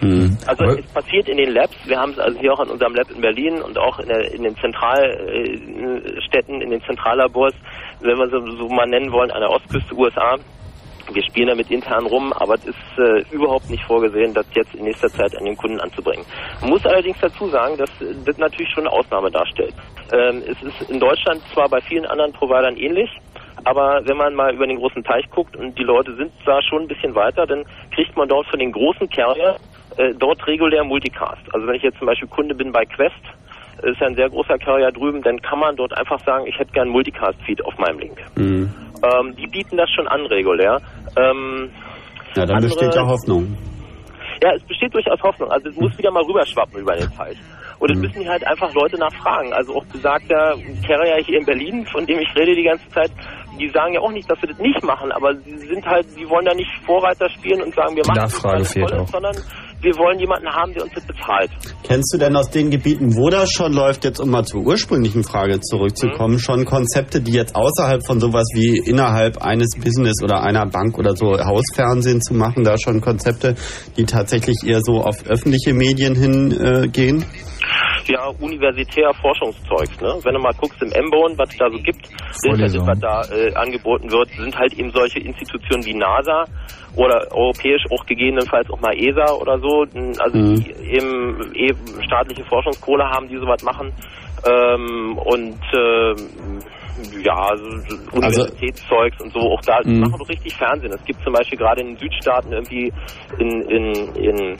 [0.00, 0.38] Mhm.
[0.46, 3.10] Also es passiert in den Labs, wir haben es also hier auch in unserem Lab
[3.10, 7.54] in Berlin und auch in, der, in den Zentralstädten, in den Zentrallabors,
[8.00, 10.36] wenn wir so, so mal nennen wollen, an der Ostküste USA.
[11.12, 14.84] Wir spielen damit intern rum, aber es ist äh, überhaupt nicht vorgesehen, das jetzt in
[14.84, 16.24] nächster Zeit an den Kunden anzubringen.
[16.60, 19.74] Man muss allerdings dazu sagen, dass äh, das natürlich schon eine Ausnahme darstellt.
[20.12, 23.10] Ähm, es ist in Deutschland zwar bei vielen anderen Providern ähnlich,
[23.64, 26.82] aber wenn man mal über den großen Teich guckt und die Leute sind da schon
[26.82, 27.64] ein bisschen weiter, dann
[27.94, 29.56] kriegt man dort von den großen Carrier
[29.96, 31.42] äh, dort regulär Multicast.
[31.52, 33.14] Also wenn ich jetzt zum Beispiel Kunde bin bei Quest,
[33.82, 36.72] ist ja ein sehr großer Carrier drüben, dann kann man dort einfach sagen, ich hätte
[36.72, 38.18] gern Multicast-Feed auf meinem Link.
[38.36, 38.70] Mhm.
[39.02, 40.80] Ähm, die bieten das schon an regulär.
[41.16, 41.70] Ähm,
[42.36, 43.56] Ja, dann andere- besteht ja Hoffnung.
[44.42, 45.50] ja, es besteht durchaus Hoffnung.
[45.50, 47.36] Also es muss wieder mal rüberschwappen über den Teich.
[47.78, 48.02] Und es Mhm.
[48.02, 49.54] müssen hier halt einfach Leute nachfragen.
[49.54, 50.54] Also auch besagter
[50.86, 53.10] Carrier hier in Berlin, von dem ich rede die ganze Zeit,
[53.60, 56.24] die sagen ja auch nicht, dass wir das nicht machen, aber sie sind halt, die
[56.28, 59.12] wollen da nicht Vorreiter spielen und sagen, wir machen Nachfrage das fehlt Tolles, auch.
[59.12, 59.36] sondern
[59.82, 61.50] wir wollen jemanden haben, der uns das bezahlt.
[61.84, 65.24] Kennst du denn aus den Gebieten, wo das schon läuft, jetzt um mal zur ursprünglichen
[65.24, 70.66] Frage zurückzukommen, schon Konzepte, die jetzt außerhalb von sowas wie innerhalb eines Business oder einer
[70.66, 73.54] Bank oder so Hausfernsehen zu machen, da schon Konzepte,
[73.96, 77.22] die tatsächlich eher so auf öffentliche Medien hingehen?
[77.22, 77.50] Äh?
[78.10, 80.18] Ja, universitär Forschungszeugs, ne?
[80.22, 82.86] Wenn du mal guckst im M-Bone, was es da so gibt, das Vorlesungen.
[82.86, 86.44] was da äh, angeboten wird, sind halt eben solche Institutionen wie NASA
[86.96, 89.86] oder europäisch auch gegebenenfalls auch mal ESA oder so,
[90.18, 90.56] also Mhm.
[90.56, 93.92] die eben, eben staatliche Forschungskohle haben, die sowas machen.
[94.44, 96.58] Ähm, und ähm,
[97.22, 100.00] ja, so, so Universitätszeugs und so, auch da Mhm.
[100.00, 100.92] machen doch richtig Fernsehen.
[100.92, 102.92] Es gibt zum Beispiel gerade in den Südstaaten irgendwie
[103.38, 104.56] in, in, in,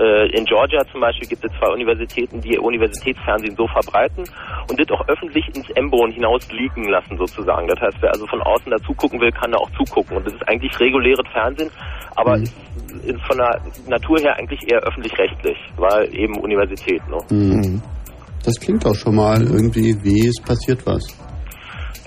[0.00, 4.24] äh, in Georgia zum Beispiel gibt es zwei Universitäten, die ihr Universitätsfernsehen so verbreiten
[4.68, 7.66] und das auch öffentlich ins M-Bone hinaus leaken lassen sozusagen.
[7.68, 10.16] Das heißt, wer also von außen dazu gucken will, kann da auch zugucken.
[10.16, 11.70] Und das ist eigentlich reguläres Fernsehen,
[12.16, 12.54] aber ist,
[13.04, 17.02] ist von der Natur her eigentlich eher öffentlich-rechtlich, weil eben Universität.
[17.08, 17.18] Ne?
[17.30, 17.82] Mhm.
[18.44, 21.02] Das klingt doch schon mal irgendwie, wie es passiert was.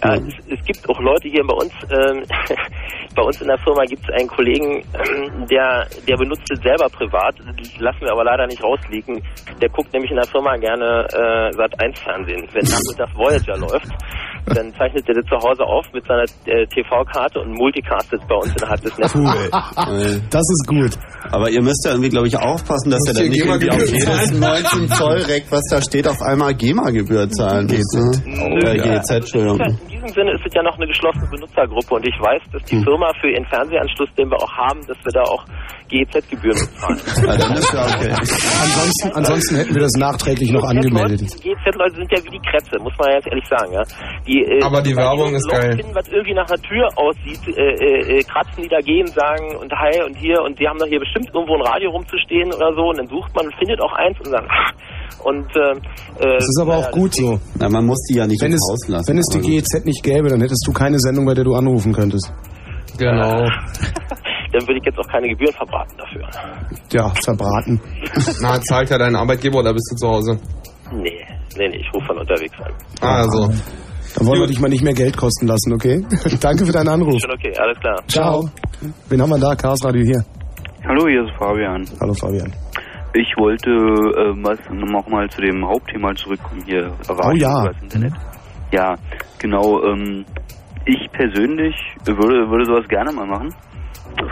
[0.04, 2.24] Ja, es, es gibt auch Leute hier bei uns, ähm,
[3.16, 6.90] bei uns in der Firma gibt es einen Kollegen, ähm, der, der benutzt es selber
[6.90, 9.22] privat, das lassen wir aber leider nicht rausliegen.
[9.62, 12.48] Der guckt nämlich in der Firma gerne äh, Sat 1 Fernsehen.
[12.52, 13.92] Wenn nachmittags Voyager läuft,
[14.46, 18.54] dann zeichnet er das zu Hause auf mit seiner äh, TV-Karte und multicastet bei uns
[18.56, 19.16] innerhalb des Netzes.
[19.16, 20.22] Cool.
[20.30, 20.92] Das ist gut.
[21.32, 24.00] Aber ihr müsst ja irgendwie, glaube ich, aufpassen, dass Müsst dann nicht irgendwie auf GEMA-Gebühr
[24.00, 24.40] jedes zahlen?
[24.40, 27.96] 19 Zoll Reck, was da steht, auf einmal GEMA-Gebühr zahlen müsst.
[27.96, 28.60] Ne?
[28.64, 29.80] Äh, GEZ, Entschuldigung.
[30.04, 32.76] In diesem Sinne ist es ja noch eine geschlossene Benutzergruppe und ich weiß, dass die
[32.84, 35.46] Firma für ihren Fernsehanschluss, den wir auch haben, dass wir da auch
[35.88, 37.00] GEZ-Gebühren bezahlen.
[37.24, 38.12] Ja, dann ist ja okay.
[38.12, 41.24] Ansonsten, ansonsten hätten wir das nachträglich noch angemeldet.
[41.40, 43.72] GEZ-Leute sind ja wie die Kretze, muss man ja jetzt ehrlich sagen.
[43.72, 43.84] Ja?
[44.28, 45.78] Die, äh, Aber die wenn Werbung ist Loch geil.
[45.80, 49.72] Finden, was irgendwie nach einer Tür aussieht, äh, äh, äh, kratzen die dagegen, sagen und
[49.72, 52.92] hi und hier und die haben doch hier bestimmt irgendwo ein Radio rumzustehen oder so
[52.92, 54.72] und dann sucht man und findet auch eins und dann ach,
[55.24, 55.72] und äh,
[56.20, 57.40] äh, Das ist aber auch gut so.
[57.60, 58.60] Na, man muss die ja nicht Wenn es,
[59.08, 61.94] wenn es die GEZ nicht gäbe, dann hättest du keine Sendung, bei der du anrufen
[61.94, 62.32] könntest.
[62.98, 63.32] Genau.
[64.54, 66.28] dann würde ich jetzt auch keine Gebühren verbraten dafür.
[66.92, 67.80] Ja, verbraten.
[68.42, 70.40] Na, zahlt ja dein Arbeitgeber oder bist du zu Hause?
[70.92, 71.26] Nee,
[71.58, 72.74] nee, nee, ich rufe von unterwegs an.
[73.02, 73.52] Also.
[74.16, 76.06] Da wollen wir dich mal nicht mehr Geld kosten lassen, okay?
[76.40, 77.20] Danke für deinen Anruf.
[77.20, 77.96] Schon okay, alles klar.
[78.08, 78.48] Ciao.
[79.10, 79.56] Wen haben wir da?
[79.56, 80.24] Chaos Radio hier.
[80.88, 81.84] Hallo, hier ist Fabian.
[82.00, 82.54] Hallo Fabian.
[83.16, 86.92] Ich wollte äh, was nochmal zu dem Hauptthema zurückkommen hier.
[87.10, 87.62] Radio Oh ja.
[87.62, 88.14] über das Internet.
[88.74, 88.96] Ja,
[89.38, 89.84] genau.
[89.84, 90.26] Ähm,
[90.86, 93.54] ich persönlich würde, würde sowas gerne mal machen.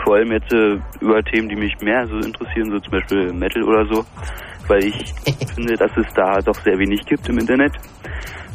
[0.04, 3.62] Vor allem jetzt äh, über Themen, die mich mehr so interessieren, so zum Beispiel Metal
[3.62, 4.04] oder so.
[4.66, 5.14] Weil ich
[5.54, 7.72] finde, dass es da doch sehr wenig gibt im Internet.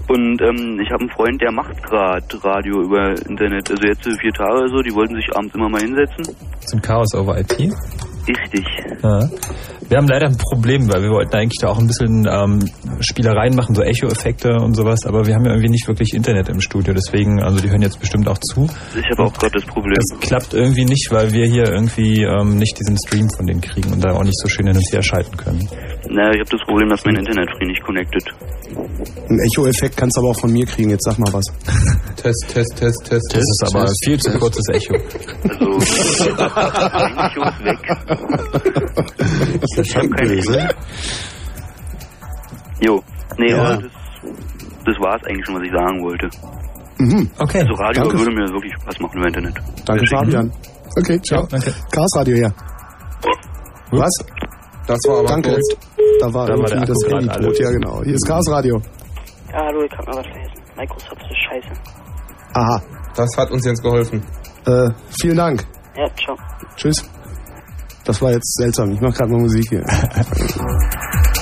[0.10, 3.72] Und ähm, ich habe einen Freund, der macht gerade Radio über Internet.
[3.72, 6.36] Also jetzt vier Tage oder so, die wollten sich abends immer mal hinsetzen.
[6.66, 7.72] Zum Chaos over IP.
[8.28, 8.66] Richtig.
[9.04, 9.20] Ja.
[9.90, 12.60] Wir haben leider ein Problem, weil wir wollten eigentlich da auch ein bisschen ähm,
[13.00, 16.60] Spielereien machen, so Echo-Effekte und sowas, aber wir haben ja irgendwie nicht wirklich Internet im
[16.60, 18.68] Studio, deswegen, also die hören jetzt bestimmt auch zu.
[19.00, 19.96] Ich habe auch gerade das Problem.
[19.96, 23.94] Das klappt irgendwie nicht, weil wir hier irgendwie ähm, nicht diesen Stream von denen kriegen
[23.94, 25.70] und da auch nicht so schön hin und her schalten können.
[26.10, 28.24] Naja, ich habe das Problem, dass mein Internet free nicht connected.
[29.30, 30.90] Einen Echo-Effekt kannst du aber auch von mir kriegen.
[30.90, 31.46] Jetzt sag mal was.
[32.16, 33.34] Test, Test, Test, Test.
[33.34, 34.96] Das ist aber viel zu kurzes Echo.
[35.44, 35.66] Also,
[37.28, 37.80] Echo ist weg.
[39.78, 40.68] Das ist schon böse.
[42.82, 43.04] Jo,
[43.38, 43.58] nee, Ja.
[43.64, 43.92] aber das,
[44.86, 46.30] das war es eigentlich schon, was ich sagen wollte.
[47.00, 47.30] Mhm.
[47.40, 47.60] Okay.
[47.62, 48.20] Also Radio Danke.
[48.20, 49.56] würde mir wirklich Spaß machen über Internet.
[49.86, 50.52] Danke, Fabian.
[51.00, 51.46] Okay, ciao.
[51.48, 51.72] danke.
[51.92, 52.54] Chaos Radio hier.
[53.92, 54.10] Was?
[54.88, 55.50] Das war aber Danke.
[55.54, 55.76] kurz.
[56.20, 57.60] Da war Da war irgendwie der das Handy tot.
[57.60, 58.04] Ja, genau.
[58.04, 58.82] Hier ist Chaos Radio.
[59.52, 60.54] Ja, hallo, ich kann mal was lesen.
[60.76, 61.82] Microsoft ist scheiße.
[62.54, 62.82] Aha.
[63.16, 64.24] Das hat uns jetzt geholfen.
[64.66, 64.90] Äh,
[65.22, 65.66] vielen Dank.
[65.96, 66.36] Ja, ciao.
[66.76, 67.08] Tschüss.
[68.08, 68.92] Das war jetzt seltsam.
[68.94, 69.84] Ich mache gerade mal Musik hier.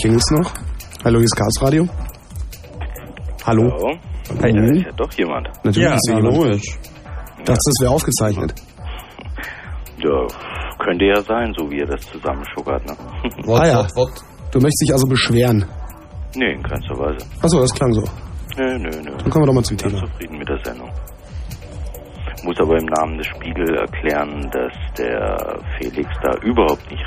[0.00, 0.52] klingelt's noch.
[1.04, 1.86] Hallo, hier ist Chaos Radio.
[3.44, 3.62] Hallo.
[3.72, 3.98] Hallo.
[4.42, 4.52] Hi.
[4.52, 5.48] Da ist ja doch jemand.
[5.64, 6.30] Natürlich ja, ist hier hallo.
[6.44, 6.62] jemand.
[7.38, 8.54] Dachte, das wäre aufgezeichnet.
[9.98, 10.26] Ja,
[10.78, 12.96] könnte ja sein, so wie ihr das zusammenschuckert, ne?
[13.48, 13.86] ah ja.
[14.52, 15.64] Du möchtest dich also beschweren.
[16.36, 17.26] nee, in keinster Weise.
[17.42, 18.02] Achso, das klang so.
[18.56, 19.10] Nö, nö, nö.
[19.18, 19.98] Dann kommen wir doch mal zum Thema.
[19.98, 20.90] zufrieden mit der Sendung.
[22.44, 26.97] Muss aber im Namen des Spiegel erklären, dass der Felix da überhaupt nicht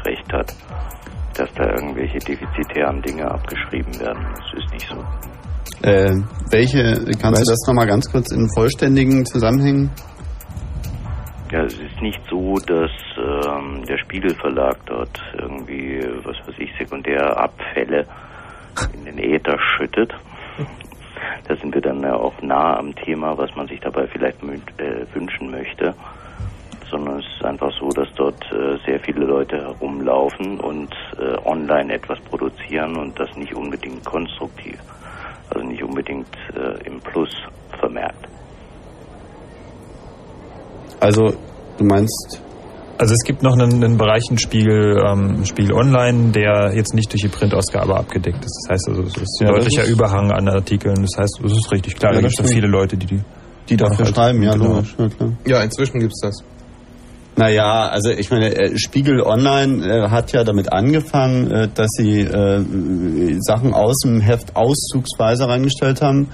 [2.02, 4.26] irgendwelche defizitären Dinge abgeschrieben werden.
[4.36, 4.98] Das ist nicht so.
[5.88, 6.16] Äh,
[6.52, 6.82] welche,
[7.20, 9.92] kannst du das nochmal ganz kurz in vollständigen Zusammenhängen?
[11.52, 18.06] Ja, es ist nicht so, dass ähm, der Spiegelverlag dort irgendwie, was weiß ich, Sekundärabfälle
[18.94, 20.14] in den Äther schüttet.
[21.48, 24.62] Da sind wir dann ja auch nah am Thema, was man sich dabei vielleicht mü-
[24.78, 25.94] äh, wünschen möchte.
[26.90, 31.94] Sondern es ist einfach so, dass dort äh, sehr viele Leute herumlaufen und äh, online
[31.94, 34.78] etwas produzieren und das nicht unbedingt konstruktiv,
[35.54, 37.30] also nicht unbedingt äh, im Plus
[37.80, 38.28] vermerkt.
[41.02, 41.34] Also,
[41.78, 42.42] du meinst.
[42.98, 47.12] Also es gibt noch einen, einen Bereich, einen Spiegel, ähm, Spiegel Online, der jetzt nicht
[47.12, 48.64] durch die Printausgabe abgedeckt ist.
[48.68, 51.02] Das heißt also, es ist ein Ja, deutlicher ist- Überhang an Artikeln.
[51.02, 52.54] Das heißt, es ist richtig klar, Ja, da gibt es stimmt.
[52.54, 53.20] viele Leute, die die,
[53.70, 54.76] Die dafür halt- schreiben, ja, genau.
[54.76, 55.32] logisch, ja klar.
[55.48, 56.44] Ja, inzwischen gibt's das.
[57.38, 62.20] Naja, also ich meine, äh, Spiegel Online äh, hat ja damit angefangen, äh, dass sie
[62.22, 66.28] äh, Sachen aus dem Heft auszugsweise reingestellt haben.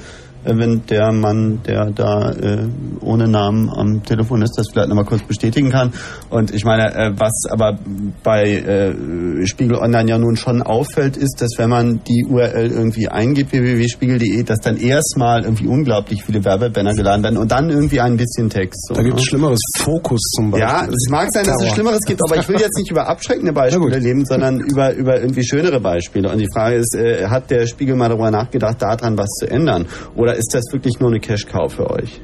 [0.55, 2.67] Wenn der Mann, der da äh,
[3.01, 5.91] ohne Namen am Telefon ist, das vielleicht nochmal kurz bestätigen kann.
[6.29, 7.77] Und ich meine, äh, was aber
[8.23, 13.07] bei äh, Spiegel Online ja nun schon auffällt, ist, dass wenn man die URL irgendwie
[13.07, 18.17] eingibt, www.spiegel.de, dass dann erstmal irgendwie unglaublich viele Werbebanner geladen werden und dann irgendwie ein
[18.17, 18.87] bisschen Text.
[18.87, 19.27] So, Da gibt's ne?
[19.27, 19.59] Schlimmeres.
[19.77, 20.67] Fokus zum Beispiel.
[20.67, 21.71] Ja, es mag sein, dass es.
[21.73, 25.45] Schlimmeres gibt, aber ich will jetzt nicht über abschreckende Beispiele leben, sondern über, über irgendwie
[25.45, 26.31] schönere Beispiele.
[26.31, 29.87] Und die Frage ist, äh, hat der Spiegel mal darüber nachgedacht, daran was zu ändern?
[30.15, 32.21] Oder ist das wirklich nur eine Cash-Cow für euch?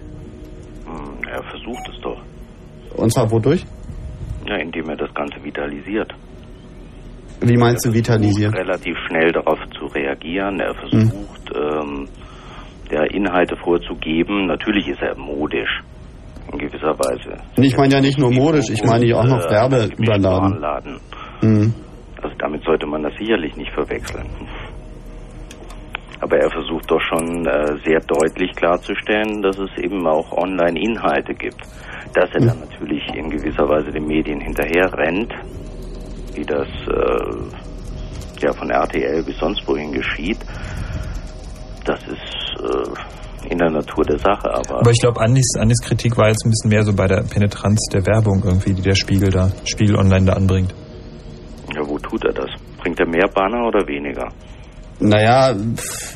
[0.85, 2.21] Hm, Er versucht es doch.
[2.97, 3.65] Und zwar wodurch?
[4.47, 6.11] Ja, indem er das Ganze vitalisiert.
[7.41, 8.53] Wie meinst du vitalisiert?
[8.55, 10.59] Relativ schnell darauf zu reagieren.
[10.59, 12.07] Er versucht, ähm,
[12.91, 14.47] der Inhalte vorzugeben.
[14.47, 15.81] Natürlich ist er modisch.
[16.51, 17.41] In gewisser Weise.
[17.57, 20.99] Und ich meine ja nicht nur modisch, ich meine ja auch noch Äh, Werbe überladen.
[21.41, 21.73] Mhm.
[22.21, 24.25] Also damit sollte man das sicherlich nicht verwechseln.
[26.19, 31.61] Aber er versucht doch schon äh, sehr deutlich klarzustellen, dass es eben auch Online-Inhalte gibt.
[32.13, 35.33] Dass er dann natürlich in gewisser Weise den Medien hinterher rennt,
[36.33, 40.39] wie das äh, ja von RTL bis sonst wohin geschieht,
[41.85, 44.49] das ist äh, in der Natur der Sache.
[44.49, 47.23] Aber, Aber ich glaube, Andis, Andis Kritik war jetzt ein bisschen mehr so bei der
[47.23, 50.73] Penetranz der Werbung irgendwie, die der Spiegel da, Spiegel Online da anbringt.
[51.75, 52.49] ja, wo tut er das?
[52.77, 54.29] Bringt er mehr Banner oder weniger?
[54.99, 55.53] Naja,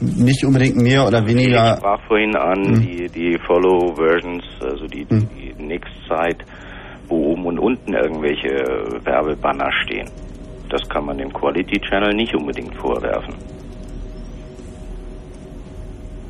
[0.01, 1.77] nicht unbedingt mehr oder Ich weniger.
[1.77, 2.81] sprach vorhin an Hm.
[2.81, 5.27] die, die Follow-Versions, also die, Hm.
[5.35, 6.45] die Next-Site,
[7.07, 8.49] wo oben und unten irgendwelche
[9.03, 10.09] Werbebanner stehen.
[10.69, 13.33] Das kann man dem Quality-Channel nicht unbedingt vorwerfen.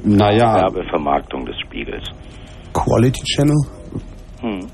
[0.03, 2.03] Naja, Werbevermarktung des Spiegels.
[2.73, 3.55] Quality Channel?
[4.41, 4.67] Hm.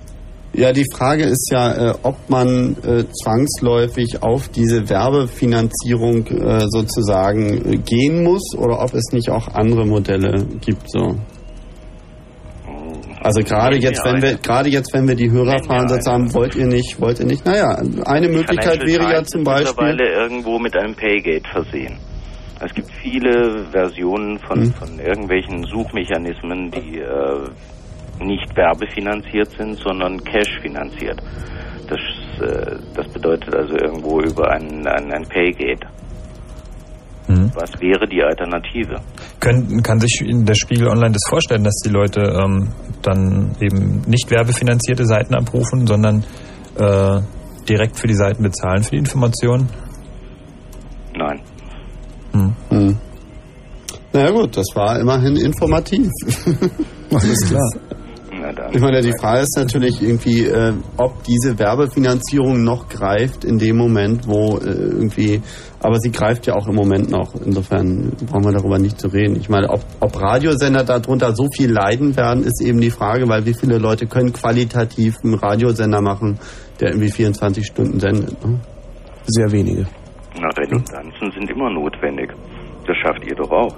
[0.55, 7.83] Ja, die Frage ist ja, äh, ob man äh, zwangsläufig auf diese Werbefinanzierung äh, sozusagen
[7.83, 10.91] gehen muss oder ob es nicht auch andere Modelle gibt.
[10.91, 11.15] So.
[13.21, 16.67] Also gerade jetzt, wenn wir gerade jetzt, wenn wir die Hörer fahren, sozusagen, wollt ihr
[16.67, 17.45] nicht, wollt ihr nicht?
[17.45, 19.69] Naja, eine Möglichkeit wäre ja zum Beispiel.
[19.87, 21.97] mittlerweile irgendwo mit einem Paygate versehen.
[22.59, 24.73] Es gibt viele Versionen von, Hm.
[24.73, 27.49] von irgendwelchen Suchmechanismen, die äh,
[28.23, 31.21] nicht werbefinanziert sind, sondern Cash finanziert.
[31.87, 31.99] Das,
[32.41, 35.87] äh, das bedeutet also irgendwo über ein, ein, ein Paygate.
[37.27, 37.51] Mhm.
[37.55, 38.99] Was wäre die Alternative?
[39.39, 42.69] Können, kann sich der Spiegel Online das vorstellen, dass die Leute ähm,
[43.01, 46.25] dann eben nicht werbefinanzierte Seiten abrufen, sondern
[46.77, 47.21] äh,
[47.67, 49.69] direkt für die Seiten bezahlen für die Informationen?
[51.15, 51.39] Nein.
[52.33, 52.97] Hm.
[54.13, 56.07] Naja gut, das war immerhin informativ.
[57.11, 57.69] Alles klar.
[58.71, 63.77] Ich meine, die Frage ist natürlich irgendwie, äh, ob diese Werbefinanzierung noch greift in dem
[63.77, 65.41] Moment, wo äh, irgendwie,
[65.79, 67.33] aber sie greift ja auch im Moment noch.
[67.35, 69.35] Insofern brauchen wir darüber nicht zu reden.
[69.35, 73.45] Ich meine, ob, ob Radiosender darunter so viel leiden werden, ist eben die Frage, weil
[73.45, 76.39] wie viele Leute können qualitativ einen Radiosender machen,
[76.79, 78.45] der irgendwie 24 Stunden sendet.
[78.45, 78.59] Ne?
[79.25, 79.87] Sehr wenige.
[80.39, 82.31] Na, Redundanzen sind immer notwendig.
[82.87, 83.75] Das schafft ihr doch auch.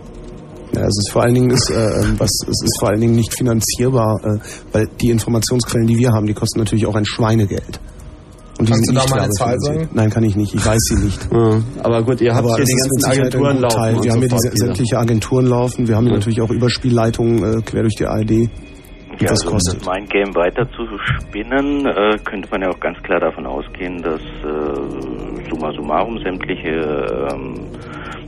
[0.74, 1.76] Ja, es ist vor allen Dingen ist, äh,
[2.18, 4.40] was, es ist vor allen Dingen nicht finanzierbar, äh,
[4.74, 7.80] weil die Informationsquellen, die wir haben, die kosten natürlich auch ein Schweinegeld.
[8.58, 9.96] Und die Kannst du da nicht mal eine Zahl werbefinanziert.
[9.96, 10.56] Nein, kann ich nicht.
[10.56, 11.28] Ich weiß sie nicht.
[11.32, 14.04] Ja, aber gut, ihr habt Aber hier die ganzen Agenturen laufen.
[14.04, 14.58] Wir haben hier diese wieder.
[14.66, 15.88] sämtliche Agenturen laufen.
[15.88, 18.30] Wir haben hier natürlich auch Überspielleitungen äh, quer durch die ARD.
[18.30, 18.50] Die
[19.20, 19.86] Ja, das also um kostet.
[19.86, 20.84] Mind Game weiter zu
[21.28, 27.28] spinnen, äh, könnte man ja auch ganz klar davon ausgehen, dass äh, summa summarum sämtliche
[27.34, 27.56] ähm,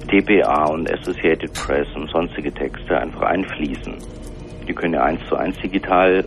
[0.07, 3.95] DPA und Associated Press und sonstige Texte einfach einfließen.
[4.67, 6.25] Die können ja eins zu eins digital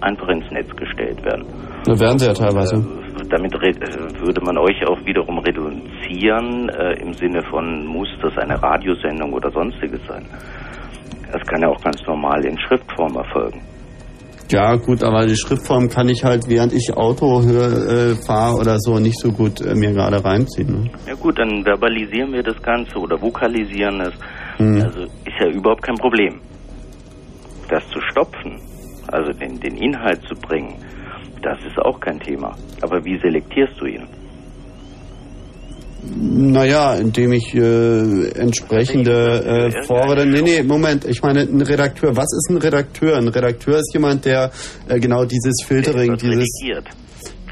[0.00, 1.44] einfach ins Netz gestellt werden.
[1.84, 2.76] Da werden sie ja teilweise.
[3.30, 8.36] Damit re- äh, würde man euch auch wiederum reduzieren äh, im Sinne von, muss das
[8.38, 10.24] eine Radiosendung oder sonstiges sein.
[11.32, 13.60] Das kann ja auch ganz normal in Schriftform erfolgen.
[14.50, 18.98] Ja, gut, aber die Schriftform kann ich halt, während ich Auto äh, fahre oder so,
[18.98, 20.82] nicht so gut äh, mir gerade reinziehen.
[20.82, 20.90] Ne?
[21.06, 24.12] Ja gut, dann verbalisieren wir das Ganze oder vokalisieren es.
[24.58, 24.82] Hm.
[24.82, 26.40] Also ist ja überhaupt kein Problem.
[27.68, 28.60] Das zu stopfen,
[29.08, 30.74] also den, den Inhalt zu bringen,
[31.42, 32.54] das ist auch kein Thema.
[32.82, 34.06] Aber wie selektierst du ihn?
[36.16, 40.26] Naja, indem ich äh, entsprechende äh, fordere.
[40.26, 42.16] Nee, nee, Moment, ich meine, ein Redakteur.
[42.16, 43.16] Was ist ein Redakteur?
[43.16, 44.50] Ein Redakteur ist jemand, der
[44.88, 46.60] äh, genau dieses Filtering, dieses.
[46.60, 46.88] redigiert.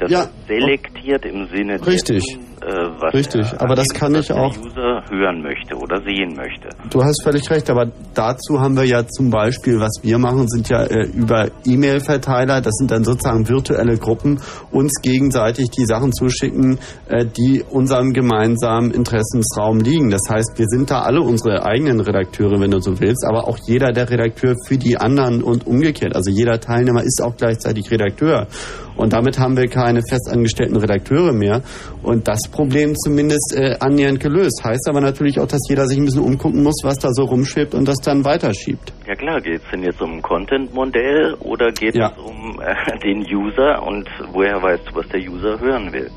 [0.03, 0.25] Das Ja.
[0.47, 2.23] selektiert im Sinne Richtig.
[2.25, 4.53] dessen, äh, was Richtig, der, aber das kann ich auch.
[4.53, 6.67] der User hören möchte oder sehen möchte.
[6.89, 10.67] Du hast völlig recht, aber dazu haben wir ja zum Beispiel, was wir machen, sind
[10.69, 14.39] ja äh, über E-Mail-Verteiler, das sind dann sozusagen virtuelle Gruppen,
[14.71, 20.09] uns gegenseitig die Sachen zuschicken, äh, die unserem gemeinsamen Interessensraum liegen.
[20.09, 23.57] Das heißt, wir sind da alle unsere eigenen Redakteure, wenn du so willst, aber auch
[23.67, 26.15] jeder der Redakteur für die anderen und umgekehrt.
[26.15, 28.47] Also jeder Teilnehmer ist auch gleichzeitig Redakteur.
[28.95, 31.61] Und damit haben wir keine festangestellten Redakteure mehr.
[32.03, 34.61] Und das Problem zumindest äh, annähernd gelöst.
[34.63, 37.73] Heißt aber natürlich auch, dass jeder sich ein bisschen umgucken muss, was da so rumschwebt
[37.73, 38.93] und das dann weiterschiebt.
[39.07, 42.11] Ja klar, geht es denn jetzt um ein Content-Modell oder geht Ja.
[42.11, 46.09] es um äh, den User und woher weißt du, was der User hören will?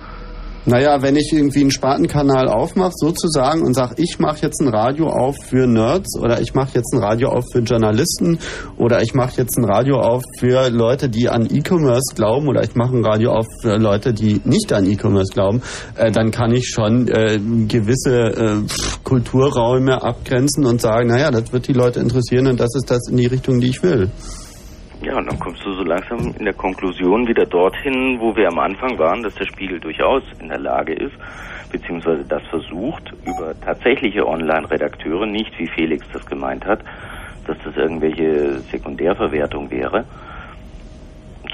[0.68, 5.06] Naja, wenn ich irgendwie einen Spartenkanal aufmache, sozusagen, und sage, ich mache jetzt ein Radio
[5.06, 8.40] auf für Nerds oder ich mache jetzt ein Radio auf für Journalisten
[8.76, 12.74] oder ich mache jetzt ein Radio auf für Leute, die an E-Commerce glauben oder ich
[12.74, 15.62] mache ein Radio auf für Leute, die nicht an E-Commerce glauben,
[15.94, 17.38] äh, dann kann ich schon äh,
[17.68, 18.56] gewisse äh,
[19.04, 23.16] Kulturräume abgrenzen und sagen, naja, das wird die Leute interessieren und das ist das in
[23.18, 24.10] die Richtung, die ich will.
[25.02, 28.58] Ja, und dann kommst du so langsam in der Konklusion wieder dorthin, wo wir am
[28.58, 31.14] Anfang waren, dass der Spiegel durchaus in der Lage ist,
[31.70, 36.80] beziehungsweise das versucht, über tatsächliche Online-Redakteure, nicht wie Felix das gemeint hat,
[37.46, 40.04] dass das irgendwelche Sekundärverwertung wäre,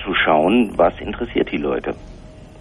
[0.04, 1.94] zu schauen, was interessiert die Leute.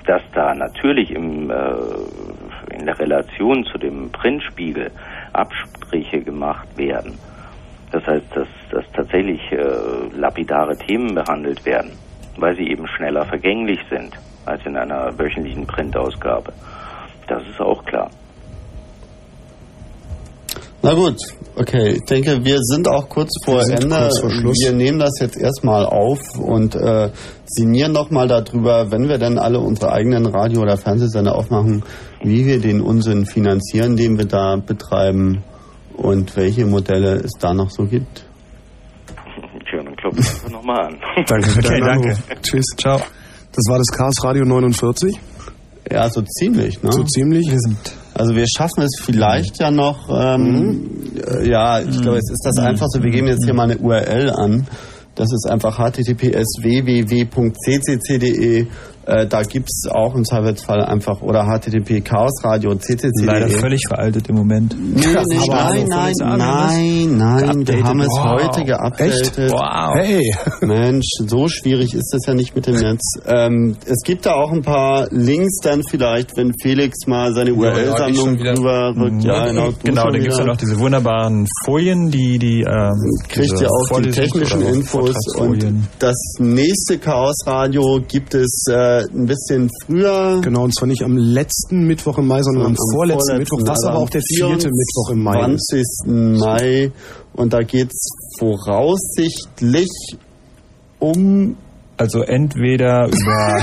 [0.05, 4.91] Dass da natürlich im, äh, in der Relation zu dem Printspiegel
[5.31, 7.19] Abstriche gemacht werden.
[7.91, 11.91] Das heißt, dass, dass tatsächlich äh, lapidare Themen behandelt werden,
[12.37, 14.13] weil sie eben schneller vergänglich sind
[14.45, 16.53] als in einer wöchentlichen Printausgabe.
[17.27, 18.09] Das ist auch klar.
[20.83, 21.17] Na gut,
[21.57, 21.91] okay.
[21.97, 23.95] Ich denke, wir sind auch kurz vor Ende.
[23.95, 24.57] kurz vor Schluss.
[24.63, 27.11] Wir nehmen das jetzt erstmal auf und äh,
[27.45, 31.83] sinnieren nochmal darüber, wenn wir dann alle unsere eigenen Radio- oder Fernsehsender aufmachen,
[32.23, 35.43] wie wir den Unsinn finanzieren, den wir da betreiben
[36.01, 38.25] und welche Modelle es da noch so gibt.
[39.69, 40.97] Tja, dann klopfen wir einfach nochmal an.
[41.27, 42.09] Danke für Okay, deinen danke.
[42.09, 42.23] Anruf.
[42.41, 42.65] Tschüss.
[42.77, 42.97] Ciao.
[43.53, 45.19] Das war das Chaos Radio 49.
[45.91, 46.91] Ja, so ziemlich, ne?
[46.91, 47.49] So ziemlich.
[48.13, 52.57] Also wir schaffen es vielleicht ja noch, ähm, äh, ja, ich glaube, jetzt ist das
[52.59, 54.67] einfach so, wir geben jetzt hier mal eine URL an.
[55.15, 56.59] Das ist einfach https
[57.41, 58.67] www.ccc.de.
[59.11, 63.25] Äh, da gibt's auch im Zweifelsfall einfach, oder http chaosradio ccc.de.
[63.25, 64.75] Leider völlig veraltet im Moment.
[64.79, 68.41] Nee, nee, nein, nein, nein, nein, wir haben es Wow.
[68.43, 69.37] heute geupdatet.
[69.37, 69.37] Echt?
[69.51, 69.93] Wow.
[69.95, 70.33] Hey.
[70.61, 73.01] Mensch, so schwierig ist das ja nicht mit dem Netz.
[73.25, 77.55] Ähm, es gibt da auch ein paar Links dann vielleicht, wenn Felix mal seine Ja,
[77.57, 79.23] URL-Sammlung wieder- drüber rückt.
[79.23, 79.71] Ja, genau.
[79.71, 82.91] du genau schon da gibt es dann auch diese wunderbaren Folien, die die ähm,
[83.27, 85.65] kriegt ihr auch die technischen Infos und
[85.99, 90.41] das nächste Chaosradio gibt es äh, ein bisschen früher.
[90.41, 93.59] Genau, und zwar nicht am letzten Mittwoch im Mai, sondern am, vorletzten Mittwoch.
[93.65, 95.71] Was aber am auch der vierte Mittwoch im Mai ist.
[96.05, 96.39] 20.
[96.39, 96.91] Mai.
[97.33, 99.89] Und da geht's voraussichtlich
[100.99, 101.55] um
[101.97, 103.61] Also entweder über,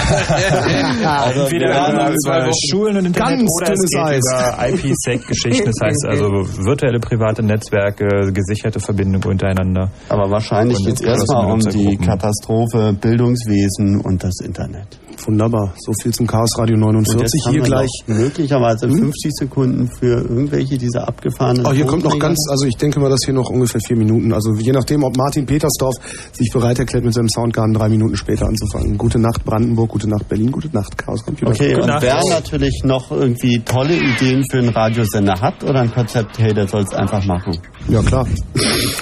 [1.09, 4.23] Also entweder über, über Schulen und Internet ganz oder es geht Eis.
[4.25, 6.27] über IPsec-Geschichten, das heißt also
[6.65, 9.91] virtuelle private Netzwerke, gesicherte Verbindung untereinander.
[10.09, 11.97] Aber wahrscheinlich geht's geschlossene erstmal um die.
[11.97, 14.99] Katastrophe Bildungswesen und das Internet.
[15.27, 15.75] Wunderbar.
[15.79, 17.21] So viel zum Chaos Radio Und 49.
[17.21, 17.91] jetzt haben Hier wir gleich.
[18.07, 21.67] noch möglicherweise 50 Sekunden für irgendwelche dieser abgefahrenen.
[21.67, 24.33] Oh, hier kommt noch ganz, also ich denke mal, dass hier noch ungefähr vier Minuten,
[24.33, 25.97] also je nachdem, ob Martin Petersdorf
[26.33, 28.99] sich bereit erklärt, mit seinem Soundgarden drei Minuten später später anzufangen.
[28.99, 31.51] Gute Nacht Brandenburg, gute Nacht Berlin, gute Nacht Chaos Computer.
[31.51, 32.03] Okay, Gute und Nacht.
[32.03, 36.69] wer natürlich noch irgendwie tolle Ideen für einen Radiosender hat oder ein Konzept, hey, der
[36.69, 37.59] soll es einfach machen.
[37.89, 38.27] Ja, klar.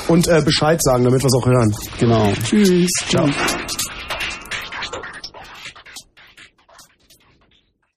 [0.09, 1.75] Und äh, Bescheid sagen, damit wir es auch hören.
[1.99, 2.33] Genau.
[2.45, 2.91] Tschüss.
[3.09, 3.29] Ciao.